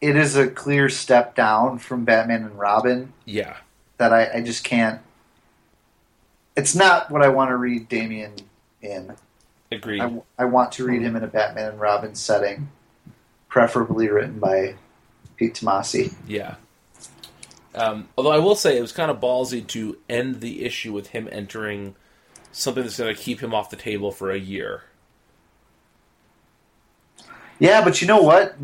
it 0.01 0.17
is 0.17 0.37
a 0.37 0.49
clear 0.49 0.89
step 0.89 1.35
down 1.35 1.79
from 1.79 2.05
Batman 2.05 2.43
and 2.43 2.59
Robin 2.59 3.13
Yeah, 3.25 3.57
that 3.99 4.13
I, 4.13 4.39
I 4.39 4.41
just 4.43 4.65
can't. 4.65 5.01
It's 6.57 6.75
not 6.75 7.11
what 7.11 7.23
I 7.23 7.29
want 7.29 7.51
to 7.51 7.57
read 7.57 7.89
Damian 7.89 8.33
in. 8.81 9.15
agreed. 9.71 10.01
I, 10.01 10.23
I 10.39 10.45
want 10.47 10.73
to 10.73 10.85
read 10.87 11.03
him 11.03 11.17
in 11.17 11.23
a 11.23 11.27
Batman 11.27 11.71
and 11.73 11.81
Robin 11.81 12.15
setting, 12.15 12.71
preferably 13.49 14.09
written 14.09 14.39
by 14.39 14.77
Pete 15.37 15.55
Tomasi. 15.55 16.15
Yeah. 16.27 16.57
Um, 17.75 18.09
although 18.17 18.33
I 18.33 18.39
will 18.39 18.55
say 18.55 18.79
it 18.79 18.81
was 18.81 18.93
kind 18.93 19.11
of 19.11 19.21
ballsy 19.21 19.67
to 19.69 19.99
end 20.09 20.41
the 20.41 20.65
issue 20.65 20.95
with 20.95 21.09
him 21.09 21.29
entering 21.31 21.95
something 22.51 22.83
that's 22.83 22.99
going 22.99 23.15
to 23.15 23.21
keep 23.21 23.41
him 23.41 23.53
off 23.55 23.69
the 23.69 23.77
table 23.77 24.11
for 24.11 24.31
a 24.31 24.39
year. 24.39 24.85
Yeah, 27.59 27.83
but 27.85 28.01
you 28.01 28.09
know 28.09 28.23
what? 28.23 28.57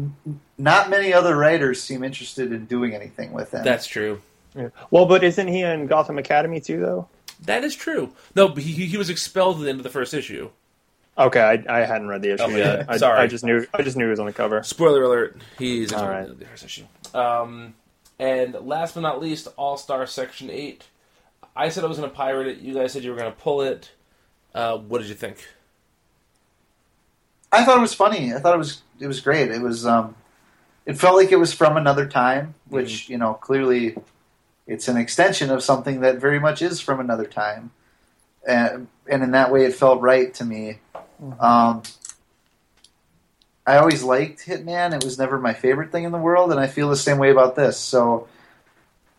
Not 0.58 0.90
many 0.90 1.12
other 1.12 1.36
writers 1.36 1.82
seem 1.82 2.04
interested 2.04 2.52
in 2.52 2.66
doing 2.66 2.94
anything 2.94 3.32
with 3.32 3.52
him. 3.52 3.64
That's 3.64 3.86
true. 3.86 4.20
Yeah. 4.54 4.68
Well, 4.90 5.06
but 5.06 5.24
isn't 5.24 5.48
he 5.48 5.62
in 5.62 5.86
Gotham 5.86 6.18
Academy 6.18 6.60
too, 6.60 6.80
though? 6.80 7.08
That 7.44 7.64
is 7.64 7.74
true. 7.74 8.12
No, 8.36 8.48
he, 8.48 8.86
he 8.86 8.96
was 8.96 9.10
expelled 9.10 9.56
at 9.56 9.62
the 9.62 9.70
end 9.70 9.80
of 9.80 9.84
the 9.84 9.90
first 9.90 10.14
issue. 10.14 10.50
Okay, 11.18 11.40
I, 11.40 11.80
I 11.82 11.84
hadn't 11.84 12.08
read 12.08 12.22
the 12.22 12.34
issue 12.34 12.44
Okay, 12.44 12.58
yet. 12.58 12.86
I, 12.88 12.96
sorry. 12.96 13.18
I 13.18 13.26
just 13.26 13.44
knew 13.44 13.66
I 13.74 13.82
just 13.82 13.96
knew 13.96 14.04
he 14.04 14.10
was 14.10 14.20
on 14.20 14.26
the 14.26 14.32
cover. 14.32 14.62
Spoiler 14.62 15.02
alert: 15.02 15.40
He's 15.58 15.92
All 15.92 15.98
expelled 15.98 16.10
right. 16.10 16.22
at 16.22 16.28
the 16.28 16.34
the 16.34 16.44
first 16.46 16.64
issue. 16.64 16.84
Um, 17.14 17.74
and 18.18 18.54
last 18.54 18.94
but 18.94 19.00
not 19.00 19.20
least, 19.20 19.48
All 19.56 19.76
Star 19.76 20.06
Section 20.06 20.48
Eight. 20.50 20.84
I 21.54 21.68
said 21.68 21.84
I 21.84 21.86
was 21.86 21.98
going 21.98 22.08
to 22.08 22.16
pirate 22.16 22.46
it. 22.46 22.58
You 22.58 22.72
guys 22.74 22.92
said 22.92 23.04
you 23.04 23.10
were 23.10 23.18
going 23.18 23.30
to 23.30 23.38
pull 23.38 23.60
it. 23.62 23.90
Uh, 24.54 24.78
what 24.78 25.00
did 25.00 25.08
you 25.08 25.14
think? 25.14 25.46
I 27.52 27.64
thought 27.64 27.76
it 27.76 27.82
was 27.82 27.94
funny. 27.94 28.32
I 28.32 28.38
thought 28.38 28.54
it 28.54 28.58
was 28.58 28.82
it 28.98 29.06
was 29.06 29.20
great. 29.20 29.50
It 29.50 29.60
was 29.60 29.86
um, 29.86 30.16
it 30.86 30.94
felt 30.94 31.16
like 31.16 31.30
it 31.30 31.36
was 31.36 31.52
from 31.52 31.76
another 31.76 32.08
time, 32.08 32.54
which 32.68 33.08
you 33.10 33.18
know 33.18 33.34
clearly 33.34 33.96
it's 34.66 34.88
an 34.88 34.96
extension 34.96 35.50
of 35.50 35.62
something 35.62 36.00
that 36.00 36.16
very 36.18 36.40
much 36.40 36.62
is 36.62 36.80
from 36.80 36.98
another 36.98 37.26
time, 37.26 37.70
and 38.46 38.88
and 39.08 39.22
in 39.22 39.32
that 39.32 39.52
way 39.52 39.64
it 39.66 39.74
felt 39.74 40.00
right 40.00 40.32
to 40.34 40.44
me. 40.44 40.78
Um, 41.38 41.82
I 43.66 43.76
always 43.76 44.02
liked 44.02 44.46
Hitman. 44.46 44.94
It 44.94 45.04
was 45.04 45.18
never 45.18 45.38
my 45.38 45.52
favorite 45.52 45.92
thing 45.92 46.04
in 46.04 46.10
the 46.10 46.18
world, 46.18 46.50
and 46.50 46.58
I 46.58 46.66
feel 46.66 46.88
the 46.88 46.96
same 46.96 47.18
way 47.18 47.30
about 47.30 47.54
this. 47.54 47.78
So 47.78 48.26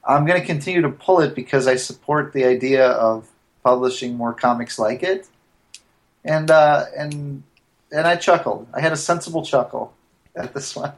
I'm 0.03 0.25
going 0.25 0.39
to 0.39 0.45
continue 0.45 0.81
to 0.81 0.89
pull 0.89 1.21
it 1.21 1.33
because 1.33 1.65
I 1.67 1.75
support 1.75 2.33
the 2.33 2.43
idea 2.43 2.87
of 2.87 3.29
publishing 3.63 4.17
more 4.17 4.33
comics 4.33 4.77
like 4.77 5.03
it, 5.03 5.27
and 6.25 6.51
uh, 6.51 6.85
and 6.97 7.43
and 7.93 8.07
I 8.07 8.15
chuckled. 8.15 8.67
I 8.73 8.81
had 8.81 8.91
a 8.91 8.97
sensible 8.97 9.45
chuckle 9.45 9.93
at 10.35 10.53
this 10.53 10.75
one. 10.75 10.93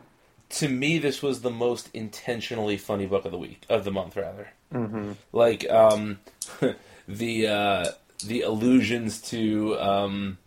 To 0.49 0.69
me, 0.69 0.97
this 0.97 1.21
was 1.21 1.41
the 1.41 1.51
most 1.51 1.89
intentionally 1.93 2.77
funny 2.77 3.05
book 3.05 3.25
of 3.25 3.31
the 3.31 3.37
week 3.37 3.63
of 3.69 3.83
the 3.83 3.91
month, 3.91 4.15
rather. 4.15 4.49
Mm-hmm. 4.73 5.11
Like 5.33 5.69
um, 5.69 6.19
the 7.07 7.47
uh, 7.47 7.85
the 8.23 8.41
allusions 8.41 9.21
to 9.23 9.79
um, 9.79 10.37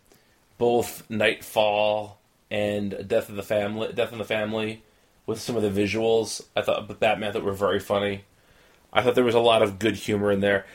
both 0.57 1.07
Knightfall 1.09 2.19
and 2.49 3.07
Death 3.07 3.29
of 3.29 3.35
the 3.35 3.43
Family, 3.43 3.93
Death 3.93 4.11
in 4.11 4.17
the 4.17 4.25
Family, 4.25 4.83
with 5.25 5.39
some 5.39 5.55
of 5.55 5.61
the 5.61 5.69
visuals. 5.69 6.41
I 6.55 6.61
thought 6.61 6.87
the 6.87 6.95
Batman 6.95 7.33
that 7.33 7.43
were 7.43 7.53
very 7.53 7.79
funny. 7.79 8.23
I 8.91 9.03
thought 9.03 9.13
there 9.13 9.23
was 9.23 9.35
a 9.35 9.39
lot 9.39 9.61
of 9.61 9.77
good 9.77 9.95
humor 9.95 10.31
in 10.31 10.39
there. 10.39 10.65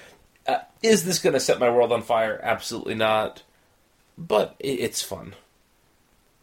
Uh, 0.47 0.59
is 0.83 1.05
this 1.05 1.19
going 1.19 1.33
to 1.33 1.41
set 1.41 1.59
my 1.59 1.71
world 1.71 1.91
on 1.91 2.03
fire? 2.03 2.39
Absolutely 2.43 2.95
not. 2.95 3.43
But 4.17 4.55
it, 4.61 4.79
it's 4.81 5.03
fun. 5.03 5.35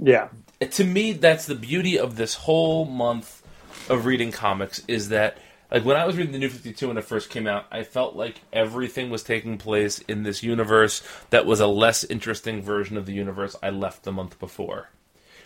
Yeah, 0.01 0.29
To 0.59 0.83
me, 0.83 1.13
that's 1.13 1.45
the 1.45 1.55
beauty 1.55 1.97
of 1.97 2.15
this 2.15 2.33
whole 2.33 2.85
month 2.85 3.43
of 3.87 4.05
reading 4.05 4.31
comics. 4.31 4.81
Is 4.87 5.09
that 5.09 5.37
like 5.71 5.85
when 5.85 5.95
I 5.95 6.05
was 6.05 6.17
reading 6.17 6.33
the 6.33 6.39
New 6.39 6.49
Fifty 6.49 6.73
Two 6.73 6.87
when 6.87 6.97
it 6.97 7.05
first 7.05 7.29
came 7.29 7.47
out, 7.47 7.65
I 7.71 7.83
felt 7.83 8.15
like 8.15 8.41
everything 8.51 9.09
was 9.09 9.23
taking 9.23 9.57
place 9.57 9.99
in 9.99 10.23
this 10.23 10.43
universe 10.43 11.01
that 11.29 11.45
was 11.45 11.59
a 11.59 11.67
less 11.67 12.03
interesting 12.03 12.61
version 12.61 12.97
of 12.97 13.05
the 13.05 13.13
universe 13.13 13.55
I 13.61 13.69
left 13.69 14.03
the 14.03 14.11
month 14.11 14.39
before. 14.39 14.89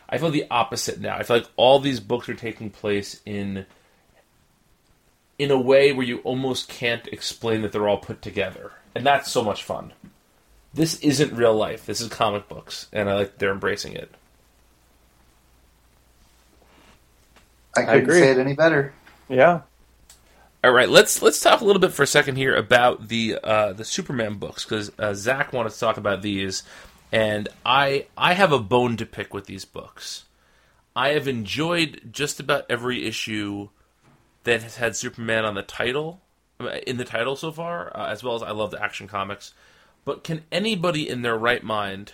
I 0.07 0.17
feel 0.17 0.31
the 0.31 0.47
opposite 0.49 0.99
now. 0.99 1.17
I 1.17 1.23
feel 1.23 1.37
like 1.37 1.49
all 1.57 1.79
these 1.79 1.99
books 1.99 2.29
are 2.29 2.35
taking 2.35 2.69
place 2.69 3.21
in 3.25 3.65
in 5.37 5.51
a 5.51 5.59
way 5.59 5.91
where 5.91 6.05
you 6.05 6.19
almost 6.19 6.69
can't 6.69 7.07
explain 7.07 7.61
that 7.61 7.71
they're 7.71 7.87
all 7.87 7.97
put 7.97 8.21
together. 8.21 8.71
And 8.95 9.05
that's 9.05 9.29
so 9.29 9.43
much 9.43 9.63
fun. 9.63 9.93
This 10.73 10.99
isn't 11.01 11.33
real 11.33 11.55
life. 11.55 11.85
This 11.85 12.01
is 12.01 12.09
comic 12.09 12.47
books, 12.47 12.87
and 12.93 13.09
I 13.09 13.15
like 13.15 13.37
they're 13.37 13.51
embracing 13.51 13.93
it. 13.93 14.13
I 17.77 17.85
couldn't 17.85 18.03
agree. 18.03 18.19
say 18.19 18.31
it 18.31 18.37
any 18.37 18.53
better. 18.53 18.93
yeah. 19.29 19.61
All 20.63 20.71
right, 20.71 20.89
let's 20.89 21.21
let's 21.21 21.39
talk 21.39 21.61
a 21.61 21.65
little 21.65 21.79
bit 21.79 21.93
for 21.93 22.01
a 22.01 22.07
second 22.07 22.37
here 22.37 22.55
about 22.55 23.07
the 23.07 23.37
uh, 23.43 23.73
the 23.73 23.85
Superman 23.85 24.39
books 24.39 24.63
because 24.65 24.91
uh, 24.97 25.13
Zach 25.13 25.53
wanted 25.53 25.73
to 25.73 25.79
talk 25.79 25.97
about 25.97 26.23
these, 26.23 26.63
and 27.11 27.47
I 27.63 28.07
I 28.17 28.33
have 28.33 28.51
a 28.51 28.57
bone 28.57 28.97
to 28.97 29.05
pick 29.05 29.31
with 29.31 29.45
these 29.45 29.63
books. 29.63 30.25
I 30.95 31.09
have 31.09 31.27
enjoyed 31.27 32.09
just 32.11 32.39
about 32.39 32.65
every 32.67 33.05
issue 33.05 33.69
that 34.43 34.63
has 34.63 34.77
had 34.77 34.95
Superman 34.95 35.45
on 35.45 35.53
the 35.53 35.61
title 35.61 36.21
in 36.87 36.97
the 36.97 37.05
title 37.05 37.35
so 37.35 37.51
far, 37.51 37.95
uh, 37.95 38.07
as 38.09 38.23
well 38.23 38.35
as 38.35 38.41
I 38.41 38.51
love 38.51 38.71
the 38.71 38.81
Action 38.81 39.07
Comics. 39.07 39.53
But 40.03 40.23
can 40.23 40.43
anybody 40.51 41.07
in 41.07 41.21
their 41.21 41.37
right 41.37 41.63
mind 41.63 42.13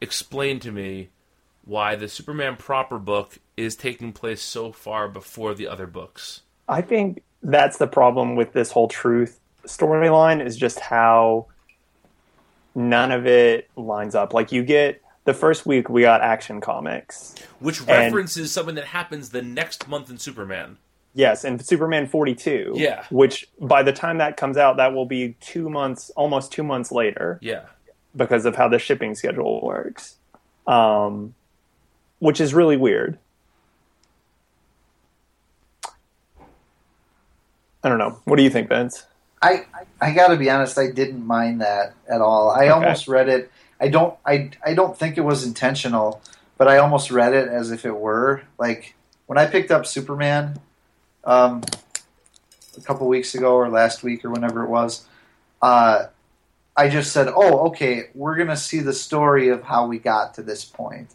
explain 0.00 0.60
to 0.60 0.72
me 0.72 1.10
why 1.66 1.96
the 1.96 2.08
Superman 2.08 2.56
proper 2.56 2.98
book 2.98 3.38
is 3.56 3.76
taking 3.76 4.12
place 4.12 4.40
so 4.40 4.72
far 4.72 5.08
before 5.08 5.52
the 5.54 5.68
other 5.68 5.86
books? 5.86 6.40
I 6.68 6.80
think 6.80 7.22
that's 7.42 7.76
the 7.76 7.86
problem 7.86 8.34
with 8.36 8.52
this 8.52 8.70
whole 8.70 8.88
truth 8.88 9.38
storyline 9.66 10.44
is 10.44 10.56
just 10.56 10.78
how 10.80 11.46
none 12.74 13.10
of 13.12 13.26
it 13.26 13.68
lines 13.76 14.14
up. 14.14 14.32
Like 14.32 14.52
you 14.52 14.62
get 14.62 15.02
the 15.24 15.34
first 15.34 15.66
week 15.66 15.88
we 15.88 16.02
got 16.02 16.20
action 16.22 16.60
comics. 16.60 17.34
Which 17.58 17.80
And- 17.80 17.88
references 17.88 18.52
something 18.52 18.76
that 18.76 18.84
happens 18.86 19.30
the 19.30 19.42
next 19.42 19.88
month 19.88 20.08
in 20.08 20.18
Superman. 20.18 20.78
Yes, 21.14 21.44
and 21.44 21.64
Superman 21.64 22.06
42. 22.06 22.74
Yeah. 22.76 23.04
Which 23.10 23.48
by 23.60 23.82
the 23.82 23.92
time 23.92 24.18
that 24.18 24.36
comes 24.36 24.56
out 24.56 24.76
that 24.76 24.92
will 24.92 25.06
be 25.06 25.34
2 25.40 25.68
months 25.70 26.10
almost 26.10 26.52
2 26.52 26.62
months 26.62 26.92
later 26.92 27.38
Yeah. 27.42 27.62
because 28.14 28.44
of 28.44 28.54
how 28.54 28.68
the 28.68 28.78
shipping 28.78 29.14
schedule 29.14 29.60
works. 29.62 30.16
Um 30.66 31.34
which 32.18 32.40
is 32.40 32.54
really 32.54 32.76
weird. 32.76 33.18
I 37.82 37.88
don't 37.88 37.98
know. 37.98 38.18
What 38.24 38.36
do 38.36 38.42
you 38.42 38.50
think, 38.50 38.68
Vince? 38.68 39.06
I 39.40 39.66
I 40.00 40.12
got 40.12 40.28
to 40.28 40.36
be 40.36 40.50
honest. 40.50 40.78
I 40.78 40.90
didn't 40.90 41.24
mind 41.24 41.60
that 41.60 41.94
at 42.08 42.20
all. 42.20 42.50
I 42.50 42.68
almost 42.68 43.06
read 43.06 43.28
it. 43.28 43.50
I 43.80 43.88
don't. 43.88 44.16
I 44.24 44.50
I 44.64 44.74
don't 44.74 44.98
think 44.98 45.18
it 45.18 45.20
was 45.20 45.44
intentional, 45.44 46.20
but 46.58 46.68
I 46.68 46.78
almost 46.78 47.10
read 47.10 47.32
it 47.32 47.48
as 47.48 47.70
if 47.70 47.84
it 47.84 47.94
were. 47.94 48.42
Like 48.58 48.94
when 49.26 49.38
I 49.38 49.46
picked 49.46 49.70
up 49.70 49.86
Superman, 49.86 50.58
um, 51.24 51.62
a 52.76 52.80
couple 52.80 53.06
weeks 53.06 53.34
ago 53.34 53.54
or 53.54 53.68
last 53.68 54.02
week 54.02 54.24
or 54.24 54.30
whenever 54.30 54.64
it 54.64 54.68
was, 54.68 55.06
uh, 55.62 56.06
I 56.76 56.88
just 56.88 57.12
said, 57.12 57.28
"Oh, 57.28 57.68
okay, 57.68 58.08
we're 58.14 58.36
gonna 58.36 58.56
see 58.56 58.80
the 58.80 58.92
story 58.94 59.48
of 59.48 59.62
how 59.62 59.86
we 59.86 59.98
got 59.98 60.34
to 60.34 60.42
this 60.42 60.64
point." 60.64 61.10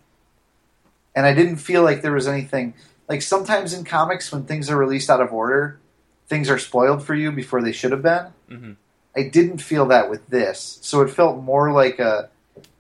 And 1.16 1.26
I 1.26 1.34
didn't 1.34 1.58
feel 1.58 1.84
like 1.84 2.02
there 2.02 2.14
was 2.14 2.28
anything. 2.28 2.74
Like 3.10 3.22
sometimes 3.22 3.74
in 3.74 3.84
comics, 3.84 4.32
when 4.32 4.46
things 4.46 4.70
are 4.70 4.78
released 4.78 5.10
out 5.10 5.22
of 5.22 5.34
order, 5.34 5.80
things 6.28 6.50
are 6.50 6.58
spoiled 6.58 7.04
for 7.04 7.14
you 7.14 7.32
before 7.32 7.62
they 7.62 7.72
should 7.74 7.92
have 7.92 8.02
been. 8.04 8.28
Mhm. 8.50 8.76
I 9.16 9.24
didn't 9.24 9.58
feel 9.58 9.86
that 9.88 10.10
with 10.10 10.26
this. 10.28 10.80
So 10.82 11.02
it 11.02 11.10
felt 11.10 11.44
more 11.44 11.72
like 11.74 12.00
a. 12.00 12.30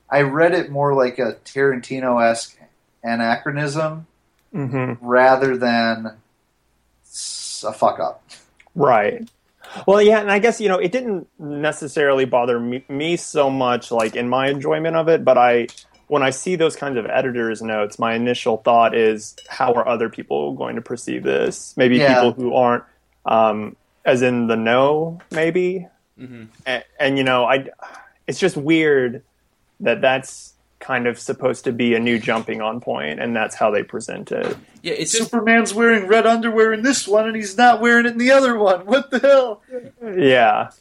I 0.09 0.21
read 0.21 0.53
it 0.53 0.69
more 0.69 0.93
like 0.93 1.19
a 1.19 1.35
Tarantino 1.45 2.21
esque 2.23 2.57
anachronism 3.03 4.07
Mm-hmm. 4.53 5.05
rather 5.05 5.55
than 5.55 6.07
a 7.63 7.73
fuck 7.73 7.99
up. 7.99 8.21
Right. 8.75 9.29
Well, 9.87 10.01
yeah, 10.01 10.19
and 10.19 10.29
I 10.29 10.39
guess 10.39 10.59
you 10.59 10.67
know 10.67 10.77
it 10.77 10.91
didn't 10.91 11.27
necessarily 11.39 12.25
bother 12.25 12.59
me, 12.59 12.83
me 12.89 13.15
so 13.15 13.49
much, 13.49 13.91
like 13.91 14.15
in 14.17 14.27
my 14.27 14.49
enjoyment 14.49 14.97
of 14.97 15.07
it. 15.07 15.23
But 15.23 15.37
I, 15.37 15.67
when 16.11 16.23
I 16.23 16.29
see 16.31 16.57
those 16.57 16.75
kinds 16.75 16.97
of 16.97 17.05
editors' 17.05 17.61
notes, 17.61 17.97
my 17.97 18.15
initial 18.15 18.57
thought 18.57 18.93
is, 18.93 19.33
how 19.47 19.71
are 19.75 19.87
other 19.87 20.09
people 20.09 20.51
going 20.55 20.75
to 20.75 20.81
perceive 20.81 21.23
this? 21.23 21.73
Maybe 21.77 21.95
Yeah. 21.99 22.15
people 22.15 22.33
who 22.33 22.53
aren't, 22.53 22.83
um, 23.25 23.77
as 24.03 24.21
in 24.21 24.47
the 24.47 24.57
know, 24.57 25.21
maybe. 25.31 25.87
Mhm. 26.19 26.47
And, 26.65 26.83
and 26.99 27.17
you 27.17 27.23
know, 27.23 27.45
I, 27.45 27.69
it's 28.27 28.39
just 28.39 28.57
weird 28.57 29.23
that 29.79 30.01
that's 30.01 30.53
kind 30.79 31.07
of 31.07 31.17
supposed 31.17 31.63
to 31.63 31.71
be 31.71 31.95
a 31.95 31.99
new 31.99 32.19
jumping 32.19 32.61
on 32.61 32.81
point, 32.81 33.21
and 33.21 33.33
that's 33.33 33.55
how 33.55 33.71
they 33.71 33.81
present 33.83 34.33
it. 34.33 34.57
Yeah, 34.81 34.95
it's 34.95 35.13
just 35.13 35.31
Superman's 35.31 35.73
wearing 35.73 36.07
red 36.07 36.27
underwear 36.27 36.73
in 36.73 36.81
this 36.83 37.07
one, 37.07 37.25
and 37.27 37.37
he's 37.37 37.55
not 37.57 37.79
wearing 37.79 38.05
it 38.05 38.11
in 38.11 38.17
the 38.17 38.31
other 38.31 38.57
one. 38.57 38.85
What 38.85 39.11
the 39.11 39.19
hell? 39.19 39.61
Yeah. 40.03 40.71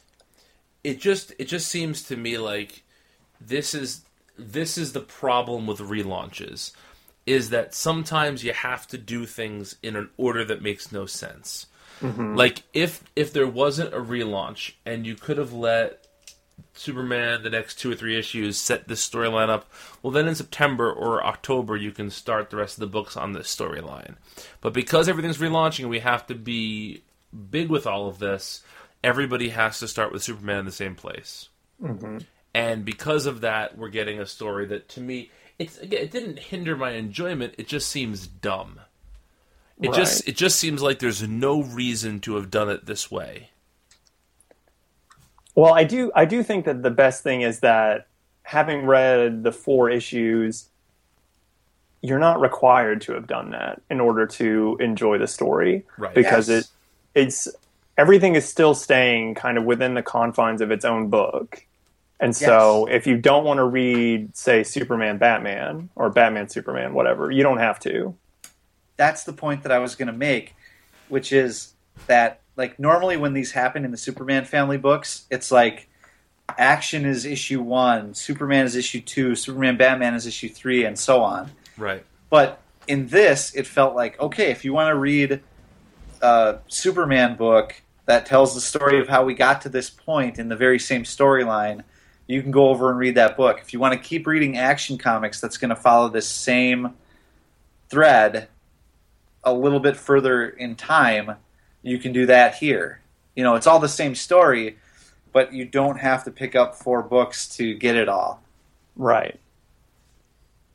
it 0.83 0.99
just 0.99 1.31
it 1.39 1.45
just 1.45 1.69
seems 1.69 2.01
to 2.01 2.17
me 2.17 2.37
like 2.37 2.83
this 3.39 3.73
is 3.73 4.01
this 4.41 4.77
is 4.77 4.93
the 4.93 5.01
problem 5.01 5.67
with 5.67 5.79
relaunches 5.79 6.71
is 7.25 7.51
that 7.51 7.75
sometimes 7.75 8.43
you 8.43 8.53
have 8.53 8.87
to 8.87 8.97
do 8.97 9.25
things 9.25 9.75
in 9.83 9.95
an 9.95 10.09
order 10.17 10.43
that 10.43 10.61
makes 10.61 10.91
no 10.91 11.05
sense. 11.05 11.67
Like 12.35 12.63
if 12.73 13.03
if 13.15 13.31
there 13.31 13.47
wasn't 13.47 13.93
a 13.93 13.99
relaunch 13.99 14.73
and 14.85 15.05
you 15.05 15.15
could 15.15 15.37
have 15.37 15.53
let 15.53 16.07
Superman, 16.73 17.43
the 17.43 17.49
next 17.49 17.75
two 17.79 17.91
or 17.91 17.95
three 17.95 18.17
issues, 18.17 18.57
set 18.57 18.87
this 18.87 19.07
storyline 19.07 19.49
up. 19.49 19.71
Well, 20.01 20.11
then 20.11 20.27
in 20.27 20.35
September 20.35 20.91
or 20.91 21.23
October, 21.25 21.75
you 21.75 21.91
can 21.91 22.09
start 22.09 22.49
the 22.49 22.57
rest 22.57 22.75
of 22.75 22.81
the 22.81 22.87
books 22.87 23.17
on 23.17 23.33
this 23.33 23.53
storyline. 23.53 24.15
But 24.61 24.73
because 24.73 25.07
everything's 25.07 25.37
relaunching, 25.37 25.89
we 25.89 25.99
have 25.99 26.25
to 26.27 26.35
be 26.35 27.03
big 27.49 27.69
with 27.69 27.85
all 27.85 28.07
of 28.07 28.19
this. 28.19 28.63
Everybody 29.03 29.49
has 29.49 29.79
to 29.79 29.87
start 29.87 30.11
with 30.11 30.23
Superman 30.23 30.59
in 30.59 30.65
the 30.65 30.71
same 30.71 30.95
place. 30.95 31.49
Mm-hmm. 31.83 32.19
And 32.53 32.83
because 32.83 33.25
of 33.25 33.41
that, 33.41 33.77
we're 33.77 33.89
getting 33.89 34.19
a 34.19 34.25
story 34.25 34.65
that, 34.67 34.89
to 34.89 35.01
me, 35.01 35.31
it's 35.57 35.77
again, 35.77 36.01
it 36.01 36.11
didn't 36.11 36.39
hinder 36.39 36.75
my 36.75 36.91
enjoyment. 36.91 37.55
It 37.57 37.67
just 37.67 37.89
seems 37.89 38.27
dumb. 38.27 38.79
It 39.81 39.89
Right. 39.89 39.95
just 39.95 40.27
it 40.27 40.35
just 40.35 40.59
seems 40.59 40.81
like 40.81 40.99
there's 40.99 41.23
no 41.27 41.63
reason 41.63 42.19
to 42.21 42.35
have 42.35 42.51
done 42.51 42.69
it 42.69 42.85
this 42.85 43.09
way. 43.09 43.49
Well, 45.55 45.73
I 45.73 45.83
do 45.83 46.11
I 46.15 46.25
do 46.25 46.43
think 46.43 46.65
that 46.65 46.83
the 46.83 46.91
best 46.91 47.23
thing 47.23 47.41
is 47.41 47.59
that 47.61 48.07
having 48.43 48.85
read 48.85 49.43
the 49.43 49.51
four 49.51 49.89
issues, 49.89 50.69
you're 52.01 52.19
not 52.19 52.41
required 52.41 53.01
to 53.01 53.13
have 53.13 53.27
done 53.27 53.51
that 53.51 53.81
in 53.89 53.99
order 53.99 54.25
to 54.27 54.77
enjoy 54.79 55.17
the 55.17 55.27
story. 55.27 55.85
Right. 55.97 56.13
Because 56.15 56.49
Yes. 56.49 56.65
it 56.65 56.67
it's 57.13 57.47
everything 57.97 58.35
is 58.35 58.47
still 58.47 58.73
staying 58.73 59.35
kind 59.35 59.57
of 59.57 59.65
within 59.65 59.93
the 59.93 60.03
confines 60.03 60.61
of 60.61 60.71
its 60.71 60.85
own 60.85 61.09
book. 61.09 61.65
And 62.21 62.35
so 62.35 62.85
if 62.85 63.07
you 63.07 63.17
don't 63.17 63.43
want 63.43 63.57
to 63.57 63.63
read, 63.65 64.37
say, 64.37 64.63
Superman 64.63 65.17
Batman 65.17 65.89
or 65.95 66.11
Batman 66.11 66.47
Superman, 66.49 66.93
whatever, 66.93 67.31
you 67.31 67.41
don't 67.41 67.57
have 67.57 67.79
to. 67.79 68.15
that's 69.01 69.23
the 69.23 69.33
point 69.33 69.63
that 69.63 69.71
I 69.71 69.79
was 69.79 69.95
going 69.95 70.07
to 70.09 70.13
make, 70.13 70.55
which 71.09 71.33
is 71.33 71.73
that 72.05 72.41
like 72.55 72.77
normally 72.77 73.17
when 73.17 73.33
these 73.33 73.51
happen 73.51 73.83
in 73.83 73.89
the 73.89 73.97
Superman 73.97 74.45
family 74.45 74.77
books, 74.77 75.25
it's 75.31 75.51
like 75.51 75.89
action 76.55 77.05
is 77.05 77.25
issue 77.25 77.63
one, 77.63 78.13
Superman 78.13 78.65
is 78.65 78.75
issue 78.75 79.01
two, 79.01 79.35
Superman 79.35 79.75
Batman 79.75 80.13
is 80.13 80.27
issue 80.27 80.49
three, 80.49 80.85
and 80.85 80.99
so 80.99 81.23
on. 81.23 81.49
Right. 81.79 82.05
But 82.29 82.61
in 82.87 83.07
this, 83.07 83.55
it 83.55 83.65
felt 83.65 83.95
like 83.95 84.19
okay, 84.19 84.51
if 84.51 84.63
you 84.63 84.71
want 84.71 84.89
to 84.93 84.95
read 84.95 85.41
a 86.21 86.59
Superman 86.67 87.35
book 87.35 87.81
that 88.05 88.27
tells 88.27 88.53
the 88.53 88.61
story 88.61 88.99
of 88.99 89.07
how 89.07 89.25
we 89.25 89.33
got 89.33 89.61
to 89.61 89.69
this 89.69 89.89
point 89.89 90.37
in 90.37 90.47
the 90.47 90.55
very 90.55 90.77
same 90.77 91.05
storyline, 91.05 91.83
you 92.31 92.41
can 92.41 92.51
go 92.51 92.69
over 92.69 92.89
and 92.89 92.99
read 92.99 93.15
that 93.15 93.35
book. 93.37 93.59
If 93.61 93.73
you 93.73 93.79
want 93.79 93.93
to 93.93 93.99
keep 93.99 94.27
reading 94.27 94.57
action 94.57 94.97
comics 94.97 95.41
that's 95.41 95.57
going 95.57 95.69
to 95.69 95.75
follow 95.75 96.09
this 96.09 96.27
same 96.27 96.95
thread 97.89 98.47
a 99.43 99.53
little 99.53 99.79
bit 99.79 99.97
further 99.97 100.47
in 100.47 100.75
time, 100.75 101.35
you 101.81 101.97
can 101.99 102.13
do 102.13 102.25
that 102.27 102.55
here. 102.55 103.01
You 103.35 103.43
know, 103.43 103.55
it's 103.55 103.67
all 103.67 103.79
the 103.79 103.89
same 103.89 104.15
story, 104.15 104.77
but 105.33 105.53
you 105.53 105.65
don't 105.65 105.97
have 105.97 106.23
to 106.25 106.31
pick 106.31 106.55
up 106.55 106.75
four 106.75 107.01
books 107.01 107.47
to 107.57 107.73
get 107.73 107.95
it 107.95 108.07
all. 108.07 108.41
Right. 108.95 109.39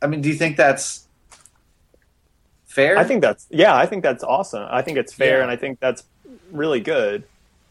I 0.03 0.07
mean, 0.09 0.20
do 0.20 0.28
you 0.28 0.35
think 0.35 0.57
that's 0.57 1.07
fair? 2.65 2.99
I 2.99 3.05
think 3.05 3.23
that's 3.23 3.47
yeah, 3.51 3.74
I 3.74 3.87
think 3.87 4.03
that's 4.03 4.24
awesome. 4.24 4.66
I 4.70 4.83
think 4.83 4.99
it's 4.99 5.12
fair 5.12 5.39
Yeah. 5.39 5.43
and 5.43 5.51
I 5.51 5.57
think 5.57 5.81
that's 5.81 6.03
really 6.51 6.81
good 6.81 7.24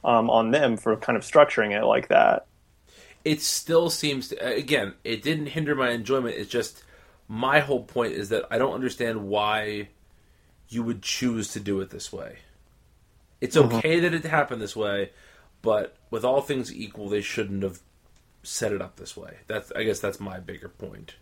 um, 0.04 0.30
on 0.30 0.52
them 0.52 0.78
for 0.78 0.96
kind 0.98 1.18
of 1.18 1.24
structuring 1.24 1.72
it 1.72 1.86
like 1.86 2.08
that. 2.10 2.46
It 3.26 3.42
still 3.42 3.90
seems 3.90 4.30
to, 4.30 4.46
again 4.46 4.94
it 5.04 5.22
didn't 5.22 5.48
hinder 5.48 5.76
my 5.76 5.90
enjoyment. 5.90 6.36
It's 6.36 6.50
just 6.50 6.84
my 7.28 7.60
whole 7.60 7.84
point 7.84 8.14
is 8.14 8.30
that 8.30 8.46
i 8.52 8.58
don't 8.60 8.76
understand 8.76 9.28
why 9.28 9.90
you 10.70 10.84
would 10.84 11.02
choose 11.02 11.52
to 11.54 11.60
do 11.60 11.82
it 11.82 11.90
this 11.90 12.14
way. 12.14 12.38
It's 13.42 13.58
mm-hmm. 13.58 13.76
okay 13.76 14.00
that 14.00 14.14
it 14.14 14.24
happened 14.24 14.62
this 14.62 14.76
way 14.76 15.12
but 15.62 15.98
with 16.12 16.24
all 16.24 16.42
things 16.42 16.74
equal 16.74 17.10
they 17.10 17.22
shouldn't 17.22 17.64
have 17.64 17.80
set 18.44 18.72
it 18.72 18.82
up 18.82 18.96
this 18.96 19.18
way. 19.18 19.38
That's 19.48 19.72
i 19.76 19.84
guess 19.84 20.00
that's 20.00 20.20
my 20.20 20.40
bigger 20.40 20.70
point. 20.70 21.16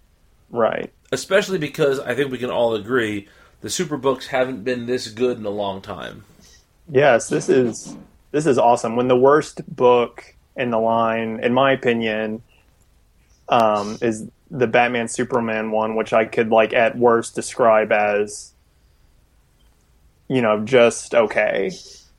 Right. 0.49 0.93
especially 1.11 1.57
because 1.57 1.99
i 1.99 2.13
think 2.13 2.31
we 2.31 2.38
can 2.38 2.51
all 2.51 2.75
agree 2.75 3.27
the 3.61 3.69
super 3.69 3.97
books 3.97 4.27
haven't 4.27 4.63
been 4.63 4.85
this 4.85 5.07
good 5.07 5.38
in 5.38 5.45
a 5.45 5.49
long 5.49 5.81
time. 5.81 6.25
Yes, 6.91 7.30
this 7.30 7.47
is 7.47 7.95
this 8.31 8.45
is 8.45 8.57
awesome. 8.57 8.97
When 8.97 9.07
the 9.07 9.15
worst 9.15 9.61
book 9.73 10.32
in 10.55 10.71
the 10.71 10.80
line, 10.80 11.39
in 11.41 11.53
my 11.53 11.71
opinion, 11.71 12.41
um, 13.49 13.97
is 14.01 14.27
the 14.51 14.67
Batman 14.67 15.07
Superman 15.07 15.71
one, 15.71 15.95
which 15.95 16.13
I 16.13 16.25
could 16.25 16.49
like 16.49 16.73
at 16.73 16.97
worst 16.97 17.35
describe 17.35 17.91
as, 17.91 18.53
you 20.27 20.41
know, 20.41 20.63
just 20.63 21.13
okay. 21.15 21.71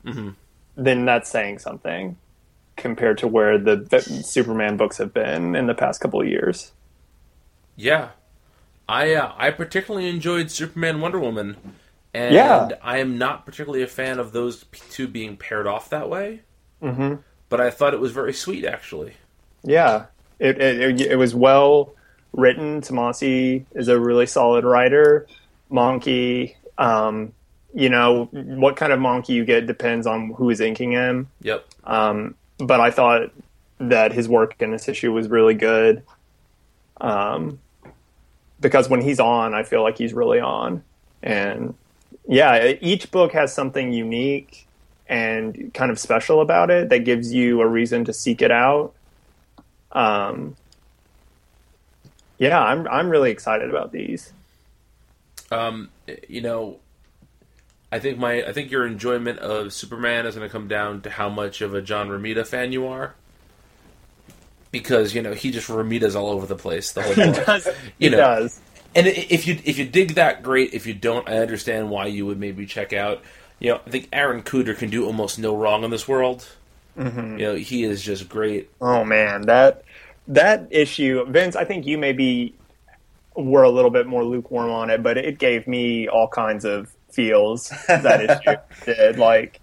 Mhm. 0.04 0.34
Then 0.76 1.04
that's 1.04 1.30
saying 1.30 1.58
something 1.60 2.16
compared 2.76 3.18
to 3.18 3.28
where 3.28 3.58
the 3.58 3.76
the 3.76 4.00
Superman 4.00 4.76
books 4.76 4.98
have 4.98 5.14
been 5.14 5.54
in 5.54 5.66
the 5.66 5.74
past 5.74 6.00
couple 6.00 6.20
of 6.20 6.26
years. 6.28 6.72
Yeah, 7.76 8.10
I 8.88 9.14
uh, 9.14 9.32
I 9.36 9.50
particularly 9.50 10.08
enjoyed 10.08 10.50
Superman 10.50 11.00
Wonder 11.00 11.18
Woman, 11.18 11.56
and 12.12 12.34
Yeah. 12.34 12.68
I 12.82 12.98
am 12.98 13.18
not 13.18 13.44
particularly 13.46 13.82
a 13.82 13.86
fan 13.88 14.18
of 14.18 14.32
those 14.32 14.64
two 14.90 15.08
being 15.08 15.36
paired 15.36 15.66
off 15.66 15.88
that 15.90 16.08
way. 16.08 16.42
Mm-hmm. 16.82 17.14
But 17.54 17.60
I 17.60 17.70
thought 17.70 17.94
it 17.94 18.00
was 18.00 18.10
very 18.10 18.32
sweet, 18.32 18.64
actually. 18.64 19.12
Yeah, 19.62 20.06
it, 20.40 20.60
it 20.60 21.00
it 21.00 21.14
was 21.14 21.36
well 21.36 21.94
written. 22.32 22.80
Tomasi 22.80 23.64
is 23.76 23.86
a 23.86 23.96
really 23.96 24.26
solid 24.26 24.64
writer. 24.64 25.28
Mahnke, 25.70 26.56
um, 26.78 27.32
you 27.72 27.88
know, 27.88 28.24
what 28.32 28.74
kind 28.74 28.92
of 28.92 28.98
Mahnke 28.98 29.28
you 29.28 29.44
get 29.44 29.68
depends 29.68 30.04
on 30.04 30.30
who 30.30 30.50
is 30.50 30.60
inking 30.60 30.90
him. 30.90 31.28
Yep. 31.42 31.64
Um, 31.84 32.34
but 32.58 32.80
I 32.80 32.90
thought 32.90 33.30
that 33.78 34.12
his 34.12 34.28
work 34.28 34.60
in 34.60 34.72
this 34.72 34.88
issue 34.88 35.12
was 35.12 35.28
really 35.28 35.54
good. 35.54 36.02
Um, 37.00 37.60
because 38.60 38.88
when 38.88 39.00
he's 39.00 39.20
on, 39.20 39.54
I 39.54 39.62
feel 39.62 39.84
like 39.84 39.96
he's 39.96 40.12
really 40.12 40.40
on. 40.40 40.82
And 41.22 41.74
yeah, 42.26 42.72
each 42.80 43.12
book 43.12 43.30
has 43.30 43.54
something 43.54 43.92
unique 43.92 44.66
and 45.08 45.72
kind 45.74 45.90
of 45.90 45.98
special 45.98 46.40
about 46.40 46.70
it 46.70 46.88
that 46.88 47.00
gives 47.00 47.32
you 47.32 47.60
a 47.60 47.66
reason 47.66 48.04
to 48.06 48.12
seek 48.12 48.42
it 48.42 48.50
out. 48.50 48.94
Um, 49.92 50.56
yeah, 52.38 52.60
I'm 52.60 52.86
I'm 52.88 53.08
really 53.08 53.30
excited 53.30 53.70
about 53.70 53.92
these. 53.92 54.32
Um, 55.50 55.90
you 56.28 56.40
know, 56.40 56.78
I 57.92 57.98
think 58.00 58.18
my 58.18 58.42
I 58.42 58.52
think 58.52 58.70
your 58.70 58.86
enjoyment 58.86 59.38
of 59.38 59.72
Superman 59.72 60.26
is 60.26 60.34
going 60.34 60.48
to 60.48 60.52
come 60.52 60.68
down 60.68 61.02
to 61.02 61.10
how 61.10 61.28
much 61.28 61.60
of 61.60 61.74
a 61.74 61.82
John 61.82 62.08
Romita 62.08 62.46
fan 62.46 62.72
you 62.72 62.86
are. 62.86 63.14
Because 64.72 65.14
you 65.14 65.22
know 65.22 65.34
he 65.34 65.52
just 65.52 65.68
Romitas 65.68 66.16
all 66.16 66.30
over 66.30 66.46
the 66.46 66.56
place 66.56 66.92
the 66.92 67.02
whole. 67.02 67.14
He 67.14 68.06
You 68.06 68.10
know, 68.10 68.16
does. 68.16 68.60
And 68.96 69.06
if 69.06 69.46
you 69.46 69.58
if 69.64 69.78
you 69.78 69.86
dig 69.86 70.14
that, 70.14 70.42
great. 70.42 70.74
If 70.74 70.86
you 70.86 70.94
don't, 70.94 71.28
I 71.28 71.38
understand 71.38 71.90
why 71.90 72.06
you 72.06 72.26
would 72.26 72.38
maybe 72.40 72.66
check 72.66 72.92
out. 72.92 73.22
You 73.64 73.70
know, 73.70 73.80
I 73.86 73.88
think 73.90 74.10
Aaron 74.12 74.42
Kuder 74.42 74.76
can 74.76 74.90
do 74.90 75.06
almost 75.06 75.38
no 75.38 75.56
wrong 75.56 75.84
in 75.84 75.90
this 75.90 76.06
world. 76.06 76.46
Mm-hmm. 76.98 77.38
You 77.38 77.44
know, 77.46 77.54
he 77.54 77.82
is 77.84 78.02
just 78.02 78.28
great. 78.28 78.68
Oh 78.78 79.04
man, 79.04 79.42
that 79.46 79.84
that 80.28 80.68
issue, 80.70 81.24
Vince. 81.24 81.56
I 81.56 81.64
think 81.64 81.86
you 81.86 81.96
maybe 81.96 82.54
were 83.34 83.62
a 83.62 83.70
little 83.70 83.90
bit 83.90 84.06
more 84.06 84.22
lukewarm 84.22 84.70
on 84.70 84.90
it, 84.90 85.02
but 85.02 85.16
it 85.16 85.38
gave 85.38 85.66
me 85.66 86.08
all 86.08 86.28
kinds 86.28 86.66
of 86.66 86.92
feels. 87.10 87.70
That 87.88 88.40
issue 88.46 88.58
did. 88.84 89.18
Like, 89.18 89.60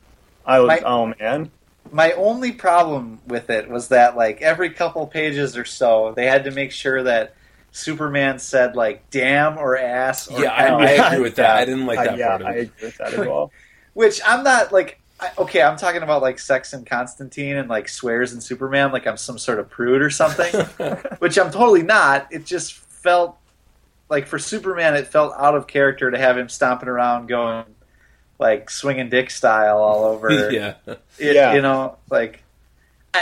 I 0.48 0.62
was, 0.62 0.68
My- 0.68 0.80
oh 0.80 1.14
man, 1.20 1.52
my 1.92 2.14
only 2.14 2.54
problem 2.54 3.20
with 3.28 3.52
it 3.52 3.70
was 3.70 3.90
that 3.90 4.18
like 4.18 4.42
every 4.42 4.72
couple 4.72 5.06
pages 5.06 5.56
or 5.56 5.66
so 5.66 6.12
they 6.16 6.26
had 6.26 6.46
to 6.46 6.52
make 6.52 6.72
sure 6.72 7.04
that 7.04 7.36
Superman 7.72 8.40
said 8.40 8.76
like 8.76 9.10
damn 9.12 9.60
or 9.60 9.78
ass 9.78 10.28
or 10.28 10.42
Yeah, 10.42 10.52
I. 10.52 10.66
I 10.66 10.90
agree 11.08 11.22
with 11.22 11.36
that. 11.36 11.56
I 11.58 11.66
didn't 11.66 11.86
like 11.86 12.00
I- 12.00 12.08
that 12.08 12.18
yeah, 12.18 12.28
part 12.30 12.42
of 12.42 12.48
I 12.48 12.52
agree 12.52 12.72
with 12.82 12.98
that 12.98 13.14
as 13.14 13.20
well. 13.20 13.52
Which 13.94 14.22
I'm 14.26 14.44
not 14.44 14.72
like 14.72 15.00
I, 15.20 15.32
okay 15.38 15.62
I'm 15.62 15.78
talking 15.78 16.02
about 16.02 16.22
like 16.22 16.40
sex 16.40 16.74
and 16.74 16.86
Constantine 16.86 17.56
and 17.58 17.70
like 17.70 17.88
swears 17.90 18.34
and 18.34 18.42
Superman 18.42 18.92
like 18.92 19.06
I'm 19.08 19.18
some 19.18 19.38
sort 19.38 19.60
of 19.60 19.70
prude 19.70 20.02
or 20.02 20.10
something 20.10 20.54
which 21.20 21.38
I'm 21.38 21.52
totally 21.52 21.84
not 21.84 22.28
it 22.32 22.46
just 22.46 22.74
felt 22.74 23.38
like 24.10 24.28
for 24.28 24.40
Superman 24.40 24.96
it 24.96 25.08
felt 25.08 25.34
out 25.38 25.56
of 25.56 25.68
character 25.68 26.10
to 26.12 26.18
have 26.18 26.38
him 26.38 26.50
stomping 26.50 26.90
around 26.90 27.28
going 27.28 27.66
like 28.40 28.70
swinging 28.72 29.10
dick 29.10 29.30
style 29.30 29.78
all 29.78 30.04
over 30.06 30.32
yeah, 30.52 30.74
It- 31.20 31.36
Yeah. 31.36 31.54
you 31.54 31.62
know, 31.62 31.98
like, 32.10 32.44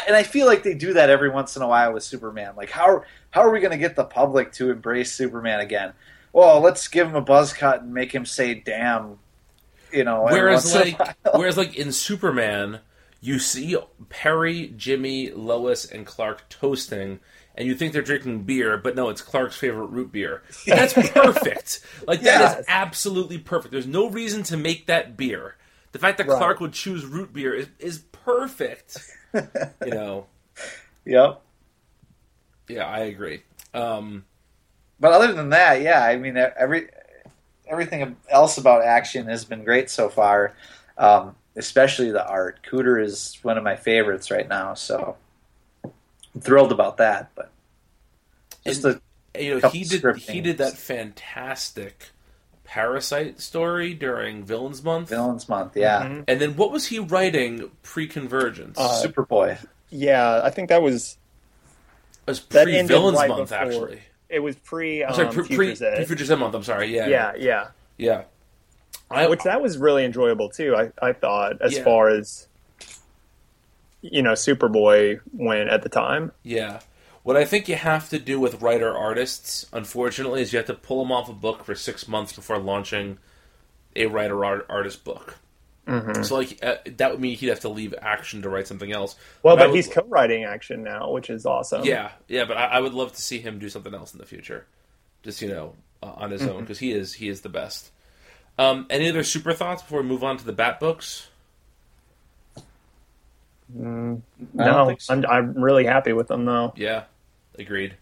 and 0.08 0.16
I 0.16 0.24
feel 0.24 0.46
like 0.48 0.64
they 0.64 0.74
do 0.76 0.94
that 0.94 1.10
every 1.10 1.30
once 1.30 1.58
in 1.58 1.62
a 1.62 1.68
while 1.68 1.91
with 1.94 2.04
Superman. 2.04 2.54
Like, 2.56 2.70
how 2.70 3.04
how 3.32 3.41
are 3.41 3.50
we 3.52 3.60
going 3.60 3.72
to 3.72 3.78
get 3.78 3.96
the 3.98 4.04
public 4.06 4.52
to 4.54 4.70
embrace 4.72 5.12
Superman 5.12 5.60
again? 5.60 5.91
Well, 6.32 6.62
let's 6.62 6.88
give 6.88 7.08
him 7.08 7.16
a 7.16 7.22
buzz 7.22 7.52
cut 7.54 7.82
and 7.82 7.94
make 7.94 8.14
him 8.14 8.24
say 8.26 8.54
"damn," 8.54 9.18
you 9.91 10.03
know. 10.03 10.24
Whereas 10.24 10.64
once 10.74 10.76
in 10.88 10.94
a 10.95 10.98
like 10.98 11.18
whereas 11.36 11.57
like 11.57 11.76
in 11.76 11.91
Superman, 11.91 12.80
you 13.22 13.40
see 13.40 13.78
Perry, 14.10 14.74
Jimmy, 14.78 15.32
Lois, 15.32 15.86
and 15.86 16.06
Clark 16.06 16.48
toasting, 16.49 17.20
and 17.56 17.68
you 17.68 17.76
think 17.76 17.94
they're 17.94 18.02
drinking 18.02 18.44
beer, 18.44 18.78
but 18.78 18.95
no, 18.95 19.10
it's 19.10 19.22
Clark's 19.22 19.57
favorite 19.57 19.88
root 19.88 20.11
beer. 20.11 20.44
That's 20.66 20.94
perfect. 21.11 21.82
Like 22.07 22.22
that 22.22 22.40
Yes. 22.41 22.60
is 22.60 22.66
absolutely 22.68 23.38
perfect. 23.38 23.72
There's 23.72 23.88
no 23.88 24.10
reason 24.10 24.44
to 24.44 24.57
make 24.57 24.86
that 24.88 25.18
beer. 25.18 25.56
The 25.91 25.99
fact 25.99 26.18
that 26.20 26.28
Right. 26.28 26.38
Clark 26.38 26.60
would 26.60 26.74
choose 26.74 27.06
root 27.06 27.34
beer 27.34 27.53
is 27.53 27.68
is 27.80 27.99
perfect. 27.99 28.98
you 29.34 29.91
know. 29.91 30.28
yep. 31.06 31.41
Yeah, 32.68 32.86
I 32.86 32.99
agree. 32.99 33.41
Um, 33.74 34.26
But 34.99 35.14
other 35.14 35.34
than 35.34 35.49
that, 35.49 35.82
yeah, 35.82 36.03
I 36.03 36.18
mean 36.18 36.38
every 36.38 36.90
everything 37.70 38.16
else 38.30 38.58
about 38.58 38.84
action 38.84 39.28
has 39.28 39.46
been 39.46 39.64
great 39.64 39.90
so 39.90 40.10
far. 40.10 40.54
Um, 40.98 41.36
especially 41.56 42.12
the 42.12 42.26
art. 42.28 42.60
Kuder 42.70 43.02
is 43.04 43.38
one 43.41 43.58
of 43.58 43.64
my 43.64 43.76
favorites 43.76 44.32
right 44.32 44.48
now, 44.48 44.74
so 44.74 45.16
I'm 45.84 46.41
thrilled 46.41 46.72
about 46.72 46.98
that. 46.98 47.32
But 47.36 47.52
just 48.66 48.84
And- 48.84 48.96
the 49.34 49.41
you 49.41 49.60
know, 49.60 49.70
he 49.70 49.84
did 49.84 50.00
script 50.00 50.20
he 50.22 50.41
did 50.41 50.58
that 50.58 50.74
fantastic 50.74 52.10
Parasite 52.66 53.40
story 53.41 53.94
during 53.94 54.44
Villains 54.44 54.84
Month. 54.84 55.10
Villains 55.10 55.48
Month, 55.50 55.76
yeah, 55.78 56.04
Mhm. 56.04 56.24
And 56.28 56.40
then 56.41 56.56
what 56.56 56.72
was 56.72 56.88
he 56.88 57.00
writing 57.00 57.72
pre-convergence? 57.84 58.78
Uh, 58.78 59.02
Superboy. 59.04 59.58
Yeah, 59.90 60.41
I 60.44 60.50
think 60.52 60.70
that 60.70 60.82
was 60.82 61.18
it 62.28 62.32
was 62.32 62.40
pre-Villains 62.40 63.18
right 63.18 63.30
Month, 63.30 63.50
before- 63.50 63.58
actually. 63.66 64.02
It 64.30 64.39
was 64.39 64.56
pre 64.56 65.03
I'm 65.03 65.10
um, 65.10 65.15
sorry, 65.15 65.27
pre, 65.31 65.56
pre, 65.56 65.76
Futures 66.06 66.31
End 66.31 66.39
Month. 66.39 66.56
I'm 66.56 66.64
sorry. 66.64 66.93
Yeah, 66.95 67.07
yeah, 67.07 67.34
yeah. 67.38 67.68
yeah. 67.97 68.23
I, 69.11 69.27
Which 69.27 69.43
that 69.43 69.61
was 69.61 69.77
really 69.77 70.06
enjoyable 70.06 70.49
too. 70.49 70.76
I 70.76 70.91
I 71.01 71.14
thought 71.14 71.61
as 71.61 71.76
Yeah. 71.76 71.84
far 71.84 72.10
as 72.10 72.47
you 74.01 74.22
know 74.22 74.34
Superboy 74.34 75.19
went 75.34 75.69
at 75.69 75.81
the 75.81 75.89
time. 75.89 76.31
Yeah. 76.43 76.80
What 77.23 77.35
I 77.35 77.43
think 77.45 77.68
you 77.68 77.76
have 77.76 78.10
to 78.10 78.19
do 78.19 78.39
with 78.39 78.61
writer 78.61 78.95
artists, 78.95 79.65
unfortunately, 79.73 80.41
is 80.41 80.53
you 80.53 80.57
have 80.57 80.68
to 80.68 80.73
pull 80.73 81.03
them 81.03 81.11
off 81.11 81.27
a 81.30 81.34
book 81.34 81.64
for 81.64 81.76
six 81.76 82.07
months 82.07 82.31
before 82.31 82.57
launching 82.57 83.18
a 83.95 84.06
writer 84.06 84.45
art, 84.45 84.65
artist 84.69 85.03
book. 85.03 85.35
Mm-hmm. 85.90 86.24
So, 86.24 86.36
like, 86.36 86.60
uh, 86.64 86.76
that 86.98 87.11
would 87.11 87.20
mean 87.20 87.36
he'd 87.36 87.48
have 87.49 87.61
to 87.61 87.70
leave 87.70 87.94
action 88.02 88.41
to 88.44 88.49
write 88.49 88.68
something 88.68 88.91
else. 88.91 89.16
Well, 89.44 89.56
But 89.56 89.64
but 89.64 89.70
would- 89.72 89.76
he's 89.76 89.88
co-writing 89.88 90.44
action 90.44 90.84
now, 90.84 91.11
which 91.11 91.30
is 91.30 91.45
awesome. 91.45 91.84
Yeah, 91.84 92.11
yeah, 92.28 92.45
but 92.45 92.57
I, 92.57 92.66
I 92.66 92.80
would 92.80 92.94
love 92.94 93.14
to 93.14 93.22
see 93.22 93.40
him 93.40 93.60
do 93.60 93.70
something 93.70 93.94
else 93.94 94.14
in 94.14 94.20
the 94.20 94.26
future, 94.26 94.66
just 95.24 95.41
you 95.41 95.48
know, 95.49 95.74
uh, 96.03 96.14
on 96.18 96.32
his 96.32 96.41
Mm-hmm. 96.41 96.52
own 96.52 96.60
because 96.61 96.80
he 96.80 96.91
is 96.91 97.14
he 97.16 97.28
is 97.30 97.41
the 97.41 97.49
best. 97.49 97.91
Um, 98.57 98.86
any 98.90 99.10
other 99.10 99.24
super 99.24 99.53
thoughts 99.53 99.82
before 99.82 100.02
we 100.02 100.07
move 100.07 100.24
on 100.24 100.38
to 100.38 100.45
the 100.45 100.52
Bat 100.53 100.80
books? 100.80 101.28
Mm, 103.76 104.22
no, 104.53 104.95
so. 104.99 105.14
I'm 105.14 105.26
I'm 105.28 105.53
really 105.61 105.86
happy 105.86 106.14
with 106.14 106.28
them 106.28 106.45
though. 106.45 106.74
Yeah, 106.76 107.03
agreed. 107.57 107.95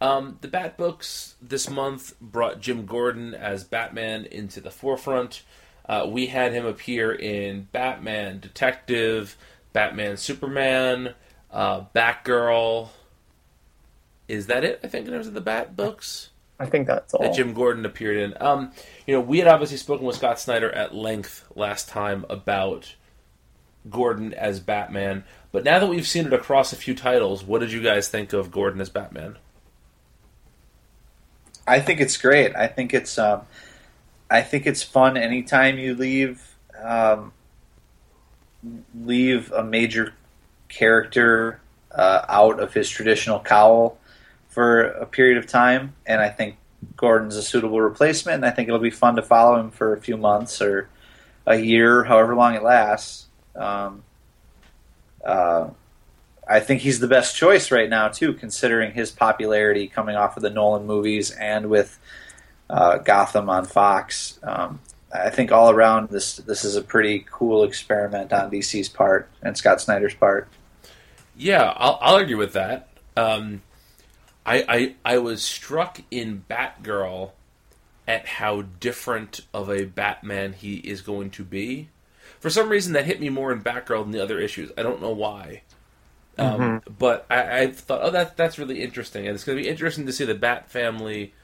Um, 0.00 0.38
the 0.40 0.48
Bat 0.48 0.76
books 0.76 1.34
this 1.40 1.68
month 1.70 2.18
brought 2.20 2.60
Jim 2.60 2.86
Gordon 2.86 3.34
as 3.34 3.64
Batman 3.64 4.24
into 4.26 4.60
the 4.60 4.70
forefront. 4.70 5.42
Uh, 5.86 6.06
we 6.08 6.26
had 6.26 6.52
him 6.52 6.64
appear 6.64 7.12
in 7.12 7.68
Batman 7.72 8.40
Detective, 8.40 9.36
Batman 9.72 10.16
Superman, 10.16 11.14
uh, 11.50 11.82
Batgirl. 11.94 12.88
Is 14.28 14.46
that 14.46 14.64
it? 14.64 14.80
I 14.82 14.88
think 14.88 15.06
in 15.06 15.12
terms 15.12 15.26
of 15.26 15.34
the 15.34 15.40
Bat 15.40 15.76
books. 15.76 16.30
I 16.58 16.66
think 16.66 16.86
that's 16.86 17.12
all. 17.12 17.22
that 17.22 17.34
Jim 17.34 17.54
Gordon 17.54 17.84
appeared 17.84 18.18
in. 18.18 18.34
Um, 18.40 18.70
you 19.06 19.14
know, 19.14 19.20
we 19.20 19.38
had 19.38 19.48
obviously 19.48 19.78
spoken 19.78 20.06
with 20.06 20.16
Scott 20.16 20.38
Snyder 20.38 20.70
at 20.70 20.94
length 20.94 21.44
last 21.56 21.88
time 21.88 22.24
about 22.30 22.94
Gordon 23.90 24.32
as 24.32 24.60
Batman, 24.60 25.24
but 25.50 25.64
now 25.64 25.80
that 25.80 25.88
we've 25.88 26.06
seen 26.06 26.26
it 26.26 26.32
across 26.32 26.72
a 26.72 26.76
few 26.76 26.94
titles, 26.94 27.42
what 27.42 27.60
did 27.60 27.72
you 27.72 27.82
guys 27.82 28.08
think 28.08 28.32
of 28.32 28.52
Gordon 28.52 28.80
as 28.80 28.90
Batman? 28.90 29.38
I 31.66 31.80
think 31.80 32.00
it's 32.00 32.16
great. 32.16 32.54
I 32.54 32.68
think 32.68 32.94
it's 32.94 33.18
um, 33.18 33.42
I 34.32 34.40
think 34.42 34.66
it's 34.66 34.82
fun 34.82 35.18
anytime 35.18 35.78
you 35.78 35.94
leave 35.94 36.56
um, 36.82 37.32
leave 38.98 39.52
a 39.52 39.62
major 39.62 40.14
character 40.68 41.60
uh, 41.90 42.24
out 42.28 42.58
of 42.58 42.72
his 42.72 42.88
traditional 42.88 43.40
cowl 43.40 43.98
for 44.48 44.84
a 44.84 45.06
period 45.06 45.36
of 45.36 45.46
time, 45.46 45.94
and 46.06 46.20
I 46.20 46.30
think 46.30 46.56
Gordon's 46.96 47.36
a 47.36 47.42
suitable 47.42 47.80
replacement. 47.80 48.36
And 48.36 48.46
I 48.46 48.50
think 48.50 48.68
it'll 48.68 48.80
be 48.80 48.90
fun 48.90 49.16
to 49.16 49.22
follow 49.22 49.60
him 49.60 49.70
for 49.70 49.94
a 49.94 50.00
few 50.00 50.16
months 50.16 50.62
or 50.62 50.88
a 51.46 51.56
year, 51.56 52.04
however 52.04 52.34
long 52.34 52.54
it 52.54 52.62
lasts. 52.62 53.26
Um, 53.54 54.02
uh, 55.24 55.68
I 56.48 56.60
think 56.60 56.80
he's 56.80 57.00
the 57.00 57.06
best 57.06 57.36
choice 57.36 57.70
right 57.70 57.88
now 57.88 58.08
too, 58.08 58.32
considering 58.32 58.92
his 58.92 59.10
popularity 59.10 59.88
coming 59.88 60.16
off 60.16 60.36
of 60.36 60.42
the 60.42 60.50
Nolan 60.50 60.86
movies 60.86 61.30
and 61.30 61.68
with 61.68 61.98
uh, 62.72 62.98
Gotham 62.98 63.50
on 63.50 63.66
Fox. 63.66 64.40
Um, 64.42 64.80
I 65.14 65.28
think 65.28 65.52
all 65.52 65.70
around 65.70 66.08
this 66.08 66.36
this 66.36 66.64
is 66.64 66.74
a 66.74 66.82
pretty 66.82 67.26
cool 67.30 67.64
experiment 67.64 68.32
on 68.32 68.50
DC's 68.50 68.88
part 68.88 69.28
and 69.42 69.56
Scott 69.56 69.80
Snyder's 69.80 70.14
part. 70.14 70.48
Yeah, 71.36 71.72
I'll, 71.76 71.98
I'll 72.00 72.14
argue 72.16 72.38
with 72.38 72.54
that. 72.54 72.88
Um, 73.16 73.60
I, 74.46 74.64
I 75.04 75.14
I 75.14 75.18
was 75.18 75.42
struck 75.44 76.00
in 76.10 76.44
Batgirl 76.50 77.32
at 78.08 78.26
how 78.26 78.62
different 78.80 79.40
of 79.52 79.70
a 79.70 79.84
Batman 79.84 80.54
he 80.54 80.76
is 80.76 81.02
going 81.02 81.30
to 81.32 81.44
be. 81.44 81.88
For 82.40 82.50
some 82.50 82.70
reason, 82.70 82.94
that 82.94 83.04
hit 83.04 83.20
me 83.20 83.28
more 83.28 83.52
in 83.52 83.62
Batgirl 83.62 84.02
than 84.02 84.12
the 84.12 84.22
other 84.22 84.40
issues. 84.40 84.72
I 84.76 84.82
don't 84.82 85.00
know 85.02 85.12
why. 85.12 85.62
Um, 86.38 86.82
But 86.98 87.26
I, 87.30 87.60
I 87.60 87.70
thought, 87.70 88.00
oh, 88.02 88.10
that 88.10 88.36
that's 88.38 88.58
really 88.58 88.82
interesting, 88.82 89.26
and 89.26 89.34
it's 89.34 89.44
going 89.44 89.58
to 89.58 89.62
be 89.62 89.68
interesting 89.68 90.06
to 90.06 90.12
see 90.12 90.24
the 90.24 90.34
Bat 90.34 90.70
family 90.70 91.34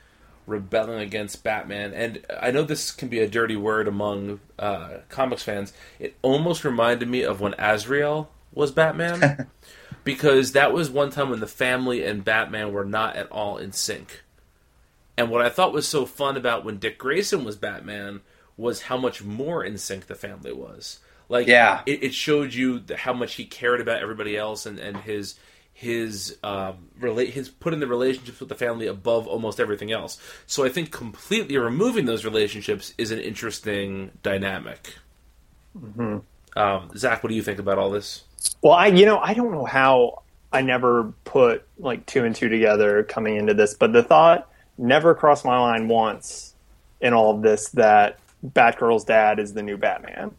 rebelling 0.48 0.98
against 1.00 1.44
Batman. 1.44 1.92
And 1.94 2.24
I 2.40 2.50
know 2.50 2.62
this 2.62 2.90
can 2.90 3.08
be 3.08 3.20
a 3.20 3.28
dirty 3.28 3.56
word 3.56 3.86
among 3.86 4.40
uh, 4.58 4.98
comics 5.08 5.42
fans. 5.42 5.72
It 6.00 6.16
almost 6.22 6.64
reminded 6.64 7.08
me 7.08 7.22
of 7.22 7.40
when 7.40 7.54
Azrael 7.58 8.30
was 8.52 8.72
Batman, 8.72 9.48
because 10.04 10.52
that 10.52 10.72
was 10.72 10.90
one 10.90 11.10
time 11.10 11.30
when 11.30 11.40
the 11.40 11.46
family 11.46 12.04
and 12.04 12.24
Batman 12.24 12.72
were 12.72 12.84
not 12.84 13.14
at 13.16 13.30
all 13.30 13.58
in 13.58 13.72
sync. 13.72 14.22
And 15.16 15.30
what 15.30 15.44
I 15.44 15.48
thought 15.50 15.72
was 15.72 15.86
so 15.86 16.06
fun 16.06 16.36
about 16.36 16.64
when 16.64 16.78
Dick 16.78 16.98
Grayson 16.98 17.44
was 17.44 17.56
Batman 17.56 18.20
was 18.56 18.82
how 18.82 18.96
much 18.96 19.22
more 19.22 19.62
in 19.64 19.76
sync 19.78 20.06
the 20.06 20.14
family 20.14 20.52
was. 20.52 21.00
Like, 21.28 21.46
Yeah. 21.46 21.82
it, 21.86 22.02
it 22.04 22.14
showed 22.14 22.54
you 22.54 22.78
the, 22.78 22.96
how 22.96 23.12
much 23.12 23.34
he 23.34 23.44
cared 23.44 23.80
about 23.80 24.00
everybody 24.02 24.36
else 24.36 24.64
and, 24.64 24.78
and 24.78 24.96
his 24.98 25.34
his 25.78 26.36
um 26.42 26.88
relate 26.98 27.34
his 27.34 27.48
putting 27.48 27.78
the 27.78 27.86
relationships 27.86 28.40
with 28.40 28.48
the 28.48 28.54
family 28.56 28.88
above 28.88 29.28
almost 29.28 29.60
everything 29.60 29.92
else. 29.92 30.20
So 30.44 30.64
I 30.64 30.70
think 30.70 30.90
completely 30.90 31.56
removing 31.56 32.04
those 32.04 32.24
relationships 32.24 32.94
is 32.98 33.12
an 33.12 33.20
interesting 33.20 34.10
dynamic. 34.24 34.94
Um, 36.56 36.90
Zach, 36.96 37.22
what 37.22 37.30
do 37.30 37.36
you 37.36 37.44
think 37.44 37.60
about 37.60 37.78
all 37.78 37.90
this? 37.90 38.24
Well, 38.60 38.72
I 38.72 38.88
you 38.88 39.06
know 39.06 39.18
I 39.18 39.34
don't 39.34 39.52
know 39.52 39.64
how 39.66 40.24
I 40.52 40.62
never 40.62 41.14
put 41.22 41.64
like 41.78 42.06
two 42.06 42.24
and 42.24 42.34
two 42.34 42.48
together 42.48 43.04
coming 43.04 43.36
into 43.36 43.54
this, 43.54 43.74
but 43.74 43.92
the 43.92 44.02
thought 44.02 44.50
never 44.78 45.14
crossed 45.14 45.44
my 45.44 45.58
mind 45.58 45.88
once 45.88 46.56
in 47.00 47.12
all 47.12 47.36
of 47.36 47.42
this 47.42 47.68
that 47.70 48.18
Batgirl's 48.44 49.04
dad 49.04 49.38
is 49.38 49.54
the 49.54 49.62
new 49.62 49.76
Batman. 49.76 50.32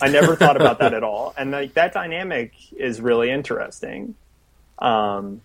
I 0.00 0.08
never 0.08 0.36
thought 0.36 0.56
about 0.56 0.78
that 0.78 0.94
at 0.94 1.04
all, 1.04 1.34
and 1.36 1.50
like 1.50 1.74
that 1.74 1.92
dynamic 1.92 2.54
is 2.72 2.98
really 3.02 3.30
interesting. 3.30 4.14
Um, 4.80 5.42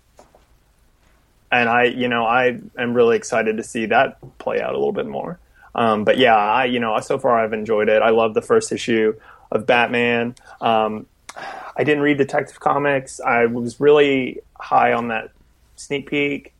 and 1.52 1.70
I, 1.70 1.84
you 1.86 2.07
know, 2.07 2.26
I 2.26 2.60
am 2.78 2.94
really 2.94 3.18
excited 3.18 3.57
to 3.57 3.64
see 3.64 3.88
that 3.88 4.18
play 4.38 4.62
out 4.62 4.72
a 4.72 4.78
little 4.78 4.94
bit 4.94 5.06
more. 5.06 5.40
Um, 5.74 6.03
but 6.03 6.18
yeah, 6.18 6.36
I, 6.36 6.66
you 6.66 6.80
know, 6.80 6.99
so 6.99 7.18
far 7.18 7.38
I've 7.44 7.53
enjoyed 7.53 7.90
it. 7.90 8.02
I 8.02 8.10
love 8.10 8.34
the 8.34 8.41
first 8.41 8.72
issue 8.72 9.14
of 9.52 9.66
Batman. 9.66 10.36
Um, 10.62 11.06
I 11.78 11.84
didn't 11.84 12.02
read 12.02 12.18
Detective 12.18 12.60
Comics. 12.60 13.20
I 13.20 13.45
was 13.45 13.80
really 13.80 14.40
high 14.57 14.94
on 14.94 15.10
that 15.10 15.32
sneak 15.76 16.10
peek. 16.10 16.53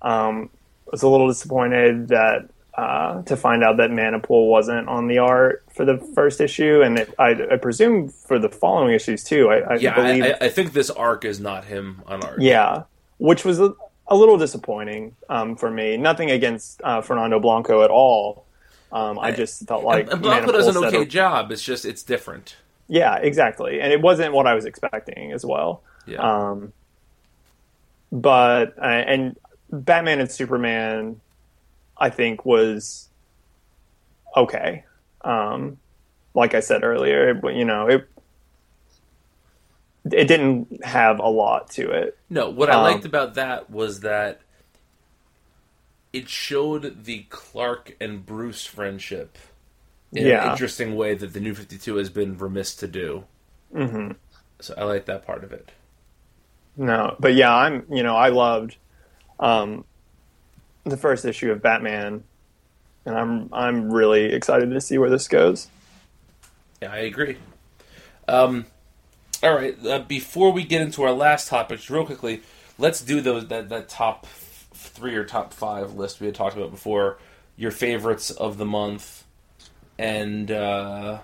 Um, 0.00 0.48
was 0.90 1.02
a 1.02 1.08
little 1.08 1.28
disappointed 1.28 2.08
that 2.08 2.48
uh, 2.74 3.22
to 3.22 3.36
find 3.36 3.62
out 3.62 3.76
that 3.76 3.90
Manapul 3.90 4.48
wasn't 4.48 4.88
on 4.88 5.06
the 5.06 5.18
art 5.18 5.64
for 5.74 5.84
the 5.84 5.98
first 6.14 6.40
issue, 6.40 6.80
and 6.82 6.98
it, 7.00 7.14
I, 7.18 7.30
I 7.52 7.56
presume 7.56 8.08
for 8.08 8.38
the 8.38 8.48
following 8.48 8.94
issues 8.94 9.22
too. 9.24 9.50
I, 9.50 9.74
I 9.74 9.76
Yeah, 9.76 9.94
believe, 9.94 10.24
I, 10.24 10.46
I, 10.46 10.48
think 10.48 10.72
this 10.72 10.88
arc 10.88 11.24
is 11.24 11.38
not 11.38 11.64
him 11.66 12.02
on 12.06 12.24
art. 12.24 12.40
yeah, 12.40 12.84
which 13.18 13.44
was 13.44 13.60
a, 13.60 13.74
a 14.08 14.16
little 14.16 14.38
disappointing 14.38 15.14
um, 15.28 15.56
for 15.56 15.70
me. 15.70 15.96
Nothing 15.98 16.30
against 16.30 16.80
uh, 16.82 17.02
Fernando 17.02 17.38
Blanco 17.40 17.82
at 17.82 17.90
all. 17.90 18.46
Um, 18.90 19.18
I 19.18 19.32
just 19.32 19.66
felt 19.66 19.84
like 19.84 20.04
and, 20.04 20.12
and 20.14 20.22
Blanco 20.22 20.50
Manapul 20.50 20.52
does 20.54 20.76
an 20.76 20.84
okay 20.84 21.02
a- 21.02 21.06
job. 21.06 21.52
It's 21.52 21.62
just 21.62 21.84
it's 21.84 22.02
different. 22.02 22.56
yeah, 22.88 23.16
exactly, 23.16 23.80
and 23.80 23.92
it 23.92 24.00
wasn't 24.00 24.32
what 24.32 24.46
I 24.46 24.54
was 24.54 24.64
expecting 24.64 25.32
as 25.32 25.44
well. 25.44 25.82
Yeah. 26.06 26.18
Um, 26.20 26.72
but 28.10 28.78
uh, 28.78 28.82
and 28.84 29.36
Batman 29.70 30.20
and 30.20 30.30
Superman, 30.30 31.20
I 32.02 32.10
think 32.10 32.46
was 32.46 33.10
okay. 34.36 34.84
Um, 35.22 35.78
like 36.34 36.54
I 36.54 36.60
said 36.60 36.84
earlier, 36.84 37.30
it, 37.30 37.56
you 37.56 37.64
know 37.64 37.88
it 37.88 38.08
it 40.10 40.26
didn't 40.26 40.84
have 40.84 41.18
a 41.20 41.28
lot 41.28 41.70
to 41.70 41.90
it. 41.90 42.18
No, 42.28 42.50
what 42.50 42.68
I 42.70 42.74
Um, 42.74 42.82
liked 42.82 43.04
about 43.04 43.34
that 43.34 43.70
was 43.70 44.00
that 44.00 44.40
it 46.12 46.26
showed 46.28 47.04
the 47.04 47.24
Clark 47.24 47.96
and 48.00 48.24
Bruce 48.24 48.64
friendship 48.64 49.36
in 50.14 50.26
an 50.28 50.38
interesting 50.38 50.96
way 50.96 51.14
that 51.14 51.32
the 51.34 51.40
New 51.40 51.54
Fifty 51.54 51.78
Two 51.78 51.96
has 51.96 52.10
been 52.10 52.38
remiss 52.38 52.74
to 52.76 52.88
do. 52.88 53.24
hmm 53.72 54.12
So 54.60 54.74
I 54.78 54.84
like 54.84 55.04
that 55.06 55.26
part 55.26 55.44
of 55.44 55.52
it. 55.52 55.72
No, 56.76 57.16
but 57.20 57.34
yeah, 57.34 57.54
I'm 57.54 57.86
you 57.90 58.02
know 58.02 58.16
I 58.16 58.28
loved 58.28 58.76
um, 59.40 59.84
the 60.84 60.96
first 60.96 61.24
issue 61.24 61.50
of 61.52 61.62
Batman, 61.62 62.24
and 63.06 63.16
I'm 63.16 63.48
I'm 63.52 63.92
really 63.92 64.32
excited 64.32 64.70
to 64.70 64.80
see 64.80 64.98
where 64.98 65.10
this 65.10 65.28
goes. 65.28 65.68
Yeah, 66.80 66.92
I 66.92 66.98
agree. 66.98 67.36
Um, 68.28 68.66
all 69.42 69.54
right, 69.54 69.76
uh, 69.86 70.00
before 70.00 70.52
we 70.52 70.64
get 70.64 70.80
into 70.80 71.02
our 71.02 71.12
last 71.12 71.48
topics, 71.48 71.90
real 71.90 72.04
quickly, 72.06 72.42
let's 72.78 73.00
do 73.00 73.20
those 73.20 73.48
that, 73.48 73.68
that 73.68 73.88
top 73.88 74.26
three 74.26 75.14
or 75.14 75.24
top 75.24 75.52
five 75.52 75.94
list 75.94 76.20
we 76.20 76.26
had 76.26 76.34
talked 76.34 76.56
about 76.56 76.70
before. 76.70 77.18
Your 77.56 77.70
favorites 77.70 78.30
of 78.30 78.56
the 78.58 78.64
month, 78.64 79.24
and 79.98 80.50
uh, 80.50 81.18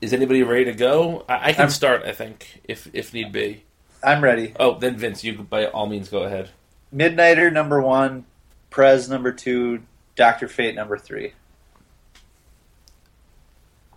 is 0.00 0.12
anybody 0.12 0.42
ready 0.42 0.64
to 0.66 0.72
go? 0.72 1.24
I, 1.28 1.48
I 1.50 1.52
can 1.52 1.62
I'm- 1.62 1.70
start, 1.70 2.04
I 2.04 2.12
think, 2.12 2.60
if 2.64 2.88
if 2.94 3.12
need 3.12 3.32
be. 3.32 3.64
I'm 4.02 4.22
ready. 4.22 4.52
Oh, 4.60 4.78
then 4.78 4.96
Vince, 4.96 5.24
you 5.24 5.32
by 5.34 5.66
all 5.66 5.86
means 5.86 6.10
go 6.10 6.24
ahead. 6.24 6.50
Midnighter 6.94 7.50
number 7.50 7.80
one, 7.80 8.26
Prez 8.74 9.08
number 9.08 9.30
two, 9.30 9.82
Doctor 10.16 10.48
Fate 10.48 10.74
number 10.74 10.98
three. 10.98 11.32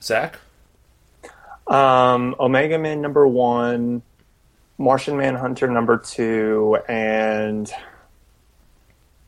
Zach. 0.04 0.38
Um, 1.66 2.36
Omega 2.40 2.78
Man 2.78 3.02
number 3.02 3.28
one, 3.28 4.04
Martian 4.78 5.18
Manhunter 5.18 5.68
number 5.68 5.98
two, 5.98 6.78
and 6.88 7.68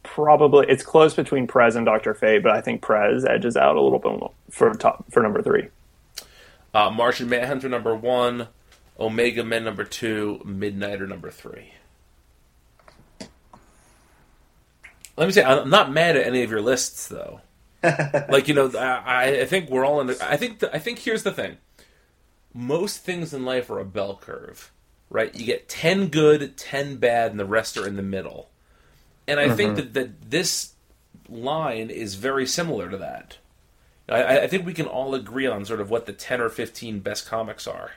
probably 0.04 0.68
it's 0.70 0.84
close 0.84 1.16
between 1.16 1.48
Prez 1.48 1.76
and 1.76 1.84
Doctor 1.84 2.14
Fate, 2.14 2.44
but 2.44 2.52
I 2.52 2.62
think 2.62 2.84
Prez 2.84 3.26
edges 3.26 3.58
out 3.58 3.76
a 3.76 3.82
little 3.82 3.98
bit 3.98 4.20
more 4.20 4.32
for 4.52 4.72
top 4.76 5.12
for 5.12 5.24
number 5.24 5.42
three. 5.42 5.70
Uh, 6.76 6.92
Martian 6.92 7.28
Manhunter 7.28 7.70
number 7.70 7.96
one, 7.96 8.50
Omega 9.00 9.44
Men 9.44 9.64
number 9.64 9.84
two, 9.84 10.42
Midnighter 10.46 11.10
number 11.10 11.32
three. 11.32 11.74
Let 15.20 15.26
me 15.26 15.34
say, 15.34 15.44
I'm 15.44 15.70
not 15.70 15.92
mad 15.92 16.16
at 16.16 16.26
any 16.26 16.44
of 16.44 16.50
your 16.50 16.62
lists, 16.62 17.10
though. 17.10 17.42
like 18.30 18.48
you 18.48 18.54
know, 18.54 18.72
I, 18.78 19.42
I 19.42 19.46
think 19.46 19.70
we're 19.70 19.86
all 19.86 20.00
in. 20.00 20.08
The, 20.08 20.18
I 20.22 20.38
think 20.38 20.60
the, 20.60 20.74
I 20.74 20.80
think 20.80 21.00
here's 21.00 21.24
the 21.24 21.32
thing. 21.34 21.58
Most 22.54 23.00
things 23.00 23.34
in 23.34 23.44
life 23.44 23.70
are 23.70 23.80
a 23.80 23.86
bell 23.86 24.18
curve, 24.22 24.72
right? 25.10 25.36
You 25.36 25.46
get 25.46 25.68
ten 25.68 26.08
good, 26.08 26.56
ten 26.56 26.96
bad, 26.96 27.32
and 27.32 27.40
the 27.40 27.46
rest 27.46 27.78
are 27.78 27.86
in 27.86 27.98
the 27.98 28.02
middle. 28.02 28.50
And 29.28 29.42
I 29.42 29.54
think 29.54 29.74
mm-hmm. 29.74 29.92
that, 29.92 29.94
that 29.94 30.30
this 30.32 30.74
line 31.28 31.90
is 31.90 32.16
very 32.16 32.48
similar 32.48 32.90
to 32.90 32.98
that. 32.98 33.38
I, 34.08 34.40
I 34.40 34.48
think 34.48 34.66
we 34.66 34.74
can 34.74 34.88
all 34.88 35.14
agree 35.14 35.48
on 35.48 35.66
sort 35.66 35.82
of 35.82 35.90
what 35.90 36.06
the 36.06 36.14
ten 36.14 36.40
or 36.40 36.48
fifteen 36.48 37.02
best 37.02 37.28
comics 37.28 37.68
are. 37.68 37.92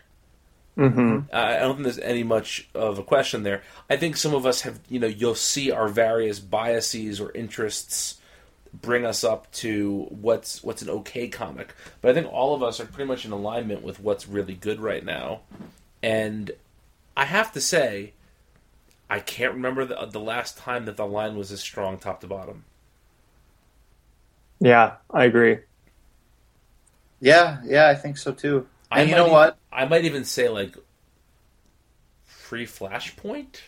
Mm-hmm. 0.77 1.35
I 1.35 1.57
I 1.57 1.59
don't 1.61 1.75
think 1.75 1.85
there's 1.85 1.99
any 1.99 2.23
much 2.23 2.69
of 2.75 2.99
a 2.99 3.03
question 3.03 3.43
there. 3.43 3.63
I 3.91 3.97
think 3.97 4.17
some 4.17 4.35
of 4.35 4.47
us 4.47 4.63
have, 4.63 4.81
you 4.89 4.99
know, 4.99 5.07
you'll 5.07 5.35
see 5.35 5.71
our 5.71 5.89
various 5.89 6.39
biases 6.39 7.21
or 7.21 7.31
interests 7.33 8.19
bring 8.73 9.05
us 9.05 9.23
up 9.23 9.51
to 9.53 10.07
what's 10.09 10.63
what's 10.63 10.81
an 10.83 10.89
okay 10.89 11.29
comic. 11.29 11.75
But 12.01 12.11
I 12.11 12.15
think 12.15 12.33
all 12.33 12.55
of 12.55 12.63
us 12.63 12.81
are 12.81 12.87
pretty 12.87 13.09
much 13.09 13.25
in 13.25 13.33
alignment 13.33 13.83
with 13.83 14.01
what's 14.01 14.27
really 14.27 14.55
good 14.55 14.81
right 14.81 15.05
now. 15.05 15.41
And 16.03 16.51
I 17.17 17.27
have 17.27 17.53
to 17.53 17.61
say, 17.61 18.15
I 19.11 19.21
can't 19.21 19.53
remember 19.55 19.85
the, 19.85 20.07
the 20.11 20.21
last 20.21 20.57
time 20.57 20.87
that 20.87 20.97
the 20.97 21.07
line 21.07 21.37
was 21.37 21.53
as 21.53 21.61
strong 21.61 21.99
top 21.99 22.23
to 22.23 22.27
bottom. 22.27 22.65
Yeah, 24.59 24.95
I 25.11 25.25
agree. 25.25 25.59
Yeah, 27.21 27.61
yeah, 27.65 27.89
I 27.89 27.95
think 27.95 28.17
so 28.17 28.33
too. 28.33 28.67
I 28.93 29.03
you 29.03 29.11
might 29.11 29.17
know 29.17 29.29
e- 29.29 29.33
what? 29.33 29.59
I 29.73 29.87
might 29.87 30.05
even 30.05 30.25
say 30.25 30.49
like 30.49 30.77
free 32.25 32.67
Flashpoint. 32.67 33.61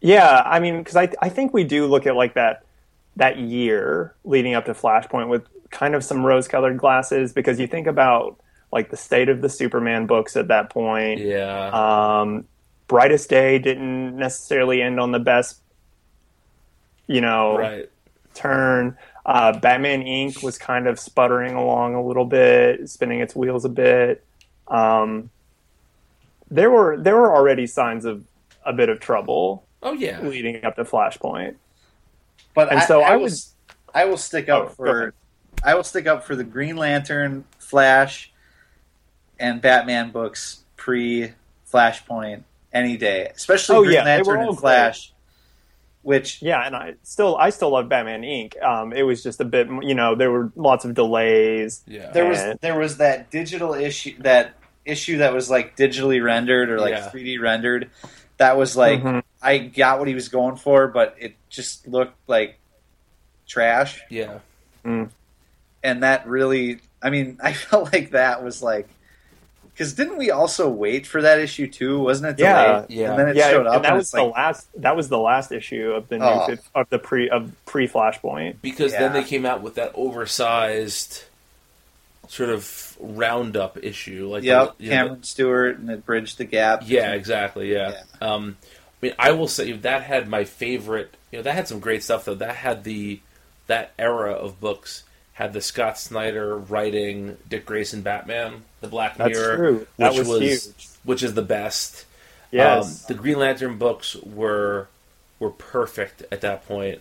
Yeah, 0.00 0.42
I 0.44 0.60
mean, 0.60 0.78
because 0.78 0.96
I 0.96 1.10
I 1.20 1.28
think 1.30 1.52
we 1.52 1.64
do 1.64 1.86
look 1.86 2.06
at 2.06 2.14
like 2.14 2.34
that 2.34 2.64
that 3.16 3.38
year 3.38 4.14
leading 4.24 4.54
up 4.54 4.66
to 4.66 4.74
Flashpoint 4.74 5.28
with 5.28 5.44
kind 5.70 5.94
of 5.94 6.04
some 6.04 6.24
rose-colored 6.24 6.76
glasses 6.78 7.32
because 7.32 7.58
you 7.58 7.66
think 7.66 7.86
about 7.86 8.38
like 8.72 8.90
the 8.90 8.96
state 8.96 9.28
of 9.28 9.40
the 9.40 9.48
Superman 9.48 10.06
books 10.06 10.36
at 10.36 10.48
that 10.48 10.70
point. 10.70 11.20
Yeah. 11.20 12.20
Um, 12.20 12.44
Brightest 12.88 13.30
Day 13.30 13.58
didn't 13.58 14.16
necessarily 14.16 14.82
end 14.82 15.00
on 15.00 15.12
the 15.12 15.18
best, 15.18 15.60
you 17.06 17.20
know, 17.20 17.58
right. 17.58 17.90
turn. 18.34 18.96
Uh, 19.26 19.58
Batman 19.58 20.04
Inc. 20.04 20.40
was 20.42 20.56
kind 20.56 20.86
of 20.86 21.00
sputtering 21.00 21.54
along 21.54 21.96
a 21.96 22.02
little 22.02 22.24
bit, 22.24 22.88
spinning 22.88 23.18
its 23.20 23.34
wheels 23.34 23.64
a 23.64 23.68
bit. 23.68 24.24
Um, 24.68 25.30
there 26.48 26.70
were 26.70 26.96
there 26.96 27.16
were 27.16 27.34
already 27.34 27.66
signs 27.66 28.04
of 28.04 28.22
a 28.64 28.72
bit 28.72 28.88
of 28.88 29.00
trouble 29.00 29.64
Oh 29.82 29.92
yeah. 29.94 30.20
leading 30.20 30.64
up 30.64 30.76
to 30.76 30.84
Flashpoint. 30.84 31.56
But 32.54 32.70
And 32.70 32.78
I, 32.78 32.84
so 32.86 33.02
I, 33.02 33.10
I 33.10 33.16
will, 33.16 33.22
would- 33.24 33.32
s- 33.32 33.52
I 33.92 34.04
will 34.04 34.16
stick 34.16 34.48
Oh, 34.48 34.62
up 34.62 34.68
go 34.68 34.74
for. 34.74 35.14
I 35.64 35.74
will 35.74 35.84
stick 35.84 36.06
up 36.06 36.22
for 36.24 36.36
the 36.36 36.44
Green 36.44 36.76
Lantern, 36.76 37.44
Flash, 37.58 38.32
and 39.40 39.60
Batman 39.60 40.10
books 40.12 40.62
pre 40.76 41.32
Flashpoint 41.72 42.44
any 42.72 42.96
day, 42.96 43.32
especially 43.34 43.76
Oh, 43.76 43.82
Green 43.82 43.94
yeah, 43.94 44.04
they 44.04 44.22
were 44.22 44.34
Lantern 44.34 44.42
all 44.44 44.48
and 44.50 44.58
Flash. 44.60 45.12
Which 46.06 46.40
Yeah, 46.40 46.64
and 46.64 46.76
I 46.76 46.94
still 47.02 47.36
I 47.36 47.50
still 47.50 47.70
love 47.70 47.88
Batman 47.88 48.22
Inc. 48.22 48.62
Um, 48.62 48.92
it 48.92 49.02
was 49.02 49.24
just 49.24 49.40
a 49.40 49.44
bit, 49.44 49.66
you 49.82 49.92
know, 49.96 50.14
there 50.14 50.30
were 50.30 50.52
lots 50.54 50.84
of 50.84 50.94
delays. 50.94 51.82
Yeah. 51.84 52.12
there 52.12 52.26
was 52.28 52.40
there 52.60 52.78
was 52.78 52.98
that 52.98 53.28
digital 53.32 53.74
issue 53.74 54.14
that 54.22 54.54
issue 54.84 55.18
that 55.18 55.32
was 55.34 55.50
like 55.50 55.76
digitally 55.76 56.22
rendered 56.22 56.70
or 56.70 56.78
like 56.78 56.92
Yeah. 56.94 57.10
3D 57.10 57.40
rendered. 57.40 57.90
That 58.36 58.56
was 58.56 58.76
like 58.76 59.02
Mhm. 59.02 59.24
I 59.42 59.58
got 59.58 59.98
what 59.98 60.06
he 60.06 60.14
was 60.14 60.28
going 60.28 60.54
for, 60.54 60.86
but 60.86 61.16
it 61.18 61.34
just 61.50 61.88
looked 61.88 62.16
like 62.28 62.60
trash. 63.48 64.00
yeah. 64.08 64.38
and 64.84 66.02
that 66.04 66.24
really 66.28 66.78
i 67.02 67.10
mean 67.10 67.36
i 67.42 67.52
felt 67.52 67.92
like 67.92 68.10
that 68.12 68.44
was 68.44 68.62
like 68.62 68.88
because 69.76 69.92
didn't 69.92 70.16
we 70.16 70.30
also 70.30 70.68
wait 70.70 71.06
for 71.06 71.20
that 71.20 71.38
issue 71.38 71.66
too 71.68 72.00
wasn't 72.00 72.26
it 72.30 72.42
Yeah, 72.42 72.72
delayed? 72.72 72.90
yeah. 72.90 73.10
and 73.10 73.18
then 73.18 73.28
it 73.28 73.36
yeah, 73.36 73.50
showed 73.50 73.66
up 73.66 73.74
and 73.76 73.84
that 73.84 73.88
and 73.90 73.98
was 73.98 74.10
the 74.10 74.22
like 74.22 74.34
last 74.34 74.68
that 74.80 74.96
was 74.96 75.08
the 75.10 75.18
last 75.18 75.52
issue 75.52 75.92
of 75.92 76.08
the 76.08 76.18
new 76.18 76.24
Oh. 76.24 76.56
of 76.74 76.88
the 76.88 76.98
pre 76.98 77.28
of 77.28 77.52
pre 77.66 77.86
Flashpoint. 77.86 78.56
Because 78.62 78.92
then 78.92 79.12
they 79.12 79.22
came 79.24 79.44
out 79.44 79.60
with 79.62 79.74
that 79.74 79.92
oversized 79.94 81.24
sort 82.28 82.48
of 82.50 82.96
roundup 82.98 83.76
issue. 83.82 84.28
Like 84.30 84.42
yep 84.42 84.74
you 84.78 84.90
know, 84.90 84.96
cameron 84.96 85.22
stewart 85.22 85.78
and 85.78 85.90
it 85.90 86.04
bridged 86.06 86.38
the 86.38 86.44
gap 86.44 86.82
Yeah, 86.84 87.12
exactly. 87.12 87.72
Yeah. 87.72 88.00
Um, 88.20 88.56
I 89.02 89.06
mean, 89.06 89.14
I 89.18 89.32
will 89.32 89.48
say 89.48 89.72
that 89.72 90.02
had 90.02 90.26
my 90.28 90.44
favorite. 90.44 91.14
You 91.30 91.38
know, 91.38 91.42
that 91.42 91.54
had 91.54 91.68
some 91.68 91.80
great 91.80 92.02
stuff 92.02 92.24
though. 92.24 92.34
That 92.34 92.56
had 92.56 92.82
the 92.84 93.20
that 93.66 93.92
era 93.98 94.32
of 94.32 94.58
books 94.60 95.02
had 95.36 95.52
the 95.52 95.60
Scott 95.60 95.98
Snyder 95.98 96.56
writing 96.56 97.36
Dick 97.46 97.66
Grayson 97.66 98.00
Batman, 98.00 98.62
the 98.80 98.88
Black 98.88 99.18
That's 99.18 99.34
Mirror, 99.38 99.56
true. 99.56 99.86
That 99.98 100.14
which 100.14 100.26
was 100.26 100.40
huge. 100.40 100.88
which 101.04 101.22
is 101.22 101.34
the 101.34 101.42
best. 101.42 102.06
Yes, 102.50 103.04
Um, 103.04 103.14
the 103.14 103.20
Green 103.22 103.38
Lantern 103.38 103.76
books 103.76 104.16
were 104.16 104.88
were 105.38 105.50
perfect 105.50 106.22
at 106.32 106.40
that 106.40 106.66
point. 106.66 107.00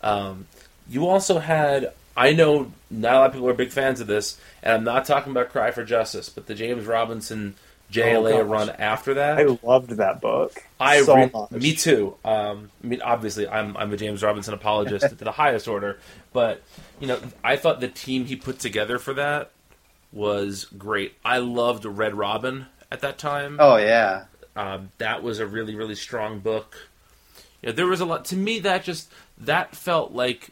Um, 0.00 0.46
you 0.88 1.06
also 1.06 1.38
had 1.40 1.92
I 2.16 2.32
know 2.32 2.72
not 2.90 3.14
a 3.14 3.18
lot 3.18 3.26
of 3.26 3.32
people 3.34 3.48
are 3.50 3.54
big 3.54 3.70
fans 3.70 4.00
of 4.00 4.06
this, 4.06 4.38
and 4.62 4.72
I'm 4.72 4.84
not 4.84 5.04
talking 5.04 5.32
about 5.32 5.50
Cry 5.50 5.70
for 5.70 5.84
Justice, 5.84 6.30
but 6.30 6.46
the 6.46 6.54
James 6.54 6.86
Robinson 6.86 7.54
JLA 7.94 8.32
Oh, 8.34 8.42
run 8.42 8.70
after 8.70 9.14
that. 9.14 9.38
I 9.38 9.58
loved 9.62 9.90
that 9.90 10.20
book. 10.20 10.62
I 10.80 11.02
so 11.02 11.14
re- 11.16 11.30
much. 11.32 11.50
me 11.50 11.74
too. 11.74 12.16
Um, 12.24 12.70
I 12.82 12.86
mean, 12.86 13.02
obviously, 13.02 13.48
I'm 13.48 13.76
I'm 13.76 13.92
a 13.92 13.96
James 13.96 14.22
Robinson 14.22 14.54
apologist 14.54 15.08
to 15.18 15.24
the 15.24 15.32
highest 15.32 15.68
order, 15.68 15.98
but 16.32 16.62
you 17.00 17.06
know, 17.06 17.18
I 17.42 17.56
thought 17.56 17.80
the 17.80 17.88
team 17.88 18.24
he 18.26 18.36
put 18.36 18.58
together 18.58 18.98
for 18.98 19.14
that 19.14 19.50
was 20.12 20.64
great. 20.78 21.14
I 21.24 21.38
loved 21.38 21.84
Red 21.84 22.14
Robin 22.14 22.66
at 22.90 23.00
that 23.00 23.18
time. 23.18 23.56
oh 23.60 23.76
yeah 23.76 24.24
Um, 24.56 24.90
that 24.98 25.22
was 25.22 25.38
a 25.40 25.46
really 25.46 25.74
really 25.74 25.96
strong 25.96 26.40
book. 26.40 26.88
You 27.62 27.68
know, 27.70 27.74
there 27.74 27.86
was 27.86 28.00
a 28.00 28.04
lot 28.04 28.24
to 28.26 28.36
me 28.36 28.58
that 28.60 28.84
just 28.84 29.10
that 29.38 29.74
felt 29.74 30.12
like 30.12 30.50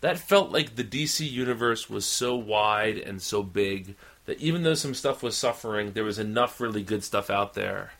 that 0.00 0.18
felt 0.18 0.50
like 0.50 0.76
the 0.76 0.84
DC 0.84 1.28
universe 1.30 1.88
was 1.88 2.04
so 2.04 2.34
wide 2.36 2.98
and 2.98 3.22
so 3.22 3.42
big 3.42 3.94
that 4.26 4.40
even 4.40 4.62
though 4.62 4.74
some 4.74 4.94
stuff 4.94 5.22
was 5.22 5.36
suffering, 5.36 5.92
there 5.92 6.04
was 6.04 6.18
enough 6.18 6.60
really 6.60 6.82
good 6.82 7.04
stuff 7.04 7.30
out 7.30 7.54
there 7.54 7.92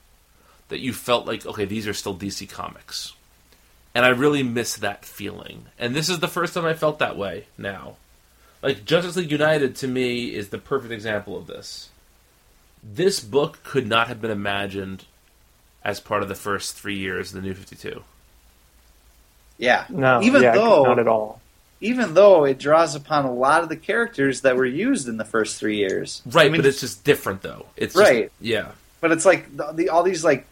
that 0.69 0.81
you 0.81 0.93
felt 0.93 1.27
like 1.27 1.47
okay, 1.47 1.65
these 1.65 1.87
are 1.87 1.95
still 1.95 2.17
DC 2.17 2.49
comics. 2.49 3.13
And 3.95 4.05
I 4.05 4.09
really 4.09 4.43
miss 4.43 4.77
that 4.77 5.05
feeling. 5.05 5.67
And 5.79 5.95
this 5.95 6.09
is 6.09 6.19
the 6.19 6.27
first 6.27 6.55
time 6.55 6.65
I 6.65 6.75
felt 6.75 6.99
that 6.99 7.17
way 7.17 7.47
now. 7.57 7.95
Like 8.61 8.85
Justice 8.85 9.15
League 9.15 9.31
United 9.31 9.77
to 9.77 9.87
me 9.89 10.35
is 10.35 10.49
the 10.49 10.59
perfect 10.59 10.93
example 10.93 11.37
of 11.37 11.47
this 11.47 11.91
this 12.85 13.21
book 13.21 13.61
could 13.65 13.87
not 13.87 14.09
have 14.09 14.21
been 14.21 14.31
imagined 14.31 15.05
as 15.83 16.01
part 16.01 16.23
of 16.23 16.29
the 16.29 16.35
first 16.35 16.75
three 16.75 16.99
years 16.99 17.31
of 17.33 17.41
the 17.41 17.49
New 17.49 17.55
Fifty 17.55 17.77
Two. 17.77 18.03
yeah 19.59 19.87
No, 19.89 20.21
even 20.23 20.43
yeah, 20.43 20.53
though 20.53 20.85
not 20.85 20.99
at 20.99 21.09
all. 21.09 21.41
Even 21.81 22.15
though 22.15 22.45
it 22.45 22.59
draws 22.59 22.95
upon 22.95 23.25
a 23.25 23.33
lot 23.33 23.63
of 23.63 23.69
the 23.69 23.77
characters 23.77 24.41
that 24.43 24.57
were 24.57 24.65
used 24.67 25.09
in 25.09 25.17
the 25.17 25.25
first 25.25 25.59
three 25.59 25.77
years 25.77 26.23
Right, 26.27 26.47
I 26.47 26.49
mean, 26.49 26.61
but 26.61 26.67
it's 26.67 26.81
just 26.81 27.05
different 27.05 27.43
though. 27.43 27.67
It's 27.77 27.95
just- 27.95 28.11
Right. 28.11 28.33
yeah, 28.41 28.73
but 29.01 29.13
it's 29.13 29.25
like 29.27 29.55
the, 29.57 29.73
the 29.73 29.89
all 29.91 30.03
these 30.03 30.25
like 30.25 30.47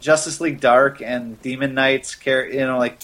Justice 0.00 0.40
League 0.40 0.60
Dark 0.60 1.02
and 1.02 1.40
Demon 1.42 1.74
Knights, 1.74 2.16
char- 2.18 2.46
you 2.46 2.60
know, 2.66 2.78
like 2.78 3.00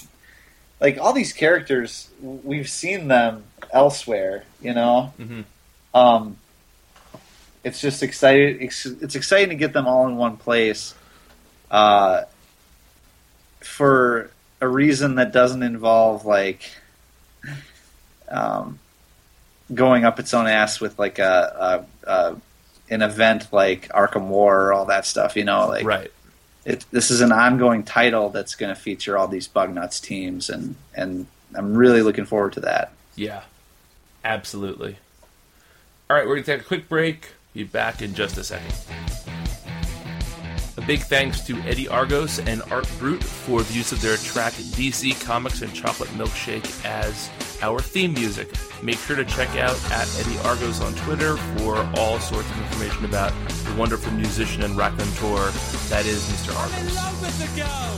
like 0.81 0.99
all 0.99 1.13
these 1.13 1.33
characters, 1.33 2.09
we've 2.21 2.69
seen 2.69 3.09
them 3.09 3.45
elsewhere. 3.73 4.45
You 4.63 4.75
know, 4.75 5.13
hmm 5.17 5.41
um, 5.95 6.37
it's 7.63 7.81
just 7.81 8.03
exciting. 8.03 8.61
It's, 8.63 8.85
it's 8.85 9.15
exciting 9.15 9.51
to 9.51 9.55
get 9.55 9.73
them 9.73 9.87
all 9.87 10.07
in 10.09 10.17
one 10.17 10.37
place, 10.37 10.95
uh, 11.71 12.23
for 13.61 14.31
a 14.61 14.69
reason 14.69 15.15
that 15.17 15.33
doesn't 15.33 15.63
involve 15.63 16.25
like, 16.27 16.71
um, 18.29 18.79
going 19.73 20.05
up 20.05 20.19
its 20.21 20.35
own 20.35 20.47
ass 20.47 20.81
with 20.81 20.99
like 20.99 21.19
a, 21.19 21.87
a, 22.07 22.11
a 22.11 22.37
an 22.91 23.03
event 23.03 23.53
like 23.53 23.89
Arkham 23.89 24.27
War 24.29 24.67
or 24.67 24.73
all 24.73 24.85
that 24.87 25.07
stuff. 25.07 25.37
You 25.37 25.45
know, 25.45 25.67
like 25.69 25.85
Right. 25.87 26.11
it, 26.65 26.85
this 26.91 27.11
is 27.11 27.21
an 27.21 27.33
ongoing 27.33 27.83
title 27.83 28.29
that's 28.31 28.55
going 28.55 28.75
to 28.75 28.81
feature 28.81 29.17
all 29.17 29.29
these 29.29 29.49
bug 29.49 29.75
nuts 29.75 30.01
teams, 30.01 30.51
and 30.51 30.77
and 30.95 31.27
I'm 31.55 31.75
really 31.75 32.03
looking 32.03 32.25
forward 32.27 32.53
to 32.55 32.61
that. 32.61 32.93
Yeah. 33.17 33.43
Absolutely. 34.25 34.97
All 36.11 36.17
right, 36.17 36.27
we're 36.27 36.35
going 36.37 36.45
to 36.45 36.53
take 36.53 36.61
a 36.63 36.65
quick 36.65 36.89
break. 36.89 37.33
Be 37.55 37.63
back 37.65 38.03
in 38.03 38.15
just 38.15 38.37
a 38.39 38.45
second. 38.45 38.75
A 40.77 40.81
big 40.83 41.01
thanks 41.01 41.41
to 41.43 41.57
Eddie 41.61 41.87
Argos 41.89 42.41
and 42.41 42.61
Art 42.71 42.89
Brut 42.99 43.23
for 43.23 43.63
the 43.63 43.73
use 43.75 43.93
of 43.93 44.01
their 44.03 44.17
track 44.17 44.53
DC 44.55 45.25
Comics 45.25 45.63
and 45.63 45.73
Chocolate 45.73 46.09
Milkshake 46.11 46.85
as 46.85 47.31
our 47.63 47.81
theme 47.81 48.13
music. 48.15 48.49
Make 48.83 48.99
sure 48.99 49.17
to 49.17 49.25
check 49.25 49.49
out 49.57 49.79
at 49.91 50.09
Eddie 50.21 50.39
Argos 50.45 50.81
on 50.81 50.95
Twitter 50.95 51.37
for 51.59 51.77
all 51.97 52.19
sorts 52.19 52.51
of 52.51 52.59
information 52.59 53.05
about 53.05 53.33
the 53.49 53.75
wonderful 53.79 54.13
musician 54.13 54.63
and 54.63 54.77
raconteur 54.77 55.51
that 55.89 56.07
is 56.07 56.23
Mr. 56.27 56.51
I'm 56.57 56.69
in 56.69 56.75
Argos. 56.81 56.95
love 56.95 57.23
with 57.23 57.39
the 57.39 57.61
girl 57.61 57.95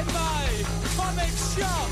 in 0.00 0.06
my 0.14 0.64
comic 0.96 1.30
shop. 1.30 1.88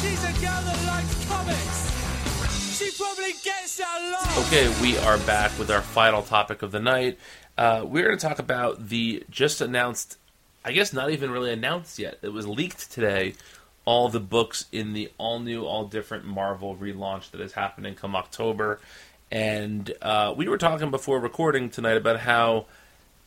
She's 0.00 0.22
a 0.24 0.32
girl 0.40 0.62
that 0.64 0.84
likes 0.86 1.26
comics. 1.26 2.78
She 2.78 2.90
probably 2.96 3.32
gets 3.44 3.78
a 3.80 4.10
lot. 4.12 4.46
Okay, 4.46 4.68
we 4.80 4.96
are 4.98 5.18
back 5.18 5.56
with 5.58 5.70
our 5.70 5.82
final 5.82 6.22
topic 6.22 6.62
of 6.62 6.72
the 6.72 6.80
night. 6.80 7.18
Uh, 7.58 7.84
we're 7.84 8.04
going 8.06 8.18
to 8.18 8.26
talk 8.26 8.38
about 8.38 8.88
the 8.88 9.22
just 9.28 9.60
announced, 9.60 10.16
I 10.64 10.72
guess 10.72 10.92
not 10.92 11.10
even 11.10 11.30
really 11.30 11.52
announced 11.52 11.98
yet. 11.98 12.18
It 12.22 12.32
was 12.32 12.46
leaked 12.46 12.90
today. 12.90 13.34
All 13.84 14.08
the 14.08 14.20
books 14.20 14.66
in 14.70 14.92
the 14.92 15.10
all 15.18 15.40
new, 15.40 15.64
all 15.64 15.84
different 15.84 16.24
Marvel 16.24 16.76
relaunch 16.76 17.30
that 17.30 17.40
is 17.40 17.52
happening 17.52 17.94
come 17.94 18.14
October. 18.14 18.80
And 19.30 19.92
uh, 20.02 20.34
we 20.36 20.48
were 20.48 20.58
talking 20.58 20.90
before 20.90 21.20
recording 21.20 21.70
tonight 21.70 21.96
about 21.96 22.20
how, 22.20 22.66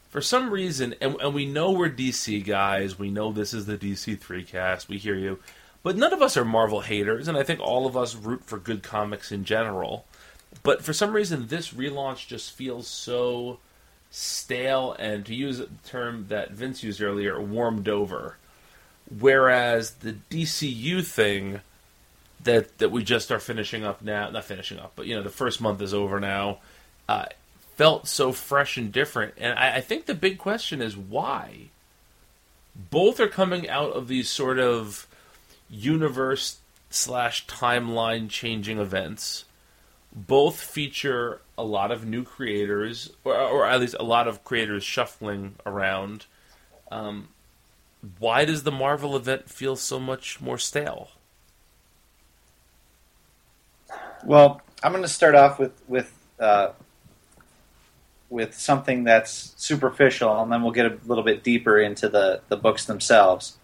for 0.09 0.21
some 0.21 0.49
reason, 0.49 0.95
and, 0.99 1.15
and 1.21 1.33
we 1.33 1.45
know 1.45 1.71
we're 1.71 1.89
DC 1.89 2.45
guys, 2.45 2.99
we 2.99 3.09
know 3.09 3.31
this 3.31 3.53
is 3.53 3.65
the 3.65 3.77
DC 3.77 4.19
3 4.19 4.43
cast, 4.43 4.89
we 4.89 4.97
hear 4.97 5.15
you, 5.15 5.39
but 5.81 5.95
none 5.95 6.13
of 6.13 6.21
us 6.21 6.35
are 6.35 6.45
Marvel 6.45 6.81
haters, 6.81 7.27
and 7.27 7.37
I 7.37 7.43
think 7.43 7.61
all 7.61 7.85
of 7.85 7.95
us 7.95 8.15
root 8.15 8.43
for 8.43 8.57
good 8.57 8.83
comics 8.83 9.31
in 9.31 9.45
general. 9.45 10.05
But 10.61 10.83
for 10.83 10.93
some 10.93 11.13
reason, 11.13 11.47
this 11.47 11.73
relaunch 11.73 12.27
just 12.27 12.51
feels 12.51 12.87
so 12.87 13.59
stale 14.09 14.95
and, 14.99 15.25
to 15.25 15.33
use 15.33 15.59
a 15.59 15.67
term 15.85 16.27
that 16.29 16.51
Vince 16.51 16.83
used 16.83 17.01
earlier, 17.01 17.41
warmed 17.41 17.89
over. 17.89 18.37
Whereas 19.19 19.91
the 19.91 20.13
DCYou 20.29 21.05
thing 21.05 21.61
that 22.43 22.77
that 22.79 22.91
we 22.91 23.03
just 23.03 23.31
are 23.31 23.39
finishing 23.39 23.83
up 23.83 24.01
now, 24.01 24.29
not 24.29 24.45
finishing 24.45 24.79
up, 24.79 24.93
but 24.95 25.05
you 25.05 25.15
know, 25.15 25.23
the 25.23 25.29
first 25.29 25.61
month 25.61 25.81
is 25.81 25.93
over 25.93 26.19
now, 26.19 26.59
uh, 27.07 27.25
felt 27.75 28.07
so 28.07 28.31
fresh 28.31 28.77
and 28.77 28.91
different. 28.91 29.33
And 29.37 29.57
I, 29.57 29.77
I 29.77 29.81
think 29.81 30.05
the 30.05 30.15
big 30.15 30.37
question 30.37 30.81
is 30.81 30.97
why. 30.97 31.69
Both 32.75 33.19
are 33.19 33.27
coming 33.27 33.69
out 33.69 33.91
of 33.91 34.07
these 34.07 34.29
sort 34.29 34.57
of 34.57 35.07
universe 35.69 36.57
slash 36.89 37.45
timeline 37.45 38.29
changing 38.29 38.79
events 38.79 39.45
both 40.15 40.61
feature 40.61 41.41
a 41.57 41.63
lot 41.63 41.91
of 41.91 42.05
new 42.05 42.23
creators, 42.23 43.11
or, 43.23 43.35
or 43.35 43.65
at 43.65 43.79
least 43.79 43.95
a 43.99 44.03
lot 44.03 44.27
of 44.27 44.43
creators 44.43 44.83
shuffling 44.83 45.55
around. 45.65 46.25
Um, 46.91 47.29
why 48.19 48.43
does 48.45 48.63
the 48.63 48.71
Marvel 48.71 49.15
event 49.15 49.49
feel 49.49 49.75
so 49.75 49.99
much 49.99 50.41
more 50.41 50.57
stale? 50.57 51.09
Well, 54.25 54.61
I'm 54.81 54.91
going 54.91 55.03
to 55.03 55.09
start 55.09 55.35
off 55.35 55.57
with 55.57 55.81
with 55.87 56.13
uh, 56.39 56.69
with 58.29 58.55
something 58.55 59.05
that's 59.05 59.53
superficial, 59.57 60.41
and 60.41 60.51
then 60.51 60.63
we'll 60.63 60.71
get 60.71 60.85
a 60.85 60.97
little 61.05 61.23
bit 61.23 61.43
deeper 61.43 61.79
into 61.79 62.09
the 62.09 62.41
the 62.49 62.57
books 62.57 62.85
themselves. 62.85 63.57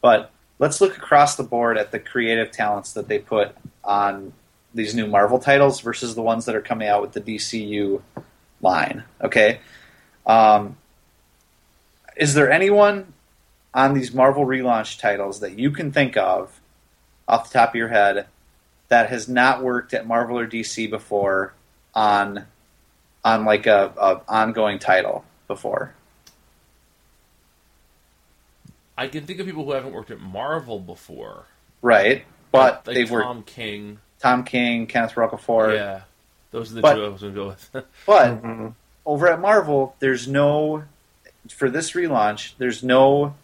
But 0.00 0.30
let's 0.58 0.80
look 0.80 0.96
across 0.96 1.36
the 1.36 1.44
board 1.44 1.78
at 1.78 1.92
the 1.92 1.98
creative 1.98 2.50
talents 2.50 2.92
that 2.94 3.08
they 3.08 3.18
put 3.18 3.56
on 3.84 4.32
these 4.74 4.94
new 4.94 5.06
Marvel 5.06 5.38
titles 5.38 5.80
versus 5.80 6.16
the 6.16 6.22
ones 6.22 6.46
that 6.46 6.56
are 6.56 6.60
coming 6.60 6.88
out 6.88 7.00
with 7.00 7.12
the 7.12 7.20
DCYou 7.20 8.02
line. 8.60 9.04
Okay, 9.22 9.60
um, 10.26 10.76
is 12.16 12.34
there 12.34 12.50
anyone 12.50 13.13
on 13.74 13.92
these 13.94 14.14
Marvel 14.14 14.46
relaunch 14.46 14.98
titles 15.00 15.40
that 15.40 15.58
you 15.58 15.70
can 15.70 15.90
think 15.92 16.16
of 16.16 16.60
off 17.26 17.50
the 17.50 17.58
top 17.58 17.70
of 17.70 17.74
your 17.74 17.88
head 17.88 18.26
that 18.88 19.08
has 19.10 19.28
not 19.28 19.62
worked 19.62 19.92
at 19.92 20.06
Marvel 20.06 20.38
or 20.38 20.46
DC 20.46 20.88
before 20.88 21.52
on 21.94 22.46
on 23.24 23.44
like 23.44 23.66
a, 23.66 23.92
a 23.98 24.20
ongoing 24.28 24.78
title 24.78 25.24
before. 25.48 25.94
I 28.96 29.08
can 29.08 29.26
think 29.26 29.40
of 29.40 29.46
people 29.46 29.64
who 29.64 29.72
haven't 29.72 29.92
worked 29.92 30.10
at 30.10 30.20
Marvel 30.20 30.78
before, 30.78 31.44
Right. 31.82 32.24
But 32.52 32.86
like 32.86 32.94
they've 32.94 33.10
worked 33.10 33.26
Tom 33.26 33.42
King. 33.42 33.98
Tom 34.20 34.44
King, 34.44 34.86
Kenneth 34.86 35.14
Rocafort. 35.14 35.74
yeah, 35.74 36.02
those 36.52 36.70
are 36.70 36.76
the 36.76 36.80
But- 36.82 36.94
two 36.94 37.04
I 37.04 37.08
was 37.08 37.20
going 37.22 37.34
to 37.34 37.40
go 37.40 37.46
with. 37.48 37.70
But 38.06 38.42
Mhm. 38.42 38.74
over 39.04 39.26
at 39.28 39.40
Marvel, 39.40 39.96
there's 39.98 40.28
no 40.28 40.84
for 41.50 41.68
this 41.68 41.92
relaunch, 41.92 42.52
there's 42.58 42.82
no 42.84 43.34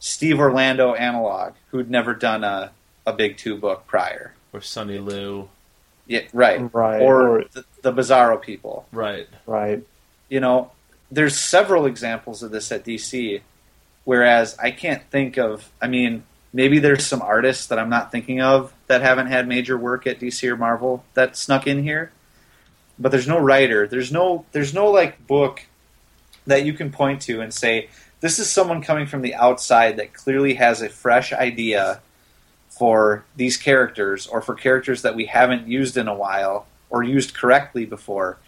Steve 0.00 0.40
Orlando 0.40 0.94
analog 0.94 1.52
who'd 1.70 1.90
never 1.90 2.14
done 2.14 2.42
a, 2.42 2.72
a 3.06 3.12
big 3.12 3.36
two 3.36 3.56
book 3.56 3.86
prior. 3.86 4.32
or 4.52 4.60
Sonny 4.60 4.98
Liew. 4.98 5.48
Yeah, 6.06 6.22
right. 6.32 6.74
Right, 6.74 7.00
Or, 7.00 7.38
or- 7.40 7.44
the, 7.52 7.64
the 7.82 7.92
Bizarro 7.92 8.40
people. 8.42 8.86
Right. 8.90 9.28
Right. 9.46 9.84
you 10.28 10.40
know, 10.40 10.72
there's 11.12 11.36
several 11.36 11.86
examples 11.86 12.42
of 12.42 12.50
this 12.50 12.72
at 12.72 12.84
DC, 12.84 13.40
whereas 14.04 14.56
I 14.58 14.70
can't 14.72 15.02
think 15.10 15.38
of. 15.38 15.70
I 15.80 15.86
mean, 15.88 16.24
maybe 16.52 16.78
there's 16.80 17.04
some 17.06 17.20
artists 17.22 17.66
that 17.68 17.78
I'm 17.78 17.88
not 17.90 18.10
thinking 18.10 18.40
of 18.40 18.72
that 18.88 19.02
haven't 19.02 19.26
had 19.26 19.46
major 19.46 19.76
work 19.78 20.06
at 20.06 20.18
DC 20.20 20.48
or 20.48 20.56
Marvel 20.56 21.04
that 21.14 21.36
snuck 21.36 21.66
in 21.66 21.82
here, 21.82 22.10
but 22.98 23.10
there's 23.12 23.26
no 23.28 23.38
writer. 23.38 23.86
There's 23.86 24.10
no. 24.12 24.46
There's 24.52 24.72
no 24.74 24.90
like 24.90 25.26
book 25.26 25.66
that 26.46 26.64
you 26.64 26.72
can 26.72 26.90
point 26.92 27.22
to 27.22 27.40
and 27.40 27.52
say 27.52 27.88
this 28.20 28.38
is 28.38 28.50
someone 28.50 28.82
coming 28.82 29.06
from 29.06 29.22
the 29.22 29.34
outside 29.34 29.96
that 29.96 30.12
clearly 30.12 30.54
has 30.54 30.82
a 30.82 30.88
fresh 30.88 31.32
idea 31.32 32.00
for 32.68 33.24
these 33.36 33.56
characters 33.56 34.26
or 34.26 34.40
for 34.40 34.54
characters 34.54 35.02
that 35.02 35.16
we 35.16 35.26
haven't 35.26 35.66
used 35.66 35.96
in 35.96 36.08
a 36.08 36.14
while 36.14 36.66
or 36.88 37.02
used 37.02 37.34
correctly 37.34 37.84
before 37.84 38.38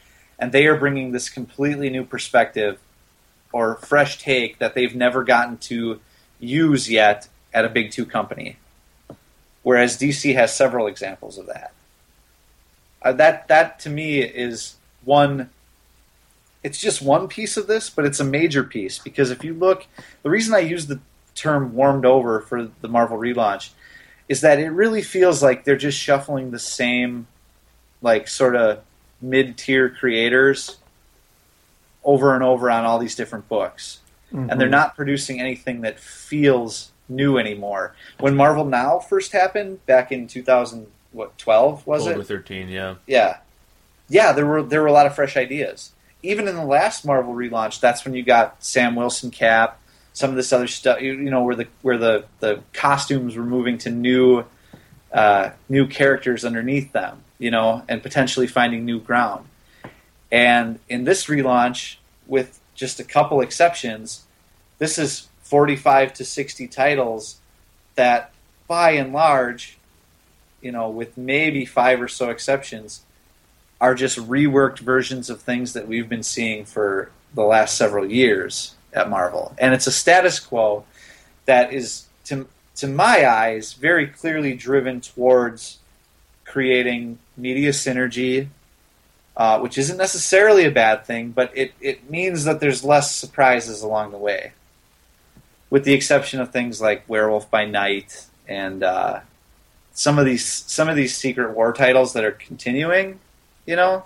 and 0.42 0.50
they 0.50 0.66
are 0.66 0.76
bringing 0.76 1.12
this 1.12 1.28
completely 1.28 1.88
new 1.88 2.04
perspective 2.04 2.80
or 3.52 3.76
fresh 3.76 4.18
take 4.18 4.58
that 4.58 4.74
they've 4.74 4.96
never 4.96 5.22
gotten 5.22 5.56
to 5.56 6.00
use 6.40 6.90
yet 6.90 7.28
at 7.54 7.64
a 7.64 7.68
big 7.68 7.92
two 7.92 8.04
company. 8.04 8.56
Whereas 9.62 9.96
DC 9.96 10.34
has 10.34 10.52
several 10.52 10.88
examples 10.88 11.38
of 11.38 11.46
that. 11.46 11.72
Uh, 13.00 13.12
that 13.12 13.46
that 13.46 13.78
to 13.80 13.90
me 13.90 14.20
is 14.20 14.74
one. 15.04 15.50
It's 16.62 16.78
just 16.78 17.02
one 17.02 17.28
piece 17.28 17.56
of 17.56 17.66
this, 17.66 17.90
but 17.90 18.04
it's 18.04 18.20
a 18.20 18.24
major 18.24 18.62
piece 18.62 18.98
because 18.98 19.30
if 19.30 19.42
you 19.42 19.54
look, 19.54 19.86
the 20.22 20.30
reason 20.30 20.54
I 20.54 20.60
use 20.60 20.86
the 20.86 21.00
term 21.34 21.74
"warmed 21.74 22.04
over" 22.04 22.40
for 22.40 22.70
the 22.80 22.88
Marvel 22.88 23.18
relaunch 23.18 23.70
is 24.28 24.40
that 24.42 24.58
it 24.58 24.70
really 24.70 25.02
feels 25.02 25.42
like 25.42 25.64
they're 25.64 25.76
just 25.76 25.98
shuffling 25.98 26.50
the 26.50 26.58
same, 26.58 27.26
like 28.00 28.28
sort 28.28 28.54
of 28.54 28.80
mid-tier 29.20 29.90
creators 29.90 30.78
over 32.04 32.34
and 32.34 32.42
over 32.42 32.70
on 32.70 32.84
all 32.84 32.98
these 32.98 33.14
different 33.14 33.48
books. 33.48 34.00
And 34.32 34.48
they're 34.48 34.66
mm-hmm. 34.66 34.70
not 34.70 34.96
producing 34.96 35.40
anything 35.40 35.82
that 35.82 36.00
feels 36.00 36.90
new 37.08 37.36
anymore. 37.38 37.94
When 38.18 38.34
marvel 38.34 38.64
now 38.64 38.98
first 38.98 39.32
happened 39.32 39.84
back 39.86 40.10
in 40.10 40.26
2000 40.26 40.86
what 41.12 41.36
12 41.36 41.86
was 41.86 42.06
Over 42.06 42.22
it? 42.22 42.26
13, 42.26 42.68
yeah. 42.68 42.94
yeah. 43.06 43.38
Yeah 44.08 44.32
there 44.32 44.46
were 44.46 44.62
there 44.62 44.80
were 44.80 44.88
a 44.88 44.92
lot 44.92 45.06
of 45.06 45.14
fresh 45.14 45.36
ideas 45.36 45.92
even 46.22 46.48
in 46.48 46.56
the 46.56 46.64
last 46.64 47.04
marvel 47.04 47.34
relaunch 47.34 47.80
that's 47.80 48.04
when 48.04 48.14
you 48.14 48.22
got 48.22 48.62
sam 48.64 48.94
wilson 48.94 49.30
cap 49.30 49.80
some 50.12 50.30
of 50.30 50.36
this 50.36 50.52
other 50.52 50.66
stuff 50.66 51.00
you, 51.00 51.12
you 51.12 51.30
know 51.30 51.42
where 51.42 51.56
the 51.56 51.66
where 51.82 51.98
the 51.98 52.24
the 52.40 52.62
costumes 52.72 53.36
were 53.36 53.44
moving 53.44 53.78
to 53.78 53.90
new 53.90 54.44
uh, 55.12 55.50
new 55.68 55.86
characters 55.86 56.44
underneath 56.44 56.92
them 56.92 57.22
you 57.38 57.50
know 57.50 57.82
and 57.88 58.02
potentially 58.02 58.46
finding 58.46 58.84
new 58.84 59.00
ground. 59.00 59.46
And 60.30 60.78
in 60.88 61.04
this 61.04 61.26
relaunch 61.26 61.96
with 62.26 62.60
just 62.74 63.00
a 63.00 63.04
couple 63.04 63.40
exceptions 63.42 64.24
This 64.78 64.98
is 64.98 65.28
45 65.42 66.14
to 66.14 66.24
60 66.24 66.66
titles 66.68 67.36
that, 67.94 68.32
by 68.66 68.92
and 68.92 69.12
large, 69.12 69.78
you 70.60 70.72
know, 70.72 70.88
with 70.88 71.18
maybe 71.18 71.66
five 71.66 72.00
or 72.00 72.08
so 72.08 72.30
exceptions, 72.30 73.02
are 73.82 73.96
just 73.96 74.16
reworked 74.16 74.78
versions 74.78 75.28
of 75.28 75.42
things 75.42 75.72
that 75.72 75.88
we've 75.88 76.08
been 76.08 76.22
seeing 76.22 76.64
for 76.64 77.10
the 77.34 77.42
last 77.42 77.76
several 77.76 78.06
years 78.06 78.76
at 78.92 79.10
Marvel. 79.10 79.54
And 79.58 79.74
it's 79.74 79.88
a 79.88 79.92
status 79.92 80.38
quo 80.38 80.84
that 81.46 81.72
is, 81.72 82.06
to, 82.26 82.46
to 82.76 82.86
my 82.86 83.26
eyes, 83.28 83.72
very 83.72 84.06
clearly 84.06 84.54
driven 84.54 85.00
towards 85.00 85.78
creating 86.44 87.18
media 87.36 87.70
synergy, 87.70 88.46
uh, 89.36 89.58
which 89.58 89.76
isn't 89.76 89.96
necessarily 89.96 90.64
a 90.64 90.70
bad 90.70 91.04
thing, 91.04 91.32
but 91.32 91.50
it, 91.52 91.72
it 91.80 92.08
means 92.08 92.44
that 92.44 92.60
there's 92.60 92.84
less 92.84 93.12
surprises 93.12 93.82
along 93.82 94.12
the 94.12 94.18
way. 94.18 94.52
With 95.70 95.82
the 95.84 95.92
exception 95.92 96.40
of 96.40 96.52
things 96.52 96.80
like 96.80 97.08
Werewolf 97.08 97.50
by 97.50 97.64
Night 97.64 98.26
and 98.46 98.84
uh, 98.84 99.20
some 99.92 100.18
of 100.18 100.24
these 100.24 100.46
some 100.46 100.88
of 100.88 100.96
these 100.96 101.16
Secret 101.16 101.50
War 101.56 101.72
titles 101.72 102.12
that 102.12 102.24
are 102.24 102.32
continuing, 102.32 103.18
you 103.66 103.76
know. 103.76 104.04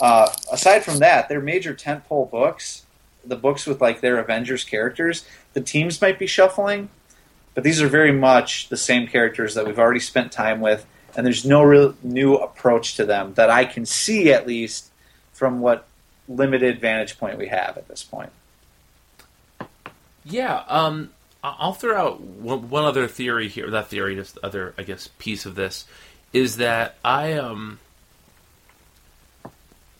Uh, 0.00 0.28
aside 0.52 0.84
from 0.84 0.98
that, 0.98 1.28
they're 1.28 1.40
major 1.40 1.74
tentpole 1.74 2.30
books. 2.30 2.84
The 3.24 3.36
books 3.36 3.66
with 3.66 3.80
like 3.80 4.00
their 4.00 4.18
Avengers 4.18 4.62
characters, 4.62 5.26
the 5.52 5.60
teams 5.60 6.00
might 6.00 6.18
be 6.18 6.26
shuffling, 6.26 6.90
but 7.54 7.64
these 7.64 7.82
are 7.82 7.88
very 7.88 8.12
much 8.12 8.68
the 8.68 8.76
same 8.76 9.06
characters 9.08 9.54
that 9.54 9.66
we've 9.66 9.78
already 9.78 10.00
spent 10.00 10.30
time 10.30 10.60
with, 10.60 10.86
and 11.16 11.26
there's 11.26 11.44
no 11.44 11.62
real 11.62 11.94
new 12.02 12.36
approach 12.36 12.96
to 12.96 13.04
them 13.04 13.34
that 13.34 13.50
I 13.50 13.64
can 13.64 13.86
see 13.86 14.32
at 14.32 14.46
least 14.46 14.90
from 15.32 15.60
what 15.60 15.86
limited 16.28 16.80
vantage 16.80 17.18
point 17.18 17.38
we 17.38 17.48
have 17.48 17.76
at 17.76 17.88
this 17.88 18.02
point. 18.02 18.30
Yeah, 20.24 20.62
um, 20.68 21.10
I'll 21.42 21.72
throw 21.72 21.96
out 21.96 22.20
one, 22.20 22.68
one 22.68 22.84
other 22.84 23.06
theory 23.06 23.48
here. 23.48 23.70
That 23.70 23.88
theory, 23.88 24.16
just 24.16 24.38
other, 24.42 24.74
I 24.76 24.82
guess, 24.82 25.08
piece 25.18 25.46
of 25.46 25.54
this 25.54 25.84
is 26.32 26.56
that 26.56 26.96
I 27.04 27.34
um, 27.34 27.78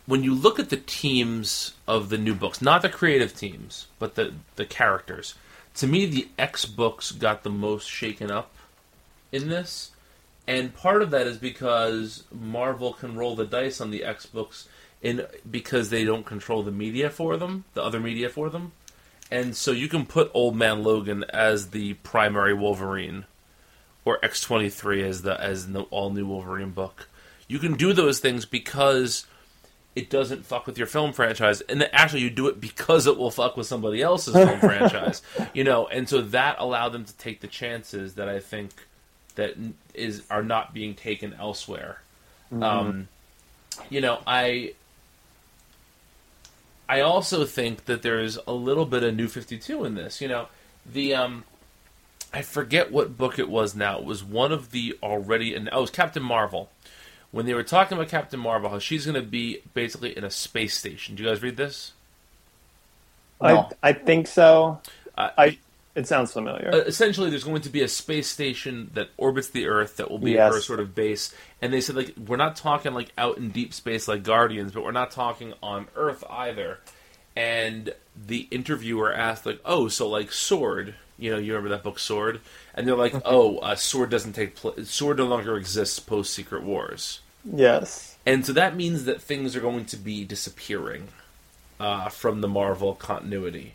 when 0.06 0.22
you 0.22 0.34
look 0.34 0.58
at 0.58 0.70
the 0.70 0.76
teams 0.76 1.74
of 1.86 2.08
the 2.08 2.18
new 2.18 2.34
books, 2.34 2.62
not 2.62 2.82
the 2.82 2.88
creative 2.88 3.36
teams, 3.36 3.88
but 3.98 4.14
the 4.14 4.34
the 4.54 4.64
characters. 4.64 5.34
To 5.74 5.86
me, 5.86 6.06
the 6.06 6.28
X 6.38 6.64
books 6.64 7.12
got 7.12 7.42
the 7.42 7.50
most 7.50 7.90
shaken 7.90 8.30
up 8.30 8.54
in 9.30 9.48
this, 9.48 9.90
and 10.46 10.74
part 10.74 11.02
of 11.02 11.10
that 11.10 11.26
is 11.26 11.36
because 11.36 12.24
Marvel 12.32 12.92
can 12.92 13.16
roll 13.16 13.36
the 13.36 13.44
dice 13.44 13.80
on 13.80 13.90
the 13.90 14.04
X 14.04 14.24
books 14.26 14.68
in 15.02 15.26
because 15.48 15.90
they 15.90 16.04
don't 16.04 16.24
control 16.24 16.62
the 16.62 16.70
media 16.70 17.10
for 17.10 17.36
them, 17.36 17.64
the 17.74 17.82
other 17.82 18.00
media 18.00 18.28
for 18.28 18.48
them. 18.48 18.72
And 19.30 19.56
so 19.56 19.72
you 19.72 19.88
can 19.88 20.06
put 20.06 20.30
Old 20.32 20.56
Man 20.56 20.82
Logan 20.82 21.24
as 21.30 21.70
the 21.70 21.94
primary 21.94 22.54
Wolverine, 22.54 23.26
or 24.04 24.24
X 24.24 24.40
twenty 24.40 24.70
three 24.70 25.02
as 25.02 25.22
the 25.22 25.38
as 25.40 25.72
the 25.72 25.82
all 25.82 26.10
new 26.10 26.26
Wolverine 26.26 26.70
book. 26.70 27.08
You 27.48 27.58
can 27.58 27.74
do 27.74 27.92
those 27.92 28.20
things 28.20 28.46
because 28.46 29.26
it 29.97 30.10
doesn't 30.10 30.44
fuck 30.44 30.66
with 30.66 30.77
your 30.77 30.86
film 30.86 31.14
franchise, 31.14 31.62
and 31.62 31.89
actually 31.90 32.20
you 32.20 32.28
do 32.28 32.48
it 32.48 32.60
because 32.60 33.06
it 33.06 33.16
will 33.16 33.31
fuck 33.31 33.56
with 33.56 33.66
somebody 33.66 34.02
else's 34.02 34.35
film 34.35 34.60
franchise, 34.60 35.23
you 35.55 35.64
know. 35.64 35.86
And 35.86 36.06
so 36.06 36.20
that 36.20 36.56
allowed 36.59 36.90
them 36.90 37.06
to 37.06 37.16
take 37.16 37.40
the 37.40 37.47
chances 37.48 38.14
that 38.14 38.28
I 38.28 38.39
think 38.39 38.73
that 39.36 39.55
is 39.94 40.23
are 40.31 40.43
not 40.43 40.74
being 40.74 40.94
taken 40.94 41.32
elsewhere. 41.32 42.02
Um, 42.52 43.09
you 43.89 44.02
know, 44.02 44.20
I 44.27 44.74
I 46.89 47.01
also 47.01 47.47
think 47.47 47.86
that 47.86 48.02
there's 48.02 48.39
a 48.47 48.52
little 48.52 48.85
bit 48.85 49.02
of 49.02 49.16
New 49.16 49.28
Fifty 49.28 49.56
Two 49.56 49.86
in 49.86 49.94
this. 49.94 50.20
You 50.20 50.28
know, 50.28 50.48
the 50.85 51.14
um, 51.14 51.44
I 52.35 52.43
forget 52.43 52.93
what 52.93 53.16
book 53.16 53.39
it 53.39 53.48
was 53.48 53.74
now. 53.74 53.98
It 53.98 54.05
was 54.05 54.23
one 54.23 54.52
of 54.52 54.73
the 54.73 54.98
already 55.02 55.55
and 55.55 55.70
oh, 55.73 55.78
it 55.78 55.81
was 55.81 55.90
Captain 55.90 56.23
Marvel. 56.23 56.70
When 57.32 57.46
they 57.46 57.54
were 57.54 57.62
talking 57.64 57.98
about 57.98 58.08
Captain 58.08 58.40
Marvel, 58.40 58.70
how 58.70 58.78
she's 58.78 59.04
going 59.04 59.14
to 59.20 59.26
be 59.26 59.60
basically 59.74 60.16
in 60.16 60.24
a 60.24 60.30
space 60.30 60.76
station. 60.76 61.14
Do 61.16 61.22
you 61.22 61.28
guys 61.28 61.42
read 61.42 61.56
this? 61.56 61.92
No. 63.40 63.68
I 63.82 63.90
I 63.90 63.92
think 63.92 64.26
so. 64.26 64.80
Uh, 65.16 65.30
I 65.36 65.58
it 65.94 66.06
sounds 66.06 66.32
familiar. 66.32 66.70
Uh, 66.72 66.78
essentially, 66.78 67.30
there's 67.30 67.44
going 67.44 67.62
to 67.62 67.68
be 67.70 67.82
a 67.82 67.88
space 67.88 68.28
station 68.28 68.90
that 68.94 69.08
orbits 69.16 69.48
the 69.48 69.66
Earth 69.66 69.96
that 69.96 70.10
will 70.10 70.18
be 70.18 70.32
Yes. 70.32 70.54
her 70.54 70.60
sort 70.60 70.80
of 70.80 70.94
base. 70.94 71.34
And 71.62 71.72
they 71.72 71.80
said 71.80 71.96
like 71.96 72.14
we're 72.26 72.36
not 72.36 72.56
talking 72.56 72.92
like 72.94 73.12
out 73.18 73.38
in 73.38 73.50
deep 73.50 73.72
space 73.74 74.06
like 74.08 74.22
Guardians, 74.22 74.72
but 74.72 74.82
we're 74.84 74.92
not 74.92 75.10
talking 75.10 75.52
on 75.62 75.88
Earth 75.96 76.22
either. 76.30 76.78
And 77.34 77.92
the 78.14 78.46
interviewer 78.50 79.12
asked 79.12 79.44
like, 79.44 79.60
"Oh, 79.64 79.88
so 79.88 80.08
like 80.08 80.32
Sword? 80.32 80.94
You 81.18 81.30
know, 81.32 81.38
you 81.38 81.52
remember 81.55 81.70
that 81.70 81.82
book 81.82 81.98
Sword?" 81.98 82.40
And 82.74 82.86
they're 82.86 82.97
like, 82.97 83.14
"Oh, 83.24 83.59
uh, 83.59 83.74
Sword 83.74 84.10
doesn't 84.10 84.34
take 84.34 84.55
place. 84.56 84.90
Sword 84.90 85.18
no 85.18 85.26
longer 85.26 85.56
exists 85.56 85.98
post 85.98 86.32
Secret 86.34 86.62
Wars." 86.62 87.20
yes. 87.44 88.16
And 88.28 88.44
so 88.44 88.52
that 88.55 88.74
means 88.74 89.05
that 89.05 89.22
things 89.22 89.55
are 89.55 89.60
going 89.60 89.84
to 89.84 89.97
be 89.97 90.24
disappearing 90.24 91.09
uh, 91.78 92.09
from 92.09 92.40
the 92.40 92.48
Marvel 92.48 92.93
continuity. 92.94 93.74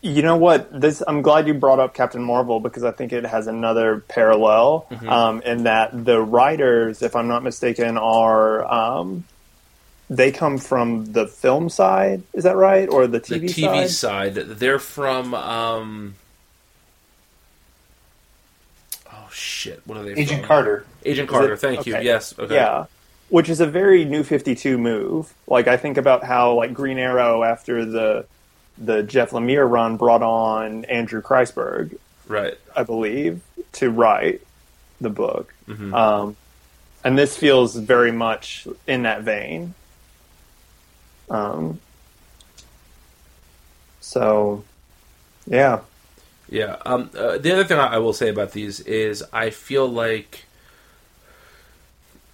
You 0.00 0.22
know 0.22 0.36
what? 0.36 0.80
This 0.80 1.00
I'm 1.06 1.22
glad 1.22 1.46
you 1.46 1.54
brought 1.54 1.78
up 1.78 1.94
Captain 1.94 2.22
Marvel 2.22 2.58
because 2.60 2.82
I 2.84 2.90
think 2.90 3.12
it 3.12 3.24
has 3.24 3.46
another 3.46 3.98
parallel 4.08 4.86
Mm-hmm. 4.90 5.08
um, 5.08 5.42
in 5.42 5.62
that 5.64 6.04
the 6.04 6.20
writers, 6.20 7.02
if 7.02 7.14
I'm 7.16 7.28
not 7.28 7.42
mistaken, 7.44 7.96
are 7.98 8.64
um, 8.64 9.24
they 10.10 10.30
come 10.32 10.58
from 10.58 11.12
the 11.12 11.26
film 11.28 11.68
side. 11.68 12.22
Is 12.32 12.44
that 12.44 12.56
right, 12.56 12.88
or 12.88 13.06
the 13.06 13.20
TV, 13.20 13.40
the 13.54 13.62
TV 13.62 13.88
side? 13.88 13.90
side. 13.90 14.34
They're 14.34 14.78
from. 14.78 15.34
Um, 15.34 16.14
oh 19.12 19.27
shit! 19.38 19.80
What 19.86 19.98
are 19.98 20.02
they? 20.04 20.12
Agent 20.12 20.40
from? 20.40 20.48
Carter. 20.48 20.84
Agent 21.04 21.28
Carter. 21.28 21.52
it- 21.54 21.60
Thank 21.60 21.86
you. 21.86 21.96
Yes. 21.98 22.34
Okay. 22.38 22.54
Yeah, 22.54 22.86
which 23.28 23.48
is 23.48 23.60
a 23.60 23.66
very 23.66 24.04
New 24.04 24.22
Fifty 24.22 24.54
Two 24.54 24.78
move. 24.78 25.32
Like 25.46 25.68
I 25.68 25.76
think 25.76 25.96
about 25.96 26.24
how 26.24 26.54
like 26.54 26.74
Green 26.74 26.98
Arrow 26.98 27.42
after 27.44 27.84
the 27.84 28.26
the 28.76 29.02
Jeff 29.02 29.30
Lemire 29.30 29.68
run 29.68 29.96
brought 29.96 30.22
on 30.22 30.84
Andrew 30.84 31.20
Kreisberg, 31.20 31.96
Right. 32.28 32.56
I 32.76 32.82
believe, 32.84 33.40
to 33.72 33.90
write 33.90 34.40
the 35.00 35.10
book. 35.10 35.52
Mhm. 35.68 35.92
Um, 35.92 36.36
and 37.04 37.18
this 37.18 37.36
feels 37.36 37.74
very 37.74 38.12
much 38.12 38.66
in 38.86 39.02
that 39.02 39.22
vein. 39.22 39.74
Um, 41.30 41.80
so, 44.00 44.64
yeah. 45.46 45.80
Yeah. 46.48 46.76
Um, 46.84 47.10
uh, 47.16 47.38
the 47.38 47.52
other 47.52 47.64
thing 47.64 47.78
I 47.78 47.94
I 47.94 47.98
will 47.98 48.12
say 48.12 48.28
about 48.28 48.52
these 48.52 48.80
is 48.80 49.24
I 49.32 49.50
feel 49.50 49.86
like 49.86 50.44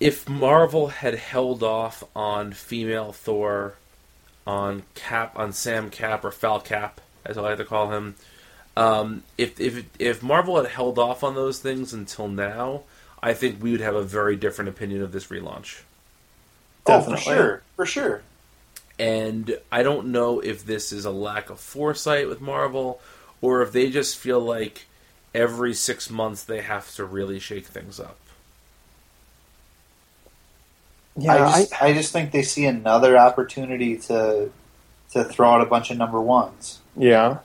if 0.01 0.28
Marvel 0.28 0.89
had 0.89 1.15
held 1.15 1.62
off 1.62 2.05
on 2.15 2.53
female 2.53 3.12
Thor, 3.12 3.74
on 4.47 4.82
Cap, 4.95 5.39
on 5.39 5.53
Sam 5.53 5.91
Cap 5.91 6.24
or 6.24 6.31
Fal 6.31 6.61
Cap, 6.61 7.01
as 7.24 7.39
I 7.39 7.43
like 7.43 7.59
to 7.59 7.65
call 7.65 7.91
him, 7.91 8.15
um, 8.77 9.23
if 9.39 9.61
if 9.61 9.85
if 9.99 10.23
Marvel 10.23 10.57
had 10.57 10.70
held 10.70 10.99
off 10.99 11.24
on 11.24 11.35
those 11.35 11.59
things 11.59 11.93
until 11.93 12.28
now, 12.28 12.82
I 13.23 13.35
think 13.35 13.62
we 13.62 13.70
would 13.73 13.81
have 13.81 13.95
a 13.95 14.03
very 14.03 14.36
different 14.36 14.69
opinion 14.69 15.03
of 15.03 15.12
this 15.12 15.28
relaunch. 15.28 15.82
Oh, 16.86 17.01
for 17.01 17.16
sure, 17.16 17.62
for 17.77 17.86
sure. 17.86 18.23
And 18.99 19.59
I 19.73 19.82
don't 19.82 20.09
know 20.09 20.41
if 20.41 20.65
this 20.65 20.93
is 20.93 21.05
a 21.05 21.11
lack 21.11 21.51
of 21.51 21.59
foresight 21.59 22.28
with 22.28 22.41
Marvel 22.41 23.01
or 23.44 23.60
if 23.60 23.72
they 23.72 23.90
just 23.90 24.16
feel 24.16 24.40
like 24.40 24.86
every 25.34 25.74
six 25.74 26.08
months 26.08 26.42
they 26.42 26.62
have 26.62 26.90
to 26.94 27.04
really 27.04 27.38
shake 27.38 27.66
things 27.66 28.00
up. 28.00 28.16
Yeah, 31.14 31.34
I 31.34 31.60
just, 31.60 31.82
I, 31.82 31.92
just 31.92 32.12
think 32.12 32.32
they 32.32 32.42
see 32.42 32.64
another 32.64 33.18
opportunity 33.18 33.98
to 33.98 34.50
to 35.12 35.24
throw 35.24 35.50
out 35.50 35.60
a 35.60 35.66
bunch 35.66 35.90
of 35.90 35.98
number 35.98 36.20
ones. 36.20 36.80
yeah. 36.96 37.38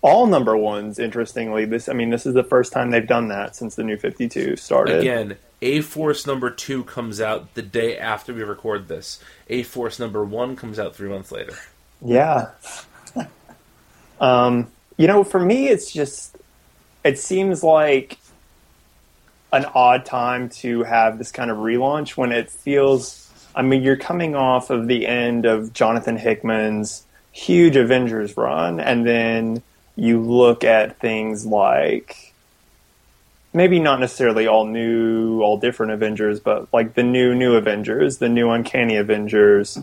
All 0.00 0.26
number 0.26 0.56
ones, 0.56 0.98
interestingly. 0.98 1.64
This, 1.64 1.88
I 1.88 1.92
mean, 1.92 2.10
this 2.10 2.26
is 2.26 2.34
the 2.34 2.42
first 2.42 2.72
time 2.72 2.90
they've 2.90 3.06
done 3.06 3.28
that 3.28 3.54
since 3.54 3.76
the 3.76 3.84
new 3.84 3.96
52 3.96 4.56
started. 4.56 4.98
Again, 4.98 5.36
A 5.60 5.80
Force 5.80 6.26
number 6.26 6.50
two 6.50 6.82
comes 6.82 7.20
out 7.20 7.54
the 7.54 7.62
day 7.62 7.96
after 7.96 8.34
we 8.34 8.42
record 8.42 8.88
this. 8.88 9.22
A 9.48 9.62
Force 9.62 10.00
number 10.00 10.24
one 10.24 10.56
comes 10.56 10.80
out 10.80 10.96
three 10.96 11.08
months 11.08 11.30
later. 11.30 11.54
Yeah. 12.04 12.50
um, 14.20 14.72
you 14.96 15.06
know, 15.06 15.24
for 15.24 15.40
me, 15.40 15.68
it's 15.68 15.92
just, 15.92 16.36
it 17.04 17.18
seems 17.18 17.62
like 17.62 18.18
an 19.52 19.64
odd 19.74 20.04
time 20.04 20.48
to 20.48 20.82
have 20.82 21.18
this 21.18 21.30
kind 21.30 21.50
of 21.50 21.58
relaunch 21.58 22.16
when 22.16 22.32
it 22.32 22.50
feels, 22.50 23.30
I 23.54 23.62
mean, 23.62 23.82
you're 23.82 23.96
coming 23.96 24.34
off 24.34 24.70
of 24.70 24.88
the 24.88 25.06
end 25.06 25.44
of 25.44 25.72
Jonathan 25.72 26.16
Hickman's 26.16 27.04
huge 27.32 27.76
Avengers 27.76 28.36
run, 28.36 28.80
and 28.80 29.06
then 29.06 29.62
you 29.96 30.20
look 30.20 30.64
at 30.64 30.98
things 31.00 31.44
like 31.44 32.32
maybe 33.52 33.78
not 33.78 34.00
necessarily 34.00 34.46
all 34.46 34.64
new, 34.64 35.42
all 35.42 35.58
different 35.58 35.92
Avengers, 35.92 36.40
but 36.40 36.72
like 36.72 36.94
the 36.94 37.02
new, 37.02 37.34
new 37.34 37.54
Avengers, 37.54 38.18
the 38.18 38.28
new 38.30 38.50
Uncanny 38.50 38.96
Avengers 38.96 39.78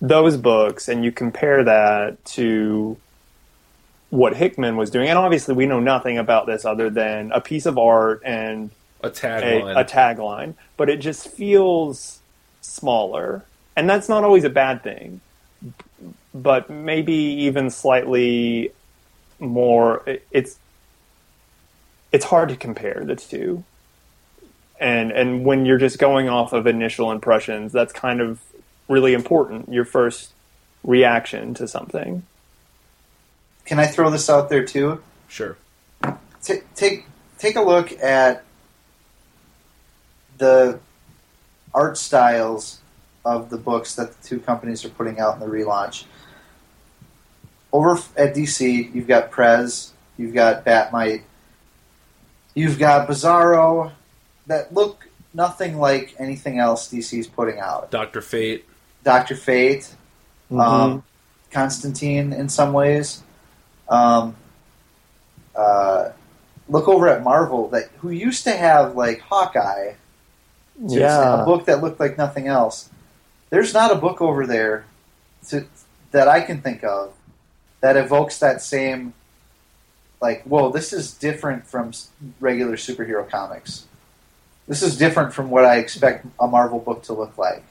those 0.00 0.36
books 0.36 0.88
and 0.88 1.04
you 1.04 1.12
compare 1.12 1.64
that 1.64 2.22
to 2.24 2.96
what 4.10 4.36
Hickman 4.36 4.76
was 4.76 4.90
doing. 4.90 5.08
And 5.08 5.18
obviously, 5.18 5.54
we 5.54 5.66
know 5.66 5.80
nothing 5.80 6.18
about 6.18 6.46
this 6.46 6.64
other 6.64 6.90
than 6.90 7.32
a 7.32 7.40
piece 7.40 7.66
of 7.66 7.78
art 7.78 8.22
and 8.24 8.70
A 9.02 9.08
a, 9.08 9.10
tagline. 9.10 9.80
a 9.80 9.84
tagline, 9.84 10.54
but 10.76 10.90
it 10.90 10.98
just 10.98 11.28
feels 11.28 12.20
smaller, 12.60 13.44
and 13.76 13.88
that's 13.88 14.08
not 14.08 14.24
always 14.24 14.44
a 14.44 14.50
bad 14.50 14.82
thing. 14.82 15.20
But 16.34 16.70
maybe 16.70 17.14
even 17.14 17.70
slightly 17.70 18.72
more. 19.38 20.04
It's 20.30 20.58
it's 22.12 22.24
hard 22.24 22.48
to 22.50 22.56
compare 22.56 23.02
the 23.04 23.16
two, 23.16 23.64
and 24.78 25.12
and 25.12 25.44
when 25.44 25.66
you're 25.66 25.78
just 25.78 25.98
going 25.98 26.28
off 26.28 26.52
of 26.52 26.66
initial 26.66 27.10
impressions, 27.12 27.72
that's 27.72 27.92
kind 27.92 28.20
of 28.20 28.40
really 28.88 29.14
important. 29.14 29.72
Your 29.72 29.84
first 29.84 30.32
reaction 30.82 31.54
to 31.54 31.68
something. 31.68 32.24
Can 33.70 33.78
I 33.78 33.86
throw 33.86 34.10
this 34.10 34.28
out 34.28 34.48
there 34.48 34.64
too? 34.64 35.00
sure. 35.28 35.56
Ta 36.02 36.54
take 36.74 37.04
take 37.38 37.54
a 37.54 37.60
look 37.62 37.92
at 38.02 38.42
the 40.38 40.80
art 41.72 41.96
styles 41.96 42.80
of 43.24 43.48
the 43.48 43.56
books 43.56 43.94
that 43.94 44.10
the 44.20 44.26
two 44.26 44.40
companies 44.40 44.84
are 44.84 44.88
putting 44.88 45.20
out 45.20 45.34
in 45.34 45.40
the 45.40 45.46
relaunch. 45.46 46.02
Over 47.72 47.92
at 48.16 48.34
DC, 48.34 48.92
you've 48.92 49.06
got 49.06 49.30
Prez, 49.30 49.92
you've 50.18 50.34
got 50.34 50.64
Bat-Mite, 50.64 51.22
you've 52.56 52.76
got 52.76 53.06
Bizarro, 53.08 53.92
that 54.48 54.74
look 54.74 55.08
nothing 55.32 55.78
like 55.78 56.16
anything 56.18 56.58
else 56.58 56.90
DC's 56.90 57.28
putting 57.28 57.60
out. 57.60 57.92
Doctor 57.92 58.20
Fate. 58.20 58.64
Doctor 59.04 59.36
Fate, 59.36 59.94
Mm-hmm. 60.50 60.58
um, 60.60 61.04
Constantine 61.52 62.32
in 62.32 62.48
some 62.48 62.72
ways. 62.72 63.22
Um, 63.90 64.36
uh, 65.54 66.12
look 66.68 66.88
over 66.88 67.08
at 67.08 67.22
Marvel, 67.22 67.68
that 67.68 67.90
who 67.98 68.10
used 68.10 68.44
to 68.44 68.52
have 68.52 68.96
like 68.96 69.20
Hawkeye, 69.20 69.94
yeah, 70.86 71.42
a 71.42 71.44
book 71.44 71.66
that 71.66 71.82
looked 71.82 72.00
like 72.00 72.16
nothing 72.16 72.46
else. 72.46 72.88
There's 73.50 73.74
not 73.74 73.90
a 73.90 73.96
book 73.96 74.22
over 74.22 74.46
there 74.46 74.84
to, 75.48 75.66
that 76.12 76.28
I 76.28 76.40
can 76.40 76.62
think 76.62 76.84
of 76.84 77.12
that 77.80 77.96
evokes 77.96 78.38
that 78.38 78.62
same 78.62 79.12
like, 80.20 80.42
whoa, 80.44 80.70
this 80.70 80.92
is 80.92 81.14
different 81.14 81.66
from 81.66 81.92
regular 82.40 82.76
superhero 82.76 83.28
comics. 83.28 83.86
This 84.68 84.82
is 84.82 84.96
different 84.96 85.32
from 85.32 85.50
what 85.50 85.64
I 85.64 85.78
expect 85.78 86.26
a 86.38 86.46
Marvel 86.46 86.78
book 86.78 87.02
to 87.04 87.12
look 87.12 87.36
like. 87.38 87.64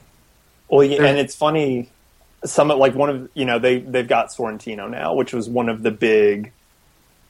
Well, 0.68 0.84
yeah, 0.84 1.04
and 1.04 1.18
it's 1.18 1.34
funny. 1.34 1.88
Some 2.44 2.68
like 2.68 2.94
one 2.94 3.10
of 3.10 3.30
you 3.34 3.44
know 3.44 3.58
they 3.58 3.78
they've 3.80 4.08
got 4.08 4.28
Sorrentino 4.30 4.88
now, 4.88 5.14
which 5.14 5.32
was 5.32 5.48
one 5.48 5.68
of 5.68 5.82
the 5.82 5.90
big. 5.90 6.52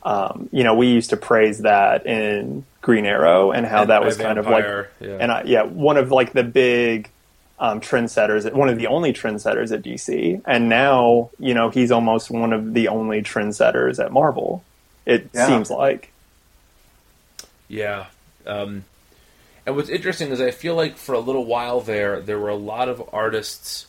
Um, 0.03 0.49
you 0.51 0.65
know, 0.65 0.75
we 0.75 0.87
used 0.87 1.11
to 1.11 1.19
praise 1.19 1.59
that 1.59 2.07
in 2.07 2.65
Green 2.81 3.05
Arrow 3.05 3.51
and 3.53 3.67
how 3.67 3.83
and 3.83 3.91
that 3.91 4.03
was 4.03 4.17
kind 4.17 4.37
Vampire, 4.37 4.81
of 4.81 4.87
like, 5.01 5.11
yeah. 5.11 5.19
and 5.21 5.31
I, 5.31 5.43
yeah, 5.43 5.63
one 5.65 5.99
of 5.99 6.11
like 6.11 6.33
the 6.33 6.43
big 6.43 7.11
um, 7.59 7.83
trendsetters, 7.83 8.51
one 8.55 8.71
of 8.71 8.79
the 8.79 8.87
only 8.87 9.13
trendsetters 9.13 9.73
at 9.73 9.83
DC, 9.83 10.41
and 10.47 10.69
now 10.71 11.29
you 11.39 11.53
know 11.53 11.69
he's 11.69 11.91
almost 11.91 12.31
one 12.31 12.55
of 12.55 12.73
the 12.73 12.89
only 12.89 13.21
trendsetters 13.21 14.03
at 14.03 14.11
Marvel. 14.11 14.65
It 15.05 15.29
Yeah. 15.35 15.47
seems 15.49 15.71
like. 15.71 16.13
Yeah. 17.69 18.07
Um, 18.47 18.85
and 19.67 19.77
what's 19.77 19.91
interesting 19.91 20.31
is 20.31 20.41
I 20.41 20.51
feel 20.51 20.75
like 20.75 20.97
for 20.97 21.15
a 21.15 21.21
little 21.21 21.45
while 21.45 21.81
there, 21.81 22.21
there 22.21 22.39
were 22.39 22.49
a 22.49 22.57
lot 22.57 22.89
of 22.89 23.03
artists 23.13 23.87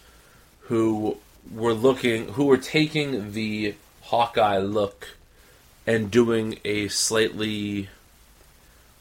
who 0.71 1.17
were 1.53 1.73
looking, 1.73 2.29
who 2.29 2.45
were 2.45 2.57
taking 2.57 3.33
the 3.33 3.75
Hawkeye 4.03 4.59
look 4.59 5.09
and 5.85 6.09
doing 6.09 6.59
a 6.63 6.87
slightly, 6.87 7.89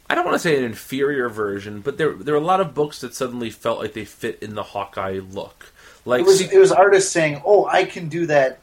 I 0.09 0.16
don't 0.16 0.24
want 0.24 0.34
to 0.34 0.40
say 0.40 0.59
an 0.59 0.64
inferior 0.64 1.28
version, 1.28 1.80
but 1.80 1.97
there 1.97 2.12
there 2.14 2.34
were 2.34 2.40
a 2.40 2.44
lot 2.44 2.60
of 2.60 2.74
books 2.74 3.01
that 3.02 3.14
suddenly 3.14 3.51
felt 3.51 3.78
like 3.78 3.92
they 3.92 4.05
fit 4.05 4.42
in 4.42 4.56
the 4.56 4.64
Hawkeye 4.64 5.20
look. 5.20 5.72
Like 6.05 6.22
It 6.22 6.26
was 6.26 6.40
it 6.40 6.59
was 6.59 6.72
artists 6.72 7.12
saying, 7.12 7.40
"Oh, 7.44 7.66
I 7.66 7.84
can 7.84 8.09
do 8.09 8.26
that. 8.26 8.59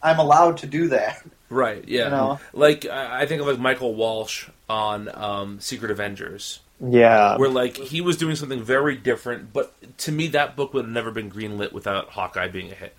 I'm 0.00 0.20
allowed 0.20 0.58
to 0.58 0.68
do 0.68 0.86
that." 0.88 1.26
Right. 1.50 1.82
Yeah. 1.88 2.04
You 2.04 2.10
know? 2.10 2.40
Like 2.52 2.86
I 2.86 3.22
I 3.22 3.26
think 3.26 3.40
of 3.40 3.48
like 3.48 3.58
Michael 3.58 3.94
Walsh 3.94 4.48
on 4.68 5.08
um, 5.12 5.58
Secret 5.60 5.90
Avengers, 5.90 6.60
Yeah, 6.80 7.36
where 7.38 7.48
like 7.48 7.76
he 7.76 8.00
was 8.00 8.16
doing 8.16 8.36
something 8.36 8.62
very 8.62 8.96
different. 8.96 9.52
But 9.52 9.72
to 9.98 10.12
me, 10.12 10.26
that 10.28 10.56
book 10.56 10.74
would 10.74 10.84
have 10.84 10.92
never 10.92 11.10
been 11.10 11.30
greenlit 11.30 11.72
without 11.72 12.10
Hawkeye 12.10 12.48
being 12.48 12.70
a 12.70 12.74
hit. 12.74 12.94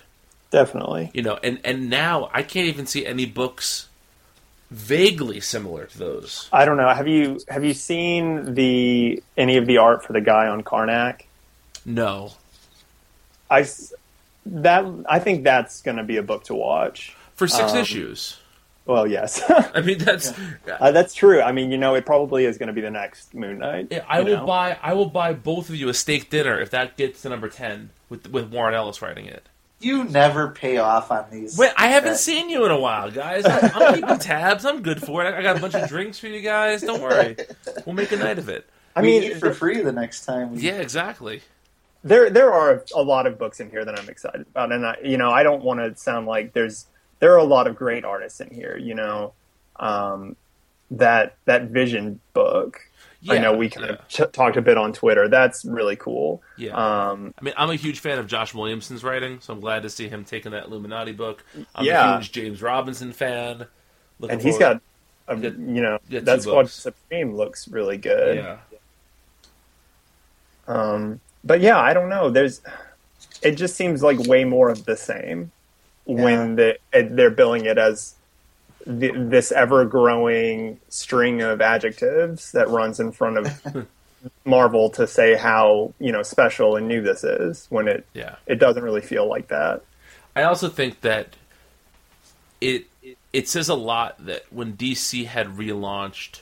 definitely. 0.50 1.12
You 1.14 1.22
know, 1.22 1.38
and 1.44 1.60
and 1.64 1.90
now 1.90 2.30
I 2.34 2.42
can't 2.44 2.68
even 2.68 2.88
see 2.88 3.06
any 3.06 3.26
books 3.26 3.88
vaguely 4.72 5.40
similar 5.40 5.86
to 5.86 5.98
those. 5.98 6.50
I 6.52 6.66
don't 6.66 6.78
know. 6.78 6.90
Have 6.90 7.08
you 7.08 7.40
have 7.50 7.64
you 7.64 7.74
seen 7.74 8.56
the 8.56 9.22
any 9.38 9.58
of 9.58 9.66
the 9.68 9.78
art 9.78 10.04
for 10.04 10.14
the 10.14 10.22
guy 10.22 10.48
on 10.48 10.64
Karnak? 10.64 11.22
No. 11.86 12.32
I 13.50 13.66
that 14.48 14.86
I 15.08 15.20
think 15.20 15.44
that's 15.44 15.82
going 15.82 15.98
to 15.98 16.04
be 16.04 16.18
a 16.18 16.24
book 16.24 16.46
to 16.46 16.56
watch. 16.56 17.16
For 17.36 17.48
six 17.48 17.74
Um, 17.74 17.78
issues. 17.78 18.38
Well, 18.88 19.06
yes, 19.06 19.44
I 19.76 19.82
mean, 19.82 19.98
that's. 20.00 20.34
uh, 20.80 20.92
that's 20.92 21.14
true. 21.14 21.42
I 21.42 21.52
mean, 21.52 21.72
you 21.72 21.78
know, 21.78 21.96
it 21.96 22.06
probably 22.06 22.46
is 22.46 22.58
going 22.58 22.68
to 22.68 22.74
be 22.74 22.82
the 22.82 22.90
next 22.92 23.34
Moon 23.34 23.60
Knight. 23.60 23.88
Yeah, 23.92 24.06
I 24.08 24.22
will 24.22 24.38
know? 24.38 24.46
buy. 24.46 24.78
I 24.82 24.94
will 24.94 25.10
buy 25.10 25.34
both 25.34 25.70
of 25.70 25.76
you 25.76 25.90
a 25.90 25.94
steak 25.94 26.30
dinner 26.30 26.60
if 26.60 26.70
that 26.72 26.98
gets 26.98 27.22
to 27.24 27.30
number 27.30 27.50
ten 27.50 27.90
with 28.10 28.30
with 28.32 28.50
Warren 28.52 28.74
Ellis 28.74 29.02
writing 29.02 29.26
it. 29.26 29.48
You 29.80 30.06
never 30.06 30.50
pay 30.50 30.78
off 30.78 31.12
on 31.12 31.26
these. 31.32 31.56
Wait, 31.58 31.72
I 31.78 31.90
haven't 31.90 32.16
seen 32.18 32.50
you 32.50 32.66
in 32.66 32.72
a 32.72 32.80
while, 32.80 33.12
guys. 33.12 33.46
I, 33.46 33.60
I'm 33.76 33.94
keeping 33.96 34.18
tabs. 34.18 34.66
I'm 34.66 34.82
good 34.82 35.04
for 35.04 35.24
it. 35.24 35.36
I 35.36 35.44
got 35.44 35.58
a 35.58 35.60
bunch 35.60 35.76
of 35.76 35.88
drinks 35.88 36.18
for 36.18 36.26
you 36.28 36.42
guys. 36.42 36.82
Don't 36.82 37.00
worry. 37.02 37.36
We'll 37.86 37.94
make 37.94 38.12
a 38.12 38.16
night 38.18 38.40
of 38.40 38.50
it. 38.50 38.68
I 38.96 39.02
we 39.02 39.08
mean, 39.20 39.24
eat 39.24 39.38
for 39.38 39.54
free 39.54 39.82
the 39.82 39.92
next 39.92 40.26
time. 40.26 40.54
We, 40.56 40.62
Yeah, 40.62 40.78
exactly. 40.80 41.42
there 42.04 42.32
there 42.32 42.52
are 42.52 42.84
a 42.96 43.04
lot 43.04 43.28
of 43.28 43.38
books 43.38 43.60
in 43.60 43.70
here 43.70 43.86
that 43.86 44.00
I'm 44.00 44.10
excited 44.10 44.48
about, 44.50 44.72
and 44.72 44.84
I, 44.84 44.96
you 45.04 45.18
know, 45.18 45.30
I 45.30 45.44
don't 45.44 45.64
want 45.64 45.80
to 45.80 45.96
sound 46.02 46.26
like 46.26 46.54
there's 46.54 46.88
there 47.20 47.34
are 47.34 47.38
a 47.38 47.44
lot 47.44 47.68
of 47.68 47.76
great 47.76 48.06
artists 48.06 48.40
in 48.40 48.50
here. 48.50 48.78
You 48.78 48.96
know, 48.96 49.34
um, 49.78 50.36
that 50.92 51.36
that 51.46 51.64
Vision 51.70 52.20
book. 52.34 52.82
I 53.30 53.40
know 53.40 53.58
we 53.58 53.70
kind 53.70 53.88
yeah. 53.88 53.94
of 53.94 54.08
ch- 54.08 54.32
talked 54.32 54.56
a 54.56 54.62
bit 54.62 54.78
on 54.78 54.94
Twitter. 54.94 55.28
That's 55.28 55.66
really 55.66 55.98
cool. 55.98 56.42
Yeah. 56.56 56.72
Um, 56.72 57.34
I 57.38 57.44
mean, 57.44 57.54
I'm 57.58 57.70
a 57.70 57.76
huge 57.76 58.00
fan 58.00 58.20
of 58.20 58.28
Josh 58.28 58.54
Williamson's 58.54 59.04
writing, 59.04 59.40
so 59.42 59.54
I'm 59.54 59.60
glad 59.60 59.82
to 59.84 59.90
see 59.90 60.08
him 60.08 60.24
taking 60.24 60.54
that 60.54 60.66
Illuminati 60.68 61.12
book. 61.12 61.44
I'm 61.76 61.84
Yeah. 61.84 62.14
a 62.14 62.18
huge 62.20 62.32
James 62.32 62.62
Robinson 62.62 63.12
fan. 63.12 63.66
Looking 64.20 64.36
and 64.36 64.42
he's 64.42 64.58
got, 64.58 64.82
a, 65.28 65.36
you 65.36 65.82
know, 65.82 66.00
that 66.10 66.44
Squad 66.44 66.54
books. 66.54 66.74
Supreme 66.74 67.36
looks 67.36 67.68
really 67.68 67.98
good. 67.98 68.38
yeah. 68.38 68.58
Um, 70.68 71.20
but 71.44 71.60
yeah, 71.60 71.80
I 71.80 71.94
don't 71.94 72.10
know. 72.10 72.30
There's, 72.30 72.62
it 73.42 73.56
just 73.56 73.76
seems 73.76 74.02
like 74.02 74.20
way 74.20 74.46
more 74.46 74.70
of 74.70 74.86
the 74.86 74.96
same 74.96 75.52
when 76.08 76.56
the, 76.56 76.78
they're 76.92 77.30
billing 77.32 77.66
it 77.66 77.78
as 77.78 78.16
the, 78.86 79.12
this 79.12 79.52
ever 79.52 79.86
growing 79.86 80.80
string 80.88 81.42
of 81.42 81.62
adjectives 81.62 82.54
that 82.54 82.70
runs 82.70 83.00
in 83.00 83.12
front 83.12 83.38
of 83.38 83.88
Marvel 84.46 84.90
to 84.92 85.06
say 85.06 85.36
how 85.36 85.94
you 86.00 86.12
know 86.12 86.24
special 86.24 86.76
and 86.76 86.88
new 86.88 87.02
this 87.02 87.24
is. 87.24 87.68
When 87.70 87.88
it 87.88 88.08
Yeah. 88.14 88.36
it 88.46 88.56
doesn't 88.56 88.84
really 88.84 89.02
feel 89.02 89.28
like 89.28 89.50
that. 89.50 89.84
I 90.36 90.44
also 90.44 90.70
think 90.70 91.02
that 91.02 91.36
it 92.62 92.86
it 93.34 93.50
says 93.50 93.70
a 93.70 93.76
lot 93.76 94.26
that 94.26 94.52
when 94.52 94.78
DC 94.78 95.26
had 95.26 95.48
relaunched, 95.48 96.42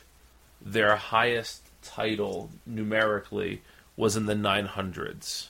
their 0.62 0.96
highest 0.96 1.64
title 1.82 2.52
numerically 2.66 3.62
was 3.98 4.16
in 4.16 4.26
the 4.26 4.34
900s. 4.34 5.48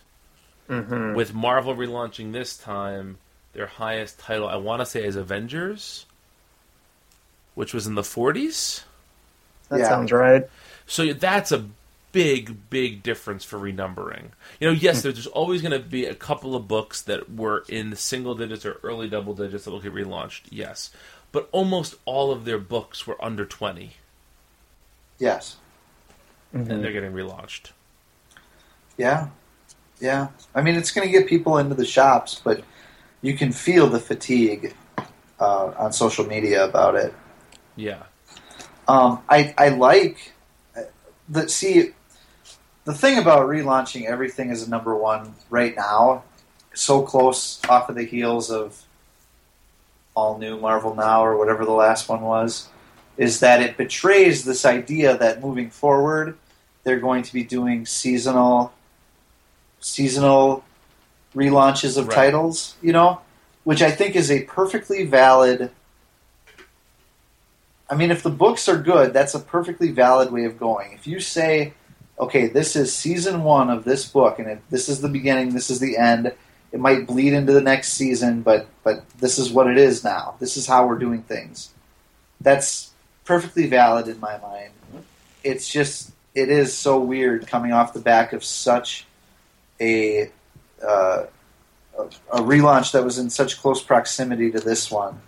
Mm-hmm. 0.70 1.14
With 1.14 1.34
Marvel 1.34 1.76
relaunching 1.76 2.32
this 2.32 2.58
time, 2.58 3.18
their 3.56 3.66
highest 3.68 4.20
title 4.20 4.48
I 4.48 4.58
want 4.58 4.82
to 4.82 4.86
say 4.86 5.04
is 5.04 5.16
Avengers, 5.16 6.06
which 7.56 7.74
was 7.74 7.88
in 7.88 7.96
the 7.96 8.02
40s. 8.04 8.84
That 9.70 9.80
Yeah. 9.80 9.90
sounds 9.90 10.12
right. 10.12 10.48
So 10.86 11.14
that's 11.14 11.52
a 11.52 11.66
big, 12.12 12.70
big 12.70 13.02
difference 13.02 13.44
for 13.44 13.58
renumbering. 13.58 14.30
You 14.60 14.68
know, 14.68 14.74
yes, 14.74 15.02
there's 15.02 15.26
always 15.28 15.62
going 15.62 15.72
to 15.72 15.80
be 15.80 16.06
a 16.06 16.14
couple 16.16 16.56
of 16.56 16.68
books 16.68 17.02
that 17.04 17.34
were 17.34 17.66
in 17.68 17.96
single 17.96 18.36
digits 18.36 18.66
or 18.66 18.80
early 18.84 19.10
double 19.10 19.34
digits 19.34 19.66
that 19.66 19.72
will 19.72 19.82
get 19.82 19.94
relaunched. 19.94 20.42
Yes, 20.50 20.92
but 21.32 21.50
almost 21.52 21.96
all 22.06 22.32
of 22.32 22.46
their 22.46 22.60
books 22.60 23.08
were 23.08 23.22
under 23.24 23.46
twenty, 23.46 23.94
Yes. 25.18 25.56
Mm-hmm. 26.54 26.72
and 26.72 26.84
they're 26.84 26.94
getting 26.94 27.12
relaunched. 27.14 27.72
Yeah. 28.98 29.30
Yeah. 30.00 30.28
I 30.54 30.62
mean, 30.62 30.76
it's 30.76 30.92
going 30.92 31.08
to 31.08 31.12
get 31.12 31.28
people 31.28 31.58
into 31.58 31.76
the 31.76 31.86
shops, 31.86 32.40
but 32.44 32.64
you 33.26 33.36
can 33.36 33.52
feel 33.52 33.88
the 33.88 34.00
fatigue 34.00 34.76
uh, 35.40 35.72
on 35.78 35.92
social 35.92 36.26
media 36.26 36.64
about 36.64 36.96
it. 36.96 37.14
Yeah, 37.76 38.04
Um, 38.88 39.24
I 39.28 39.54
I 39.58 39.70
like 39.70 40.34
the 41.28 41.50
see 41.50 41.92
the 42.86 42.94
thing 42.94 43.18
about 43.18 43.50
relaunching 43.50 44.06
everything 44.06 44.52
as 44.52 44.62
a 44.68 44.70
number 44.70 44.96
one 44.96 45.34
right 45.50 45.76
now, 45.76 46.24
so 46.74 47.02
close 47.02 47.60
off 47.68 47.90
of 47.90 47.96
the 47.96 48.06
heels 48.06 48.52
of 48.52 48.84
all 50.16 50.38
new 50.38 50.58
Marvel 50.60 50.96
Now 50.96 51.26
or 51.26 51.36
whatever 51.36 51.66
the 51.66 51.72
last 51.72 52.08
one 52.08 52.22
was, 52.22 52.70
is 53.18 53.40
that 53.40 53.60
it 53.60 53.76
betrays 53.76 54.46
this 54.46 54.66
idea 54.66 55.18
that 55.18 55.42
moving 55.42 55.70
forward 55.70 56.38
they're 56.84 57.00
going 57.00 57.24
to 57.24 57.34
be 57.34 57.44
doing 57.44 57.86
seasonal 57.86 58.72
seasonal 59.80 60.64
relaunches 61.36 61.98
of 61.98 62.08
Right. 62.08 62.16
titles, 62.16 62.76
you 62.82 62.94
know, 62.94 63.22
which 63.64 63.82
I 63.82 63.92
think 63.92 64.16
is 64.16 64.32
a 64.32 64.44
perfectly 64.44 65.06
valid 65.06 65.72
I 67.88 67.96
mean 67.96 68.10
if 68.10 68.24
the 68.24 68.32
books 68.32 68.68
are 68.68 68.78
good, 68.78 69.14
that's 69.14 69.36
a 69.36 69.40
perfectly 69.40 69.92
valid 69.92 70.32
way 70.32 70.46
of 70.46 70.58
going. 70.58 70.94
If 70.94 71.06
you 71.06 71.20
say 71.20 71.74
okay, 72.18 72.48
this 72.48 72.76
is 72.78 72.96
season 72.96 73.44
1 73.44 73.70
of 73.70 73.84
this 73.84 74.08
book 74.08 74.40
and 74.40 74.48
it, 74.48 74.62
this 74.70 74.88
is 74.88 75.02
the 75.02 75.10
beginning, 75.10 75.54
this 75.54 75.70
is 75.70 75.80
the 75.80 75.98
end, 75.98 76.32
it 76.72 76.80
might 76.80 77.06
bleed 77.06 77.34
into 77.34 77.52
the 77.52 77.62
next 77.62 77.94
season, 77.94 78.42
but 78.42 78.68
but 78.84 79.08
this 79.20 79.38
is 79.38 79.52
what 79.52 79.68
it 79.68 79.78
is 79.78 80.04
now. 80.04 80.36
This 80.40 80.58
is 80.58 80.68
how 80.68 80.88
we're 80.88 80.98
doing 80.98 81.24
things. 81.24 81.72
That's 82.42 82.92
perfectly 83.24 83.68
valid 83.68 84.08
in 84.08 84.20
my 84.20 84.38
mind. 84.38 84.72
It's 85.44 85.70
just 85.70 86.12
it 86.34 86.50
is 86.50 86.76
so 86.78 87.00
weird 87.00 87.48
coming 87.48 87.72
off 87.72 87.94
the 87.94 88.00
back 88.00 88.34
of 88.34 88.44
such 88.44 89.06
a 89.80 90.30
uh, 90.84 91.26
a, 91.98 92.04
a 92.34 92.42
relaunch 92.42 92.92
that 92.92 93.04
was 93.04 93.18
in 93.18 93.30
such 93.30 93.60
close 93.62 93.82
proximity 93.82 94.52
to 94.52 94.60
this 94.60 94.92
one. 94.92 95.22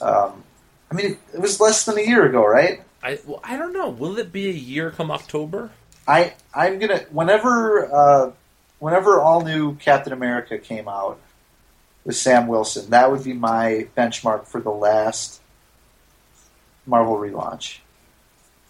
Um, 0.00 0.44
I 0.90 0.94
mean, 0.94 1.18
it 1.32 1.40
was 1.40 1.60
less 1.60 1.84
than 1.84 1.98
a 1.98 2.02
year 2.02 2.24
ago, 2.24 2.46
right? 2.46 2.82
I 3.02 3.18
well, 3.26 3.40
I 3.44 3.56
don't 3.56 3.72
know. 3.72 3.90
Will 3.90 4.18
it 4.18 4.32
be 4.32 4.48
a 4.48 4.52
year 4.52 4.90
come 4.90 5.10
October? 5.10 5.70
I 6.08 6.34
I'm 6.54 6.78
gonna 6.78 7.00
whenever 7.10 7.94
uh, 7.94 8.30
whenever 8.78 9.20
all 9.20 9.42
new 9.42 9.76
Captain 9.76 10.12
America 10.12 10.58
came 10.58 10.88
out 10.88 11.18
with 12.04 12.16
Sam 12.16 12.46
Wilson, 12.46 12.90
that 12.90 13.10
would 13.10 13.24
be 13.24 13.32
my 13.32 13.88
benchmark 13.96 14.46
for 14.46 14.60
the 14.60 14.70
last 14.70 15.40
Marvel 16.86 17.16
relaunch, 17.16 17.78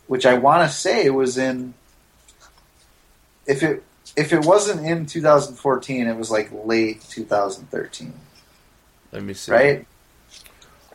which 0.06 0.26
I 0.26 0.34
want 0.34 0.68
to 0.68 0.76
say 0.76 1.10
was 1.10 1.38
in. 1.38 1.74
If 3.46 3.62
it 3.62 3.82
if 4.16 4.32
it 4.32 4.44
wasn't 4.44 4.84
in 4.86 5.06
2014, 5.06 6.06
it 6.06 6.16
was 6.16 6.30
like 6.30 6.50
late 6.64 7.02
2013, 7.10 8.12
Let 9.12 9.22
me 9.22 9.34
see. 9.34 9.52
right? 9.52 9.86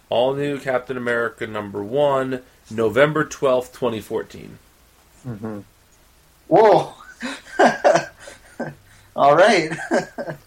All 0.09 0.33
new 0.33 0.59
Captain 0.59 0.97
America 0.97 1.45
number 1.45 1.83
one, 1.83 2.41
November 2.71 3.23
twelfth, 3.25 3.73
twenty 3.73 4.01
fourteen. 4.01 4.57
Mm-hmm. 5.27 5.59
Whoa! 6.47 6.93
all 9.15 9.35
right, 9.35 9.71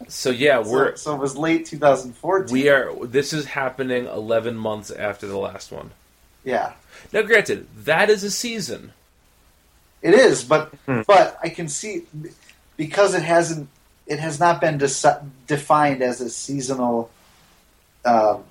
So 0.08 0.30
yeah, 0.30 0.58
we're 0.58 0.96
so, 0.96 1.10
so 1.10 1.14
it 1.14 1.18
was 1.20 1.36
late 1.36 1.66
2014. 1.66 2.52
we 2.52 2.68
are. 2.68 2.92
This 3.06 3.32
is 3.32 3.44
happening 3.46 4.06
eleven 4.06 4.56
months 4.56 4.90
after 4.90 5.26
the 5.26 5.38
last 5.38 5.70
one. 5.72 5.90
yeah. 6.44 6.72
Now, 7.12 7.22
granted, 7.22 7.66
that 7.84 8.08
is 8.10 8.22
a 8.24 8.30
season. 8.30 8.92
It 10.02 10.14
is, 10.14 10.42
but 10.44 10.72
Hmm. 10.86 11.02
but 11.06 11.38
I 11.42 11.48
can 11.50 11.68
see 11.68 12.02
because 12.82 13.14
it 13.14 13.22
hasn't 13.22 13.68
it 14.08 14.18
has 14.18 14.40
not 14.40 14.60
been 14.60 14.76
deci- 14.76 15.24
defined 15.46 16.02
as 16.02 16.20
a 16.20 16.28
seasonal 16.28 17.08
um, 18.04 18.42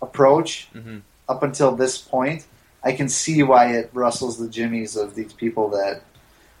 approach 0.00 0.68
hmm 0.72 1.00
up 1.28 1.42
until 1.42 1.76
this 1.76 1.98
point. 1.98 2.44
I 2.82 2.92
can 2.92 3.08
see 3.08 3.42
why 3.42 3.74
it 3.76 3.90
rustles 3.92 4.38
the 4.38 4.48
jimmies 4.48 4.96
of 4.96 5.14
these 5.14 5.32
people 5.34 5.68
that 5.68 6.02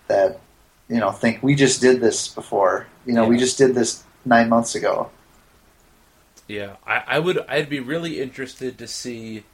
that 0.08 0.38
you 0.88 1.00
know 1.00 1.10
think 1.10 1.42
we 1.42 1.54
just 1.54 1.80
did 1.80 2.00
this 2.02 2.28
before. 2.28 2.86
You 3.06 3.14
know, 3.14 3.26
we 3.26 3.38
just 3.38 3.56
did 3.56 3.74
this 3.74 4.04
nine 4.24 4.48
months 4.50 4.74
ago. 4.74 5.10
Yeah, 6.46 6.76
I, 6.86 7.02
I 7.06 7.18
would. 7.18 7.38
I'd 7.48 7.70
be 7.70 7.80
really 7.80 8.20
interested 8.20 8.76
to 8.78 8.86
see 8.86 9.44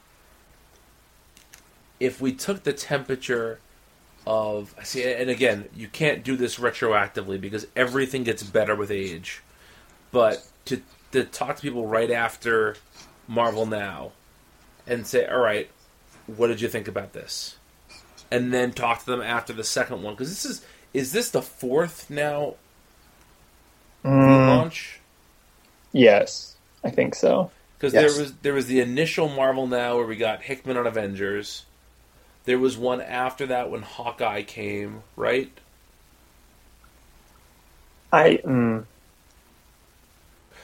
if 1.99 2.19
we 2.21 2.33
took 2.33 2.63
the 2.63 2.73
temperature 2.73 3.59
of. 4.27 4.75
See, 4.83 5.03
and 5.11 5.29
again, 5.29 5.69
you 5.73 5.87
can't 5.89 6.23
do 6.23 6.37
this 6.37 6.57
retroactively 6.59 7.39
because 7.41 7.67
everything 7.75 8.23
gets 8.23 8.43
better 8.43 8.75
with 8.75 8.91
age. 8.91 9.43
But 10.11 10.45
to 10.65 10.83
to 11.11 11.25
talk 11.25 11.57
to 11.57 11.61
people 11.61 11.87
right 11.87 12.11
after 12.11 12.81
Marvel 13.27 13.65
now 13.65 14.13
and 14.87 15.07
say, 15.07 15.25
"All 15.27 15.39
right, 15.39 15.71
what 16.27 16.47
did 16.47 16.61
you 16.61 16.69
think 16.69 16.87
about 16.87 17.13
this?" 17.13 17.57
and 18.31 18.53
then 18.53 18.73
talk 18.73 18.99
to 19.01 19.05
them 19.05 19.21
after 19.21 19.53
the 19.53 19.63
second 19.63 20.03
one 20.03 20.13
because 20.15 20.29
this 20.29 20.45
is 20.45 20.65
is 20.93 21.11
this 21.13 21.31
the 21.31 21.41
fourth 21.41 22.09
now 22.09 22.57
Mm, 24.05 24.41
launch? 24.45 25.01
yes, 25.93 26.57
I 26.83 26.91
think 26.91 27.15
so. 27.15 27.53
Because 27.77 27.93
Yes. 27.93 27.95
there 27.95 28.13
was 28.13 28.37
there 28.39 28.53
was 28.53 28.67
the 28.67 28.81
initial 28.81 29.29
Marvel 29.29 29.67
Now 29.67 29.97
where 29.97 30.05
we 30.07 30.15
got 30.17 30.43
Hickman 30.43 30.77
on 30.77 30.87
Avengers. 30.87 31.65
There 32.49 32.57
was 32.57 32.79
one 32.79 32.99
after 32.99 33.45
that 33.45 33.69
when 33.69 33.83
Hawkeye 33.83 34.41
came, 34.41 35.03
right? 35.15 35.51
I 38.11 38.39
mm, 38.43 38.85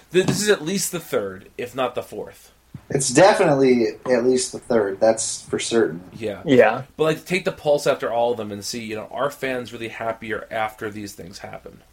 This 0.09 0.41
is 0.41 0.49
at 0.49 0.63
least 0.65 0.91
the 0.91 0.99
third, 0.99 1.51
if 1.59 1.75
not 1.75 1.93
the 1.93 2.01
fourth. 2.01 2.51
It's 2.89 3.11
definitely 3.11 3.85
at 4.11 4.25
least 4.25 4.51
the 4.51 4.57
third. 4.57 4.99
That's 4.99 5.43
for 5.43 5.59
certain. 5.59 6.01
Yeah, 6.11 6.41
yeah. 6.43 6.85
but 6.97 7.03
like 7.03 7.23
take 7.23 7.45
the 7.45 7.51
pulse 7.51 7.85
after 7.85 8.11
all 8.11 8.31
of 8.31 8.37
them 8.37 8.51
and 8.51 8.65
see, 8.65 8.83
you 8.83 8.95
know, 8.95 9.07
are 9.11 9.29
fans 9.29 9.71
really 9.71 9.89
happier 9.89 10.47
after 10.49 10.89
these 10.89 11.13
things 11.13 11.37
happen? 11.37 11.83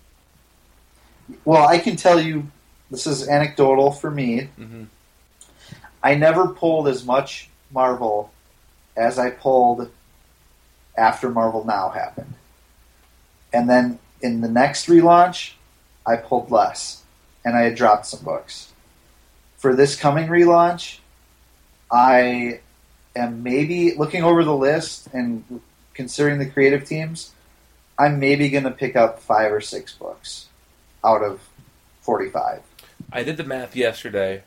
Well, 1.44 1.68
I 1.68 1.76
can 1.76 1.96
tell 1.96 2.18
you, 2.18 2.50
this 2.90 3.06
is 3.06 3.28
anecdotal 3.28 3.92
for 3.92 4.10
me. 4.10 4.48
hmm 4.56 4.84
I 6.02 6.14
never 6.14 6.48
pulled 6.48 6.88
as 6.88 7.04
much 7.04 7.50
Marvel 7.70 8.32
as 8.96 9.18
I 9.18 9.30
pulled 9.30 9.90
after 10.96 11.30
Marvel 11.30 11.64
Now 11.64 11.90
happened. 11.90 12.34
And 13.52 13.68
then 13.68 13.98
in 14.20 14.40
the 14.40 14.48
next 14.48 14.86
relaunch, 14.86 15.52
I 16.06 16.16
pulled 16.16 16.50
less. 16.50 17.02
And 17.44 17.56
I 17.56 17.62
had 17.62 17.74
dropped 17.74 18.06
some 18.06 18.24
books. 18.24 18.72
For 19.56 19.74
this 19.74 19.96
coming 19.96 20.28
relaunch, 20.28 20.98
I 21.90 22.60
am 23.14 23.42
maybe 23.42 23.94
looking 23.94 24.22
over 24.22 24.44
the 24.44 24.56
list 24.56 25.08
and 25.12 25.60
considering 25.94 26.38
the 26.38 26.46
creative 26.46 26.84
teams, 26.84 27.32
I'm 27.98 28.18
maybe 28.18 28.48
going 28.48 28.64
to 28.64 28.70
pick 28.70 28.96
up 28.96 29.20
five 29.20 29.52
or 29.52 29.60
six 29.60 29.92
books 29.92 30.48
out 31.04 31.22
of 31.22 31.40
45. 32.00 32.62
I 33.12 33.22
did 33.22 33.36
the 33.36 33.44
math 33.44 33.76
yesterday. 33.76 34.42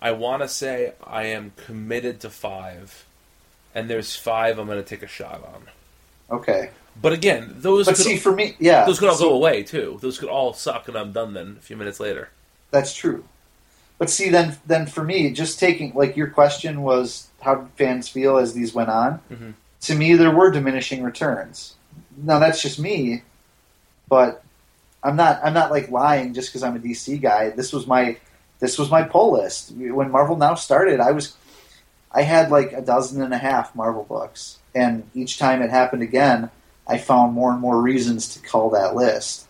I 0.00 0.12
want 0.12 0.42
to 0.42 0.48
say 0.48 0.92
I 1.04 1.24
am 1.24 1.52
committed 1.56 2.20
to 2.20 2.30
five, 2.30 3.06
and 3.74 3.88
there's 3.88 4.14
five 4.16 4.58
I'm 4.58 4.66
going 4.66 4.78
to 4.78 4.84
take 4.88 5.02
a 5.02 5.06
shot 5.08 5.42
on. 5.54 6.38
Okay. 6.38 6.70
But 7.00 7.12
again, 7.12 7.54
those 7.58 7.86
But 7.86 7.96
could, 7.96 8.04
see, 8.04 8.16
for 8.18 8.32
me, 8.32 8.54
yeah. 8.58 8.84
those 8.84 8.98
could 8.98 9.08
all 9.08 9.14
so- 9.16 9.30
go 9.30 9.34
away 9.34 9.62
too. 9.62 9.98
Those 10.02 10.18
could 10.18 10.28
all 10.28 10.52
suck, 10.52 10.88
and 10.88 10.96
I'm 10.96 11.12
done 11.12 11.32
then. 11.34 11.56
A 11.58 11.62
few 11.62 11.76
minutes 11.76 12.00
later. 12.00 12.28
That's 12.70 12.94
true. 12.94 13.24
But 13.98 14.10
see, 14.10 14.30
then, 14.30 14.56
then 14.66 14.86
for 14.86 15.04
me, 15.04 15.30
just 15.30 15.58
taking 15.60 15.92
like 15.94 16.16
your 16.16 16.26
question 16.28 16.82
was 16.82 17.28
how 17.40 17.54
did 17.56 17.68
fans 17.76 18.08
feel 18.08 18.36
as 18.36 18.52
these 18.52 18.74
went 18.74 18.88
on. 18.90 19.20
Mhm. 19.30 19.54
To 19.82 19.94
me, 19.94 20.14
there 20.14 20.30
were 20.34 20.50
diminishing 20.50 21.02
returns. 21.02 21.74
Now 22.16 22.38
that's 22.38 22.60
just 22.62 22.78
me, 22.78 23.22
but 24.08 24.42
I'm 25.02 25.16
not. 25.16 25.40
I'm 25.44 25.54
not 25.54 25.70
like 25.70 25.90
lying 25.90 26.34
just 26.34 26.48
because 26.50 26.62
I'm 26.62 26.76
a 26.76 26.78
DC 26.78 27.20
guy. 27.20 27.50
This 27.50 27.72
was 27.72 27.86
my 27.86 28.16
this 28.60 28.78
was 28.78 28.90
my 28.90 29.02
pull 29.02 29.32
list 29.32 29.72
when 29.76 30.10
Marvel 30.10 30.36
Now 30.36 30.54
started. 30.54 31.00
I 31.00 31.10
was 31.12 31.34
I 32.12 32.22
had 32.22 32.50
like 32.50 32.72
a 32.72 32.82
dozen 32.82 33.22
and 33.22 33.32
a 33.32 33.38
half 33.38 33.74
Marvel 33.74 34.04
books, 34.04 34.58
and 34.74 35.08
each 35.14 35.38
time 35.38 35.62
it 35.62 35.70
happened 35.70 36.02
again, 36.02 36.50
I 36.86 36.98
found 36.98 37.32
more 37.32 37.52
and 37.52 37.60
more 37.60 37.80
reasons 37.80 38.34
to 38.34 38.40
call 38.40 38.70
that 38.70 38.94
list. 38.94 39.46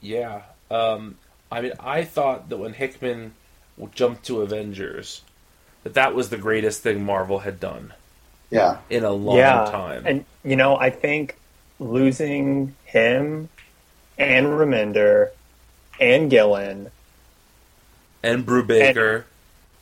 Yeah. 0.00 0.42
Um, 0.70 1.16
I 1.50 1.60
mean, 1.60 1.72
I 1.78 2.04
thought 2.04 2.48
that 2.48 2.56
when 2.56 2.72
Hickman 2.72 3.34
jumped 3.94 4.24
to 4.26 4.40
Avengers, 4.42 5.22
that 5.84 5.94
that 5.94 6.14
was 6.14 6.30
the 6.30 6.38
greatest 6.38 6.82
thing 6.82 7.04
Marvel 7.04 7.40
had 7.40 7.60
done 7.60 7.92
Yeah, 8.50 8.78
in 8.90 9.04
a 9.04 9.12
long 9.12 9.36
yeah. 9.38 9.64
time. 9.70 10.02
And 10.06 10.24
you 10.44 10.56
know, 10.56 10.76
I 10.76 10.90
think 10.90 11.36
losing 11.78 12.74
him 12.84 13.48
and 14.18 14.46
Remender 14.46 15.30
and 16.00 16.30
Gillen, 16.30 16.90
and 18.22 18.46
Brubaker. 18.46 19.24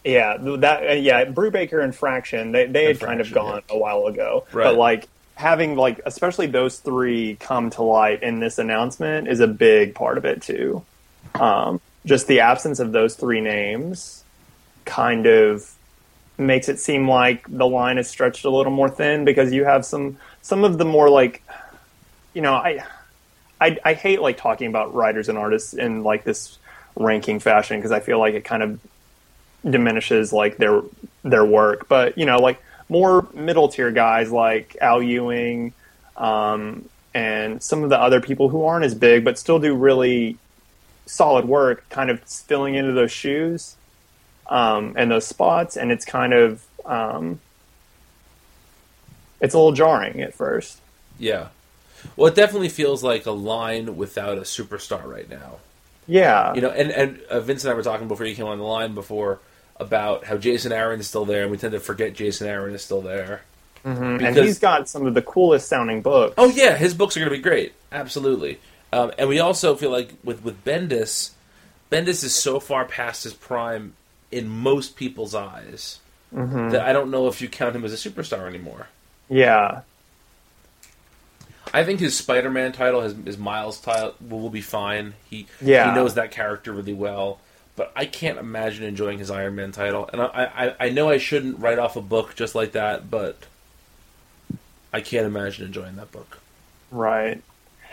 Yeah, 0.04 0.36
that 0.38 1.02
yeah, 1.02 1.24
Brubaker 1.26 1.82
and 1.82 1.94
Fraction, 1.94 2.52
they 2.52 2.66
they 2.66 2.86
And 2.86 2.98
had 2.98 3.06
kind 3.06 3.20
of 3.20 3.28
Fraction, 3.28 3.34
gone 3.34 3.62
a 3.70 3.78
while 3.78 4.06
ago, 4.06 4.46
Right. 4.52 4.64
but 4.64 4.76
like 4.76 5.08
having 5.34 5.76
like 5.76 6.00
especially 6.06 6.46
those 6.46 6.78
three 6.78 7.36
come 7.40 7.70
to 7.70 7.82
light 7.82 8.22
in 8.22 8.40
this 8.40 8.58
announcement 8.58 9.28
is 9.28 9.40
a 9.40 9.46
big 9.46 9.94
part 9.94 10.18
of 10.18 10.24
it 10.24 10.42
too. 10.42 10.84
Um, 11.34 11.80
just 12.06 12.26
the 12.26 12.40
absence 12.40 12.78
of 12.80 12.92
those 12.92 13.14
three 13.14 13.40
names 13.40 14.24
kind 14.84 15.26
of 15.26 15.70
makes 16.38 16.68
it 16.70 16.78
seem 16.80 17.06
like 17.08 17.46
the 17.48 17.66
line 17.66 17.98
is 17.98 18.08
stretched 18.08 18.44
a 18.46 18.50
little 18.50 18.72
more 18.72 18.88
thin 18.88 19.24
because 19.26 19.52
you 19.52 19.64
have 19.64 19.84
some 19.84 20.16
some 20.42 20.64
of 20.64 20.78
the 20.78 20.84
more 20.86 21.10
like 21.10 21.42
you 22.34 22.40
know 22.40 22.54
I 22.54 22.82
I, 23.60 23.78
I 23.84 23.92
hate 23.92 24.22
like 24.22 24.38
talking 24.38 24.66
about 24.68 24.94
writers 24.94 25.28
and 25.28 25.36
artists 25.36 25.74
in 25.74 26.02
like 26.02 26.24
this 26.24 26.58
ranking 26.96 27.40
fashion 27.40 27.76
because 27.76 27.92
I 27.92 28.00
feel 28.00 28.18
like 28.18 28.34
it 28.34 28.44
kind 28.44 28.62
of 28.62 28.80
diminishes 29.68 30.32
like 30.32 30.56
their 30.56 30.82
their 31.22 31.44
work. 31.44 31.88
But 31.88 32.16
you 32.18 32.26
know, 32.26 32.38
like 32.38 32.62
more 32.88 33.26
middle 33.34 33.68
tier 33.68 33.90
guys 33.90 34.30
like 34.30 34.76
Al 34.80 35.02
Ewing 35.02 35.72
um, 36.16 36.88
and 37.14 37.62
some 37.62 37.82
of 37.82 37.90
the 37.90 37.98
other 38.00 38.20
people 38.20 38.48
who 38.48 38.64
aren't 38.64 38.84
as 38.84 38.94
big 38.94 39.24
but 39.24 39.38
still 39.38 39.58
do 39.58 39.74
really 39.74 40.36
solid 41.06 41.44
work, 41.44 41.88
kind 41.88 42.10
of 42.10 42.20
filling 42.22 42.74
into 42.74 42.92
those 42.92 43.12
shoes 43.12 43.76
um, 44.48 44.94
and 44.96 45.10
those 45.10 45.26
spots, 45.26 45.76
and 45.76 45.90
it's 45.90 46.04
kind 46.04 46.32
of 46.32 46.64
um, 46.84 47.40
it's 49.40 49.54
a 49.54 49.58
little 49.58 49.72
jarring 49.72 50.20
at 50.20 50.34
first. 50.34 50.80
Yeah. 51.18 51.48
Well, 52.16 52.28
it 52.28 52.34
definitely 52.34 52.70
feels 52.70 53.02
like 53.02 53.26
a 53.26 53.30
line 53.30 53.96
without 53.96 54.38
a 54.38 54.42
superstar 54.42 55.04
right 55.04 55.28
now. 55.28 55.56
Yeah, 56.06 56.54
You 56.54 56.60
know, 56.62 56.70
and 56.70 56.90
and 56.90 57.20
uh, 57.30 57.40
Vince 57.40 57.62
and 57.64 57.70
I 57.70 57.74
were 57.74 57.82
talking 57.82 58.08
before 58.08 58.26
you 58.26 58.34
came 58.34 58.46
on 58.46 58.58
the 58.58 58.64
line 58.64 58.94
before 58.94 59.38
about 59.80 60.24
how 60.24 60.36
Jason 60.36 60.72
Aaron 60.72 61.00
is 61.00 61.06
still 61.08 61.24
there, 61.24 61.42
and 61.42 61.50
we 61.50 61.56
tend 61.56 61.72
to 61.72 61.80
forget 61.80 62.14
Jason 62.14 62.46
Aaron 62.46 62.74
is 62.74 62.82
still 62.82 63.00
there. 63.02 63.42
and 63.84 64.18
because- 64.18 64.36
he's 64.36 64.58
got 64.58 64.88
some 64.88 65.06
of 65.06 65.14
the 65.14 65.22
coolest 65.22 65.68
sounding 65.68 66.02
books. 66.02 66.34
Oh 66.38 66.48
yeah, 66.50 66.76
his 66.76 66.92
books 66.94 67.16
are 67.16 67.20
going 67.20 67.30
to 67.30 67.36
be 67.36 67.42
great, 67.42 67.72
absolutely. 67.90 68.60
Um, 68.92 69.10
and 69.18 69.28
we 69.28 69.38
also 69.40 69.74
feel 69.76 69.90
like 69.90 70.12
with 70.22 70.44
with 70.44 70.64
Bendis, 70.64 71.30
Bendis 71.90 72.22
is 72.24 72.34
so 72.34 72.60
far 72.60 72.84
past 72.84 73.24
his 73.24 73.32
prime 73.34 73.94
in 74.30 74.48
most 74.48 74.96
people's 74.96 75.34
eyes 75.34 75.98
that 76.32 76.82
I 76.82 76.92
don't 76.92 77.10
know 77.10 77.26
if 77.26 77.40
you 77.40 77.48
count 77.48 77.74
him 77.74 77.84
as 77.84 77.92
a 77.92 78.10
superstar 78.10 78.46
anymore. 78.46 78.86
yeah, 79.28 79.80
I 81.72 81.84
think 81.84 82.00
his 82.00 82.16
Spider-Man 82.16 82.72
title, 82.72 83.00
his, 83.02 83.14
his 83.24 83.38
Miles 83.38 83.80
title, 83.80 84.14
will, 84.28 84.40
will 84.40 84.50
be 84.50 84.60
fine. 84.60 85.14
He 85.28 85.46
Yeah. 85.60 85.88
he 85.90 85.94
knows 85.96 86.14
that 86.14 86.30
character 86.32 86.72
really 86.72 86.92
well. 86.94 87.38
But 87.80 87.92
I 87.96 88.04
can't 88.04 88.36
imagine 88.36 88.84
enjoying 88.84 89.18
his 89.18 89.30
Iron 89.30 89.54
Man 89.54 89.72
title, 89.72 90.06
and 90.12 90.20
I, 90.20 90.74
I 90.78 90.86
I 90.86 90.88
know 90.90 91.08
I 91.08 91.16
shouldn't 91.16 91.60
write 91.60 91.78
off 91.78 91.96
a 91.96 92.02
book 92.02 92.36
just 92.36 92.54
like 92.54 92.72
that, 92.72 93.10
but 93.10 93.38
I 94.92 95.00
can't 95.00 95.24
imagine 95.24 95.64
enjoying 95.64 95.96
that 95.96 96.12
book. 96.12 96.40
right. 96.90 97.42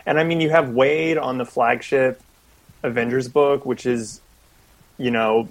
And 0.06 0.20
I 0.20 0.26
mean, 0.26 0.42
you 0.42 0.50
have 0.50 0.66
Waid 0.66 1.18
on 1.22 1.38
the 1.38 1.46
flagship 1.46 2.22
Avengers 2.84 3.30
book, 3.30 3.66
which 3.66 3.86
is, 3.86 4.20
you 4.98 5.10
know, 5.10 5.48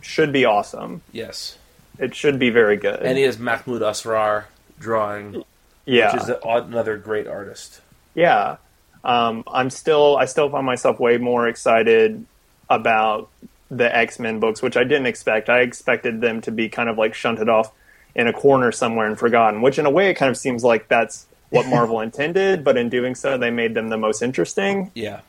should 0.00 0.32
be 0.32 0.44
awesome. 0.44 1.02
Yes, 1.10 1.58
It 1.98 2.14
should 2.14 2.38
be 2.38 2.50
very 2.50 2.76
good. 2.76 3.00
and 3.02 3.18
he 3.18 3.24
has 3.24 3.36
Mahmoud 3.36 3.82
Asrar 3.82 4.44
drawing, 4.78 5.42
yeah, 5.86 6.12
which 6.14 6.22
is 6.22 6.28
a, 6.28 6.38
another 6.44 6.96
great 6.98 7.26
artist. 7.26 7.80
Yeah. 8.14 8.58
Um, 9.02 9.42
I'm 9.48 9.70
still, 9.70 10.16
I 10.18 10.26
still 10.26 10.48
find 10.50 10.64
myself 10.64 11.00
way 11.00 11.18
more 11.18 11.48
excited 11.48 12.24
about 12.68 13.30
the 13.70 13.94
X 13.94 14.18
Men 14.18 14.40
books, 14.40 14.62
which 14.62 14.76
I 14.76 14.84
didn't 14.84 15.06
expect. 15.06 15.48
I 15.48 15.60
expected 15.60 16.20
them 16.20 16.40
to 16.42 16.50
be 16.50 16.68
kind 16.68 16.88
of 16.88 16.98
like 16.98 17.14
shunted 17.14 17.48
off 17.48 17.72
in 18.14 18.26
a 18.26 18.32
corner 18.32 18.70
somewhere 18.70 19.06
and 19.06 19.18
forgotten, 19.18 19.60
which 19.62 19.78
in 19.78 19.86
a 19.86 19.90
way 19.90 20.08
it 20.10 20.14
kind 20.14 20.30
of 20.30 20.36
seems 20.36 20.62
like 20.62 20.88
that's 20.88 21.26
what 21.50 21.66
Marvel 21.66 22.00
intended, 22.00 22.64
but 22.64 22.76
in 22.76 22.88
doing 22.88 23.14
so, 23.14 23.36
they 23.36 23.50
made 23.50 23.74
them 23.74 23.88
the 23.88 23.96
most 23.96 24.22
interesting. 24.22 24.90
Yeah, 24.94 25.20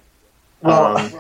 Well, 0.62 0.98
Um, 0.98 1.12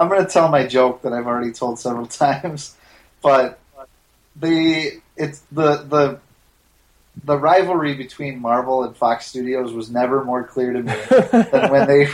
I'm 0.00 0.08
going 0.08 0.24
to 0.24 0.30
tell 0.30 0.48
my 0.48 0.66
joke 0.66 1.02
that 1.02 1.12
I've 1.12 1.26
already 1.26 1.52
told 1.52 1.78
several 1.78 2.06
times, 2.06 2.76
but 3.22 3.58
the 4.36 5.00
it's 5.16 5.40
the 5.50 5.76
the 5.78 6.20
the 7.24 7.36
rivalry 7.36 7.94
between 7.94 8.40
Marvel 8.40 8.84
and 8.84 8.96
Fox 8.96 9.26
Studios 9.26 9.72
was 9.72 9.90
never 9.90 10.24
more 10.24 10.44
clear 10.44 10.72
to 10.72 10.82
me 10.82 10.94
than 11.50 11.70
when 11.72 11.88
they 11.88 12.04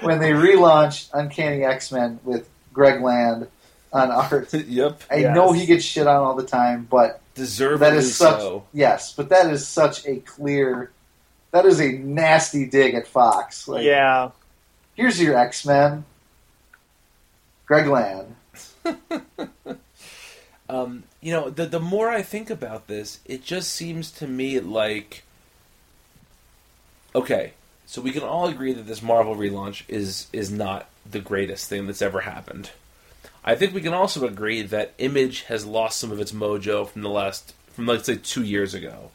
when 0.00 0.20
they 0.20 0.30
relaunched 0.30 1.10
Uncanny 1.12 1.64
X 1.64 1.90
Men 1.90 2.20
with 2.22 2.48
Greg 2.78 3.02
Land 3.02 3.48
on 3.92 4.10
art. 4.12 4.52
yep, 4.54 5.02
I 5.10 5.16
Yes. 5.16 5.34
know 5.34 5.50
he 5.50 5.66
gets 5.66 5.84
shit 5.84 6.06
on 6.06 6.14
all 6.22 6.36
the 6.36 6.46
time, 6.46 6.86
but 6.88 7.20
deservedly 7.34 7.90
that 7.90 7.96
is 7.96 8.14
such 8.16 8.38
so. 8.38 8.64
yes, 8.72 9.12
but 9.12 9.30
that 9.30 9.50
is 9.50 9.66
such 9.66 10.06
a 10.06 10.16
clear. 10.20 10.92
That 11.50 11.66
is 11.66 11.80
a 11.80 11.90
nasty 11.90 12.66
dig 12.66 12.94
at 12.94 13.08
Fox. 13.08 13.66
Like, 13.66 13.82
yeah. 13.84 14.30
here's 14.94 15.20
your 15.20 15.36
X 15.36 15.66
Men. 15.66 16.04
Greg 17.66 17.88
Land. 17.88 18.36
Um, 20.70 21.04
you 21.22 21.32
know, 21.32 21.48
the 21.48 21.64
the 21.64 21.80
more 21.80 22.10
I 22.10 22.20
think 22.20 22.50
about 22.50 22.88
this, 22.88 23.20
it 23.24 23.42
just 23.42 23.72
seems 23.72 24.10
to 24.12 24.26
me 24.26 24.60
like 24.60 25.22
okay, 27.14 27.52
so 27.86 28.02
we 28.02 28.12
can 28.12 28.22
all 28.22 28.48
agree 28.48 28.74
that 28.74 28.86
this 28.86 29.00
Marvel 29.00 29.34
relaunch 29.34 29.84
is 29.88 30.26
is 30.30 30.50
not 30.50 30.86
the 31.10 31.20
greatest 31.20 31.68
thing 31.68 31.86
that's 31.86 32.02
ever 32.02 32.20
happened. 32.20 32.70
I 33.44 33.54
think 33.54 33.72
we 33.72 33.80
can 33.80 33.94
also 33.94 34.26
agree 34.26 34.62
that 34.62 34.92
Image 34.98 35.42
has 35.44 35.64
lost 35.64 35.98
some 35.98 36.12
of 36.12 36.20
its 36.20 36.32
mojo 36.32 36.88
from 36.88 37.02
the 37.02 37.08
last 37.08 37.54
from 37.72 37.86
let's 37.86 38.06
say 38.06 38.16
2 38.16 38.42
years 38.42 38.74
ago. 38.74 39.10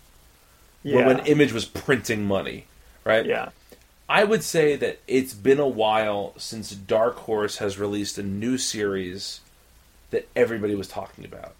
Yeah. 0.81 0.97
When, 0.97 1.17
when 1.17 1.25
Image 1.25 1.53
was 1.53 1.65
printing 1.65 2.25
money, 2.25 2.65
right? 3.03 3.25
yeah. 3.25 3.49
I 4.09 4.25
would 4.25 4.43
say 4.43 4.75
that 4.75 4.99
it's 5.07 5.33
been 5.33 5.59
a 5.59 5.67
while 5.67 6.33
since 6.37 6.71
Dark 6.71 7.15
Horse 7.15 7.57
has 7.57 7.79
released 7.79 8.17
a 8.17 8.23
new 8.23 8.57
series 8.57 9.39
that 10.11 10.27
everybody 10.35 10.75
was 10.75 10.87
talking 10.87 11.25
about. 11.25 11.55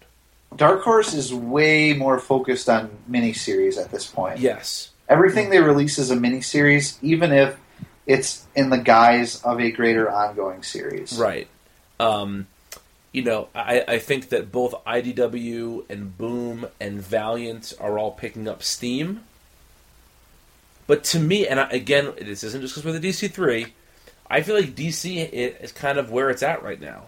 Dark 0.54 0.82
Horse 0.82 1.14
is 1.14 1.34
way 1.34 1.94
more 1.94 2.18
focused 2.18 2.68
on 2.68 2.90
miniseries 3.10 3.82
at 3.82 3.90
this 3.90 4.06
point. 4.06 4.38
Yes. 4.38 4.90
Everything 5.08 5.50
they 5.50 5.60
release 5.60 5.98
is 5.98 6.10
a 6.10 6.16
miniseries, 6.16 6.96
even 7.02 7.32
if 7.32 7.56
it's 8.06 8.44
in 8.54 8.70
the 8.70 8.78
guise 8.78 9.42
of 9.42 9.60
a 9.60 9.70
greater 9.70 10.10
ongoing 10.10 10.62
series. 10.62 11.16
Right. 11.18 11.48
Um, 11.98 12.46
you 13.12 13.22
know, 13.22 13.48
I, 13.54 13.84
I 13.86 13.98
think 13.98 14.30
that 14.30 14.50
both 14.50 14.74
IDW 14.84 15.88
and 15.88 16.16
Boom 16.18 16.66
and 16.80 17.00
Valiant 17.00 17.72
are 17.80 17.98
all 17.98 18.10
picking 18.10 18.48
up 18.48 18.62
steam. 18.62 19.22
But 20.86 21.04
to 21.04 21.18
me, 21.18 21.46
and 21.46 21.60
I, 21.60 21.68
again, 21.70 22.12
this 22.20 22.44
isn't 22.44 22.60
just 22.60 22.74
because 22.74 22.84
we're 22.84 22.98
the 22.98 23.08
DC 23.08 23.30
three. 23.30 23.72
I 24.28 24.42
feel 24.42 24.56
like 24.56 24.74
DC 24.74 25.30
is 25.30 25.72
kind 25.72 25.98
of 25.98 26.10
where 26.10 26.28
it's 26.28 26.42
at 26.42 26.62
right 26.62 26.80
now. 26.80 27.04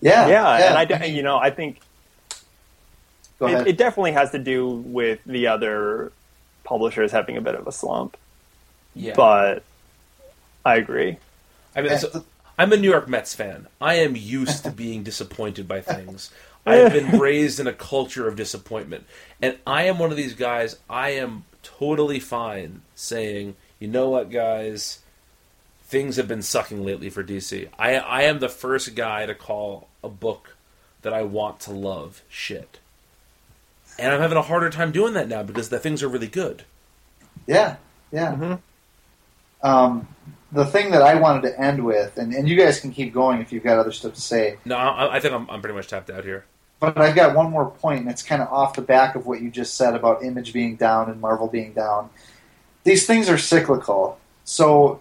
Yeah. 0.00 0.28
Yeah. 0.28 0.68
And 0.68 0.78
I, 0.78 0.82
I 0.82 0.84
de- 0.84 1.10
you 1.10 1.22
know, 1.22 1.36
I 1.36 1.50
think 1.50 1.80
go 3.38 3.46
ahead. 3.46 3.62
it, 3.62 3.70
it 3.70 3.76
definitely 3.76 4.12
has 4.12 4.30
to 4.30 4.38
do 4.38 4.68
with 4.68 5.18
the 5.26 5.48
other 5.48 6.12
publishers 6.64 7.10
having 7.10 7.36
a 7.36 7.40
bit 7.40 7.56
of 7.56 7.66
a 7.66 7.72
slump, 7.72 8.16
Yeah. 8.94 9.14
but 9.16 9.62
I 10.64 10.76
agree. 10.76 11.18
I 11.74 11.82
mean, 11.82 11.98
so, 11.98 12.24
I'm 12.58 12.72
a 12.72 12.76
New 12.76 12.90
York 12.90 13.08
Mets 13.08 13.34
fan. 13.34 13.66
I 13.80 13.94
am 13.94 14.16
used 14.16 14.64
to 14.64 14.70
being 14.70 15.02
disappointed 15.02 15.66
by 15.66 15.80
things. 15.80 16.30
I've 16.66 16.92
been 16.92 17.18
raised 17.18 17.58
in 17.58 17.66
a 17.66 17.72
culture 17.72 18.28
of 18.28 18.36
disappointment. 18.36 19.06
And 19.40 19.56
I 19.66 19.84
am 19.84 19.98
one 19.98 20.10
of 20.10 20.16
these 20.16 20.34
guys, 20.34 20.76
I 20.90 21.10
am 21.10 21.44
totally 21.62 22.20
fine 22.20 22.82
saying, 22.94 23.56
you 23.78 23.88
know 23.88 24.10
what, 24.10 24.30
guys, 24.30 24.98
things 25.84 26.16
have 26.16 26.28
been 26.28 26.42
sucking 26.42 26.84
lately 26.84 27.08
for 27.08 27.24
DC. 27.24 27.68
I, 27.78 27.94
I 27.96 28.22
am 28.22 28.40
the 28.40 28.48
first 28.50 28.94
guy 28.94 29.24
to 29.24 29.34
call 29.34 29.88
a 30.04 30.08
book 30.08 30.54
that 31.02 31.14
I 31.14 31.22
want 31.22 31.60
to 31.60 31.72
love 31.72 32.22
shit. 32.28 32.78
And 33.98 34.12
I'm 34.12 34.20
having 34.20 34.38
a 34.38 34.42
harder 34.42 34.68
time 34.70 34.92
doing 34.92 35.14
that 35.14 35.28
now 35.28 35.42
because 35.42 35.70
the 35.70 35.78
things 35.78 36.02
are 36.02 36.08
really 36.08 36.28
good. 36.28 36.64
Yeah, 37.46 37.76
yeah. 38.12 38.34
Mhm. 38.34 38.60
Um, 39.62 40.08
the 40.52 40.64
thing 40.64 40.90
that 40.90 41.02
I 41.02 41.14
wanted 41.14 41.42
to 41.42 41.60
end 41.60 41.84
with, 41.84 42.16
and, 42.16 42.32
and 42.32 42.48
you 42.48 42.56
guys 42.56 42.80
can 42.80 42.92
keep 42.92 43.12
going 43.12 43.40
if 43.40 43.52
you've 43.52 43.62
got 43.62 43.78
other 43.78 43.92
stuff 43.92 44.14
to 44.14 44.20
say, 44.20 44.58
No, 44.64 44.76
I, 44.76 45.16
I 45.16 45.20
think 45.20 45.34
I'm, 45.34 45.48
I'm 45.50 45.60
pretty 45.60 45.76
much 45.76 45.88
tapped 45.88 46.10
out 46.10 46.24
here. 46.24 46.44
but 46.80 46.98
I've 46.98 47.14
got 47.14 47.36
one 47.36 47.50
more 47.50 47.70
point, 47.70 48.00
and 48.00 48.10
it's 48.10 48.22
kind 48.22 48.42
of 48.42 48.48
off 48.48 48.74
the 48.74 48.82
back 48.82 49.14
of 49.14 49.26
what 49.26 49.40
you 49.40 49.50
just 49.50 49.74
said 49.74 49.94
about 49.94 50.24
Image 50.24 50.52
being 50.52 50.76
down 50.76 51.10
and 51.10 51.20
Marvel 51.20 51.46
being 51.46 51.72
down. 51.72 52.10
These 52.84 53.06
things 53.06 53.28
are 53.28 53.38
cyclical. 53.38 54.18
So, 54.44 55.00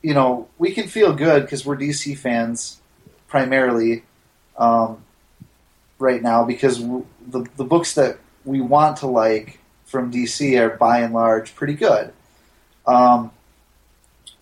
you 0.00 0.14
know, 0.14 0.48
we 0.58 0.72
can 0.72 0.86
feel 0.88 1.12
good 1.12 1.42
because 1.42 1.66
we're 1.66 1.76
DC 1.76 2.16
fans 2.16 2.80
primarily 3.28 4.04
um, 4.56 5.02
right 5.98 6.22
now 6.22 6.44
because 6.44 6.78
w- 6.78 7.06
the, 7.26 7.46
the 7.56 7.64
books 7.64 7.94
that 7.94 8.18
we 8.44 8.60
want 8.60 8.98
to 8.98 9.06
like 9.06 9.58
from 9.84 10.10
DC 10.12 10.58
are 10.58 10.76
by 10.76 11.00
and 11.00 11.12
large 11.12 11.54
pretty 11.54 11.74
good. 11.74 12.12
Um, 12.86 13.30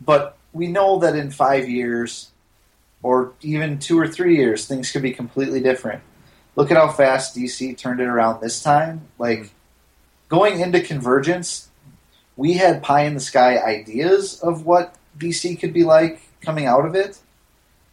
but 0.01 0.37
we 0.53 0.67
know 0.67 0.99
that 0.99 1.17
in 1.17 1.31
five 1.31 1.69
years 1.69 2.31
or 3.03 3.33
even 3.41 3.79
two 3.79 3.99
or 3.99 4.09
three 4.09 4.37
years, 4.37 4.67
things 4.67 4.91
could 4.91 5.03
be 5.03 5.13
completely 5.13 5.61
different. 5.61 6.03
Look 6.57 6.71
at 6.71 6.77
how 6.77 6.91
fast 6.91 7.37
DC 7.37 7.77
turned 7.79 8.01
it 8.01 8.05
around 8.05 8.41
this 8.41 8.63
time. 8.63 9.09
Like 9.19 9.53
going 10.29 10.61
into 10.61 10.81
Convergence, 10.81 11.69
we 12.37 12.55
had 12.55 12.83
pie 12.83 13.05
in 13.05 13.15
the 13.15 13.21
sky 13.21 13.59
ideas 13.59 14.41
of 14.41 14.67
what 14.67 14.95
DC 15.19 15.59
could 15.61 15.73
be 15.73 15.85
like 15.85 16.21
coming 16.41 16.67
out 16.67 16.85
of 16.87 16.95
it. 16.95 17.19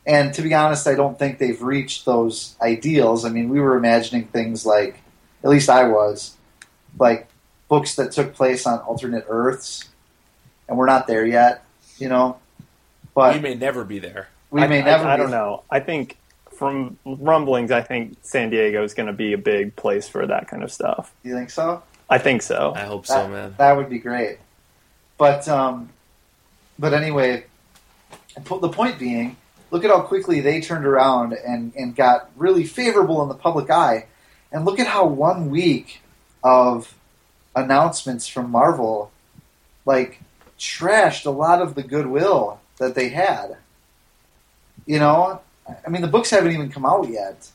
And 0.05 0.33
to 0.35 0.41
be 0.41 0.53
honest, 0.53 0.87
I 0.87 0.95
don't 0.95 1.19
think 1.19 1.37
they've 1.37 1.61
reached 1.61 2.05
those 2.05 2.55
ideals. 2.61 3.25
I 3.25 3.29
mean, 3.29 3.49
we 3.49 3.59
were 3.59 3.75
imagining 3.75 4.27
things 4.27 4.65
like, 4.65 5.01
at 5.43 5.49
least 5.49 5.69
I 5.69 5.87
was, 5.87 6.37
like 6.97 7.27
books 7.67 7.95
that 7.95 8.13
took 8.13 8.33
place 8.33 8.65
on 8.65 8.79
alternate 8.79 9.25
Earths, 9.27 9.89
and 10.67 10.77
we're 10.77 10.85
not 10.85 11.07
there 11.07 11.25
yet, 11.25 11.63
you 11.99 12.09
know. 12.09 12.37
But 13.13 13.35
you 13.35 13.41
may 13.41 13.55
never 13.55 13.83
be 13.83 13.99
there. 13.99 14.27
We 14.51 14.61
I, 14.61 14.67
may 14.67 14.81
I- 14.81 14.85
never. 14.85 15.05
I, 15.05 15.15
be- 15.15 15.23
don't 15.23 15.31
know. 15.31 15.63
I 15.69 15.79
think 15.79 16.17
from 16.53 16.97
rumblings, 17.05 17.71
I 17.71 17.81
think 17.81 18.17
San 18.23 18.49
Diego 18.49 18.83
is 18.83 18.93
going 18.93 19.07
to 19.07 19.13
be 19.13 19.33
a 19.33 19.37
big 19.37 19.75
place 19.75 20.07
for 20.07 20.25
that 20.25 20.47
kind 20.47 20.63
of 20.63 20.71
stuff. 20.71 21.13
You 21.23 21.33
think 21.35 21.49
so? 21.49 21.83
I 22.09 22.17
think 22.17 22.41
so. 22.41 22.73
I 22.75 22.81
hope 22.81 23.05
so, 23.05 23.27
man. 23.27 23.55
That 23.57 23.75
would 23.75 23.89
be 23.89 23.99
great. 23.99 24.39
But 25.17 25.47
um, 25.47 25.89
but 26.79 26.93
anyway, 26.93 27.45
the 28.35 28.69
point 28.69 28.97
being, 28.99 29.35
look 29.71 29.83
at 29.83 29.89
how 29.89 30.01
quickly 30.01 30.39
they 30.41 30.61
turned 30.61 30.85
around 30.85 31.33
and 31.33 31.73
and 31.75 31.95
got 31.95 32.29
really 32.35 32.63
favorable 32.63 33.21
in 33.23 33.27
the 33.29 33.35
public 33.35 33.69
eye, 33.69 34.05
and 34.51 34.63
look 34.63 34.79
at 34.79 34.87
how 34.87 35.05
one 35.05 35.49
week 35.49 36.01
of 36.43 36.95
announcements 37.55 38.27
from 38.27 38.51
Marvel, 38.51 39.11
like 39.85 40.21
trashed 40.59 41.25
a 41.25 41.29
lot 41.31 41.61
of 41.61 41.75
the 41.75 41.83
goodwill 41.83 42.59
that 42.77 42.95
they 42.95 43.09
had. 43.09 43.57
You 44.85 44.99
know, 44.99 45.41
I 45.85 45.89
mean, 45.89 46.01
the 46.01 46.07
books 46.07 46.29
haven't 46.29 46.51
even 46.53 46.69
come 46.71 46.85
out 46.85 47.09
yet, 47.09 47.49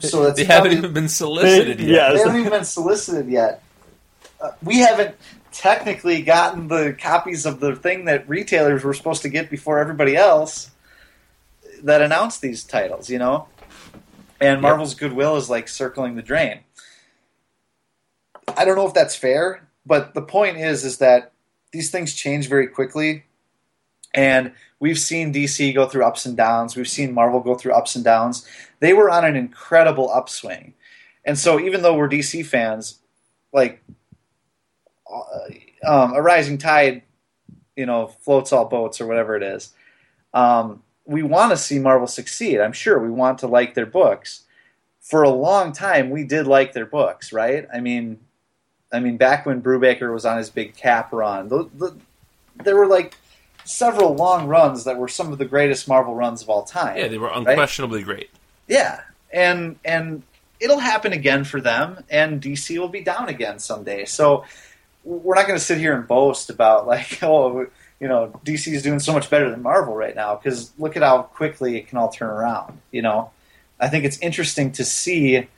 so 0.00 0.22
that's 0.24 0.36
they 0.36 0.44
haven't 0.44 0.70
probably- 0.72 0.76
even 0.78 0.92
been 0.92 1.08
solicited 1.08 1.78
They- 1.78 1.84
yet. 1.84 1.90
yeah. 1.90 2.12
they 2.12 2.18
haven't 2.18 2.36
even 2.40 2.50
been 2.50 2.64
solicited 2.64 3.28
yet. 3.28 3.62
Uh, 4.40 4.50
we 4.62 4.78
haven't 4.80 5.14
technically 5.52 6.20
gotten 6.22 6.68
the 6.68 6.96
copies 7.00 7.46
of 7.46 7.60
the 7.60 7.76
thing 7.76 8.06
that 8.06 8.28
retailers 8.28 8.82
were 8.82 8.92
supposed 8.92 9.22
to 9.22 9.28
get 9.28 9.48
before 9.50 9.78
everybody 9.78 10.16
else 10.16 10.70
that 11.84 12.02
announced 12.02 12.40
these 12.40 12.64
titles, 12.64 13.08
you 13.08 13.18
know? 13.18 13.46
And 14.40 14.60
Marvel's 14.60 14.94
goodwill 14.94 15.36
is 15.36 15.48
like 15.48 15.68
circling 15.68 16.16
the 16.16 16.22
drain. 16.22 16.60
I 18.56 18.64
don't 18.64 18.76
know 18.76 18.86
if 18.86 18.94
that's 18.94 19.14
fair, 19.14 19.66
but 19.86 20.12
the 20.14 20.22
point 20.22 20.58
is 20.58 20.84
is 20.84 20.98
that 20.98 21.32
these 21.74 21.90
things 21.90 22.14
change 22.14 22.48
very 22.48 22.68
quickly 22.68 23.24
and 24.14 24.52
we've 24.78 24.98
seen 24.98 25.34
DC 25.34 25.74
go 25.74 25.86
through 25.88 26.04
ups 26.04 26.24
and 26.24 26.36
downs. 26.36 26.76
We've 26.76 26.88
seen 26.88 27.12
Marvel 27.12 27.40
go 27.40 27.56
through 27.56 27.72
ups 27.72 27.96
and 27.96 28.04
downs. 28.04 28.46
They 28.80 28.92
were 28.92 29.10
on 29.10 29.24
an 29.24 29.36
incredible 29.36 30.10
upswing. 30.10 30.74
And 31.24 31.38
so 31.38 31.58
even 31.58 31.82
though 31.82 31.96
we're 31.96 32.08
DC 32.08 32.46
fans, 32.46 33.00
like 33.52 33.82
uh, 35.12 35.48
um, 35.86 36.14
a 36.14 36.22
rising 36.22 36.58
tide, 36.58 37.02
you 37.76 37.86
know, 37.86 38.06
floats 38.06 38.52
all 38.52 38.66
boats 38.66 39.00
or 39.00 39.06
whatever 39.06 39.36
it 39.36 39.42
is. 39.42 39.72
Um, 40.32 40.82
we 41.06 41.22
want 41.22 41.50
to 41.50 41.56
see 41.56 41.78
Marvel 41.78 42.06
succeed. 42.06 42.60
I'm 42.60 42.72
sure 42.72 42.98
we 42.98 43.10
want 43.10 43.38
to 43.40 43.46
like 43.46 43.74
their 43.74 43.86
books. 43.86 44.44
For 45.00 45.22
a 45.22 45.30
long 45.30 45.72
time, 45.72 46.10
we 46.10 46.24
did 46.24 46.46
like 46.46 46.72
their 46.72 46.86
books, 46.86 47.32
right? 47.32 47.66
I 47.72 47.80
mean, 47.80 48.20
I 48.94 49.00
mean, 49.00 49.16
back 49.16 49.46
when 49.46 49.62
Brubaker 49.62 50.12
was 50.12 50.24
on 50.24 50.38
his 50.38 50.50
big 50.50 50.76
cap 50.76 51.12
run, 51.12 51.48
the, 51.48 51.68
the, 51.74 51.96
there 52.62 52.76
were 52.76 52.86
like 52.86 53.16
several 53.64 54.14
long 54.14 54.46
runs 54.46 54.84
that 54.84 54.98
were 54.98 55.08
some 55.08 55.32
of 55.32 55.38
the 55.38 55.44
greatest 55.44 55.88
Marvel 55.88 56.14
runs 56.14 56.42
of 56.42 56.48
all 56.48 56.64
time. 56.64 56.96
Yeah, 56.96 57.08
they 57.08 57.18
were 57.18 57.30
unquestionably 57.32 58.02
great. 58.02 58.30
Yeah, 58.68 59.00
and 59.32 59.76
and 59.84 60.22
it'll 60.60 60.78
happen 60.78 61.12
again 61.12 61.44
for 61.44 61.60
them, 61.60 62.04
and 62.08 62.40
DC 62.40 62.78
will 62.78 62.88
be 62.88 63.02
down 63.02 63.28
again 63.28 63.58
someday. 63.58 64.04
So 64.04 64.44
we're 65.04 65.34
not 65.34 65.46
going 65.46 65.58
to 65.58 65.64
sit 65.64 65.78
here 65.78 65.94
and 65.94 66.06
boast 66.06 66.50
about 66.50 66.86
like, 66.86 67.18
oh, 67.22 67.66
you 68.00 68.08
know, 68.08 68.38
DC 68.44 68.72
is 68.72 68.82
doing 68.82 69.00
so 69.00 69.12
much 69.12 69.30
better 69.30 69.50
than 69.50 69.62
Marvel 69.62 69.94
right 69.94 70.14
now 70.14 70.36
because 70.36 70.72
look 70.78 70.96
at 70.96 71.02
how 71.02 71.22
quickly 71.22 71.76
it 71.76 71.88
can 71.88 71.98
all 71.98 72.08
turn 72.08 72.30
around. 72.30 72.78
You 72.90 73.02
know, 73.02 73.30
I 73.80 73.88
think 73.88 74.04
it's 74.04 74.18
interesting 74.18 74.72
to 74.72 74.84
see 74.84 75.48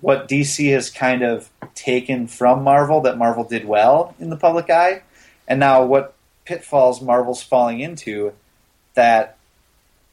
what 0.00 0.28
DC 0.28 0.72
has 0.72 0.90
kind 0.90 1.22
of 1.22 1.50
taken 1.74 2.26
from 2.26 2.62
Marvel 2.62 3.00
that 3.02 3.18
Marvel 3.18 3.44
did 3.44 3.64
well 3.64 4.14
in 4.18 4.30
the 4.30 4.36
public 4.36 4.70
eye, 4.70 5.02
and 5.48 5.60
now 5.60 5.84
what 5.84 6.14
pitfalls 6.44 7.00
Marvel's 7.02 7.42
falling 7.42 7.80
into 7.80 8.32
that 8.94 9.36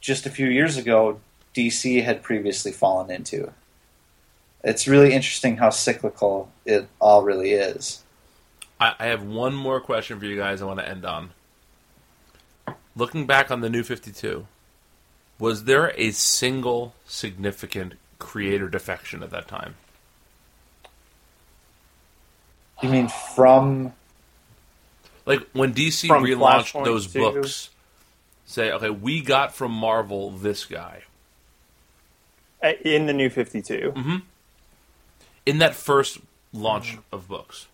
just 0.02 0.26
a 0.26 0.30
few 0.30 0.48
years 0.48 0.78
ago 0.78 1.20
DC 1.56 2.04
had 2.04 2.24
previously 2.24 2.72
fallen 2.72 3.12
into. 3.12 3.52
It's 4.64 4.88
really 4.88 5.14
interesting 5.14 5.58
how 5.58 5.70
cyclical 5.70 6.50
it 6.66 6.88
all 7.00 7.24
really 7.24 7.52
is. 7.52 8.04
I, 8.80 9.08
have 9.08 9.24
one 9.24 9.54
more 9.54 9.80
question 9.80 10.20
for 10.20 10.26
you 10.26 10.36
guys 10.36 10.62
I 10.62 10.66
want 10.66 10.80
to 10.80 10.88
end 10.88 11.06
on. 11.06 11.32
Looking 12.96 13.26
back 13.26 13.50
on 13.50 13.62
the 13.62 13.70
new 13.70 13.84
52, 13.84 14.46
was 15.40 15.64
there 15.64 15.94
a 15.96 16.12
single 16.12 16.94
significant 17.06 17.94
creator 18.20 18.68
defection 18.70 19.24
at 19.24 19.30
that 19.32 19.48
time? 19.48 19.76
You 22.82 22.90
mean 22.90 23.08
from 23.36 23.94
Like 25.26 25.40
when 25.54 25.74
DC 25.74 26.08
From 26.08 26.24
relaunched 26.24 26.72
Flashpoint 26.74 26.86
those 26.86 27.08
to- 27.14 27.20
books, 27.20 27.70
say, 28.46 28.72
okay, 28.72 28.90
we 28.90 29.22
got 29.22 29.56
from 29.56 29.72
Marvel 29.72 30.32
this 30.32 30.66
guy. 30.66 31.04
Uh, 32.62 32.74
In 32.84 33.06
the 33.08 33.14
new 33.14 33.30
52. 33.30 33.94
In 35.46 35.58
that 35.60 35.76
first 35.76 36.20
launch 36.52 36.98
of 37.12 37.28
books. 37.28 37.68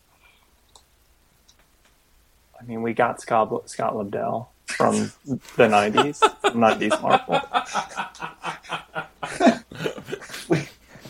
I 2.60 2.64
mean, 2.66 2.82
we 2.82 2.94
got 2.94 3.22
Scott, 3.22 3.70
Scott 3.70 3.94
Lobdell 3.94 4.48
from 4.78 5.12
the 5.26 5.68
90s, 5.68 6.20
90s 6.44 7.02
Marvel. 7.02 7.42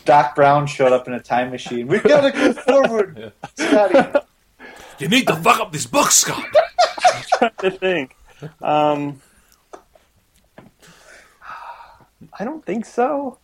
Doc 0.04 0.34
Brown 0.34 0.66
showed 0.66 0.92
up 0.92 1.06
in 1.06 1.14
a 1.14 1.20
time 1.20 1.50
machine? 1.50 1.86
We 1.86 1.98
gotta 2.00 2.32
go 2.32 2.52
forward, 2.54 3.32
Scotty. 3.54 4.18
You 4.98 5.08
need 5.08 5.26
to 5.28 5.36
fuck 5.36 5.60
up 5.60 5.72
this 5.72 5.86
book, 5.86 6.10
Scott. 6.10 6.44
Trying 7.38 7.50
to 7.60 7.70
think. 7.70 8.16
Um, 8.60 9.20
I 12.38 12.44
don't 12.44 12.64
think 12.64 12.84
so. 12.86 13.38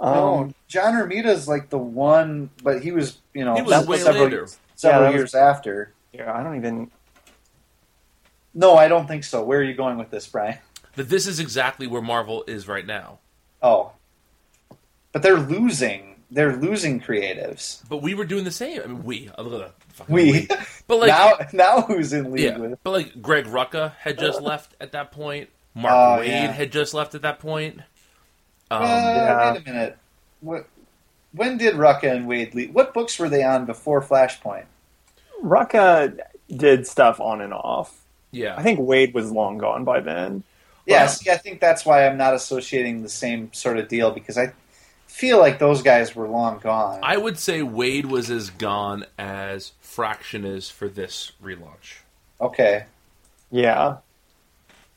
Um, 0.00 0.14
No, 0.14 0.52
John 0.68 0.94
Romita's 0.94 1.46
like 1.46 1.68
the 1.70 1.78
one, 1.78 2.50
but 2.62 2.82
he 2.82 2.90
was, 2.92 3.18
you 3.34 3.44
know, 3.44 3.54
He 3.54 3.62
was 3.62 4.02
several, 4.02 4.24
later. 4.24 4.46
several 4.74 5.02
Yeah, 5.02 5.06
that 5.10 5.12
was- 5.12 5.14
years 5.20 5.34
after. 5.34 5.92
yeah, 6.12 6.32
I 6.32 6.42
don't 6.42 6.56
even. 6.56 6.90
No, 8.54 8.74
I 8.76 8.88
don't 8.88 9.06
think 9.08 9.24
so. 9.24 9.42
Where 9.42 9.60
are 9.60 9.62
you 9.64 9.74
going 9.74 9.98
with 9.98 10.10
this, 10.10 10.26
Brian? 10.26 10.58
That 10.96 11.08
this 11.08 11.26
is 11.26 11.40
exactly 11.40 11.86
where 11.86 12.02
Marvel 12.02 12.44
is 12.46 12.68
right 12.68 12.86
now. 12.86 13.18
Oh, 13.62 13.92
but 15.12 15.22
they're 15.22 15.38
losing. 15.38 16.16
They're 16.30 16.56
losing 16.56 17.00
creatives. 17.00 17.86
But 17.88 17.98
we 18.02 18.14
were 18.14 18.24
doing 18.24 18.44
the 18.44 18.50
same. 18.50 18.80
I 18.82 18.86
mean, 18.86 19.04
we. 19.04 19.30
uh, 19.36 19.42
look 19.42 19.62
at 19.62 19.66
that 19.68 19.94
fucking 19.94 20.14
We 20.14 20.48
But 20.86 20.96
like, 21.00 21.08
now, 21.08 21.32
now 21.52 21.80
who's 21.82 22.12
in 22.12 22.32
league 22.32 22.44
yeah. 22.44 22.56
with? 22.58 22.78
But 22.82 22.90
like, 22.90 23.20
Greg 23.22 23.44
Rucka 23.46 23.92
had 23.96 24.18
just 24.18 24.40
left 24.42 24.74
at 24.80 24.92
that 24.92 25.12
point. 25.12 25.50
Mark 25.74 25.94
Oh, 25.94 26.22
Waid 26.22 26.28
yeah. 26.28 26.52
had 26.52 26.72
just 26.72 26.94
left 26.94 27.14
at 27.14 27.22
that 27.22 27.38
point. 27.38 27.80
Um, 28.70 28.82
Uh, 28.82 28.86
yeah. 28.86 29.52
Wait 29.52 29.62
a 29.62 29.64
minute. 29.70 29.98
What? 30.40 30.66
When 31.32 31.56
did 31.58 31.74
Rucka 31.74 32.10
and 32.14 32.26
Waid 32.26 32.54
leave? 32.54 32.74
What 32.74 32.92
books 32.94 33.18
were 33.18 33.28
they 33.28 33.42
on 33.42 33.64
before 33.66 34.02
Flashpoint? 34.02 34.64
Rucka 35.42 36.18
did 36.54 36.86
stuff 36.86 37.20
on 37.20 37.40
and 37.40 37.52
off. 37.54 38.01
Yeah. 38.32 38.56
I 38.56 38.62
think 38.62 38.80
Waid 38.80 39.12
was 39.14 39.30
long 39.30 39.58
gone 39.58 39.84
by 39.84 40.00
then. 40.00 40.42
Yeah, 40.86 41.02
Well- 41.02 41.08
see, 41.10 41.30
I 41.30 41.36
think 41.36 41.60
that's 41.60 41.86
why 41.86 42.06
I'm 42.06 42.16
not 42.16 42.34
associating 42.34 43.02
the 43.02 43.08
same 43.08 43.52
sort 43.52 43.78
of 43.78 43.86
deal 43.88 44.10
because 44.10 44.36
I 44.36 44.52
feel 45.06 45.38
like 45.38 45.58
those 45.60 45.82
guys 45.82 46.16
were 46.16 46.26
long 46.26 46.58
gone. 46.58 46.98
I 47.02 47.16
would 47.18 47.38
say 47.38 47.60
Waid 47.60 48.06
was 48.06 48.30
as 48.30 48.50
gone 48.50 49.04
as 49.18 49.72
Fraction 49.80 50.44
is 50.44 50.70
for 50.70 50.88
this 50.88 51.32
relaunch. 51.44 52.00
okay. 52.40 52.86
Yeah. 53.50 53.98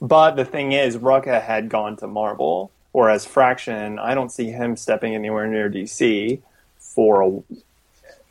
But 0.01 0.35
the 0.35 0.45
thing 0.45 0.71
is, 0.71 0.97
Rucka 0.97 1.41
had 1.41 1.67
gone 1.69 1.97
to 1.97 2.07
Marvel, 2.07 2.71
whereas 2.93 3.25
Fraction, 3.25 3.99
I 3.99 4.13
don't 4.15 4.31
see 4.31 4.49
him 4.51 4.75
stepping 4.77 5.13
anywhere 5.13 5.45
near 5.47 5.69
DC 5.69 6.39
for 6.79 7.21
a, 7.21 7.27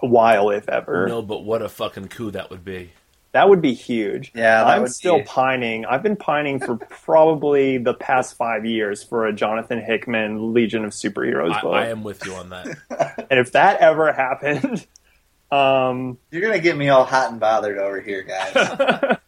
a 0.02 0.06
while, 0.06 0.51
if 0.51 0.68
ever. 0.68 1.06
No, 1.06 1.20
but 1.22 1.44
what 1.44 1.60
a 1.62 1.68
fucking 1.68 2.09
coup 2.09 2.31
that 2.32 2.48
would 2.51 2.64
be. 2.64 2.93
That 3.35 3.48
would 3.48 3.61
be 3.61 3.74
huge. 3.74 4.31
Yeah, 4.32 4.62
that 4.62 4.77
I'm 4.77 4.82
would 4.82 4.93
still 4.93 5.19
be- 5.19 5.24
pining. 5.24 5.85
I've 5.86 6.05
been 6.05 6.15
pining 6.15 6.61
for 6.61 6.77
probably 6.89 7.78
the 7.78 7.93
past 7.93 8.36
five 8.36 8.65
years 8.65 9.02
for 9.02 9.27
a 9.27 9.32
Jonathan 9.32 9.81
Hickman 9.81 10.55
Legion 10.55 10.85
of 10.85 10.93
Superheroes 10.93 11.52
I, 11.52 11.61
book. 11.61 11.74
I 11.74 11.89
am 11.89 12.05
with 12.05 12.24
you 12.24 12.35
on 12.35 12.51
that. 12.51 13.27
and 13.28 13.40
if 13.40 13.51
that 13.52 13.81
ever 13.81 14.12
happened, 14.12 14.86
um, 15.51 16.16
You're 16.31 16.43
gonna 16.43 16.61
get 16.61 16.77
me 16.77 16.90
all 16.90 17.05
hot 17.05 17.32
and 17.32 17.40
bothered 17.40 17.77
over 17.77 18.01
here, 18.01 18.23
guys. 18.23 19.19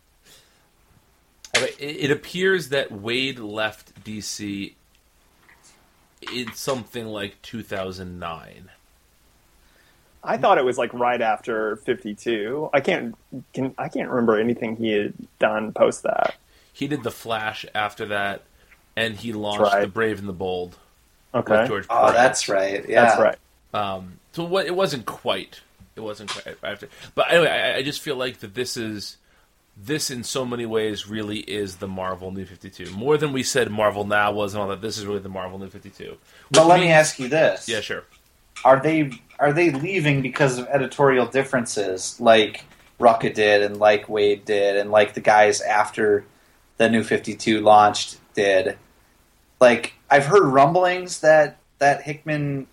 It, 1.54 1.76
it 1.80 2.10
appears 2.12 2.68
that 2.68 2.90
Waid 2.90 3.40
left 3.40 4.04
DC 4.04 4.74
in 6.32 6.52
something 6.52 7.06
like 7.06 7.42
2009. 7.42 8.70
I 10.26 10.36
thought 10.36 10.58
it 10.58 10.64
was 10.64 10.76
like 10.78 10.92
right 10.92 11.20
after 11.20 11.76
52. 11.76 12.70
I 12.72 12.80
can't 12.80 13.14
can 13.54 13.74
I 13.78 13.88
can't 13.88 14.08
remember 14.10 14.38
anything 14.38 14.76
he 14.76 14.90
had 14.92 15.14
done 15.38 15.72
post 15.72 16.02
that. 16.02 16.34
He 16.72 16.86
did 16.88 17.02
the 17.02 17.10
Flash 17.10 17.64
after 17.74 18.06
that, 18.06 18.42
and 18.96 19.14
he 19.14 19.32
launched 19.32 19.60
right. 19.72 19.80
the 19.82 19.88
Brave 19.88 20.18
and 20.18 20.28
the 20.28 20.32
Bold 20.34 20.76
Okay. 21.34 21.60
with 21.60 21.68
George. 21.68 21.86
oh, 21.90 22.00
Perez. 22.00 22.14
that's 22.14 22.48
right. 22.48 22.88
Yeah, 22.88 23.04
That's 23.04 23.20
right. 23.20 23.38
Um, 23.74 24.18
so 24.32 24.44
what? 24.44 24.66
It 24.66 24.74
wasn't 24.74 25.06
quite. 25.06 25.60
It 25.96 26.00
wasn't 26.00 26.30
quite 26.30 26.56
after. 26.62 26.88
But 27.14 27.30
anyway, 27.30 27.48
I, 27.50 27.76
I 27.76 27.82
just 27.82 28.02
feel 28.02 28.16
like 28.16 28.40
that 28.40 28.54
this 28.54 28.76
is 28.76 29.16
this 29.78 30.10
in 30.10 30.24
so 30.24 30.44
many 30.46 30.64
ways 30.64 31.06
really 31.08 31.38
is 31.40 31.76
the 31.76 31.88
Marvel 31.88 32.30
New 32.30 32.44
52. 32.46 32.90
More 32.92 33.18
than 33.18 33.32
we 33.32 33.42
said 33.42 33.70
Marvel 33.70 34.04
Now 34.04 34.32
was 34.32 34.54
and 34.54 34.62
all 34.62 34.68
that, 34.68 34.80
this 34.80 34.96
is 34.96 35.04
really 35.04 35.18
the 35.18 35.28
Marvel 35.28 35.58
New 35.58 35.68
52. 35.68 36.16
But 36.50 36.60
Which 36.62 36.68
let 36.68 36.80
me 36.80 36.88
ask 36.88 37.18
you 37.18 37.28
this: 37.28 37.68
Yeah, 37.68 37.80
sure. 37.80 38.04
are 38.64 38.80
they 38.80 39.10
are 39.38 39.52
they 39.52 39.70
leaving 39.70 40.22
because 40.22 40.58
of 40.58 40.66
editorial 40.68 41.26
differences, 41.26 42.20
like 42.20 42.64
Rucka 42.98 43.34
did, 43.34 43.62
and 43.62 43.78
like 43.78 44.06
Waid 44.06 44.44
did, 44.44 44.76
and 44.76 44.90
like 44.90 45.14
the 45.14 45.20
guys 45.20 45.60
after 45.60 46.24
the 46.78 46.88
New 46.88 47.02
Fifty 47.02 47.34
Two 47.34 47.60
launched 47.60 48.18
did? 48.34 48.78
Like 49.60 49.94
I've 50.10 50.26
heard 50.26 50.44
rumblings 50.44 51.20
that 51.20 51.58
that 51.78 52.02
Hickman 52.02 52.66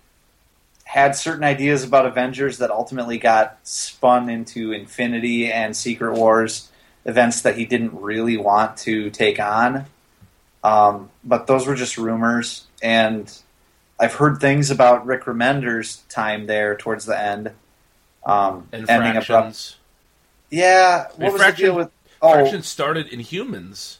had 0.84 1.16
certain 1.16 1.44
ideas 1.44 1.82
about 1.82 2.06
Avengers 2.06 2.58
that 2.58 2.70
ultimately 2.70 3.18
got 3.18 3.58
spun 3.62 4.28
into 4.28 4.72
Infinity 4.72 5.50
and 5.50 5.76
Secret 5.76 6.12
Wars 6.14 6.70
events 7.04 7.42
that 7.42 7.56
he 7.56 7.64
didn't 7.64 8.00
really 8.00 8.36
want 8.36 8.76
to 8.78 9.10
take 9.10 9.40
on. 9.40 9.86
Um, 10.62 11.10
but 11.22 11.46
those 11.46 11.66
were 11.66 11.74
just 11.74 11.98
rumors, 11.98 12.66
and 12.82 13.30
I've 13.98 14.14
heard 14.14 14.40
things 14.40 14.70
about 14.70 15.06
Rick 15.06 15.24
Remender's 15.24 15.98
time 16.08 16.46
there 16.46 16.76
towards 16.76 17.06
the 17.06 17.18
end. 17.18 17.52
Um, 18.26 18.68
ending 18.72 19.16
abrupt. 19.16 19.76
Yeah, 20.50 21.04
what 21.04 21.18
mean, 21.18 21.32
was 21.32 21.40
Fraction- 21.40 21.62
the 21.66 21.70
deal 21.72 21.76
with? 21.76 21.90
Oh, 22.22 22.32
Fractions 22.32 22.66
started 22.66 23.08
in 23.08 23.20
Humans, 23.20 23.98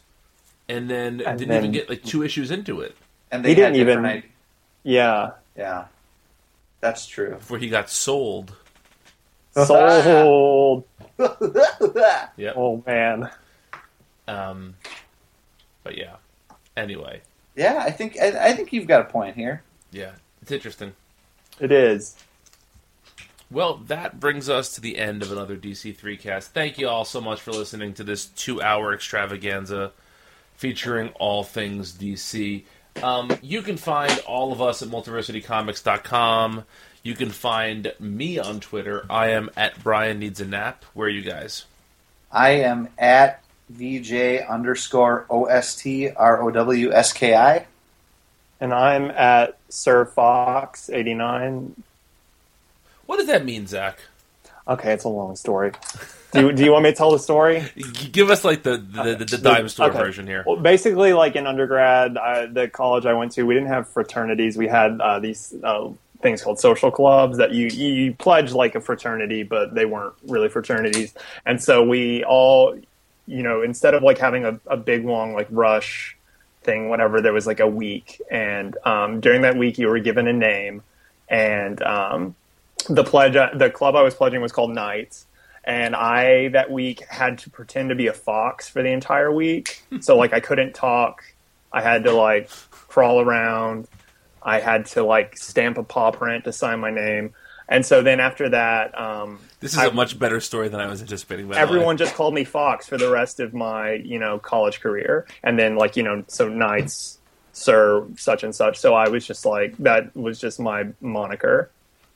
and 0.69 0.89
then 0.91 1.21
And 1.21 1.39
didn't 1.39 1.49
then- 1.51 1.59
even 1.59 1.73
get 1.73 1.89
like 1.91 2.03
two 2.03 2.23
issues 2.23 2.51
into 2.51 2.81
it 2.81 2.97
and 3.31 3.45
they 3.45 3.51
He 3.51 3.55
didn't 3.55 3.77
even- 3.77 4.05
ide- 4.05 4.25
Yeah. 4.83 5.33
Yeah, 5.57 5.85
that's 6.81 7.07
true. 7.07 7.31
before 7.37 7.59
he 7.59 7.69
got 7.69 7.89
sold. 7.91 8.57
Sold. 9.53 10.85
Yep. 11.19 12.55
Oh 12.57 12.83
man. 12.87 13.31
Um, 14.27 14.75
but 15.85 15.97
yeah. 15.97 16.17
Anyway, 16.77 17.21
yeah, 17.55 17.79
I 17.85 17.91
think 17.93 18.19
I, 18.21 18.49
I 18.49 18.53
think 18.53 18.73
you've 18.73 18.89
got 18.89 19.03
a 19.03 19.05
point 19.05 19.37
here. 19.37 19.63
Yeah, 19.95 20.11
it's 20.43 20.51
interesting. 20.51 20.93
It 21.61 21.71
is. 21.71 22.17
Well, 23.49 23.77
that 23.87 24.19
brings 24.19 24.49
us 24.49 24.75
to 24.75 24.81
the 24.81 24.99
end 24.99 25.23
of 25.23 25.31
another 25.31 25.57
DC3cast. 25.57 26.49
Thank 26.49 26.79
you 26.79 26.89
all 26.89 27.05
so 27.05 27.21
much 27.21 27.41
for 27.41 27.53
listening 27.53 27.95
to 27.95 28.03
this 28.03 28.27
two 28.27 28.61
hour 28.61 28.93
extravaganza 28.93 29.93
featuring 30.57 31.11
all 31.21 31.45
things 31.45 31.93
DC. 31.93 32.65
Um, 33.05 33.31
you 33.41 33.63
can 33.63 33.77
find 33.77 34.19
all 34.27 34.51
of 34.51 34.61
us 34.61 34.83
at 34.83 34.89
multiversitycomics.com. 34.89 36.65
You 37.05 37.15
can 37.15 37.31
find 37.31 37.93
me 38.01 38.41
on 38.41 38.59
Twitter. 38.59 39.07
I 39.09 39.29
am 39.29 39.49
at 39.57 39.81
Brian 39.85 40.19
Needs 40.19 40.41
a 40.41 40.47
Nap. 40.47 40.85
Where 40.95 41.07
are 41.07 41.11
you 41.11 41.23
guys? 41.23 41.67
I 42.33 42.51
am 42.51 42.89
at 42.99 43.45
VJ 43.71 44.43
underscore 44.49 45.27
O 45.31 45.45
S 45.45 45.77
T 45.77 46.11
R 46.11 46.43
O 46.43 46.51
W 46.51 46.93
S 46.93 47.13
K 47.13 47.37
I. 47.37 47.67
And 48.61 48.73
I'm 48.73 49.11
at 49.11 49.59
Sir 49.69 50.05
Fox 50.05 50.89
eighty 50.91 51.15
nine. 51.15 51.75
What 53.07 53.19
does 53.19 53.27
that 53.27 53.45
mean, 53.45 53.67
Zach? 53.67 53.99
Okay, 54.67 54.93
it's 54.93 55.05
a 55.05 55.09
long 55.11 55.37
story. 55.37 55.73
Do 56.33 56.41
you, 56.41 56.53
do 56.53 56.65
you 56.65 56.73
want 56.73 56.85
me 56.85 56.91
to 56.91 56.97
tell 56.97 57.13
the 57.13 57.19
story? 57.19 57.65
Give 58.13 58.31
us 58.31 58.45
like 58.45 58.63
the 58.63 58.79
the, 58.79 59.15
the, 59.17 59.25
the 59.25 59.39
dime 59.39 59.69
store 59.69 59.89
Okay. 59.91 59.99
version 59.99 60.27
here. 60.27 60.43
Well, 60.47 60.57
basically, 60.57 61.13
like 61.13 61.37
in 61.37 61.47
undergrad, 61.47 62.17
I, 62.17 62.47
the 62.47 62.69
college 62.69 63.07
I 63.07 63.13
went 63.13 63.33
to, 63.33 63.45
we 63.45 63.55
didn't 63.55 63.69
have 63.69 63.89
fraternities. 63.89 64.57
We 64.57 64.67
had 64.67 65.01
uh, 65.01 65.21
these 65.21 65.55
uh, 65.63 65.91
things 66.23 66.43
called 66.43 66.59
social 66.59 66.91
clubs 66.91 67.37
that 67.39 67.53
you 67.53 67.67
you 67.69 68.15
pledge 68.15 68.53
like 68.53 68.75
a 68.75 68.81
fraternity, 68.81 69.43
but 69.43 69.75
they 69.75 69.85
weren't 69.85 70.15
really 70.27 70.49
fraternities. 70.49 71.15
And 71.45 71.63
so 71.63 71.85
we 71.85 72.25
all, 72.25 72.75
you 73.27 73.43
know, 73.43 73.63
instead 73.63 73.93
of 73.95 74.03
like 74.03 74.19
having 74.19 74.45
a, 74.47 74.59
a 74.67 74.77
big 74.79 75.05
long 75.05 75.35
like 75.35 75.49
rush 75.51 76.17
thing, 76.65 76.89
whatever, 76.89 77.21
there 77.21 77.33
was 77.33 77.47
like 77.47 77.61
a 77.61 77.69
week, 77.69 78.21
and 78.31 78.77
um, 78.85 79.21
during 79.21 79.43
that 79.43 79.57
week 79.57 79.79
you 79.79 79.89
were 79.89 79.99
given 80.01 80.27
a 80.27 80.33
name, 80.33 80.83
and 81.29 81.83
um, 81.83 82.35
the 82.89 83.05
pledge, 83.05 83.35
the 83.35 83.71
club 83.71 83.95
I 83.95 84.03
was 84.03 84.15
pledging 84.15 84.41
was 84.41 84.53
called 84.53 84.75
Knights 84.75 85.27
and 85.65 85.97
I 85.97 86.49
that 86.49 86.71
week 86.71 87.01
had 87.09 87.39
to 87.39 87.51
pretend 87.51 87.89
to 87.89 87.95
be 87.95 88.07
a 88.07 88.13
fox 88.13 88.69
for 88.69 88.83
the 88.83 88.91
entire 88.91 89.33
week. 89.33 89.83
so 90.01 90.17
like 90.17 90.33
I 90.33 90.41
couldn't 90.41 90.75
talk. 90.75 91.25
I 91.73 91.81
had 91.81 92.05
to 92.05 92.13
like 92.13 92.51
crawl 92.71 93.21
around. 93.21 93.89
I 94.43 94.61
had 94.61 94.87
to 94.87 95.03
like 95.03 95.39
stamp 95.39 95.79
a 95.79 95.83
paw 95.83 96.11
print 96.11 96.45
to 96.45 96.53
sign 96.53 96.81
my 96.81 96.91
name. 96.91 97.35
And 97.69 97.85
so 97.87 98.03
then 98.03 98.21
after 98.21 98.49
that, 98.51 98.99
um, 98.99 99.39
This 99.61 99.73
is 99.73 99.79
I- 99.79 99.87
a 99.87 99.93
much 99.93 100.19
better 100.19 100.39
story 100.41 100.69
than 100.69 100.81
I 100.81 100.87
was 100.87 101.01
anticipating. 101.01 101.47
By 101.49 101.55
the 101.55 101.57
way. 101.59 101.63
everyone 101.63 101.97
just 101.97 102.15
called 102.15 102.35
me 102.35 102.45
Fox 102.45 102.87
for 102.89 102.99
the 102.99 103.11
rest 103.11 103.41
of 103.41 103.55
my 103.55 103.93
you 103.93 104.19
know 104.19 104.39
college 104.39 104.81
career. 104.81 105.27
And 105.43 105.59
then 105.59 105.77
like 105.77 105.97
you 105.97 106.03
know 106.03 106.25
so 106.29 106.49
Knights, 106.49 107.19
Sir 107.53 108.05
such 108.17 108.43
and 108.45 108.55
such. 108.55 108.79
So 108.79 108.95
I 108.95 109.09
was 109.09 109.27
just 109.27 109.47
like 109.47 109.77
that 109.79 110.15
was 110.17 110.39
just 110.41 110.61
my 110.61 110.89
moniker. 111.01 111.71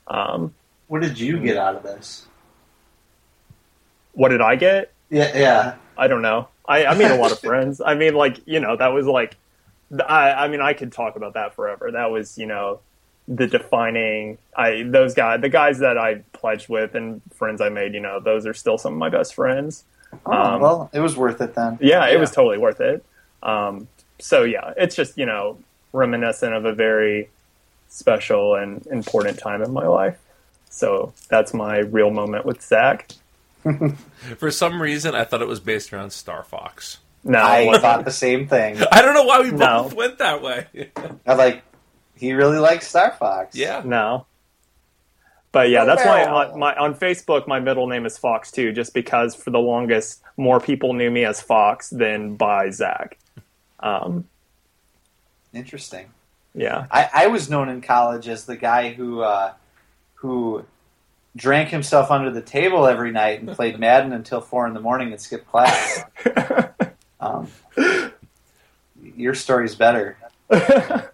Um, 0.07 0.53
What 0.87 1.01
did 1.01 1.19
you 1.19 1.39
get 1.39 1.57
out 1.57 1.75
of 1.75 1.83
this? 1.83 2.25
what 4.13 4.29
did 4.29 4.41
I 4.41 4.55
get? 4.55 4.91
Yeah, 5.09 5.35
yeah. 5.37 5.75
I 5.97 6.07
don't 6.07 6.21
know. 6.21 6.47
I, 6.67 6.85
I 6.85 6.93
made 6.95 7.11
a 7.11 7.15
lot 7.15 7.31
of 7.31 7.39
friends. 7.49 7.81
I 7.83 7.95
mean, 7.95 8.13
like 8.15 8.37
you 8.45 8.59
know, 8.59 8.75
that 8.75 8.87
was 8.87 9.05
like, 9.07 9.37
I, 10.07 10.31
I 10.31 10.47
mean, 10.49 10.61
I 10.61 10.73
could 10.73 10.91
talk 10.91 11.15
about 11.15 11.33
that 11.33 11.55
forever. 11.55 11.89
That 11.91 12.11
was 12.11 12.37
you 12.37 12.45
know, 12.45 12.79
the 13.29 13.47
defining. 13.47 14.37
I 14.57 14.83
those 14.85 15.13
guys, 15.13 15.39
the 15.39 15.49
guys 15.49 15.79
that 15.79 15.97
I 15.97 16.23
pledged 16.33 16.67
with 16.67 16.95
and 16.95 17.21
friends 17.35 17.61
I 17.61 17.69
made. 17.69 17.93
You 17.93 18.01
know, 18.01 18.19
those 18.19 18.45
are 18.45 18.53
still 18.53 18.77
some 18.77 18.93
of 18.93 18.99
my 18.99 19.09
best 19.09 19.35
friends. 19.35 19.85
Oh, 20.25 20.31
Um, 20.31 20.61
well, 20.61 20.89
it 20.91 20.99
was 20.99 21.15
worth 21.15 21.39
it 21.39 21.53
then. 21.55 21.77
Yeah, 21.79 22.05
it 22.07 22.13
Yeah. 22.13 22.19
was 22.19 22.31
totally 22.31 22.57
worth 22.57 22.81
it. 22.81 23.05
Um, 23.43 23.87
so 24.19 24.43
yeah, 24.43 24.73
it's 24.75 24.95
just 24.95 25.17
you 25.17 25.25
know 25.25 25.57
reminiscent 25.93 26.53
of 26.53 26.65
a 26.65 26.73
very 26.73 27.29
special 27.87 28.55
and 28.55 28.85
important 28.87 29.39
time 29.39 29.61
in 29.61 29.71
my 29.71 29.87
life. 29.87 30.17
So 30.69 31.13
that's 31.29 31.53
my 31.53 31.77
real 31.79 32.11
moment 32.11 32.45
with 32.45 32.61
Zach. 32.61 33.09
For 34.37 34.51
some 34.51 34.81
reason, 34.81 35.15
I 35.15 35.23
thought 35.23 35.41
it 35.41 35.47
was 35.47 35.59
based 35.59 35.91
around 35.93 36.11
Star 36.11 36.43
Fox. 36.43 36.99
No, 37.23 37.39
I 37.43 37.77
thought 37.79 38.05
the 38.05 38.11
same 38.11 38.47
thing. 38.47 38.77
I 38.91 39.01
don't 39.01 39.13
know 39.13 39.23
why 39.23 39.41
we 39.41 39.51
both 39.51 39.59
No. 39.59 39.91
went 39.95 40.19
that 40.19 40.41
way. 40.41 40.67
I 41.27 41.33
like. 41.33 41.63
He 42.19 42.33
really 42.33 42.57
likes 42.59 42.87
Star 42.87 43.11
Fox. 43.11 43.55
yeah. 43.55 43.81
No. 43.85 44.25
But 45.51 45.69
yeah, 45.71 45.85
that's 45.85 46.05
why 46.05 46.25
on, 46.25 46.59
my 46.59 46.75
on 46.75 46.93
Facebook 46.93 47.47
my 47.47 47.59
middle 47.59 47.87
name 47.87 48.05
is 48.05 48.17
Fox 48.19 48.51
too, 48.51 48.71
just 48.71 48.93
because 48.93 49.33
for 49.33 49.49
the 49.49 49.57
longest 49.57 50.21
more 50.37 50.59
people 50.59 50.93
knew 50.93 51.09
me 51.09 51.25
as 51.25 51.41
Fox 51.41 51.89
than 51.89 52.35
by 52.35 52.69
Zach. 52.69 53.17
Um, 53.79 54.27
Interesting. 55.51 56.11
yeah, 56.53 56.85
I, 56.91 57.09
I 57.13 57.27
was 57.27 57.49
known 57.49 57.69
in 57.69 57.81
college 57.81 58.27
as 58.27 58.45
the 58.45 58.57
guy 58.57 58.89
who 58.93 59.21
uh, 59.21 59.53
who 60.15 60.65
drank 61.35 61.69
himself 61.69 62.11
under 62.11 62.29
the 62.29 62.41
table 62.41 62.85
every 62.85 63.11
night 63.11 63.41
and 63.41 63.49
played 63.55 63.79
Madden 63.79 64.13
until 64.13 64.41
four 64.41 64.67
in 64.67 64.75
the 64.75 64.79
morning 64.79 65.11
and 65.11 65.19
skipped 65.19 65.47
class. 65.47 66.03
um, 67.19 67.47
your 69.15 69.33
story's 69.33 69.73
better. 69.73 70.17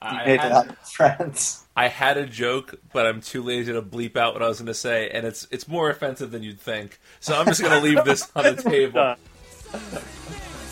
I, 0.00 0.12
You 0.12 0.18
I, 0.18 0.26
made 0.26 0.40
a 0.40 0.48
lot 0.48 0.66
had, 0.66 0.78
friends. 0.78 1.64
I 1.76 1.88
had 1.88 2.16
a 2.16 2.26
joke, 2.26 2.74
but 2.92 3.06
I'm 3.06 3.20
too 3.20 3.42
lazy 3.42 3.72
to 3.72 3.82
bleep 3.82 4.16
out 4.16 4.32
what 4.34 4.42
I 4.42 4.48
was 4.48 4.58
going 4.58 4.66
to 4.66 4.74
say, 4.74 5.10
and 5.10 5.26
it's 5.26 5.46
it's 5.50 5.68
more 5.68 5.90
offensive 5.90 6.30
than 6.30 6.42
you'd 6.42 6.60
think. 6.60 6.98
So 7.20 7.34
I'm 7.36 7.46
just 7.46 7.60
going 7.60 7.72
to 7.72 7.80
leave 7.80 8.04
this 8.04 8.30
on 8.34 8.44
the 8.44 8.62
table, 8.62 9.16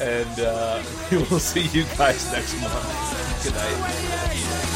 and 0.00 0.40
uh, 0.40 0.82
we 1.10 1.18
will 1.18 1.38
see 1.38 1.66
you 1.68 1.84
guys 1.98 2.32
next 2.32 2.60
month. 2.60 3.44
Good 3.44 3.54
night. 3.54 3.72
Wait, 3.82 4.62
wait. 4.62 4.68